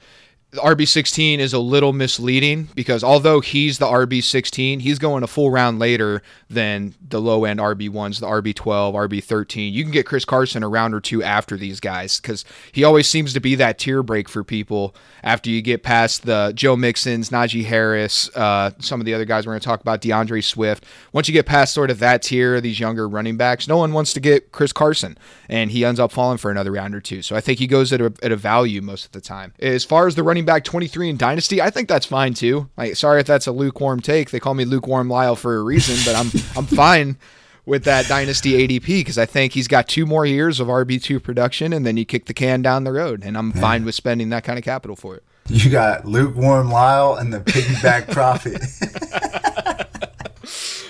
RB16 0.54 1.38
is 1.38 1.54
a 1.54 1.60
little 1.60 1.94
misleading 1.94 2.70
because 2.74 3.04
although 3.04 3.40
he's 3.40 3.78
the 3.78 3.86
RB16, 3.86 4.82
he's 4.82 4.98
going 4.98 5.22
a 5.22 5.28
full 5.28 5.52
round 5.52 5.78
later 5.78 6.24
than 6.50 6.96
the 7.08 7.22
low 7.22 7.46
end 7.46 7.60
RB1s, 7.60 8.20
the 8.20 8.26
RB12, 8.26 8.94
RB13. 8.94 9.72
You 9.72 9.84
can 9.84 9.92
get 9.92 10.08
Chris 10.08 10.26
Carson 10.26 10.64
a 10.64 10.68
round 10.68 10.96
or 10.96 11.02
two 11.02 11.22
after 11.22 11.56
these 11.56 11.80
guys 11.80 12.20
because 12.20 12.46
he 12.72 12.84
always 12.84 13.08
seems 13.08 13.32
to 13.34 13.40
be 13.40 13.54
that 13.56 13.78
tier 13.78 14.02
break 14.02 14.28
for 14.28 14.44
people 14.44 14.96
after 15.24 15.52
you 15.52 15.62
get 15.62 15.84
past 15.84 16.26
the 16.26 16.52
Joe 16.56 16.76
Mixons, 16.76 17.30
Najee 17.30 17.66
Harris, 17.66 18.36
uh, 18.36 18.72
some 18.80 19.00
of 19.00 19.06
the 19.06 19.14
other 19.14 19.26
guys 19.26 19.46
we're 19.46 19.54
going 19.54 19.62
to 19.62 19.66
talk 19.66 19.82
about, 19.82 20.02
D'Andre 20.02 20.42
Swift. 20.42 20.84
Once 21.14 21.28
you 21.28 21.34
get 21.34 21.46
past 21.46 21.76
sort 21.76 21.92
of 21.92 22.00
that 22.00 22.24
tier, 22.24 22.60
these 22.60 22.80
younger 22.80 23.08
running 23.08 23.38
backs, 23.38 23.68
no 23.68 23.78
one 23.78 23.94
wants 23.94 24.14
to 24.14 24.20
get 24.20 24.52
Chris 24.52 24.74
Carson, 24.74 25.16
and 25.48 25.70
he 25.70 25.86
ends 25.86 26.00
up 26.00 26.12
falling 26.12 26.40
for 26.40 26.50
another 26.50 26.72
round 26.72 26.96
or 26.96 27.02
two. 27.02 27.22
So 27.22 27.36
I 27.36 27.42
think 27.42 27.60
he 27.60 27.68
goes 27.68 27.94
at 27.94 28.02
a, 28.02 28.12
at 28.24 28.32
a 28.32 28.36
value 28.36 28.82
most 28.82 29.06
of 29.06 29.12
the 29.12 29.22
time. 29.22 29.54
As 29.60 29.86
far 29.86 30.08
as 30.08 30.16
the 30.16 30.24
running 30.24 30.39
back 30.46 30.64
23 30.64 31.10
in 31.10 31.18
Dynasty, 31.18 31.62
I 31.62 31.70
think 31.70 31.88
that's 31.90 32.06
fine 32.06 32.34
too. 32.34 32.70
Like, 32.78 32.96
sorry 32.96 33.22
if 33.22 33.28
that's 33.28 33.48
a 33.48 33.52
lukewarm 33.52 34.00
take. 34.00 34.32
They 34.32 34.40
call 34.40 34.54
me 34.54 34.66
lukewarm 34.66 35.10
Lyle 35.10 35.36
for 35.36 35.58
a 35.58 35.64
reason, 35.64 35.96
but 36.06 36.16
I'm 36.18 36.32
I'm 36.58 36.66
fine 36.66 37.18
with 37.66 37.84
that 37.84 38.08
Dynasty 38.08 38.68
ADP 38.68 38.88
because 38.88 39.18
I 39.18 39.26
think 39.26 39.54
he's 39.54 39.68
got 39.68 39.88
two 39.88 40.06
more 40.06 40.26
years 40.26 40.60
of 40.60 40.68
RB2 40.68 41.22
production, 41.22 41.72
and 41.74 41.86
then 41.86 41.98
you 41.98 42.06
kick 42.06 42.26
the 42.26 42.34
can 42.34 42.62
down 42.62 42.84
the 42.84 42.92
road, 42.92 43.24
and 43.24 43.38
I'm 43.38 43.52
fine 43.52 43.86
with 43.86 43.96
spending 43.96 44.30
that 44.30 44.44
kind 44.44 44.58
of 44.58 44.66
capital 44.66 44.96
for 44.96 45.16
it. 45.16 45.24
You 45.48 45.70
got 45.70 46.06
lukewarm 46.06 46.72
Lyle 46.72 47.16
and 47.16 47.34
the 47.34 47.40
piggyback 47.40 48.12
profit. 48.12 48.62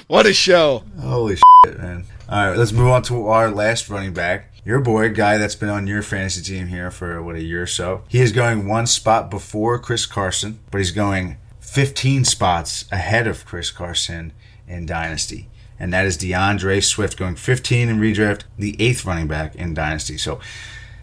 What 0.07 0.25
a 0.25 0.33
show! 0.33 0.83
Holy 0.99 1.37
shit, 1.65 1.77
man. 1.77 2.05
All 2.27 2.49
right, 2.49 2.57
let's 2.57 2.71
move 2.71 2.87
on 2.87 3.03
to 3.03 3.27
our 3.27 3.51
last 3.51 3.89
running 3.89 4.13
back. 4.13 4.48
Your 4.65 4.81
boy, 4.81 5.09
guy 5.13 5.37
that's 5.37 5.55
been 5.55 5.69
on 5.69 5.87
your 5.87 6.01
fantasy 6.01 6.41
team 6.41 6.67
here 6.67 6.91
for, 6.91 7.21
what, 7.23 7.35
a 7.35 7.41
year 7.41 7.63
or 7.63 7.67
so. 7.67 8.03
He 8.09 8.19
is 8.19 8.31
going 8.31 8.67
one 8.67 8.87
spot 8.87 9.31
before 9.31 9.79
Chris 9.79 10.05
Carson, 10.05 10.59
but 10.69 10.79
he's 10.79 10.91
going 10.91 11.37
15 11.61 12.25
spots 12.25 12.85
ahead 12.91 13.25
of 13.25 13.45
Chris 13.45 13.71
Carson 13.71 14.33
in 14.67 14.85
Dynasty. 14.85 15.49
And 15.79 15.93
that 15.93 16.05
is 16.05 16.17
D'Andre 16.17 16.81
Swift 16.81 17.17
going 17.17 17.35
15 17.35 17.87
in 17.87 17.99
redraft, 17.99 18.41
the 18.57 18.75
eighth 18.79 19.05
running 19.05 19.27
back 19.27 19.55
in 19.55 19.73
Dynasty. 19.73 20.17
So 20.17 20.39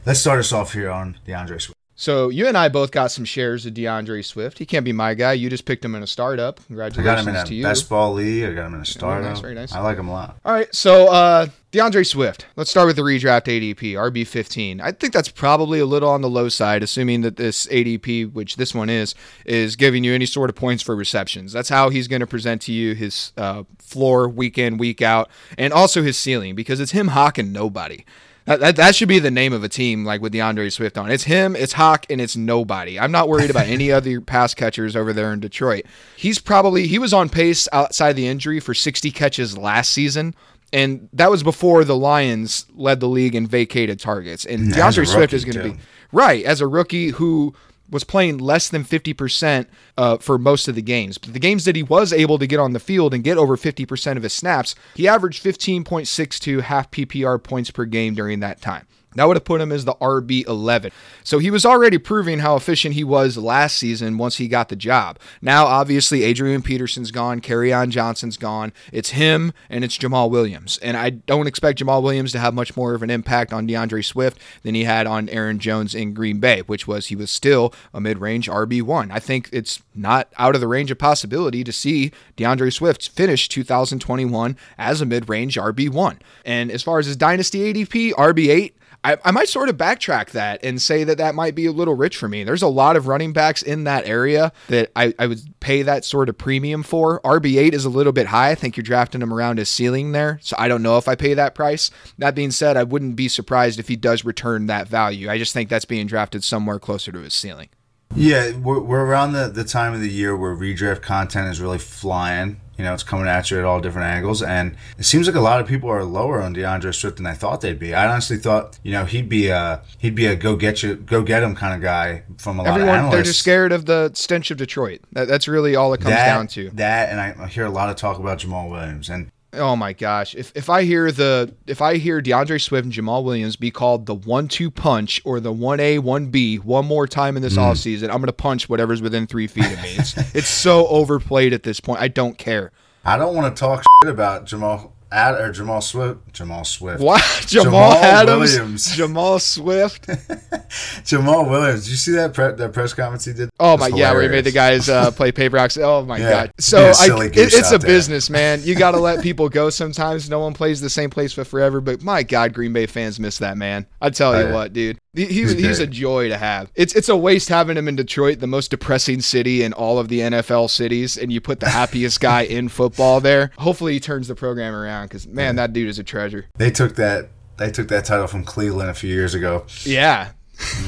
let's 0.04 0.20
start 0.20 0.38
us 0.38 0.52
off 0.52 0.74
here 0.74 0.90
on 0.90 1.16
D'Andre 1.24 1.58
Swift. 1.58 1.75
So 1.98 2.28
you 2.28 2.46
and 2.46 2.58
I 2.58 2.68
both 2.68 2.90
got 2.90 3.10
some 3.10 3.24
shares 3.24 3.64
of 3.64 3.72
D'Andre 3.72 4.20
Swift. 4.20 4.58
He 4.58 4.66
can't 4.66 4.84
be 4.84 4.92
my 4.92 5.14
guy. 5.14 5.32
You 5.32 5.48
just 5.48 5.64
picked 5.64 5.82
him 5.82 5.94
in 5.94 6.02
a 6.02 6.06
startup. 6.06 6.60
Congratulations 6.66 7.08
I 7.08 7.14
got 7.14 7.22
him 7.22 7.28
in 7.34 7.46
to 7.46 7.52
a 7.52 7.56
you. 7.56 7.62
best 7.62 7.88
ball 7.88 8.12
league. 8.12 8.44
I 8.44 8.52
got 8.52 8.66
him 8.66 8.74
in 8.74 8.82
a 8.82 8.84
startup. 8.84 9.30
nice, 9.30 9.40
very 9.40 9.54
nice. 9.54 9.72
I 9.72 9.80
like 9.80 9.96
him 9.96 10.08
a 10.08 10.12
lot. 10.12 10.36
All 10.44 10.52
right, 10.52 10.72
so 10.74 11.08
uh, 11.10 11.46
D'Andre 11.72 12.02
Swift. 12.04 12.44
Let's 12.54 12.70
start 12.70 12.86
with 12.86 12.96
the 12.96 13.02
redraft 13.02 13.44
ADP, 13.44 13.94
RB15. 13.94 14.82
I 14.82 14.92
think 14.92 15.14
that's 15.14 15.30
probably 15.30 15.80
a 15.80 15.86
little 15.86 16.10
on 16.10 16.20
the 16.20 16.28
low 16.28 16.50
side, 16.50 16.82
assuming 16.82 17.22
that 17.22 17.36
this 17.36 17.66
ADP, 17.68 18.30
which 18.30 18.56
this 18.56 18.74
one 18.74 18.90
is, 18.90 19.14
is 19.46 19.74
giving 19.74 20.04
you 20.04 20.12
any 20.12 20.26
sort 20.26 20.50
of 20.50 20.56
points 20.56 20.82
for 20.82 20.94
receptions. 20.94 21.50
That's 21.50 21.70
how 21.70 21.88
he's 21.88 22.08
going 22.08 22.20
to 22.20 22.26
present 22.26 22.60
to 22.62 22.72
you 22.72 22.94
his 22.94 23.32
uh, 23.38 23.62
floor 23.78 24.28
week 24.28 24.58
in, 24.58 24.76
week 24.76 25.00
out, 25.00 25.30
and 25.56 25.72
also 25.72 26.02
his 26.02 26.18
ceiling 26.18 26.54
because 26.54 26.78
it's 26.78 26.92
him 26.92 27.08
hawking 27.08 27.52
nobody. 27.52 28.04
That, 28.46 28.60
that, 28.60 28.76
that 28.76 28.94
should 28.94 29.08
be 29.08 29.18
the 29.18 29.30
name 29.30 29.52
of 29.52 29.64
a 29.64 29.68
team 29.68 30.04
like 30.04 30.20
with 30.20 30.32
D'Andre 30.32 30.70
Swift 30.70 30.96
on. 30.96 31.10
It's 31.10 31.24
him, 31.24 31.56
it's 31.56 31.74
Hawk, 31.74 32.06
and 32.08 32.20
it's 32.20 32.36
nobody. 32.36 32.98
I'm 32.98 33.10
not 33.10 33.28
worried 33.28 33.50
about 33.50 33.66
any 33.66 33.90
other 33.92 34.20
pass 34.20 34.54
catchers 34.54 34.94
over 34.94 35.12
there 35.12 35.32
in 35.32 35.40
Detroit. 35.40 35.84
He's 36.16 36.38
probably 36.38 36.86
he 36.86 36.98
was 36.98 37.12
on 37.12 37.28
pace 37.28 37.68
outside 37.72 38.14
the 38.14 38.28
injury 38.28 38.60
for 38.60 38.72
60 38.72 39.10
catches 39.10 39.58
last 39.58 39.92
season. 39.92 40.34
And 40.72 41.08
that 41.12 41.30
was 41.30 41.42
before 41.42 41.84
the 41.84 41.96
Lions 41.96 42.66
led 42.74 43.00
the 43.00 43.08
league 43.08 43.34
in 43.34 43.46
vacated 43.46 44.00
targets. 44.00 44.44
And 44.44 44.72
D'Andre 44.72 45.04
Swift 45.04 45.32
is 45.32 45.44
going 45.44 45.56
to 45.56 45.74
be 45.74 45.80
right 46.12 46.44
as 46.44 46.60
a 46.60 46.66
rookie 46.66 47.10
who 47.10 47.54
was 47.90 48.04
playing 48.04 48.38
less 48.38 48.68
than 48.68 48.84
50% 48.84 49.66
uh, 49.96 50.18
for 50.18 50.38
most 50.38 50.68
of 50.68 50.74
the 50.74 50.82
games. 50.82 51.18
But 51.18 51.32
the 51.32 51.38
games 51.38 51.64
that 51.64 51.76
he 51.76 51.82
was 51.82 52.12
able 52.12 52.38
to 52.38 52.46
get 52.46 52.60
on 52.60 52.72
the 52.72 52.80
field 52.80 53.14
and 53.14 53.24
get 53.24 53.38
over 53.38 53.56
50% 53.56 54.16
of 54.16 54.22
his 54.22 54.32
snaps, 54.32 54.74
he 54.94 55.08
averaged 55.08 55.42
15.62 55.42 56.62
half 56.62 56.90
PPR 56.90 57.42
points 57.42 57.70
per 57.70 57.84
game 57.84 58.14
during 58.14 58.40
that 58.40 58.60
time. 58.60 58.86
That 59.16 59.26
would 59.26 59.36
have 59.36 59.44
put 59.44 59.60
him 59.60 59.72
as 59.72 59.84
the 59.84 59.94
RB11. 59.94 60.92
So 61.24 61.38
he 61.38 61.50
was 61.50 61.66
already 61.66 61.98
proving 61.98 62.40
how 62.40 62.56
efficient 62.56 62.94
he 62.94 63.04
was 63.04 63.36
last 63.36 63.76
season 63.76 64.18
once 64.18 64.36
he 64.36 64.46
got 64.46 64.68
the 64.68 64.76
job. 64.76 65.18
Now, 65.40 65.66
obviously, 65.66 66.22
Adrian 66.22 66.62
Peterson's 66.62 67.10
gone, 67.10 67.40
on 67.40 67.90
Johnson's 67.90 68.36
gone. 68.36 68.72
It's 68.92 69.10
him 69.10 69.52
and 69.68 69.84
it's 69.84 69.98
Jamaal 69.98 70.30
Williams. 70.30 70.78
And 70.82 70.96
I 70.96 71.10
don't 71.10 71.46
expect 71.46 71.78
Jamaal 71.78 72.02
Williams 72.02 72.32
to 72.32 72.38
have 72.38 72.54
much 72.54 72.76
more 72.76 72.94
of 72.94 73.02
an 73.02 73.10
impact 73.10 73.52
on 73.52 73.66
D'Andre 73.66 74.02
Swift 74.02 74.38
than 74.62 74.74
he 74.74 74.84
had 74.84 75.06
on 75.06 75.28
Aaron 75.30 75.58
Jones 75.58 75.94
in 75.94 76.14
Green 76.14 76.38
Bay, 76.38 76.60
which 76.62 76.86
was 76.86 77.06
he 77.06 77.16
was 77.16 77.30
still 77.30 77.72
a 77.92 78.00
mid 78.00 78.18
range 78.18 78.48
RB1. 78.48 79.10
I 79.10 79.18
think 79.18 79.48
it's 79.52 79.82
not 79.94 80.28
out 80.38 80.54
of 80.54 80.60
the 80.60 80.68
range 80.68 80.90
of 80.90 80.98
possibility 80.98 81.64
to 81.64 81.72
see 81.72 82.12
D'Andre 82.36 82.70
Swift 82.70 83.08
finish 83.08 83.48
2021 83.48 84.56
as 84.78 85.00
a 85.00 85.06
mid 85.06 85.28
range 85.28 85.56
RB1. 85.56 86.18
And 86.44 86.70
as 86.70 86.82
far 86.82 86.98
as 86.98 87.06
his 87.06 87.16
dynasty 87.16 87.72
ADP, 87.72 88.12
RB8, 88.12 88.72
I, 89.06 89.16
I 89.24 89.30
might 89.30 89.48
sort 89.48 89.68
of 89.68 89.76
backtrack 89.76 90.30
that 90.30 90.64
and 90.64 90.82
say 90.82 91.04
that 91.04 91.18
that 91.18 91.36
might 91.36 91.54
be 91.54 91.66
a 91.66 91.70
little 91.70 91.94
rich 91.94 92.16
for 92.16 92.28
me. 92.28 92.42
There's 92.42 92.62
a 92.62 92.66
lot 92.66 92.96
of 92.96 93.06
running 93.06 93.32
backs 93.32 93.62
in 93.62 93.84
that 93.84 94.04
area 94.04 94.52
that 94.66 94.90
I, 94.96 95.14
I 95.16 95.28
would 95.28 95.38
pay 95.60 95.82
that 95.82 96.04
sort 96.04 96.28
of 96.28 96.36
premium 96.36 96.82
for. 96.82 97.20
RB8 97.20 97.72
is 97.72 97.84
a 97.84 97.88
little 97.88 98.12
bit 98.12 98.26
high. 98.26 98.50
I 98.50 98.56
think 98.56 98.76
you're 98.76 98.82
drafting 98.82 99.22
him 99.22 99.32
around 99.32 99.58
his 99.58 99.70
ceiling 99.70 100.10
there. 100.10 100.40
So 100.42 100.56
I 100.58 100.66
don't 100.66 100.82
know 100.82 100.98
if 100.98 101.06
I 101.06 101.14
pay 101.14 101.34
that 101.34 101.54
price. 101.54 101.92
That 102.18 102.34
being 102.34 102.50
said, 102.50 102.76
I 102.76 102.82
wouldn't 102.82 103.14
be 103.14 103.28
surprised 103.28 103.78
if 103.78 103.86
he 103.86 103.94
does 103.94 104.24
return 104.24 104.66
that 104.66 104.88
value. 104.88 105.30
I 105.30 105.38
just 105.38 105.52
think 105.52 105.68
that's 105.68 105.84
being 105.84 106.08
drafted 106.08 106.42
somewhere 106.42 106.80
closer 106.80 107.12
to 107.12 107.20
his 107.20 107.32
ceiling. 107.32 107.68
Yeah, 108.14 108.56
we're, 108.56 108.80
we're 108.80 109.04
around 109.04 109.32
the, 109.32 109.48
the 109.48 109.64
time 109.64 109.92
of 109.92 110.00
the 110.00 110.10
year 110.10 110.36
where 110.36 110.54
redraft 110.56 111.02
content 111.02 111.48
is 111.48 111.60
really 111.60 111.78
flying. 111.78 112.60
You 112.78 112.84
know, 112.84 112.92
it's 112.92 113.02
coming 113.02 113.26
at 113.26 113.50
you 113.50 113.58
at 113.58 113.64
all 113.64 113.80
different 113.80 114.06
angles, 114.08 114.42
and 114.42 114.76
it 114.98 115.04
seems 115.04 115.26
like 115.26 115.34
a 115.34 115.40
lot 115.40 115.62
of 115.62 115.66
people 115.66 115.88
are 115.88 116.04
lower 116.04 116.42
on 116.42 116.52
D'Andre 116.52 116.92
Swift 116.92 117.16
than 117.16 117.26
I 117.26 117.32
thought 117.32 117.62
they'd 117.62 117.78
be. 117.78 117.94
I 117.94 118.06
honestly 118.06 118.36
thought, 118.36 118.78
you 118.82 118.92
know, 118.92 119.06
he'd 119.06 119.30
be 119.30 119.48
a 119.48 119.82
he'd 119.98 120.14
be 120.14 120.26
a 120.26 120.36
go 120.36 120.56
get 120.56 120.82
you, 120.82 120.94
go 120.94 121.22
get 121.22 121.42
him 121.42 121.54
kind 121.54 121.74
of 121.74 121.80
guy 121.80 122.24
from 122.36 122.58
a 122.58 122.62
lot 122.62 122.68
of 122.68 122.74
Everyone, 122.74 122.96
analysts. 122.96 123.14
they're 123.14 123.22
just 123.22 123.38
scared 123.38 123.72
of 123.72 123.86
the 123.86 124.10
stench 124.12 124.50
of 124.50 124.58
Detroit. 124.58 125.00
That, 125.12 125.26
that's 125.26 125.48
really 125.48 125.74
all 125.74 125.94
it 125.94 126.02
comes 126.02 126.14
that, 126.14 126.26
down 126.26 126.48
to. 126.48 126.68
That, 126.74 127.08
and 127.08 127.18
I 127.18 127.46
hear 127.46 127.64
a 127.64 127.70
lot 127.70 127.88
of 127.88 127.96
talk 127.96 128.18
about 128.18 128.40
Jamaal 128.40 128.70
Williams, 128.70 129.08
and 129.08 129.30
Oh 129.56 129.76
my 129.76 129.92
gosh! 129.92 130.34
If 130.34 130.52
if 130.54 130.68
I 130.70 130.84
hear 130.84 131.10
the 131.10 131.52
if 131.66 131.80
I 131.82 131.96
hear 131.96 132.20
D'Andre 132.20 132.58
Swift 132.58 132.84
and 132.84 132.92
Jamaal 132.92 133.24
Williams 133.24 133.56
be 133.56 133.70
called 133.70 134.06
the 134.06 134.14
one-two 134.14 134.70
punch 134.70 135.20
or 135.24 135.40
the 135.40 135.52
one 135.52 135.80
A 135.80 135.98
one 135.98 136.26
B 136.26 136.56
one 136.56 136.86
more 136.86 137.06
time 137.06 137.36
in 137.36 137.42
this 137.42 137.56
Mm. 137.56 137.72
offseason, 137.72 138.04
I'm 138.10 138.20
gonna 138.20 138.32
punch 138.32 138.68
whatever's 138.68 139.00
within 139.02 139.26
three 139.26 139.46
feet 139.46 139.66
of 139.72 139.82
me. 139.82 139.90
It's 139.98 140.16
it's 140.34 140.48
so 140.48 140.86
overplayed 140.88 141.52
at 141.52 141.62
this 141.62 141.80
point. 141.80 142.00
I 142.00 142.08
don't 142.08 142.38
care. 142.38 142.72
I 143.04 143.16
don't 143.16 143.34
want 143.36 143.54
to 143.54 143.60
talk 143.60 143.84
shit 144.02 144.10
about 144.10 144.46
Jamal 144.46 144.92
Ad, 145.12 145.34
or 145.36 145.52
Jamal 145.52 145.80
Swift. 145.80 146.32
Jamal 146.32 146.64
Swift. 146.64 147.00
What? 147.00 147.22
Jamal, 147.46 147.92
Adams, 147.92 148.90
Jamal 148.96 149.38
Swift. 149.38 150.06
Jamaal 151.04 151.48
Williams. 151.48 151.84
Did 151.84 151.90
you 151.90 151.96
see 151.96 152.12
that 152.12 152.34
pre- 152.34 152.52
that 152.52 152.72
press 152.72 152.92
conference 152.92 153.24
he 153.24 153.32
did? 153.32 153.50
Oh 153.60 153.76
my 153.76 153.88
yeah, 153.88 154.12
where 154.12 154.22
he 154.22 154.28
made 154.28 154.44
the 154.44 154.50
guys 154.52 154.88
uh, 154.88 155.10
play 155.10 155.32
paper 155.32 155.56
rocks. 155.56 155.76
Oh 155.76 156.04
my 156.04 156.18
Yeah. 156.18 156.30
god. 156.30 156.52
So 156.58 156.78
I, 156.98 157.24
it, 157.26 157.36
it's 157.36 157.72
a 157.72 157.78
there. 157.78 157.86
business, 157.86 158.28
man. 158.30 158.60
You 158.64 158.74
got 158.74 158.92
to 158.92 158.98
let 159.00 159.22
people 159.22 159.48
go 159.48 159.70
sometimes. 159.70 160.28
No 160.28 160.40
one 160.40 160.54
plays 160.54 160.80
the 160.80 160.90
same 160.90 161.10
place 161.10 161.32
for 161.32 161.44
forever. 161.44 161.80
But 161.80 162.02
my 162.02 162.22
god, 162.22 162.52
Green 162.52 162.72
Bay 162.72 162.86
fans 162.86 163.20
miss 163.20 163.38
that 163.38 163.56
man. 163.56 163.86
I 164.00 164.10
tell 164.10 164.34
you 164.36 164.44
Oh, 164.44 164.48
yeah. 164.48 164.54
what, 164.54 164.72
dude. 164.72 164.98
He, 165.16 165.26
he, 165.26 165.32
He's 165.42 165.52
he's, 165.52 165.78
a 165.78 165.86
joy 165.86 166.28
to 166.28 166.36
have. 166.36 166.70
It's 166.74 166.94
it's 166.94 167.08
a 167.08 167.16
waste 167.16 167.48
having 167.48 167.76
him 167.76 167.88
in 167.88 167.96
Detroit, 167.96 168.40
the 168.40 168.46
most 168.46 168.70
depressing 168.70 169.20
city 169.20 169.62
in 169.62 169.72
all 169.72 169.98
of 169.98 170.08
the 170.08 170.20
NFL 170.20 170.68
cities, 170.70 171.16
and 171.16 171.32
you 171.32 171.40
put 171.40 171.60
the 171.60 171.70
happiest 171.70 172.20
guy 172.20 172.42
in 172.42 172.68
football 172.68 173.20
there. 173.20 173.50
Hopefully, 173.58 173.94
he 173.94 174.00
turns 174.00 174.28
the 174.28 174.34
program 174.34 174.74
around 174.74 175.06
because 175.06 175.26
man, 175.26 175.56
that 175.56 175.72
dude 175.72 175.88
is 175.88 175.98
a 175.98 176.04
treasure. 176.04 176.46
They 176.56 176.70
took 176.70 176.96
that. 176.96 177.30
They 177.56 177.70
took 177.70 177.88
that 177.88 178.04
title 178.04 178.26
from 178.26 178.44
Cleveland 178.44 178.90
a 178.90 178.94
few 178.94 179.12
years 179.12 179.34
ago. 179.34 179.64
Yeah. 179.84 180.32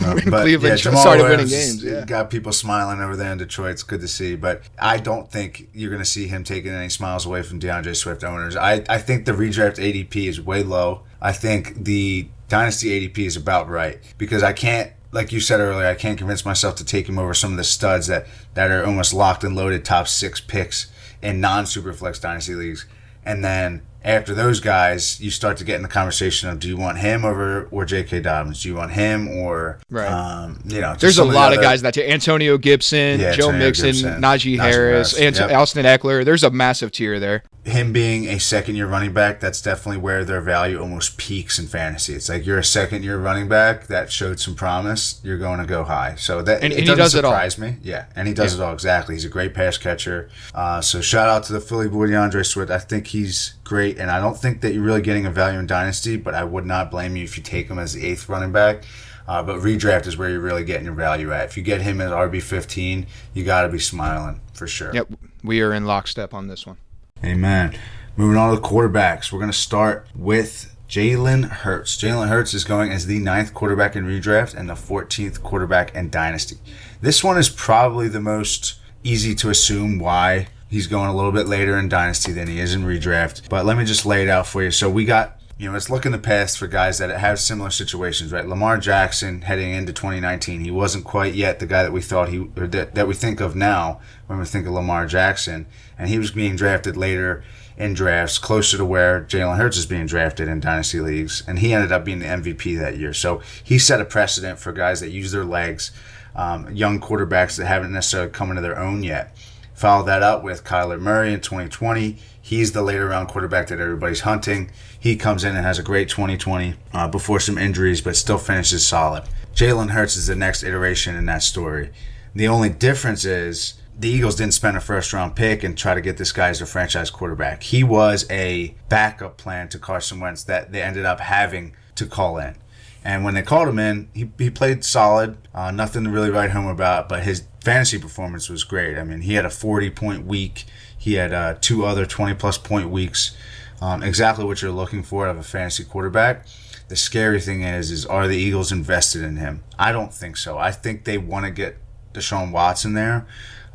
When 0.02 0.16
but 0.30 0.42
Cleveland 0.42 0.78
yeah, 0.78 0.82
Jamal 0.82 1.00
started 1.00 1.24
winning 1.24 1.46
games, 1.46 1.82
yeah. 1.82 2.04
got 2.04 2.30
people 2.30 2.52
smiling 2.52 3.00
over 3.00 3.16
there 3.16 3.32
in 3.32 3.38
Detroit. 3.38 3.72
It's 3.72 3.82
good 3.82 4.00
to 4.00 4.08
see, 4.08 4.36
but 4.36 4.62
I 4.78 4.98
don't 4.98 5.30
think 5.30 5.68
you're 5.74 5.90
going 5.90 6.02
to 6.02 6.08
see 6.08 6.26
him 6.26 6.44
taking 6.44 6.72
any 6.72 6.88
smiles 6.88 7.26
away 7.26 7.42
from 7.42 7.58
D'Andre 7.58 7.92
Swift 7.94 8.24
owners. 8.24 8.56
I, 8.56 8.84
I 8.88 8.98
think 8.98 9.26
the 9.26 9.32
redraft 9.32 9.76
ADP 9.76 10.28
is 10.28 10.40
way 10.40 10.62
low. 10.62 11.02
I 11.20 11.32
think 11.32 11.84
the 11.84 12.28
dynasty 12.48 13.08
ADP 13.08 13.18
is 13.18 13.36
about 13.36 13.68
right 13.68 13.98
because 14.16 14.42
I 14.42 14.52
can't, 14.52 14.92
like 15.12 15.32
you 15.32 15.40
said 15.40 15.60
earlier, 15.60 15.86
I 15.86 15.94
can't 15.94 16.18
convince 16.18 16.44
myself 16.44 16.74
to 16.76 16.84
take 16.84 17.08
him 17.08 17.18
over 17.18 17.34
some 17.34 17.52
of 17.52 17.56
the 17.56 17.64
studs 17.64 18.06
that 18.08 18.26
that 18.54 18.70
are 18.70 18.84
almost 18.84 19.14
locked 19.14 19.44
and 19.44 19.54
loaded 19.54 19.84
top 19.84 20.08
six 20.08 20.40
picks 20.40 20.90
in 21.22 21.40
non 21.40 21.64
superflex 21.64 22.20
dynasty 22.20 22.54
leagues, 22.54 22.86
and 23.24 23.44
then. 23.44 23.82
After 24.08 24.34
those 24.34 24.60
guys, 24.60 25.20
you 25.20 25.30
start 25.30 25.56
to 25.58 25.64
get 25.64 25.76
in 25.76 25.82
the 25.82 25.88
conversation 25.88 26.48
of 26.48 26.58
do 26.58 26.68
you 26.68 26.76
want 26.76 26.98
him 26.98 27.24
over 27.24 27.68
or 27.70 27.84
J.K. 27.84 28.20
Dobbins? 28.20 28.62
Do 28.62 28.68
you 28.70 28.74
want 28.74 28.92
him 28.92 29.28
or 29.28 29.78
Right. 29.90 30.06
um, 30.10 30.60
you 30.66 30.80
know, 30.80 30.94
There's 30.98 31.18
a 31.18 31.24
lot 31.24 31.52
of 31.54 31.60
guys 31.60 31.82
that 31.82 31.94
tier. 31.94 32.08
Antonio 32.08 32.56
Gibson, 32.58 33.20
Yeah, 33.20 33.32
Joe 33.32 33.46
Antonio 33.48 33.66
Mixon, 33.66 33.86
Gibson, 33.86 34.12
Najee, 34.22 34.56
Najee 34.56 34.58
Harris, 34.60 35.16
Harris, 35.16 35.38
Ant- 35.40 35.50
yep. 35.50 35.58
Austin 35.58 35.84
Ekeler. 35.84 36.24
There's 36.24 36.42
a 36.44 36.50
massive 36.50 36.90
tier 36.92 37.20
there. 37.20 37.42
him 37.64 37.92
being 37.92 38.24
a 38.28 38.40
second 38.40 38.76
year 38.76 38.86
running 38.86 39.12
back, 39.12 39.40
that's 39.40 39.60
definitely 39.60 39.98
where 40.00 40.24
their 40.24 40.40
value 40.40 40.80
almost 40.80 41.18
peaks 41.18 41.58
in 41.58 41.66
fantasy. 41.66 42.14
It's 42.14 42.26
like 42.30 42.46
you're 42.46 42.58
a 42.58 42.64
second 42.64 43.04
year 43.04 43.18
running 43.18 43.46
back 43.46 43.88
that 43.88 44.10
showed 44.10 44.40
some 44.40 44.54
promise, 44.54 45.20
you're 45.22 45.36
going 45.36 45.58
to 45.58 45.66
go 45.66 45.84
high. 45.84 46.14
So 46.16 46.40
that 46.40 46.62
And- 46.62 46.72
it 46.72 46.78
and 46.78 46.86
doesn't 46.86 46.98
does 46.98 47.14
it 47.14 47.26
all. 47.26 47.32
surprise 47.32 47.58
me. 47.58 47.76
Yeah, 47.82 48.04
and 48.16 48.26
he 48.26 48.32
does 48.32 48.54
it 48.54 48.60
all 48.62 48.72
exactly. 48.72 49.16
He's 49.16 49.26
a 49.26 49.28
great 49.28 49.52
pass 49.52 49.76
catcher. 49.76 50.30
Uh, 50.54 50.80
so 50.80 51.02
shout 51.02 51.28
out 51.28 51.44
to 51.44 51.52
the 51.52 51.60
Philly 51.60 51.88
boy 51.88 52.06
D'Andre 52.06 52.42
Swift. 52.42 52.70
I 52.70 52.78
think 52.78 53.08
he's 53.08 53.52
great, 53.68 53.98
and 53.98 54.10
I 54.10 54.18
don't 54.18 54.36
think 54.36 54.62
that 54.62 54.72
you're 54.72 54.82
really 54.82 55.02
getting 55.02 55.26
a 55.26 55.30
value 55.30 55.58
in 55.58 55.66
dynasty, 55.66 56.16
but 56.16 56.34
I 56.34 56.42
would 56.42 56.64
not 56.64 56.90
blame 56.90 57.16
you 57.16 57.24
if 57.24 57.36
you 57.36 57.42
take 57.42 57.68
him 57.68 57.78
as 57.78 57.92
the 57.92 58.04
eighth 58.04 58.28
running 58.28 58.50
back. 58.50 58.84
Uh, 59.28 59.42
but 59.42 59.60
redraft 59.60 60.06
is 60.06 60.16
where 60.16 60.30
you're 60.30 60.40
really 60.40 60.64
getting 60.64 60.86
your 60.86 60.94
value 60.94 61.32
at. 61.34 61.44
If 61.44 61.56
you 61.58 61.62
get 61.62 61.82
him 61.82 62.00
as 62.00 62.10
RB 62.10 62.42
15, 62.42 63.06
you 63.34 63.44
got 63.44 63.62
to 63.62 63.68
be 63.68 63.78
smiling 63.78 64.40
for 64.54 64.66
sure. 64.66 64.90
Yep, 64.94 65.12
we 65.44 65.60
are 65.60 65.74
in 65.74 65.84
lockstep 65.84 66.32
on 66.32 66.48
this 66.48 66.66
one. 66.66 66.78
Amen. 67.22 67.78
Moving 68.16 68.38
on 68.38 68.54
to 68.54 68.60
the 68.60 68.66
quarterbacks, 68.66 69.30
we're 69.30 69.38
going 69.38 69.52
to 69.52 69.56
start 69.56 70.08
with 70.16 70.74
Jalen 70.88 71.50
Hurts. 71.50 71.98
Jalen 71.98 72.28
Hurts 72.28 72.54
is 72.54 72.64
going 72.64 72.90
as 72.90 73.04
the 73.04 73.18
ninth 73.18 73.52
quarterback 73.52 73.94
in 73.94 74.06
redraft 74.06 74.54
and 74.54 74.66
the 74.68 74.74
14th 74.74 75.42
quarterback 75.42 75.94
in 75.94 76.08
dynasty. 76.08 76.56
This 77.02 77.22
one 77.22 77.36
is 77.36 77.50
probably 77.50 78.08
the 78.08 78.20
most 78.20 78.76
easy 79.04 79.34
to 79.34 79.50
assume 79.50 79.98
why 79.98 80.48
he's 80.68 80.86
going 80.86 81.08
a 81.08 81.16
little 81.16 81.32
bit 81.32 81.46
later 81.46 81.78
in 81.78 81.88
dynasty 81.88 82.32
than 82.32 82.48
he 82.48 82.60
is 82.60 82.74
in 82.74 82.82
redraft. 82.82 83.48
But 83.48 83.64
let 83.66 83.76
me 83.76 83.84
just 83.84 84.06
lay 84.06 84.22
it 84.22 84.28
out 84.28 84.46
for 84.46 84.62
you. 84.62 84.70
So 84.70 84.88
we 84.88 85.04
got, 85.04 85.40
you 85.56 85.66
know, 85.66 85.72
let's 85.72 85.90
look 85.90 86.06
in 86.06 86.12
the 86.12 86.18
past 86.18 86.58
for 86.58 86.66
guys 86.66 86.98
that 86.98 87.10
have 87.10 87.40
similar 87.40 87.70
situations, 87.70 88.32
right? 88.32 88.46
Lamar 88.46 88.78
Jackson 88.78 89.42
heading 89.42 89.72
into 89.72 89.92
2019, 89.92 90.60
he 90.60 90.70
wasn't 90.70 91.04
quite 91.04 91.34
yet 91.34 91.58
the 91.58 91.66
guy 91.66 91.82
that 91.82 91.92
we 91.92 92.00
thought 92.00 92.28
he, 92.28 92.48
or 92.56 92.66
that, 92.66 92.94
that 92.94 93.08
we 93.08 93.14
think 93.14 93.40
of 93.40 93.56
now 93.56 94.00
when 94.26 94.38
we 94.38 94.44
think 94.44 94.66
of 94.66 94.72
Lamar 94.72 95.06
Jackson. 95.06 95.66
And 95.98 96.08
he 96.08 96.18
was 96.18 96.30
being 96.30 96.56
drafted 96.56 96.96
later 96.96 97.42
in 97.78 97.94
drafts, 97.94 98.38
closer 98.38 98.76
to 98.76 98.84
where 98.84 99.22
Jalen 99.22 99.56
Hurts 99.56 99.76
is 99.76 99.86
being 99.86 100.06
drafted 100.06 100.48
in 100.48 100.58
dynasty 100.58 101.00
leagues, 101.00 101.44
and 101.46 101.60
he 101.60 101.72
ended 101.72 101.92
up 101.92 102.04
being 102.04 102.18
the 102.18 102.26
MVP 102.26 102.76
that 102.78 102.98
year. 102.98 103.14
So 103.14 103.40
he 103.62 103.78
set 103.78 104.00
a 104.00 104.04
precedent 104.04 104.58
for 104.58 104.72
guys 104.72 104.98
that 104.98 105.10
use 105.10 105.30
their 105.30 105.44
legs, 105.44 105.92
um, 106.34 106.74
young 106.74 107.00
quarterbacks 107.00 107.56
that 107.56 107.66
haven't 107.66 107.92
necessarily 107.92 108.30
come 108.30 108.50
into 108.50 108.62
their 108.62 108.78
own 108.78 109.04
yet. 109.04 109.34
Follow 109.78 110.04
that 110.06 110.24
up 110.24 110.42
with 110.42 110.64
Kyler 110.64 110.98
Murray 110.98 111.32
in 111.32 111.40
2020. 111.40 112.16
He's 112.42 112.72
the 112.72 112.82
later 112.82 113.06
round 113.06 113.28
quarterback 113.28 113.68
that 113.68 113.78
everybody's 113.78 114.22
hunting. 114.22 114.72
He 114.98 115.14
comes 115.14 115.44
in 115.44 115.54
and 115.54 115.64
has 115.64 115.78
a 115.78 115.84
great 115.84 116.08
2020 116.08 116.74
uh, 116.92 117.06
before 117.06 117.38
some 117.38 117.56
injuries, 117.56 118.00
but 118.00 118.16
still 118.16 118.38
finishes 118.38 118.84
solid. 118.84 119.22
Jalen 119.54 119.90
Hurts 119.90 120.16
is 120.16 120.26
the 120.26 120.34
next 120.34 120.64
iteration 120.64 121.14
in 121.14 121.26
that 121.26 121.44
story. 121.44 121.92
The 122.34 122.48
only 122.48 122.70
difference 122.70 123.24
is 123.24 123.74
the 123.96 124.08
Eagles 124.08 124.34
didn't 124.34 124.54
spend 124.54 124.76
a 124.76 124.80
first 124.80 125.12
round 125.12 125.36
pick 125.36 125.62
and 125.62 125.78
try 125.78 125.94
to 125.94 126.00
get 126.00 126.16
this 126.16 126.32
guy 126.32 126.48
as 126.48 126.60
a 126.60 126.66
franchise 126.66 127.10
quarterback. 127.10 127.62
He 127.62 127.84
was 127.84 128.28
a 128.28 128.74
backup 128.88 129.36
plan 129.36 129.68
to 129.68 129.78
Carson 129.78 130.18
Wentz 130.18 130.42
that 130.42 130.72
they 130.72 130.82
ended 130.82 131.04
up 131.04 131.20
having 131.20 131.76
to 131.94 132.06
call 132.06 132.38
in. 132.38 132.56
And 133.04 133.22
when 133.22 133.34
they 133.34 133.42
called 133.42 133.68
him 133.68 133.78
in, 133.78 134.08
he, 134.12 134.28
he 134.38 134.50
played 134.50 134.84
solid. 134.84 135.38
Uh, 135.54 135.70
nothing 135.70 136.02
to 136.02 136.10
really 136.10 136.30
write 136.30 136.50
home 136.50 136.66
about, 136.66 137.08
but 137.08 137.22
his 137.22 137.44
fantasy 137.68 137.98
performance 137.98 138.48
was 138.48 138.64
great. 138.64 138.96
I 138.96 139.04
mean, 139.04 139.20
he 139.20 139.34
had 139.34 139.44
a 139.44 139.50
40 139.50 139.90
point 139.90 140.24
week. 140.24 140.64
He 140.96 141.14
had 141.14 141.34
uh, 141.34 141.56
two 141.60 141.84
other 141.84 142.06
20 142.06 142.34
plus 142.34 142.56
point 142.56 142.88
weeks. 142.88 143.36
Um, 143.82 144.02
exactly 144.02 144.46
what 144.46 144.62
you're 144.62 144.72
looking 144.72 145.02
for 145.02 145.26
out 145.26 145.32
of 145.32 145.38
a 145.38 145.42
fantasy 145.42 145.84
quarterback. 145.84 146.46
The 146.88 146.96
scary 146.96 147.40
thing 147.40 147.62
is, 147.62 147.90
is 147.90 148.06
are 148.06 148.26
the 148.26 148.38
Eagles 148.38 148.72
invested 148.72 149.22
in 149.22 149.36
him? 149.36 149.64
I 149.78 149.92
don't 149.92 150.14
think 150.14 150.38
so. 150.38 150.56
I 150.56 150.70
think 150.70 151.04
they 151.04 151.18
want 151.18 151.44
to 151.44 151.50
get 151.50 151.76
Deshaun 152.14 152.52
Watson 152.52 152.94
there. 152.94 153.26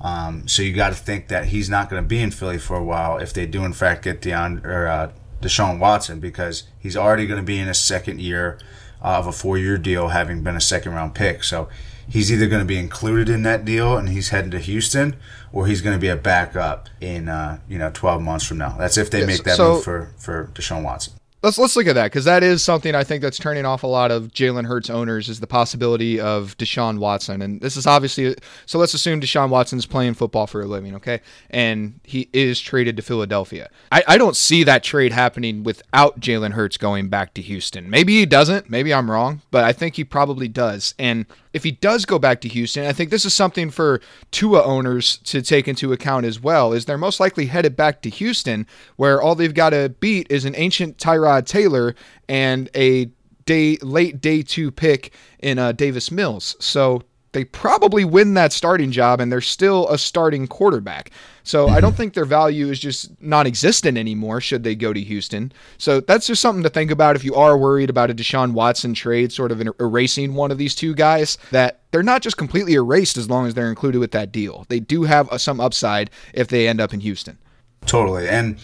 Um, 0.01 0.47
so 0.47 0.63
you 0.63 0.73
got 0.73 0.89
to 0.89 0.95
think 0.95 1.27
that 1.27 1.45
he's 1.45 1.69
not 1.69 1.87
going 1.87 2.01
to 2.01 2.07
be 2.07 2.19
in 2.19 2.31
Philly 2.31 2.57
for 2.57 2.75
a 2.75 2.83
while 2.83 3.19
if 3.19 3.31
they 3.31 3.45
do 3.45 3.63
in 3.63 3.73
fact 3.73 4.03
get 4.03 4.21
Deion 4.21 4.65
or 4.65 4.87
uh, 4.87 5.11
Deshaun 5.39 5.77
Watson 5.77 6.19
because 6.19 6.63
he's 6.79 6.97
already 6.97 7.27
going 7.27 7.39
to 7.39 7.45
be 7.45 7.59
in 7.59 7.67
his 7.67 7.77
second 7.77 8.19
year 8.19 8.57
uh, 9.03 9.19
of 9.19 9.27
a 9.27 9.31
four-year 9.31 9.77
deal, 9.77 10.07
having 10.07 10.41
been 10.41 10.55
a 10.55 10.61
second-round 10.61 11.13
pick. 11.13 11.43
So 11.43 11.69
he's 12.08 12.32
either 12.32 12.47
going 12.47 12.62
to 12.62 12.66
be 12.68 12.78
included 12.78 13.30
in 13.30 13.43
that 13.43 13.66
deal 13.66 13.97
and 13.97 14.10
he's 14.10 14.30
heading 14.30 14.51
to 14.51 14.60
Houston, 14.60 15.16
or 15.51 15.68
he's 15.68 15.82
going 15.82 15.95
to 15.95 16.01
be 16.01 16.08
a 16.10 16.16
backup 16.16 16.89
in 17.01 17.30
uh, 17.30 17.60
you 17.68 17.78
know 17.78 17.91
12 17.93 18.22
months 18.22 18.45
from 18.45 18.58
now. 18.58 18.76
That's 18.78 18.97
if 18.97 19.10
they 19.10 19.20
Yes, 19.20 19.28
make 19.28 19.43
that 19.43 19.58
so- 19.58 19.74
move 19.76 19.84
for 19.84 20.12
for 20.18 20.49
Deshaun 20.54 20.84
Watson. 20.84 21.14
Let's 21.41 21.58
let's 21.58 21.76
look 21.76 21.88
at 21.88 21.95
that 21.95 22.06
because 22.06 22.24
that 22.24 22.41
is 22.41 22.64
something 22.64 22.95
I 22.95 23.04
think 23.04 23.22
that's 23.22 23.38
turning 23.38 23.66
off 23.66 23.84
a 23.84 23.88
lot 23.88 24.12
of 24.12 24.30
Jalen 24.30 24.66
Hurts 24.66 24.89
owners 24.89 25.28
is 25.28 25.41
the 25.41 25.45
possibility 25.47 26.18
of 26.18 26.58
Deshaun 26.58 26.99
Watson, 26.99 27.41
and 27.41 27.60
this 27.60 27.76
is 27.76 27.86
obviously 27.86 28.34
so. 28.66 28.80
Let's 28.80 28.93
assume 28.93 29.20
Deshaun 29.20 29.49
Watson's 29.49 29.86
playing 29.86 30.14
football 30.14 30.47
for 30.47 30.62
a 30.62 30.66
living, 30.66 30.95
okay, 30.95 31.20
and 31.49 31.99
he 32.04 32.30
is 32.32 32.62
traded 32.62 32.95
to 32.95 33.01
Philadelphia. 33.01 33.70
I, 33.91 34.04
I 34.08 34.18
don't 34.18 34.38
see 34.38 34.64
that 34.64 34.84
trade 34.86 35.12
happening 35.12 35.64
without 35.64 36.22
Jalen 36.22 36.51
Hurts 36.51 36.78
going 36.78 37.10
back 37.10 37.34
to 37.34 37.41
Houston. 37.41 37.89
Maybe 37.89 38.20
he 38.20 38.26
doesn't. 38.26 38.70
Maybe 38.70 38.93
I'm 38.93 39.12
wrong, 39.12 39.41
but 39.51 39.66
I 39.66 39.74
think 39.74 39.97
he 39.97 40.06
probably 40.06 40.47
does. 40.47 40.95
And 40.97 41.26
if 41.54 41.64
he 41.64 41.72
does 41.72 42.06
go 42.06 42.20
back 42.20 42.41
to 42.41 42.47
Houston, 42.49 42.86
I 42.86 42.93
think 42.93 43.12
this 43.12 43.26
is 43.26 43.34
something 43.34 43.70
for 43.70 44.01
Tua 44.32 44.64
owners 44.64 45.18
to 45.18 45.41
take 45.41 45.68
into 45.68 45.93
account 45.93 46.26
as 46.26 46.39
well. 46.39 46.74
Is 46.74 46.86
they're 46.86 46.97
most 46.97 47.20
likely 47.20 47.45
headed 47.45 47.76
back 47.76 48.01
to 48.01 48.10
Houston, 48.10 48.68
where 48.95 49.22
all 49.22 49.36
they've 49.36 49.54
got 49.54 49.70
to 49.70 49.89
beat 49.99 50.28
is 50.30 50.45
an 50.45 50.56
ancient 50.58 50.97
Tyrod 50.97 51.45
Taylor 51.45 51.95
and 52.28 52.70
a 52.76 53.10
day 53.45 53.78
late 53.82 54.20
day 54.20 54.41
two 54.41 54.72
pick 54.72 55.14
in 55.39 55.60
uh, 55.60 55.72
Davis 55.74 56.12
Mills. 56.12 56.56
So 56.60 57.04
they 57.34 57.45
probably 57.45 58.06
win 58.06 58.34
that 58.36 58.54
starting 58.54 58.91
job, 58.91 59.20
and 59.20 59.32
they're 59.32 59.41
still 59.41 59.88
a 59.89 59.97
starting 59.97 60.47
quarterback. 60.47 61.12
So 61.43 61.67
I 61.67 61.81
don't 61.81 61.95
think 61.95 62.13
their 62.13 62.25
value 62.25 62.69
is 62.69 62.79
just 62.79 63.21
non-existent 63.21 63.97
anymore. 63.97 64.39
Should 64.39 64.63
they 64.63 64.75
go 64.75 64.93
to 64.93 65.01
Houston? 65.01 65.51
So 65.77 65.99
that's 65.99 66.25
just 66.25 66.41
something 66.41 66.63
to 66.63 66.69
think 66.69 66.89
about 66.89 67.15
if 67.15 67.23
you 67.23 67.35
are 67.35 67.57
worried 67.57 67.89
about 67.89 68.09
a 68.09 68.15
Deshaun 68.15 68.53
Watson 68.53 68.93
trade, 68.93 69.31
sort 69.31 69.51
of 69.51 69.61
er- 69.61 69.75
erasing 69.79 70.35
one 70.35 70.51
of 70.51 70.57
these 70.57 70.73
two 70.73 70.95
guys. 70.95 71.37
That 71.51 71.81
they're 71.91 72.01
not 72.01 72.21
just 72.21 72.37
completely 72.37 72.73
erased 72.73 73.17
as 73.17 73.29
long 73.29 73.45
as 73.45 73.53
they're 73.53 73.69
included 73.69 73.99
with 73.99 74.11
that 74.11 74.31
deal. 74.31 74.65
They 74.69 74.79
do 74.79 75.03
have 75.03 75.29
uh, 75.29 75.37
some 75.37 75.59
upside 75.59 76.09
if 76.33 76.47
they 76.47 76.67
end 76.67 76.79
up 76.79 76.93
in 76.93 77.01
Houston. 77.01 77.37
Totally. 77.85 78.29
And 78.29 78.57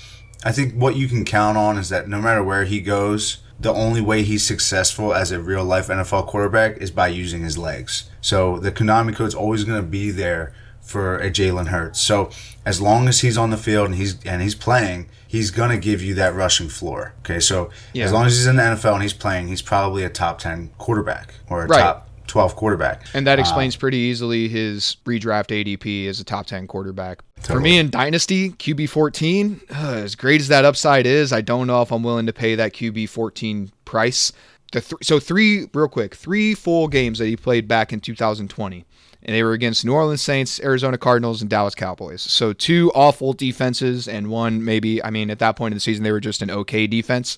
I 0.45 0.53
think 0.53 0.73
what 0.73 0.95
you 0.95 1.09
can 1.09 1.25
count 1.25 1.57
on 1.57 1.77
is 1.77 1.89
that 1.89 2.07
no 2.07 2.21
matter 2.21 2.41
where 2.41 2.63
he 2.63 2.80
goes, 2.80 3.39
the 3.59 3.73
only 3.73 3.99
way 3.99 4.23
he's 4.23 4.45
successful 4.45 5.13
as 5.13 5.32
a 5.32 5.39
real 5.39 5.65
life 5.65 5.88
NFL 5.88 6.27
quarterback 6.27 6.77
is 6.77 6.91
by 6.91 7.09
using 7.09 7.41
his 7.41 7.57
legs. 7.57 8.09
So 8.21 8.57
the 8.57 8.71
Konami 8.71 9.13
code's 9.13 9.36
always 9.36 9.65
going 9.65 9.82
to 9.82 9.88
be 9.88 10.11
there 10.11 10.53
for 10.90 11.18
a 11.20 11.30
Jalen 11.30 11.68
Hurts. 11.68 12.00
So 12.00 12.32
as 12.66 12.82
long 12.82 13.08
as 13.08 13.22
he's 13.22 13.38
on 13.38 13.52
the 13.52 13.58
field 13.58 13.86
and 13.88 13.96
he's 13.96 14.18
and 14.26 14.42
he's 14.42 14.56
playing, 14.56 15.08
he's 15.28 15.52
gonna 15.52 15.78
give 15.78 16.02
you 16.02 16.14
that 16.16 16.34
rushing 16.34 16.68
floor. 16.70 17.14
Okay, 17.20 17.40
so 17.40 17.70
Yeah. 17.94 18.06
as 18.06 18.12
long 18.12 18.26
as 18.26 18.36
he's 18.38 18.48
in 18.48 18.56
the 18.56 18.64
NFL 18.64 18.96
and 18.96 19.04
he's 19.04 19.14
playing, 19.14 19.48
he's 19.50 19.62
probably 19.62 20.04
a 20.04 20.10
top 20.10 20.40
ten 20.40 20.72
quarterback 20.78 21.36
or 21.50 21.64
a 21.64 21.68
Right. 21.68 21.80
top 21.80 22.10
twelve 22.28 22.56
quarterback. 22.56 23.04
And 23.14 23.26
that 23.28 23.40
explains 23.40 23.76
pretty 23.76 23.98
easily 23.98 24.48
his 24.50 24.98
redraft 25.06 25.52
ADP 25.52 26.08
as 26.08 26.20
a 26.20 26.24
top 26.24 26.46
10 26.46 26.68
quarterback. 26.68 27.24
For 27.42 27.60
me 27.60 27.80
in 27.80 27.90
Dynasty, 27.90 28.52
QB 28.52 28.86
14, 28.88 29.62
uh, 29.74 30.02
as 30.04 30.14
great 30.16 30.40
as 30.40 30.48
that 30.50 30.64
upside 30.64 31.08
is, 31.08 31.34
I 31.34 31.42
don't 31.42 31.66
know 31.66 31.82
if 31.82 31.92
I'm 31.92 32.04
willing 32.04 32.28
to 32.28 32.34
pay 32.34 32.54
that 32.54 32.74
QB 32.74 33.08
14 33.10 33.72
price. 33.86 34.32
The 34.74 34.82
th- 34.82 34.94
so, 35.02 35.20
three, 35.20 35.70
real 35.74 35.88
quick, 35.88 36.14
three 36.14 36.54
full 36.54 36.88
games 36.88 37.18
that 37.18 37.26
he 37.26 37.36
played 37.36 37.68
back 37.68 37.92
in 37.92 38.00
2020. 38.00 38.86
And 39.24 39.36
they 39.36 39.43
were 39.43 39.53
against 39.53 39.84
New 39.84 39.93
Orleans 39.93 40.22
Saints, 40.22 40.59
Arizona 40.61 40.97
Cardinals, 40.97 41.41
and 41.41 41.49
Dallas 41.49 41.76
Cowboys. 41.76 42.22
So, 42.22 42.53
two 42.53 42.91
awful 42.95 43.34
defenses, 43.34 44.07
and 44.07 44.30
one 44.30 44.63
maybe, 44.63 45.03
I 45.03 45.09
mean, 45.09 45.30
at 45.30 45.39
that 45.39 45.55
point 45.57 45.74
in 45.74 45.76
the 45.76 45.82
season, 45.82 46.03
they 46.03 46.11
were 46.11 46.22
just 46.22 46.41
an 46.41 46.49
okay 46.49 46.88
defense. 46.88 47.38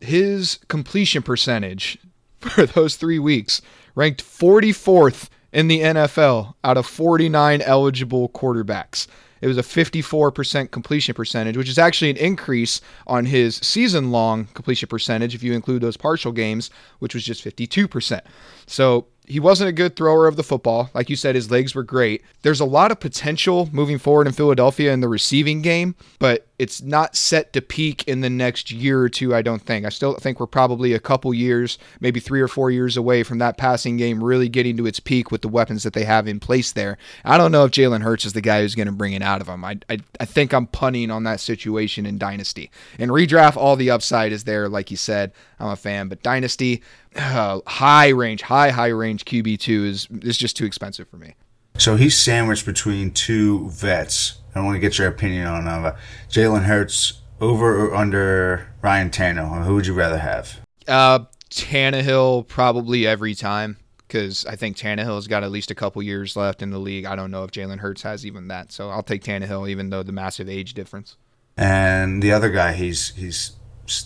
His 0.00 0.58
completion 0.68 1.22
percentage 1.22 1.98
for 2.40 2.66
those 2.66 2.96
three 2.96 3.18
weeks 3.18 3.62
ranked 3.94 4.24
44th 4.24 5.28
in 5.52 5.68
the 5.68 5.80
NFL 5.80 6.54
out 6.64 6.76
of 6.76 6.86
49 6.86 7.62
eligible 7.62 8.28
quarterbacks. 8.30 9.06
It 9.40 9.46
was 9.46 9.56
a 9.56 9.62
54% 9.62 10.70
completion 10.70 11.14
percentage, 11.14 11.56
which 11.56 11.68
is 11.68 11.78
actually 11.78 12.10
an 12.10 12.18
increase 12.18 12.80
on 13.06 13.24
his 13.24 13.56
season 13.56 14.10
long 14.10 14.46
completion 14.54 14.88
percentage 14.88 15.34
if 15.34 15.42
you 15.42 15.54
include 15.54 15.82
those 15.82 15.96
partial 15.96 16.32
games, 16.32 16.70
which 16.98 17.14
was 17.14 17.24
just 17.24 17.42
52%. 17.42 18.20
So 18.66 19.06
he 19.30 19.38
wasn't 19.40 19.68
a 19.68 19.72
good 19.72 19.94
thrower 19.94 20.26
of 20.26 20.36
the 20.36 20.42
football. 20.42 20.90
Like 20.92 21.08
you 21.08 21.16
said, 21.16 21.34
his 21.34 21.50
legs 21.50 21.74
were 21.74 21.84
great. 21.84 22.22
There's 22.42 22.60
a 22.60 22.64
lot 22.64 22.90
of 22.90 22.98
potential 22.98 23.68
moving 23.72 23.98
forward 23.98 24.26
in 24.26 24.32
Philadelphia 24.32 24.92
in 24.92 25.00
the 25.00 25.08
receiving 25.08 25.62
game, 25.62 25.94
but 26.18 26.46
it's 26.60 26.82
not 26.82 27.16
set 27.16 27.54
to 27.54 27.62
peak 27.62 28.04
in 28.06 28.20
the 28.20 28.28
next 28.28 28.70
year 28.70 29.00
or 29.00 29.08
two, 29.08 29.34
I 29.34 29.40
don't 29.40 29.62
think. 29.62 29.86
I 29.86 29.88
still 29.88 30.12
think 30.16 30.38
we're 30.38 30.46
probably 30.46 30.92
a 30.92 31.00
couple 31.00 31.32
years, 31.32 31.78
maybe 32.00 32.20
three 32.20 32.42
or 32.42 32.48
four 32.48 32.70
years 32.70 32.98
away 32.98 33.22
from 33.22 33.38
that 33.38 33.56
passing 33.56 33.96
game 33.96 34.22
really 34.22 34.46
getting 34.46 34.76
to 34.76 34.84
its 34.84 35.00
peak 35.00 35.30
with 35.30 35.40
the 35.40 35.48
weapons 35.48 35.84
that 35.84 35.94
they 35.94 36.04
have 36.04 36.28
in 36.28 36.38
place 36.38 36.72
there. 36.72 36.98
I 37.24 37.38
don't 37.38 37.50
know 37.50 37.64
if 37.64 37.70
Jalen 37.70 38.02
Hurts 38.02 38.26
is 38.26 38.34
the 38.34 38.42
guy 38.42 38.60
who's 38.60 38.74
going 38.74 38.88
to 38.88 38.92
bring 38.92 39.14
it 39.14 39.22
out 39.22 39.40
of 39.40 39.48
him. 39.48 39.64
I, 39.64 39.78
I, 39.88 40.00
I 40.20 40.26
think 40.26 40.52
I'm 40.52 40.66
punting 40.66 41.10
on 41.10 41.24
that 41.24 41.40
situation 41.40 42.04
in 42.04 42.18
Dynasty. 42.18 42.70
In 42.98 43.08
redraft, 43.08 43.56
all 43.56 43.74
the 43.74 43.90
upside 43.90 44.30
is 44.30 44.44
there, 44.44 44.68
like 44.68 44.90
you 44.90 44.98
said. 44.98 45.32
I'm 45.60 45.70
a 45.70 45.76
fan, 45.76 46.08
but 46.08 46.22
Dynasty, 46.22 46.82
uh, 47.16 47.60
high 47.66 48.08
range, 48.08 48.42
high, 48.42 48.68
high 48.68 48.88
range 48.88 49.24
QB2 49.24 49.86
is, 49.86 50.08
is 50.20 50.36
just 50.36 50.58
too 50.58 50.66
expensive 50.66 51.08
for 51.08 51.16
me. 51.16 51.36
So 51.78 51.96
he's 51.96 52.18
sandwiched 52.18 52.66
between 52.66 53.12
two 53.12 53.70
vets. 53.70 54.39
I 54.54 54.60
want 54.60 54.74
to 54.76 54.80
get 54.80 54.98
your 54.98 55.08
opinion 55.08 55.46
on 55.46 55.68
uh, 55.68 55.96
Jalen 56.28 56.64
Hurts 56.64 57.20
over 57.40 57.86
or 57.86 57.94
under 57.94 58.72
Ryan 58.82 59.10
Tannehill. 59.10 59.64
Who 59.64 59.74
would 59.76 59.86
you 59.86 59.94
rather 59.94 60.18
have? 60.18 60.60
Uh, 60.86 61.20
Tannehill 61.50 62.46
probably 62.46 63.06
every 63.06 63.34
time 63.34 63.76
because 64.06 64.44
I 64.44 64.56
think 64.56 64.76
Tannehill's 64.76 65.28
got 65.28 65.44
at 65.44 65.52
least 65.52 65.70
a 65.70 65.74
couple 65.74 66.02
years 66.02 66.34
left 66.34 66.62
in 66.62 66.70
the 66.70 66.78
league. 66.78 67.04
I 67.04 67.14
don't 67.14 67.30
know 67.30 67.44
if 67.44 67.52
Jalen 67.52 67.78
Hurts 67.78 68.02
has 68.02 68.26
even 68.26 68.48
that, 68.48 68.72
so 68.72 68.90
I'll 68.90 69.04
take 69.04 69.22
Tannehill 69.22 69.68
even 69.68 69.90
though 69.90 70.02
the 70.02 70.12
massive 70.12 70.48
age 70.48 70.74
difference. 70.74 71.16
And 71.56 72.22
the 72.22 72.32
other 72.32 72.50
guy 72.50 72.72
he's 72.72 73.14
he's 73.14 73.52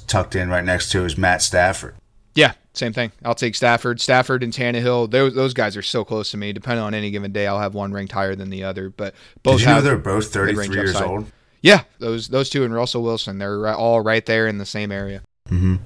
tucked 0.06 0.34
in 0.34 0.48
right 0.48 0.64
next 0.64 0.90
to 0.90 1.04
is 1.04 1.16
Matt 1.16 1.40
Stafford. 1.42 1.94
Yeah, 2.34 2.52
same 2.74 2.92
thing. 2.92 3.12
I'll 3.24 3.34
take 3.34 3.54
Stafford. 3.54 4.00
Stafford 4.00 4.42
and 4.42 4.52
Tannehill. 4.52 5.10
Those 5.10 5.34
those 5.34 5.54
guys 5.54 5.76
are 5.76 5.82
so 5.82 6.04
close 6.04 6.30
to 6.32 6.36
me. 6.36 6.52
Depending 6.52 6.84
on 6.84 6.92
any 6.94 7.10
given 7.10 7.32
day, 7.32 7.46
I'll 7.46 7.60
have 7.60 7.74
one 7.74 7.92
ranked 7.92 8.12
higher 8.12 8.34
than 8.34 8.50
the 8.50 8.64
other. 8.64 8.90
But 8.90 9.14
both 9.42 9.58
Did 9.58 9.68
you 9.68 9.74
know 9.74 9.80
they're 9.80 9.96
both 9.96 10.34
mid-range 10.34 10.56
33 10.56 10.76
years 10.76 10.94
upside. 10.94 11.08
old? 11.08 11.32
Yeah, 11.62 11.84
those 11.98 12.28
those 12.28 12.50
two 12.50 12.64
and 12.64 12.74
Russell 12.74 13.02
Wilson. 13.02 13.38
They're 13.38 13.74
all 13.74 14.00
right 14.02 14.26
there 14.26 14.46
in 14.46 14.58
the 14.58 14.66
same 14.66 14.92
area. 14.92 15.22
hmm 15.48 15.76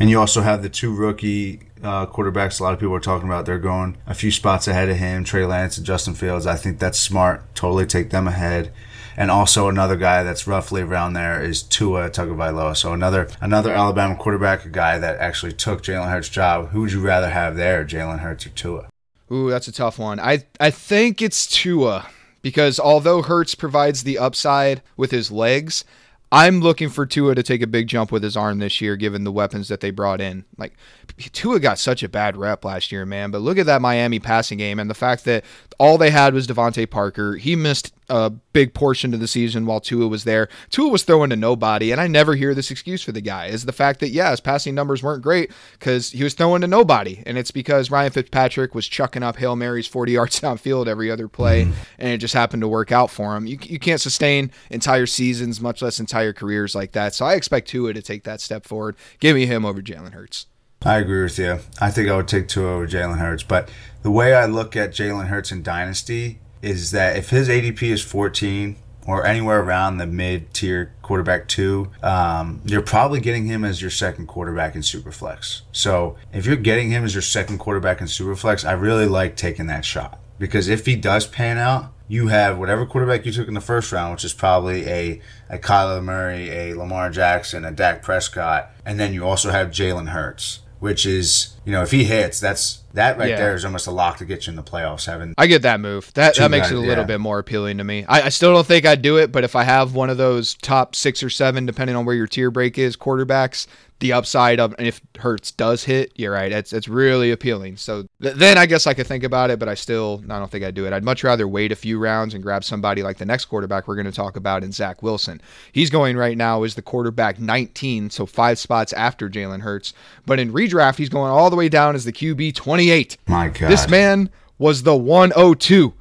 And 0.00 0.10
you 0.10 0.18
also 0.18 0.40
have 0.40 0.62
the 0.62 0.68
two 0.68 0.94
rookie 0.94 1.60
uh, 1.82 2.06
quarterbacks. 2.06 2.58
A 2.58 2.62
lot 2.62 2.74
of 2.74 2.80
people 2.80 2.94
are 2.94 3.00
talking 3.00 3.28
about 3.28 3.46
they're 3.46 3.58
going 3.58 3.96
a 4.06 4.14
few 4.14 4.30
spots 4.30 4.66
ahead 4.66 4.88
of 4.88 4.96
him, 4.96 5.24
Trey 5.24 5.44
Lance 5.46 5.76
and 5.76 5.86
Justin 5.86 6.14
Fields. 6.14 6.46
I 6.46 6.56
think 6.56 6.78
that's 6.78 6.98
smart. 6.98 7.54
Totally 7.54 7.86
take 7.86 8.10
them 8.10 8.26
ahead. 8.26 8.72
And 9.20 9.30
also 9.30 9.68
another 9.68 9.96
guy 9.96 10.22
that's 10.22 10.46
roughly 10.46 10.80
around 10.80 11.12
there 11.12 11.42
is 11.42 11.62
Tua 11.62 12.08
Tagovailoa. 12.08 12.74
So 12.74 12.94
another 12.94 13.28
another 13.42 13.70
Alabama 13.70 14.16
quarterback, 14.16 14.64
a 14.64 14.70
guy 14.70 14.98
that 14.98 15.18
actually 15.18 15.52
took 15.52 15.82
Jalen 15.82 16.10
Hurts' 16.10 16.30
job. 16.30 16.70
Who 16.70 16.80
would 16.80 16.92
you 16.92 17.02
rather 17.02 17.28
have 17.28 17.54
there, 17.54 17.84
Jalen 17.84 18.20
Hurts 18.20 18.46
or 18.46 18.48
Tua? 18.48 18.88
Ooh, 19.30 19.50
that's 19.50 19.68
a 19.68 19.72
tough 19.72 19.98
one. 19.98 20.18
I 20.20 20.46
I 20.58 20.70
think 20.70 21.20
it's 21.20 21.46
Tua 21.46 22.08
because 22.40 22.80
although 22.80 23.20
Hurts 23.20 23.54
provides 23.54 24.04
the 24.04 24.18
upside 24.18 24.80
with 24.96 25.10
his 25.10 25.30
legs, 25.30 25.84
I'm 26.32 26.60
looking 26.60 26.88
for 26.88 27.04
Tua 27.04 27.34
to 27.34 27.42
take 27.42 27.60
a 27.60 27.66
big 27.66 27.88
jump 27.88 28.10
with 28.10 28.22
his 28.22 28.38
arm 28.38 28.58
this 28.58 28.80
year, 28.80 28.96
given 28.96 29.24
the 29.24 29.32
weapons 29.32 29.68
that 29.68 29.80
they 29.80 29.90
brought 29.90 30.22
in. 30.22 30.46
Like 30.56 30.72
Tua 31.18 31.60
got 31.60 31.78
such 31.78 32.02
a 32.02 32.08
bad 32.08 32.36
rep 32.36 32.64
last 32.64 32.92
year, 32.92 33.06
man. 33.06 33.30
But 33.30 33.40
look 33.40 33.58
at 33.58 33.66
that 33.66 33.80
Miami 33.80 34.18
passing 34.18 34.58
game 34.58 34.78
and 34.78 34.90
the 34.90 34.94
fact 34.94 35.24
that 35.24 35.44
all 35.80 35.96
they 35.96 36.10
had 36.10 36.34
was 36.34 36.46
DeVante 36.46 36.88
Parker. 36.90 37.36
He 37.36 37.56
missed 37.56 37.94
a 38.10 38.28
big 38.28 38.74
portion 38.74 39.14
of 39.14 39.20
the 39.20 39.26
season 39.26 39.64
while 39.64 39.80
Tua 39.80 40.08
was 40.08 40.24
there. 40.24 40.48
Tua 40.68 40.90
was 40.90 41.04
throwing 41.04 41.30
to 41.30 41.36
nobody, 41.36 41.90
and 41.90 42.00
I 42.00 42.06
never 42.06 42.34
hear 42.34 42.54
this 42.54 42.70
excuse 42.70 43.02
for 43.02 43.12
the 43.12 43.22
guy. 43.22 43.46
Is 43.46 43.64
the 43.64 43.72
fact 43.72 44.00
that 44.00 44.10
yeah, 44.10 44.30
his 44.30 44.40
passing 44.40 44.74
numbers 44.74 45.02
weren't 45.02 45.22
great 45.22 45.50
because 45.78 46.10
he 46.10 46.22
was 46.22 46.34
throwing 46.34 46.60
to 46.60 46.66
nobody, 46.66 47.22
and 47.24 47.38
it's 47.38 47.50
because 47.50 47.90
Ryan 47.90 48.12
Fitzpatrick 48.12 48.74
was 48.74 48.88
chucking 48.88 49.22
up 49.22 49.36
hail 49.36 49.56
marys 49.56 49.86
40 49.86 50.12
yards 50.20 50.38
downfield 50.40 50.86
every 50.86 51.10
other 51.10 51.28
play, 51.28 51.64
mm-hmm. 51.64 51.72
and 51.98 52.10
it 52.10 52.18
just 52.18 52.34
happened 52.34 52.60
to 52.60 52.68
work 52.68 52.92
out 52.92 53.10
for 53.10 53.34
him. 53.34 53.46
You 53.46 53.58
you 53.62 53.78
can't 53.78 54.02
sustain 54.02 54.50
entire 54.70 55.06
seasons, 55.06 55.62
much 55.62 55.80
less 55.80 55.98
entire 55.98 56.34
careers 56.34 56.74
like 56.74 56.92
that. 56.92 57.14
So 57.14 57.24
I 57.24 57.34
expect 57.34 57.68
Tua 57.68 57.94
to 57.94 58.02
take 58.02 58.24
that 58.24 58.42
step 58.42 58.66
forward. 58.66 58.96
Give 59.18 59.34
me 59.34 59.46
him 59.46 59.64
over 59.64 59.80
Jalen 59.80 60.12
Hurts. 60.12 60.46
I 60.84 60.96
agree 60.96 61.22
with 61.22 61.38
you. 61.38 61.58
I 61.78 61.90
think 61.90 62.08
I 62.08 62.16
would 62.16 62.28
take 62.28 62.48
Tua 62.48 62.76
over 62.76 62.86
Jalen 62.86 63.18
Hurts. 63.18 63.42
But 63.42 63.68
the 64.02 64.10
way 64.10 64.34
I 64.34 64.46
look 64.46 64.76
at 64.76 64.92
Jalen 64.92 65.26
Hurts 65.26 65.52
in 65.52 65.62
Dynasty 65.62 66.38
is 66.62 66.90
that 66.92 67.16
if 67.16 67.30
his 67.30 67.48
ADP 67.50 67.82
is 67.82 68.02
14 68.02 68.76
or 69.06 69.26
anywhere 69.26 69.60
around 69.60 69.98
the 69.98 70.06
mid 70.06 70.54
tier 70.54 70.94
quarterback 71.02 71.48
two, 71.48 71.90
um, 72.02 72.62
you're 72.64 72.80
probably 72.80 73.20
getting 73.20 73.44
him 73.44 73.62
as 73.62 73.82
your 73.82 73.90
second 73.90 74.26
quarterback 74.26 74.74
in 74.74 74.80
Superflex. 74.80 75.62
So 75.70 76.16
if 76.32 76.46
you're 76.46 76.56
getting 76.56 76.90
him 76.90 77.04
as 77.04 77.14
your 77.14 77.22
second 77.22 77.58
quarterback 77.58 78.00
in 78.00 78.06
Superflex, 78.06 78.66
I 78.66 78.72
really 78.72 79.06
like 79.06 79.36
taking 79.36 79.66
that 79.66 79.84
shot 79.84 80.18
because 80.38 80.68
if 80.68 80.86
he 80.86 80.96
does 80.96 81.26
pan 81.26 81.58
out, 81.58 81.92
you 82.08 82.28
have 82.28 82.58
whatever 82.58 82.86
quarterback 82.86 83.24
you 83.26 83.30
took 83.30 83.46
in 83.46 83.54
the 83.54 83.60
first 83.60 83.92
round, 83.92 84.12
which 84.12 84.24
is 84.24 84.32
probably 84.32 84.84
a, 84.88 85.20
a 85.48 85.58
Kyler 85.58 86.02
Murray, 86.02 86.50
a 86.50 86.74
Lamar 86.74 87.10
Jackson, 87.10 87.64
a 87.64 87.70
Dak 87.70 88.02
Prescott, 88.02 88.70
and 88.84 88.98
then 88.98 89.12
you 89.12 89.24
also 89.24 89.50
have 89.50 89.68
Jalen 89.68 90.08
Hurts, 90.08 90.60
which 90.80 91.06
is, 91.06 91.54
you 91.64 91.72
know, 91.72 91.82
if 91.82 91.90
he 91.92 92.04
hits, 92.04 92.40
that's 92.40 92.82
that 92.94 93.16
right 93.18 93.28
Yeah. 93.28 93.36
there 93.36 93.54
is 93.54 93.64
almost 93.64 93.86
a 93.86 93.90
lock 93.92 94.18
to 94.18 94.24
get 94.24 94.46
you 94.46 94.50
in 94.50 94.56
the 94.56 94.62
playoffs. 94.62 95.06
Having 95.06 95.34
I 95.38 95.46
get 95.46 95.62
that 95.62 95.78
move. 95.78 96.12
That 96.14 96.34
that 96.36 96.50
makes 96.50 96.66
guys, 96.66 96.72
it 96.72 96.76
a 96.76 96.80
little 96.80 97.04
yeah. 97.04 97.06
bit 97.06 97.20
more 97.20 97.38
appealing 97.38 97.78
to 97.78 97.84
me. 97.84 98.04
I, 98.06 98.22
I 98.22 98.28
still 98.30 98.52
don't 98.52 98.66
think 98.66 98.84
I'd 98.86 99.02
do 99.02 99.18
it, 99.18 99.30
but 99.30 99.44
if 99.44 99.54
I 99.54 99.62
have 99.62 99.94
one 99.94 100.10
of 100.10 100.16
those 100.16 100.54
top 100.54 100.96
six 100.96 101.22
or 101.22 101.30
seven, 101.30 101.66
depending 101.66 101.94
on 101.94 102.04
where 102.04 102.16
your 102.16 102.26
tier 102.26 102.50
break 102.50 102.78
is, 102.78 102.96
quarterbacks, 102.96 103.66
the 104.00 104.12
upside 104.12 104.58
of 104.58 104.74
if 104.78 105.00
Hurts 105.18 105.52
does 105.52 105.84
hit, 105.84 106.12
you're 106.16 106.32
right. 106.32 106.50
It's 106.50 106.72
it's 106.72 106.88
really 106.88 107.30
appealing. 107.30 107.76
So 107.76 108.06
th- 108.20 108.34
then 108.34 108.58
I 108.58 108.66
guess 108.66 108.86
I 108.86 108.94
could 108.94 109.06
think 109.06 109.24
about 109.24 109.50
it, 109.50 109.58
but 109.58 109.68
I 109.68 109.74
still 109.74 110.22
I 110.28 110.38
don't 110.38 110.50
think 110.50 110.64
I'd 110.64 110.74
do 110.74 110.86
it. 110.86 110.92
I'd 110.92 111.04
much 111.04 111.22
rather 111.22 111.46
wait 111.46 111.70
a 111.70 111.76
few 111.76 111.98
rounds 111.98 112.34
and 112.34 112.42
grab 112.42 112.64
somebody 112.64 113.02
like 113.02 113.18
the 113.18 113.26
next 113.26 113.44
quarterback 113.44 113.86
we're 113.86 113.94
going 113.96 114.06
to 114.06 114.12
talk 114.12 114.36
about 114.36 114.64
in 114.64 114.72
Zach 114.72 115.02
Wilson. 115.02 115.40
He's 115.72 115.90
going 115.90 116.16
right 116.16 116.36
now 116.36 116.62
as 116.62 116.74
the 116.74 116.82
quarterback 116.82 117.38
19, 117.38 118.10
so 118.10 118.26
five 118.26 118.58
spots 118.58 118.92
after 118.94 119.28
Jalen 119.28 119.60
Hurts. 119.60 119.92
But 120.26 120.38
in 120.40 120.52
redraft, 120.52 120.96
he's 120.96 121.08
going 121.08 121.30
all 121.30 121.50
the 121.50 121.56
way 121.56 121.68
down 121.68 121.94
as 121.94 122.04
the 122.04 122.12
QB 122.12 122.54
28. 122.54 123.16
my 123.26 123.48
God, 123.48 123.70
This 123.70 123.88
man 123.88 124.30
was 124.58 124.82
the 124.82 124.96
102. 124.96 125.94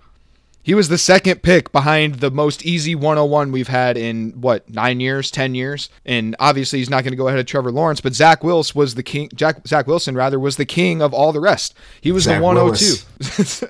He 0.69 0.75
was 0.75 0.87
the 0.87 0.99
second 0.99 1.41
pick 1.41 1.71
behind 1.71 2.19
the 2.19 2.29
most 2.29 2.63
easy 2.63 2.93
101 2.93 3.51
we've 3.51 3.69
had 3.69 3.97
in 3.97 4.39
what 4.39 4.69
nine 4.69 4.99
years, 4.99 5.31
ten 5.31 5.55
years, 5.55 5.89
and 6.05 6.35
obviously 6.37 6.77
he's 6.77 6.91
not 6.91 7.03
going 7.03 7.11
to 7.11 7.17
go 7.17 7.27
ahead 7.27 7.39
of 7.39 7.47
Trevor 7.47 7.71
Lawrence. 7.71 8.01
But 8.01 8.13
Zach 8.13 8.43
Wilson 8.43 8.77
was 8.77 8.93
the 8.93 9.01
king. 9.01 9.29
Jack, 9.33 9.67
Zach 9.67 9.87
Wilson 9.87 10.13
rather 10.13 10.39
was 10.39 10.57
the 10.57 10.65
king 10.65 11.01
of 11.01 11.11
all 11.11 11.31
the 11.31 11.39
rest. 11.39 11.73
He 12.01 12.11
was 12.11 12.25
Zach 12.25 12.37
the 12.37 12.45
102. 12.45 12.85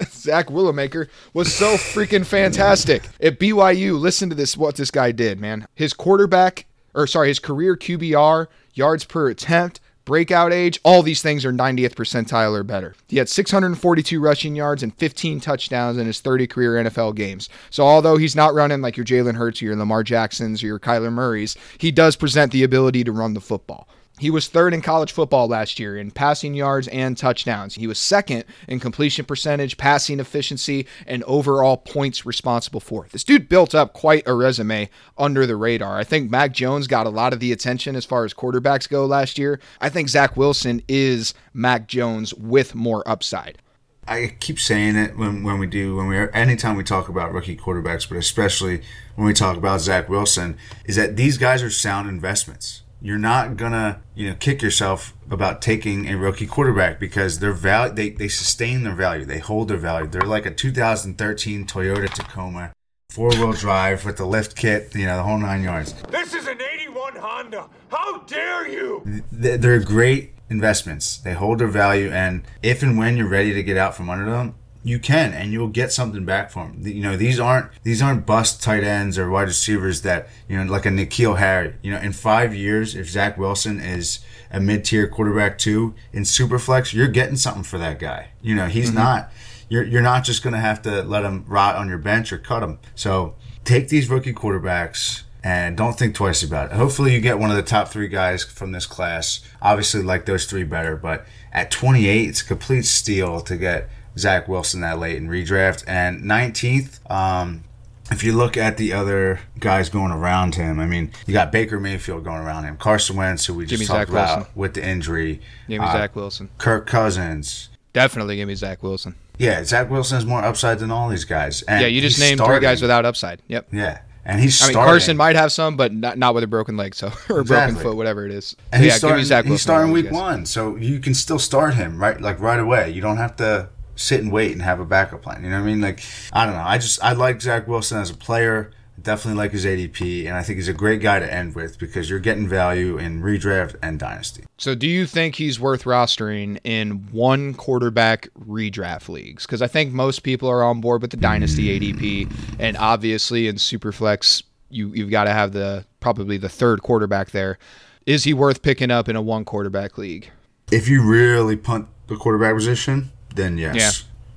Zach 0.11 0.47
Willowmaker 0.47 1.07
was 1.33 1.55
so 1.55 1.75
freaking 1.75 2.25
fantastic 2.25 3.07
at 3.21 3.39
BYU. 3.39 3.97
Listen 3.97 4.27
to 4.27 4.35
this, 4.35 4.57
what 4.57 4.75
this 4.75 4.91
guy 4.91 5.13
did, 5.13 5.39
man. 5.39 5.69
His 5.75 5.93
quarterback, 5.93 6.65
or 6.93 7.07
sorry, 7.07 7.29
his 7.29 7.39
career 7.39 7.77
QBR, 7.77 8.47
yards 8.73 9.05
per 9.05 9.29
attempt, 9.29 9.79
breakout 10.09 10.51
age, 10.51 10.79
all 10.83 11.03
these 11.03 11.21
things 11.21 11.45
are 11.45 11.53
90th 11.53 11.93
percentile 11.93 12.57
or 12.57 12.63
better. 12.63 12.95
He 13.07 13.17
had 13.17 13.29
642 13.29 14.19
rushing 14.19 14.55
yards 14.55 14.81
and 14.81 14.91
15 14.95 15.39
touchdowns 15.39 15.99
in 15.99 16.07
his 16.07 16.19
30 16.19 16.47
career 16.47 16.83
NFL 16.83 17.13
games. 17.13 17.47
So 17.69 17.83
although 17.83 18.17
he's 18.17 18.35
not 18.35 18.55
running 18.55 18.81
like 18.81 18.97
your 18.97 19.05
Jalen 19.05 19.35
Hurts 19.35 19.61
or 19.61 19.65
your 19.65 19.75
Lamar 19.75 20.01
Jacksons 20.01 20.63
or 20.63 20.65
your 20.65 20.79
Kyler 20.79 21.13
Murrays, 21.13 21.55
he 21.77 21.91
does 21.91 22.15
present 22.15 22.51
the 22.51 22.63
ability 22.63 23.03
to 23.03 23.11
run 23.11 23.35
the 23.35 23.39
football. 23.39 23.87
He 24.19 24.29
was 24.29 24.49
third 24.49 24.73
in 24.73 24.81
college 24.81 25.13
football 25.13 25.47
last 25.47 25.79
year 25.79 25.97
in 25.97 26.11
passing 26.11 26.53
yards 26.53 26.89
and 26.89 27.17
touchdowns. 27.17 27.75
He 27.75 27.87
was 27.87 27.97
second 27.97 28.43
in 28.67 28.81
completion 28.81 29.23
percentage, 29.23 29.77
passing 29.77 30.19
efficiency, 30.19 30.87
and 31.07 31.23
overall 31.23 31.77
points 31.77 32.25
responsible 32.25 32.81
for. 32.81 33.07
This 33.11 33.23
dude 33.23 33.47
built 33.47 33.73
up 33.73 33.93
quite 33.93 34.27
a 34.27 34.33
resume 34.33 34.89
under 35.17 35.45
the 35.45 35.55
radar. 35.55 35.97
I 35.97 36.03
think 36.03 36.29
Mac 36.29 36.51
Jones 36.51 36.85
got 36.85 37.07
a 37.07 37.09
lot 37.09 37.31
of 37.31 37.39
the 37.39 37.53
attention 37.53 37.95
as 37.95 38.03
far 38.03 38.25
as 38.25 38.33
quarterbacks 38.33 38.89
go 38.89 39.05
last 39.05 39.37
year. 39.37 39.61
I 39.79 39.87
think 39.87 40.09
Zach 40.09 40.35
Wilson 40.35 40.81
is 40.89 41.33
Mac 41.53 41.87
Jones 41.87 42.33
with 42.33 42.75
more 42.75 43.07
upside. 43.07 43.59
I 44.05 44.35
keep 44.39 44.59
saying 44.59 44.95
it 44.95 45.17
when, 45.17 45.43
when 45.43 45.59
we 45.59 45.67
do 45.67 45.95
when 45.95 46.07
we 46.07 46.17
anytime 46.33 46.75
we 46.75 46.83
talk 46.83 47.09
about 47.09 47.31
rookie 47.31 47.55
quarterbacks, 47.55 48.09
but 48.09 48.17
especially 48.17 48.81
when 49.15 49.27
we 49.27 49.33
talk 49.33 49.55
about 49.55 49.81
Zach 49.81 50.09
Wilson, 50.09 50.57
is 50.85 50.95
that 50.95 51.15
these 51.15 51.37
guys 51.37 51.61
are 51.61 51.69
sound 51.69 52.09
investments. 52.09 52.81
You're 53.01 53.17
not 53.17 53.55
gonna 53.55 54.01
you 54.13 54.29
know 54.29 54.35
kick 54.35 54.61
yourself 54.61 55.13
about 55.31 55.61
taking 55.61 56.07
a 56.07 56.17
rookie 56.17 56.47
quarterback 56.47 56.99
because 56.99 57.39
their 57.39 57.53
value 57.53 57.93
they, 57.93 58.09
they 58.09 58.27
sustain 58.27 58.83
their 58.83 58.95
value, 58.95 59.25
they 59.25 59.39
hold 59.39 59.69
their 59.69 59.77
value. 59.77 60.07
They're 60.07 60.21
like 60.21 60.45
a 60.45 60.53
2013 60.53 61.65
Toyota 61.65 62.09
Tacoma, 62.09 62.73
four 63.09 63.29
wheel 63.29 63.53
drive 63.53 64.03
with 64.03 64.17
the 64.17 64.25
lift 64.25 64.55
kit, 64.55 64.93
you 64.95 65.05
know 65.05 65.15
the 65.15 65.23
whole 65.23 65.37
nine 65.37 65.63
yards. 65.63 65.93
This 66.09 66.33
is 66.33 66.47
an 66.47 66.59
81 66.61 67.15
Honda. 67.15 67.69
How 67.89 68.19
dare 68.19 68.67
you? 68.67 69.23
They're 69.31 69.79
great 69.79 70.33
investments. 70.49 71.17
They 71.17 71.33
hold 71.33 71.59
their 71.59 71.67
value, 71.67 72.09
and 72.09 72.43
if 72.61 72.83
and 72.83 72.97
when 72.97 73.15
you're 73.15 73.29
ready 73.29 73.53
to 73.53 73.63
get 73.63 73.77
out 73.77 73.95
from 73.95 74.09
under 74.09 74.29
them, 74.29 74.55
you 74.83 74.97
can, 74.97 75.33
and 75.33 75.51
you'll 75.51 75.67
get 75.67 75.91
something 75.91 76.23
back 76.25 76.51
from 76.51 76.81
them. 76.81 76.91
You 76.91 77.01
know, 77.01 77.17
these 77.17 77.39
aren't 77.39 77.69
these 77.83 78.01
aren't 78.01 78.25
bust 78.25 78.63
tight 78.63 78.83
ends 78.83 79.17
or 79.17 79.29
wide 79.29 79.47
receivers 79.47 80.01
that 80.03 80.29
you 80.47 80.57
know, 80.57 80.71
like 80.71 80.85
a 80.85 80.89
N'Keal 80.89 81.37
Harry. 81.37 81.75
You 81.81 81.91
know, 81.91 81.99
in 81.99 82.13
five 82.13 82.53
years, 82.55 82.95
if 82.95 83.09
Zach 83.09 83.37
Wilson 83.37 83.79
is 83.79 84.19
a 84.51 84.59
mid-tier 84.59 85.07
quarterback 85.07 85.57
too 85.57 85.93
in 86.13 86.23
Superflex, 86.23 86.93
you're 86.93 87.07
getting 87.07 87.35
something 87.35 87.63
for 87.63 87.77
that 87.77 87.99
guy. 87.99 88.29
You 88.41 88.55
know, 88.55 88.67
he's 88.67 88.87
mm-hmm. 88.87 88.99
not. 88.99 89.31
You're 89.67 89.83
you're 89.83 90.01
not 90.01 90.23
just 90.23 90.43
going 90.43 90.53
to 90.53 90.59
have 90.59 90.81
to 90.83 91.03
let 91.03 91.23
him 91.23 91.45
rot 91.47 91.75
on 91.75 91.89
your 91.89 91.99
bench 91.99 92.31
or 92.31 92.37
cut 92.37 92.63
him. 92.63 92.79
So 92.95 93.35
take 93.65 93.89
these 93.89 94.09
rookie 94.09 94.33
quarterbacks 94.33 95.23
and 95.43 95.77
don't 95.77 95.97
think 95.97 96.15
twice 96.15 96.41
about 96.43 96.71
it. 96.71 96.77
Hopefully, 96.77 97.13
you 97.13 97.21
get 97.21 97.37
one 97.37 97.49
of 97.49 97.55
the 97.55 97.63
top 97.63 97.89
three 97.89 98.07
guys 98.07 98.43
from 98.43 98.71
this 98.71 98.85
class. 98.85 99.41
Obviously, 99.61 100.01
like 100.01 100.25
those 100.25 100.45
three 100.45 100.63
better, 100.63 100.95
but 100.95 101.25
at 101.51 101.71
28, 101.71 102.29
it's 102.29 102.41
a 102.41 102.45
complete 102.45 102.85
steal 102.85 103.41
to 103.41 103.57
get 103.57 103.89
Zach 104.19 104.47
Wilson 104.47 104.81
that 104.81 104.99
late 104.99 105.17
in 105.17 105.27
redraft. 105.27 105.83
And 105.87 106.23
19th, 106.23 107.09
um, 107.11 107.63
if 108.11 108.23
you 108.23 108.33
look 108.33 108.57
at 108.57 108.77
the 108.77 108.93
other 108.93 109.39
guys 109.59 109.89
going 109.89 110.11
around 110.11 110.55
him, 110.55 110.79
I 110.79 110.85
mean, 110.85 111.11
you 111.25 111.33
got 111.33 111.51
Baker 111.51 111.79
Mayfield 111.79 112.23
going 112.23 112.41
around 112.41 112.65
him, 112.65 112.77
Carson 112.77 113.15
Wentz, 113.15 113.45
who 113.45 113.53
we 113.53 113.65
just 113.65 113.85
talked 113.85 114.07
Zach 114.07 114.09
about 114.09 114.37
Wilson. 114.37 114.53
with 114.55 114.73
the 114.73 114.87
injury. 114.87 115.41
Give 115.67 115.81
me 115.81 115.87
uh, 115.87 115.93
Zach 115.93 116.15
Wilson. 116.15 116.49
Kirk 116.57 116.87
Cousins. 116.87 117.69
Definitely 117.93 118.35
give 118.35 118.47
me 118.47 118.55
Zach 118.55 118.83
Wilson. 118.83 119.15
Yeah, 119.37 119.63
Zach 119.63 119.89
Wilson 119.89 120.15
has 120.15 120.25
more 120.25 120.43
upside 120.43 120.79
than 120.79 120.91
all 120.91 121.09
these 121.09 121.25
guys. 121.25 121.61
And 121.63 121.81
yeah, 121.81 121.87
you 121.87 122.01
just 122.01 122.19
named 122.19 122.39
starting. 122.39 122.59
three 122.59 122.67
guys 122.67 122.81
without 122.81 123.05
upside. 123.05 123.41
Yep. 123.47 123.69
Yeah 123.71 124.01
and 124.29 124.39
he's. 124.39 124.61
I 124.61 124.67
mean, 124.67 124.75
Carson 124.75 125.17
might 125.17 125.35
have 125.35 125.51
some, 125.51 125.75
but 125.75 125.93
not, 125.93 126.17
not 126.17 126.35
with 126.35 126.43
a 126.43 126.47
broken 126.47 126.77
leg, 126.77 126.95
so 126.95 127.11
or 127.29 127.39
a 127.39 127.45
broken 127.45 127.75
foot, 127.75 127.95
whatever 127.95 128.25
it 128.25 128.31
is. 128.31 128.55
And 128.71 128.83
he's 128.83 128.93
yeah, 128.93 128.97
starting, 128.97 129.25
Zach 129.25 129.45
he's 129.45 129.61
starting 129.61 129.91
week 129.91 130.11
one, 130.11 130.45
so 130.45 130.75
you 130.75 130.99
can 130.99 131.13
still 131.13 131.39
start 131.39 131.73
him 131.73 131.99
right, 131.99 132.19
like 132.19 132.39
right 132.39 132.59
away. 132.59 132.91
You 132.91 133.01
don't 133.01 133.17
have 133.17 133.35
to 133.37 133.69
sit 133.99 134.21
and 134.21 134.31
wait 134.31 134.51
and 134.51 134.61
have 134.61 134.79
a 134.79 134.85
backup 134.85 135.21
plan. 135.21 135.43
You 135.43 135.49
know 135.49 135.57
what 135.57 135.63
I 135.63 135.65
mean? 135.65 135.81
Like 135.81 136.01
I 136.33 136.45
don't 136.45 136.55
know. 136.55 136.63
I 136.63 136.77
just 136.77 137.03
I 137.03 137.13
like 137.13 137.41
Zach 137.41 137.67
Wilson 137.67 137.99
as 137.99 138.09
a 138.09 138.15
player 138.15 138.71
definitely 139.03 139.37
like 139.37 139.51
his 139.51 139.65
ADP, 139.65 140.27
and 140.27 140.35
I 140.35 140.43
think 140.43 140.57
he's 140.57 140.67
a 140.67 140.73
great 140.73 141.01
guy 141.01 141.19
to 141.19 141.33
end 141.33 141.55
with 141.55 141.79
because 141.79 142.09
you're 142.09 142.19
getting 142.19 142.47
value 142.47 142.97
in 142.97 143.21
redraft 143.21 143.75
and 143.81 143.99
dynasty. 143.99 144.43
So, 144.57 144.75
do 144.75 144.87
you 144.87 145.05
think 145.05 145.35
he's 145.35 145.59
worth 145.59 145.83
rostering 145.83 146.59
in 146.63 147.07
one 147.11 147.53
quarterback 147.53 148.29
redraft 148.39 149.09
leagues? 149.09 149.45
Because 149.45 149.61
I 149.61 149.67
think 149.67 149.93
most 149.93 150.23
people 150.23 150.49
are 150.49 150.63
on 150.63 150.81
board 150.81 151.01
with 151.01 151.11
the 151.11 151.17
dynasty 151.17 151.79
ADP, 151.79 152.31
and 152.59 152.77
obviously 152.77 153.47
in 153.47 153.55
Superflex, 153.55 154.43
you 154.69 154.89
you've 154.89 155.11
got 155.11 155.25
to 155.25 155.31
have 155.31 155.51
the 155.51 155.85
probably 155.99 156.37
the 156.37 156.49
third 156.49 156.81
quarterback 156.83 157.31
there. 157.31 157.57
Is 158.05 158.23
he 158.23 158.33
worth 158.33 158.61
picking 158.61 158.91
up 158.91 159.07
in 159.07 159.15
a 159.15 159.21
one 159.21 159.45
quarterback 159.45 159.97
league? 159.97 160.31
If 160.71 160.87
you 160.87 161.03
really 161.03 161.55
punt 161.55 161.87
the 162.07 162.15
quarterback 162.15 162.55
position, 162.55 163.11
then 163.35 163.57
yes. 163.57 163.75
Yeah. 163.75 163.91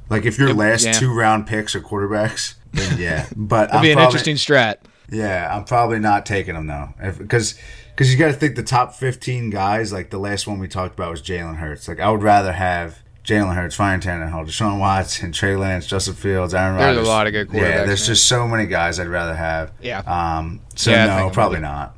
Like 0.08 0.24
if 0.26 0.38
your 0.38 0.52
last 0.52 0.84
yeah. 0.84 0.92
two 0.92 1.14
round 1.14 1.46
picks 1.46 1.74
are 1.74 1.80
quarterbacks 1.80 2.54
then 2.72 2.98
yeah. 2.98 3.26
But 3.36 3.68
it'd 3.68 3.76
I'm 3.76 3.82
be 3.82 3.90
an 3.90 3.96
probably, 3.96 4.06
interesting 4.06 4.36
strat. 4.36 4.78
Yeah, 5.10 5.54
I'm 5.54 5.64
probably 5.64 5.98
not 5.98 6.24
taking 6.26 6.54
them 6.54 6.66
though, 6.66 6.88
because 7.18 7.58
because 7.94 8.12
you 8.12 8.18
got 8.18 8.28
to 8.28 8.32
think 8.32 8.56
the 8.56 8.62
top 8.62 8.94
15 8.94 9.50
guys. 9.50 9.92
Like 9.92 10.10
the 10.10 10.18
last 10.18 10.46
one 10.46 10.58
we 10.58 10.68
talked 10.68 10.94
about 10.94 11.10
was 11.10 11.22
Jalen 11.22 11.56
Hurts. 11.56 11.88
Like 11.88 12.00
I 12.00 12.10
would 12.10 12.22
rather 12.22 12.52
have. 12.52 13.00
Jalen 13.24 13.54
Hurts, 13.54 13.78
Ryan 13.78 14.00
Tannehill, 14.00 14.48
Deshaun 14.48 14.80
Watson, 14.80 15.30
Trey 15.30 15.54
Lance, 15.54 15.86
Justin 15.86 16.14
Fields, 16.14 16.54
Aaron 16.54 16.74
Rodgers. 16.74 16.96
There's 16.96 17.06
a 17.06 17.08
lot 17.08 17.28
of 17.28 17.32
good 17.32 17.48
quarterbacks. 17.50 17.60
Yeah, 17.60 17.84
there's 17.84 18.04
just 18.04 18.26
so 18.26 18.48
many 18.48 18.66
guys 18.66 18.98
I'd 18.98 19.06
rather 19.06 19.36
have. 19.36 19.70
Yeah. 19.80 20.00
Um. 20.00 20.60
So 20.74 20.90
yeah, 20.90 21.06
no, 21.06 21.30
probably 21.30 21.60
not. 21.60 21.96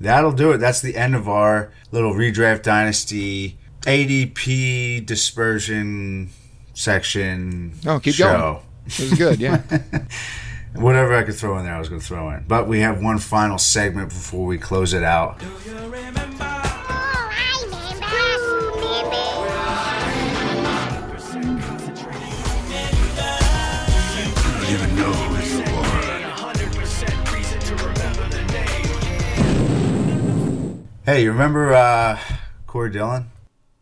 That'll 0.00 0.32
do 0.32 0.52
it. 0.52 0.56
That's 0.56 0.80
the 0.80 0.96
end 0.96 1.14
of 1.14 1.28
our 1.28 1.70
little 1.92 2.14
redraft 2.14 2.62
dynasty 2.62 3.58
ADP 3.82 5.06
dispersion 5.06 6.30
section. 6.74 7.74
Oh, 7.86 7.98
keep 8.00 8.14
show. 8.14 8.36
going. 8.36 8.62
It 8.86 9.00
was 9.00 9.14
good, 9.14 9.40
yeah. 9.40 9.62
Whatever 10.74 11.16
I 11.16 11.22
could 11.22 11.34
throw 11.34 11.58
in 11.58 11.64
there, 11.64 11.74
I 11.74 11.78
was 11.78 11.88
going 11.88 12.00
to 12.00 12.06
throw 12.06 12.30
in. 12.30 12.44
But 12.46 12.68
we 12.68 12.80
have 12.80 13.02
one 13.02 13.18
final 13.18 13.58
segment 13.58 14.10
before 14.10 14.46
we 14.46 14.58
close 14.58 14.92
it 14.94 15.02
out. 15.02 15.42
Hey, 31.04 31.22
you 31.22 31.32
remember 31.32 31.72
uh, 31.72 32.18
Corey 32.66 32.90
Dillon? 32.90 33.30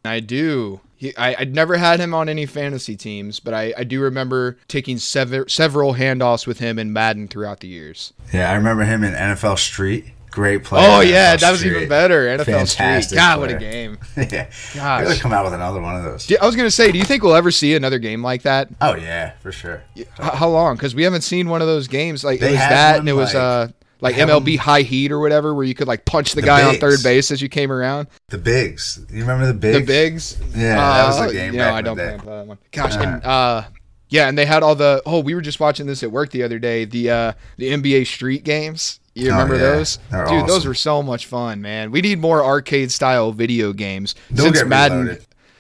I 0.07 0.21
do. 0.21 0.81
He, 0.97 1.15
I, 1.17 1.37
would 1.39 1.55
never 1.55 1.77
had 1.77 2.01
him 2.01 2.15
on 2.15 2.29
any 2.29 2.47
fantasy 2.47 2.97
teams, 2.97 3.39
but 3.39 3.53
I, 3.53 3.75
I 3.77 3.85
do 3.85 4.01
remember 4.01 4.57
taking 4.67 4.97
sever, 4.97 5.47
several 5.47 5.95
handoffs 5.95 6.47
with 6.47 6.59
him 6.59 6.79
in 6.79 6.93
Madden 6.93 7.29
throughout 7.29 7.61
the 7.61 7.69
years. 7.69 8.15
Yeah, 8.33 8.51
I 8.51 8.55
remember 8.55 8.85
him 8.85 9.05
in 9.05 9.13
NFL 9.13 9.59
Street. 9.59 10.07
Great 10.31 10.65
player. 10.65 10.87
Oh 10.87 11.01
yeah, 11.01 11.35
NFL 11.37 11.41
that 11.41 11.51
was 11.51 11.61
Street. 11.61 11.77
even 11.77 11.89
better. 11.89 12.27
NFL 12.27 12.45
Fantastic 12.45 13.05
Street. 13.05 13.17
God, 13.17 13.39
player. 13.39 13.55
what 13.55 13.57
a 13.57 13.59
game. 13.59 13.99
yeah. 14.17 14.51
Gosh. 14.75 15.05
Gotta 15.05 15.21
come 15.21 15.33
out 15.33 15.45
with 15.45 15.55
another 15.55 15.81
one 15.81 15.97
of 15.97 16.05
those. 16.05 16.31
I 16.31 16.45
was 16.45 16.57
gonna 16.57 16.71
say, 16.71 16.93
do 16.93 16.99
you 16.99 17.05
think 17.05 17.23
we'll 17.23 17.35
ever 17.35 17.51
see 17.51 17.75
another 17.75 17.99
game 17.99 18.23
like 18.23 18.43
that? 18.43 18.69
Oh 18.83 18.97
yeah, 18.97 19.33
for 19.41 19.51
sure. 19.51 19.83
How 20.19 20.49
long? 20.49 20.77
Because 20.77 20.95
we 20.95 21.05
haven't 21.05 21.23
seen 21.23 21.49
one 21.49 21.63
of 21.63 21.67
those 21.67 21.89
games. 21.89 22.23
Like 22.23 22.41
they 22.41 22.49
it 22.49 22.53
was 22.53 22.59
that, 22.61 22.99
and 22.99 23.09
it 23.09 23.15
was 23.15 23.35
uh 23.35 23.69
like 24.07 24.29
MLB 24.29 24.59
High 24.59 24.83
Heat 24.83 25.13
or 25.13 25.19
whatever, 25.19 25.55
where 25.55 25.65
you 25.65 25.75
could 25.75 25.89
like 25.89 26.05
punch 26.05 26.33
the, 26.33 26.41
the 26.41 26.47
guy 26.47 26.63
bigs. 26.63 26.83
on 26.83 26.91
third 26.91 27.03
base 27.03 27.31
as 27.31 27.43
you 27.43 27.49
came 27.49 27.73
around. 27.73 28.09
The 28.29 28.39
bigs, 28.39 29.05
you 29.11 29.21
remember 29.21 29.47
the 29.47 29.55
bigs? 29.55 29.79
The 29.79 29.87
bigs. 29.87 30.39
Yeah, 30.55 30.83
uh, 30.83 30.95
that 30.95 31.07
was 31.07 31.33
the 31.33 31.39
game. 31.39 31.57
Know, 31.57 31.73
I 31.73 31.83
don't 31.83 31.97
play 31.97 32.17
that 32.17 32.47
one. 32.47 32.59
Gosh, 32.73 32.97
uh, 32.97 33.01
and 33.01 33.25
uh, 33.25 33.65
yeah, 34.09 34.29
and 34.29 34.39
they 34.39 34.47
had 34.47 34.63
all 34.63 34.75
the. 34.75 35.03
Oh, 35.05 35.21
we 35.21 35.35
were 35.35 35.41
just 35.41 35.61
watching 35.61 35.87
this 35.87 36.03
at 36.03 36.11
work 36.11 36.31
the 36.31 36.43
other 36.43 36.59
day. 36.59 36.85
The 36.85 37.11
uh, 37.11 37.33
the 37.57 37.71
NBA 37.71 38.07
Street 38.07 38.45
games. 38.45 39.01
You 39.15 39.31
oh, 39.31 39.33
remember 39.33 39.55
oh, 39.55 39.59
yeah. 39.59 39.63
those? 39.63 39.99
They're 40.11 40.25
Dude, 40.25 40.35
awesome. 40.35 40.49
those 40.49 40.67
were 40.67 40.75
so 40.75 41.03
much 41.03 41.27
fun, 41.27 41.63
man. 41.63 41.91
We 41.91 42.03
need 42.03 42.19
more 42.19 42.45
arcade 42.45 42.93
style 42.93 43.33
video 43.33 43.73
games. 43.73 44.15
They'll 44.31 44.53
Since 44.53 44.65
Madden, 44.67 45.19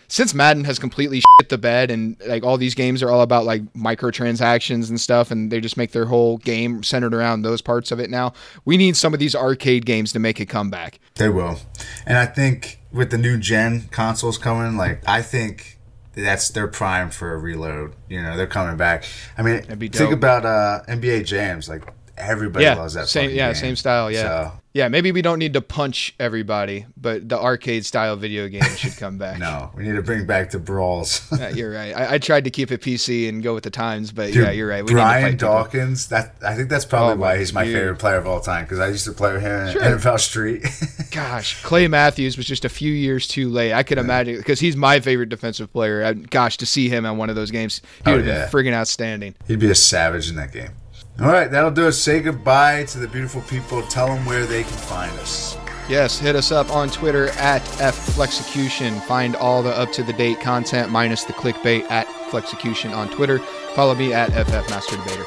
since 0.08 0.34
Madden 0.34 0.64
has 0.64 0.78
completely 0.78 1.20
shit 1.40 1.48
the 1.48 1.58
bed 1.58 1.90
and 1.90 2.16
like 2.26 2.44
all 2.44 2.56
these 2.56 2.74
games 2.74 3.02
are 3.02 3.10
all 3.10 3.22
about 3.22 3.44
like 3.44 3.62
microtransactions 3.74 4.88
and 4.88 5.00
stuff 5.00 5.30
and 5.30 5.50
they 5.50 5.60
just 5.60 5.76
make 5.76 5.92
their 5.92 6.06
whole 6.06 6.38
game 6.38 6.82
centered 6.82 7.14
around 7.14 7.42
those 7.42 7.60
parts 7.60 7.90
of 7.90 8.00
it 8.00 8.10
now. 8.10 8.32
We 8.64 8.76
need 8.76 8.96
some 8.96 9.12
of 9.14 9.20
these 9.20 9.34
arcade 9.34 9.86
games 9.86 10.12
to 10.12 10.18
make 10.18 10.40
a 10.40 10.46
comeback. 10.46 10.98
They 11.14 11.28
will. 11.28 11.58
And 12.06 12.18
I 12.18 12.26
think 12.26 12.80
with 12.92 13.10
the 13.10 13.18
new 13.18 13.38
gen 13.38 13.88
consoles 13.90 14.38
coming, 14.38 14.76
like 14.76 15.02
I 15.08 15.22
think 15.22 15.78
that's 16.14 16.48
their 16.48 16.66
prime 16.66 17.10
for 17.10 17.34
a 17.34 17.38
reload. 17.38 17.94
You 18.08 18.22
know, 18.22 18.36
they're 18.36 18.46
coming 18.46 18.76
back. 18.76 19.04
I 19.36 19.42
mean, 19.42 19.62
think 19.62 20.12
about 20.12 20.46
uh, 20.46 20.82
NBA 20.88 21.26
Jams. 21.26 21.68
Like 21.68 21.82
everybody 22.16 22.64
yeah, 22.64 22.74
loves 22.74 22.94
that. 22.94 23.08
Same, 23.08 23.30
yeah, 23.30 23.48
game. 23.48 23.54
same 23.54 23.76
style. 23.76 24.10
Yeah, 24.10 24.22
so. 24.22 24.52
Yeah. 24.76 24.88
Maybe 24.88 25.10
we 25.10 25.22
don't 25.22 25.38
need 25.38 25.54
to 25.54 25.62
punch 25.62 26.14
everybody, 26.20 26.84
but 26.96 27.28
the 27.28 27.40
arcade 27.40 27.86
style 27.86 28.14
video 28.16 28.46
game 28.48 28.62
should 28.76 28.96
come 28.96 29.16
back. 29.26 29.38
no, 29.38 29.70
we 29.74 29.84
need 29.84 29.96
to 29.96 30.02
bring 30.02 30.26
back 30.26 30.50
the 30.50 30.58
brawls. 30.58 31.26
yeah, 31.38 31.48
you're 31.48 31.72
right. 31.72 31.96
I, 31.96 32.14
I, 32.14 32.18
tried 32.18 32.44
to 32.44 32.50
keep 32.50 32.70
it 32.70 32.82
PC 32.82 33.28
and 33.28 33.42
go 33.42 33.54
with 33.54 33.64
the 33.64 33.70
times, 33.70 34.12
but 34.12 34.32
Dude, 34.32 34.44
yeah, 34.44 34.50
you're 34.50 34.68
right. 34.68 34.84
We 34.84 34.92
Brian 34.92 35.36
Dawkins. 35.36 36.08
People. 36.08 36.24
That 36.24 36.46
I 36.46 36.54
think 36.54 36.68
that's 36.68 36.84
probably 36.84 37.14
oh, 37.14 37.16
why 37.16 37.38
he's 37.38 37.54
my 37.54 37.64
dude. 37.64 37.74
favorite 37.74 37.98
player 37.98 38.16
of 38.16 38.26
all 38.26 38.40
time 38.40 38.64
because 38.64 38.78
I 38.78 38.88
used 38.88 39.06
to 39.06 39.12
play 39.12 39.32
with 39.32 39.42
him 39.42 39.72
sure. 39.72 39.82
in 39.82 39.98
NFL 39.98 40.20
Street. 40.20 40.66
gosh, 41.10 41.62
Clay 41.62 41.88
Matthews 41.88 42.36
was 42.36 42.46
just 42.46 42.66
a 42.66 42.68
few 42.68 42.92
years 42.92 43.26
too 43.26 43.48
late. 43.48 43.72
I 43.72 43.82
could 43.82 43.96
yeah. 43.96 44.04
imagine 44.04 44.36
because 44.36 44.60
he's 44.60 44.76
my 44.76 45.00
favorite 45.00 45.30
defensive 45.30 45.72
player. 45.72 46.12
gosh, 46.12 46.58
to 46.58 46.66
see 46.66 46.90
him 46.90 47.06
on 47.06 47.16
one 47.16 47.30
of 47.30 47.36
those 47.36 47.50
games, 47.50 47.80
he 48.04 48.10
oh, 48.10 48.16
would 48.16 48.26
have 48.26 48.36
yeah. 48.36 48.50
been 48.50 48.50
friggin' 48.50 48.74
outstanding. 48.74 49.34
He'd 49.46 49.58
be 49.58 49.70
a 49.70 49.74
savage 49.74 50.28
in 50.28 50.36
that 50.36 50.52
game. 50.52 50.72
All 51.20 51.28
right, 51.28 51.50
that'll 51.50 51.70
do 51.70 51.86
it. 51.86 51.92
Say 51.92 52.20
goodbye 52.20 52.84
to 52.84 52.98
the 52.98 53.08
beautiful 53.08 53.40
people. 53.42 53.82
Tell 53.82 54.06
them 54.06 54.26
where 54.26 54.44
they 54.44 54.62
can 54.62 54.72
find 54.72 55.12
us. 55.18 55.56
Yes, 55.88 56.18
hit 56.18 56.36
us 56.36 56.52
up 56.52 56.70
on 56.70 56.90
Twitter 56.90 57.28
at 57.38 57.62
FFlexecution. 57.62 59.00
Find 59.02 59.34
all 59.36 59.62
the 59.62 59.70
up 59.70 59.92
to 59.92 60.02
the 60.02 60.12
date 60.12 60.40
content 60.40 60.90
minus 60.90 61.24
the 61.24 61.32
clickbait 61.32 61.88
at 61.90 62.06
Flexecution 62.30 62.94
on 62.94 63.08
Twitter. 63.08 63.38
Follow 63.74 63.94
me 63.94 64.12
at 64.12 64.30
FF 64.30 64.68
Master 64.68 64.96
Debater. 64.96 65.24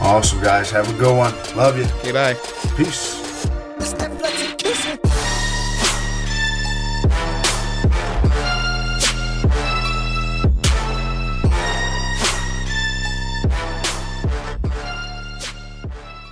Awesome, 0.00 0.40
guys. 0.42 0.70
Have 0.70 0.92
a 0.92 0.98
good 0.98 1.16
one. 1.16 1.34
Love 1.56 1.78
you. 1.78 1.84
Okay, 2.00 2.12
bye. 2.12 2.34
Peace. 2.76 3.22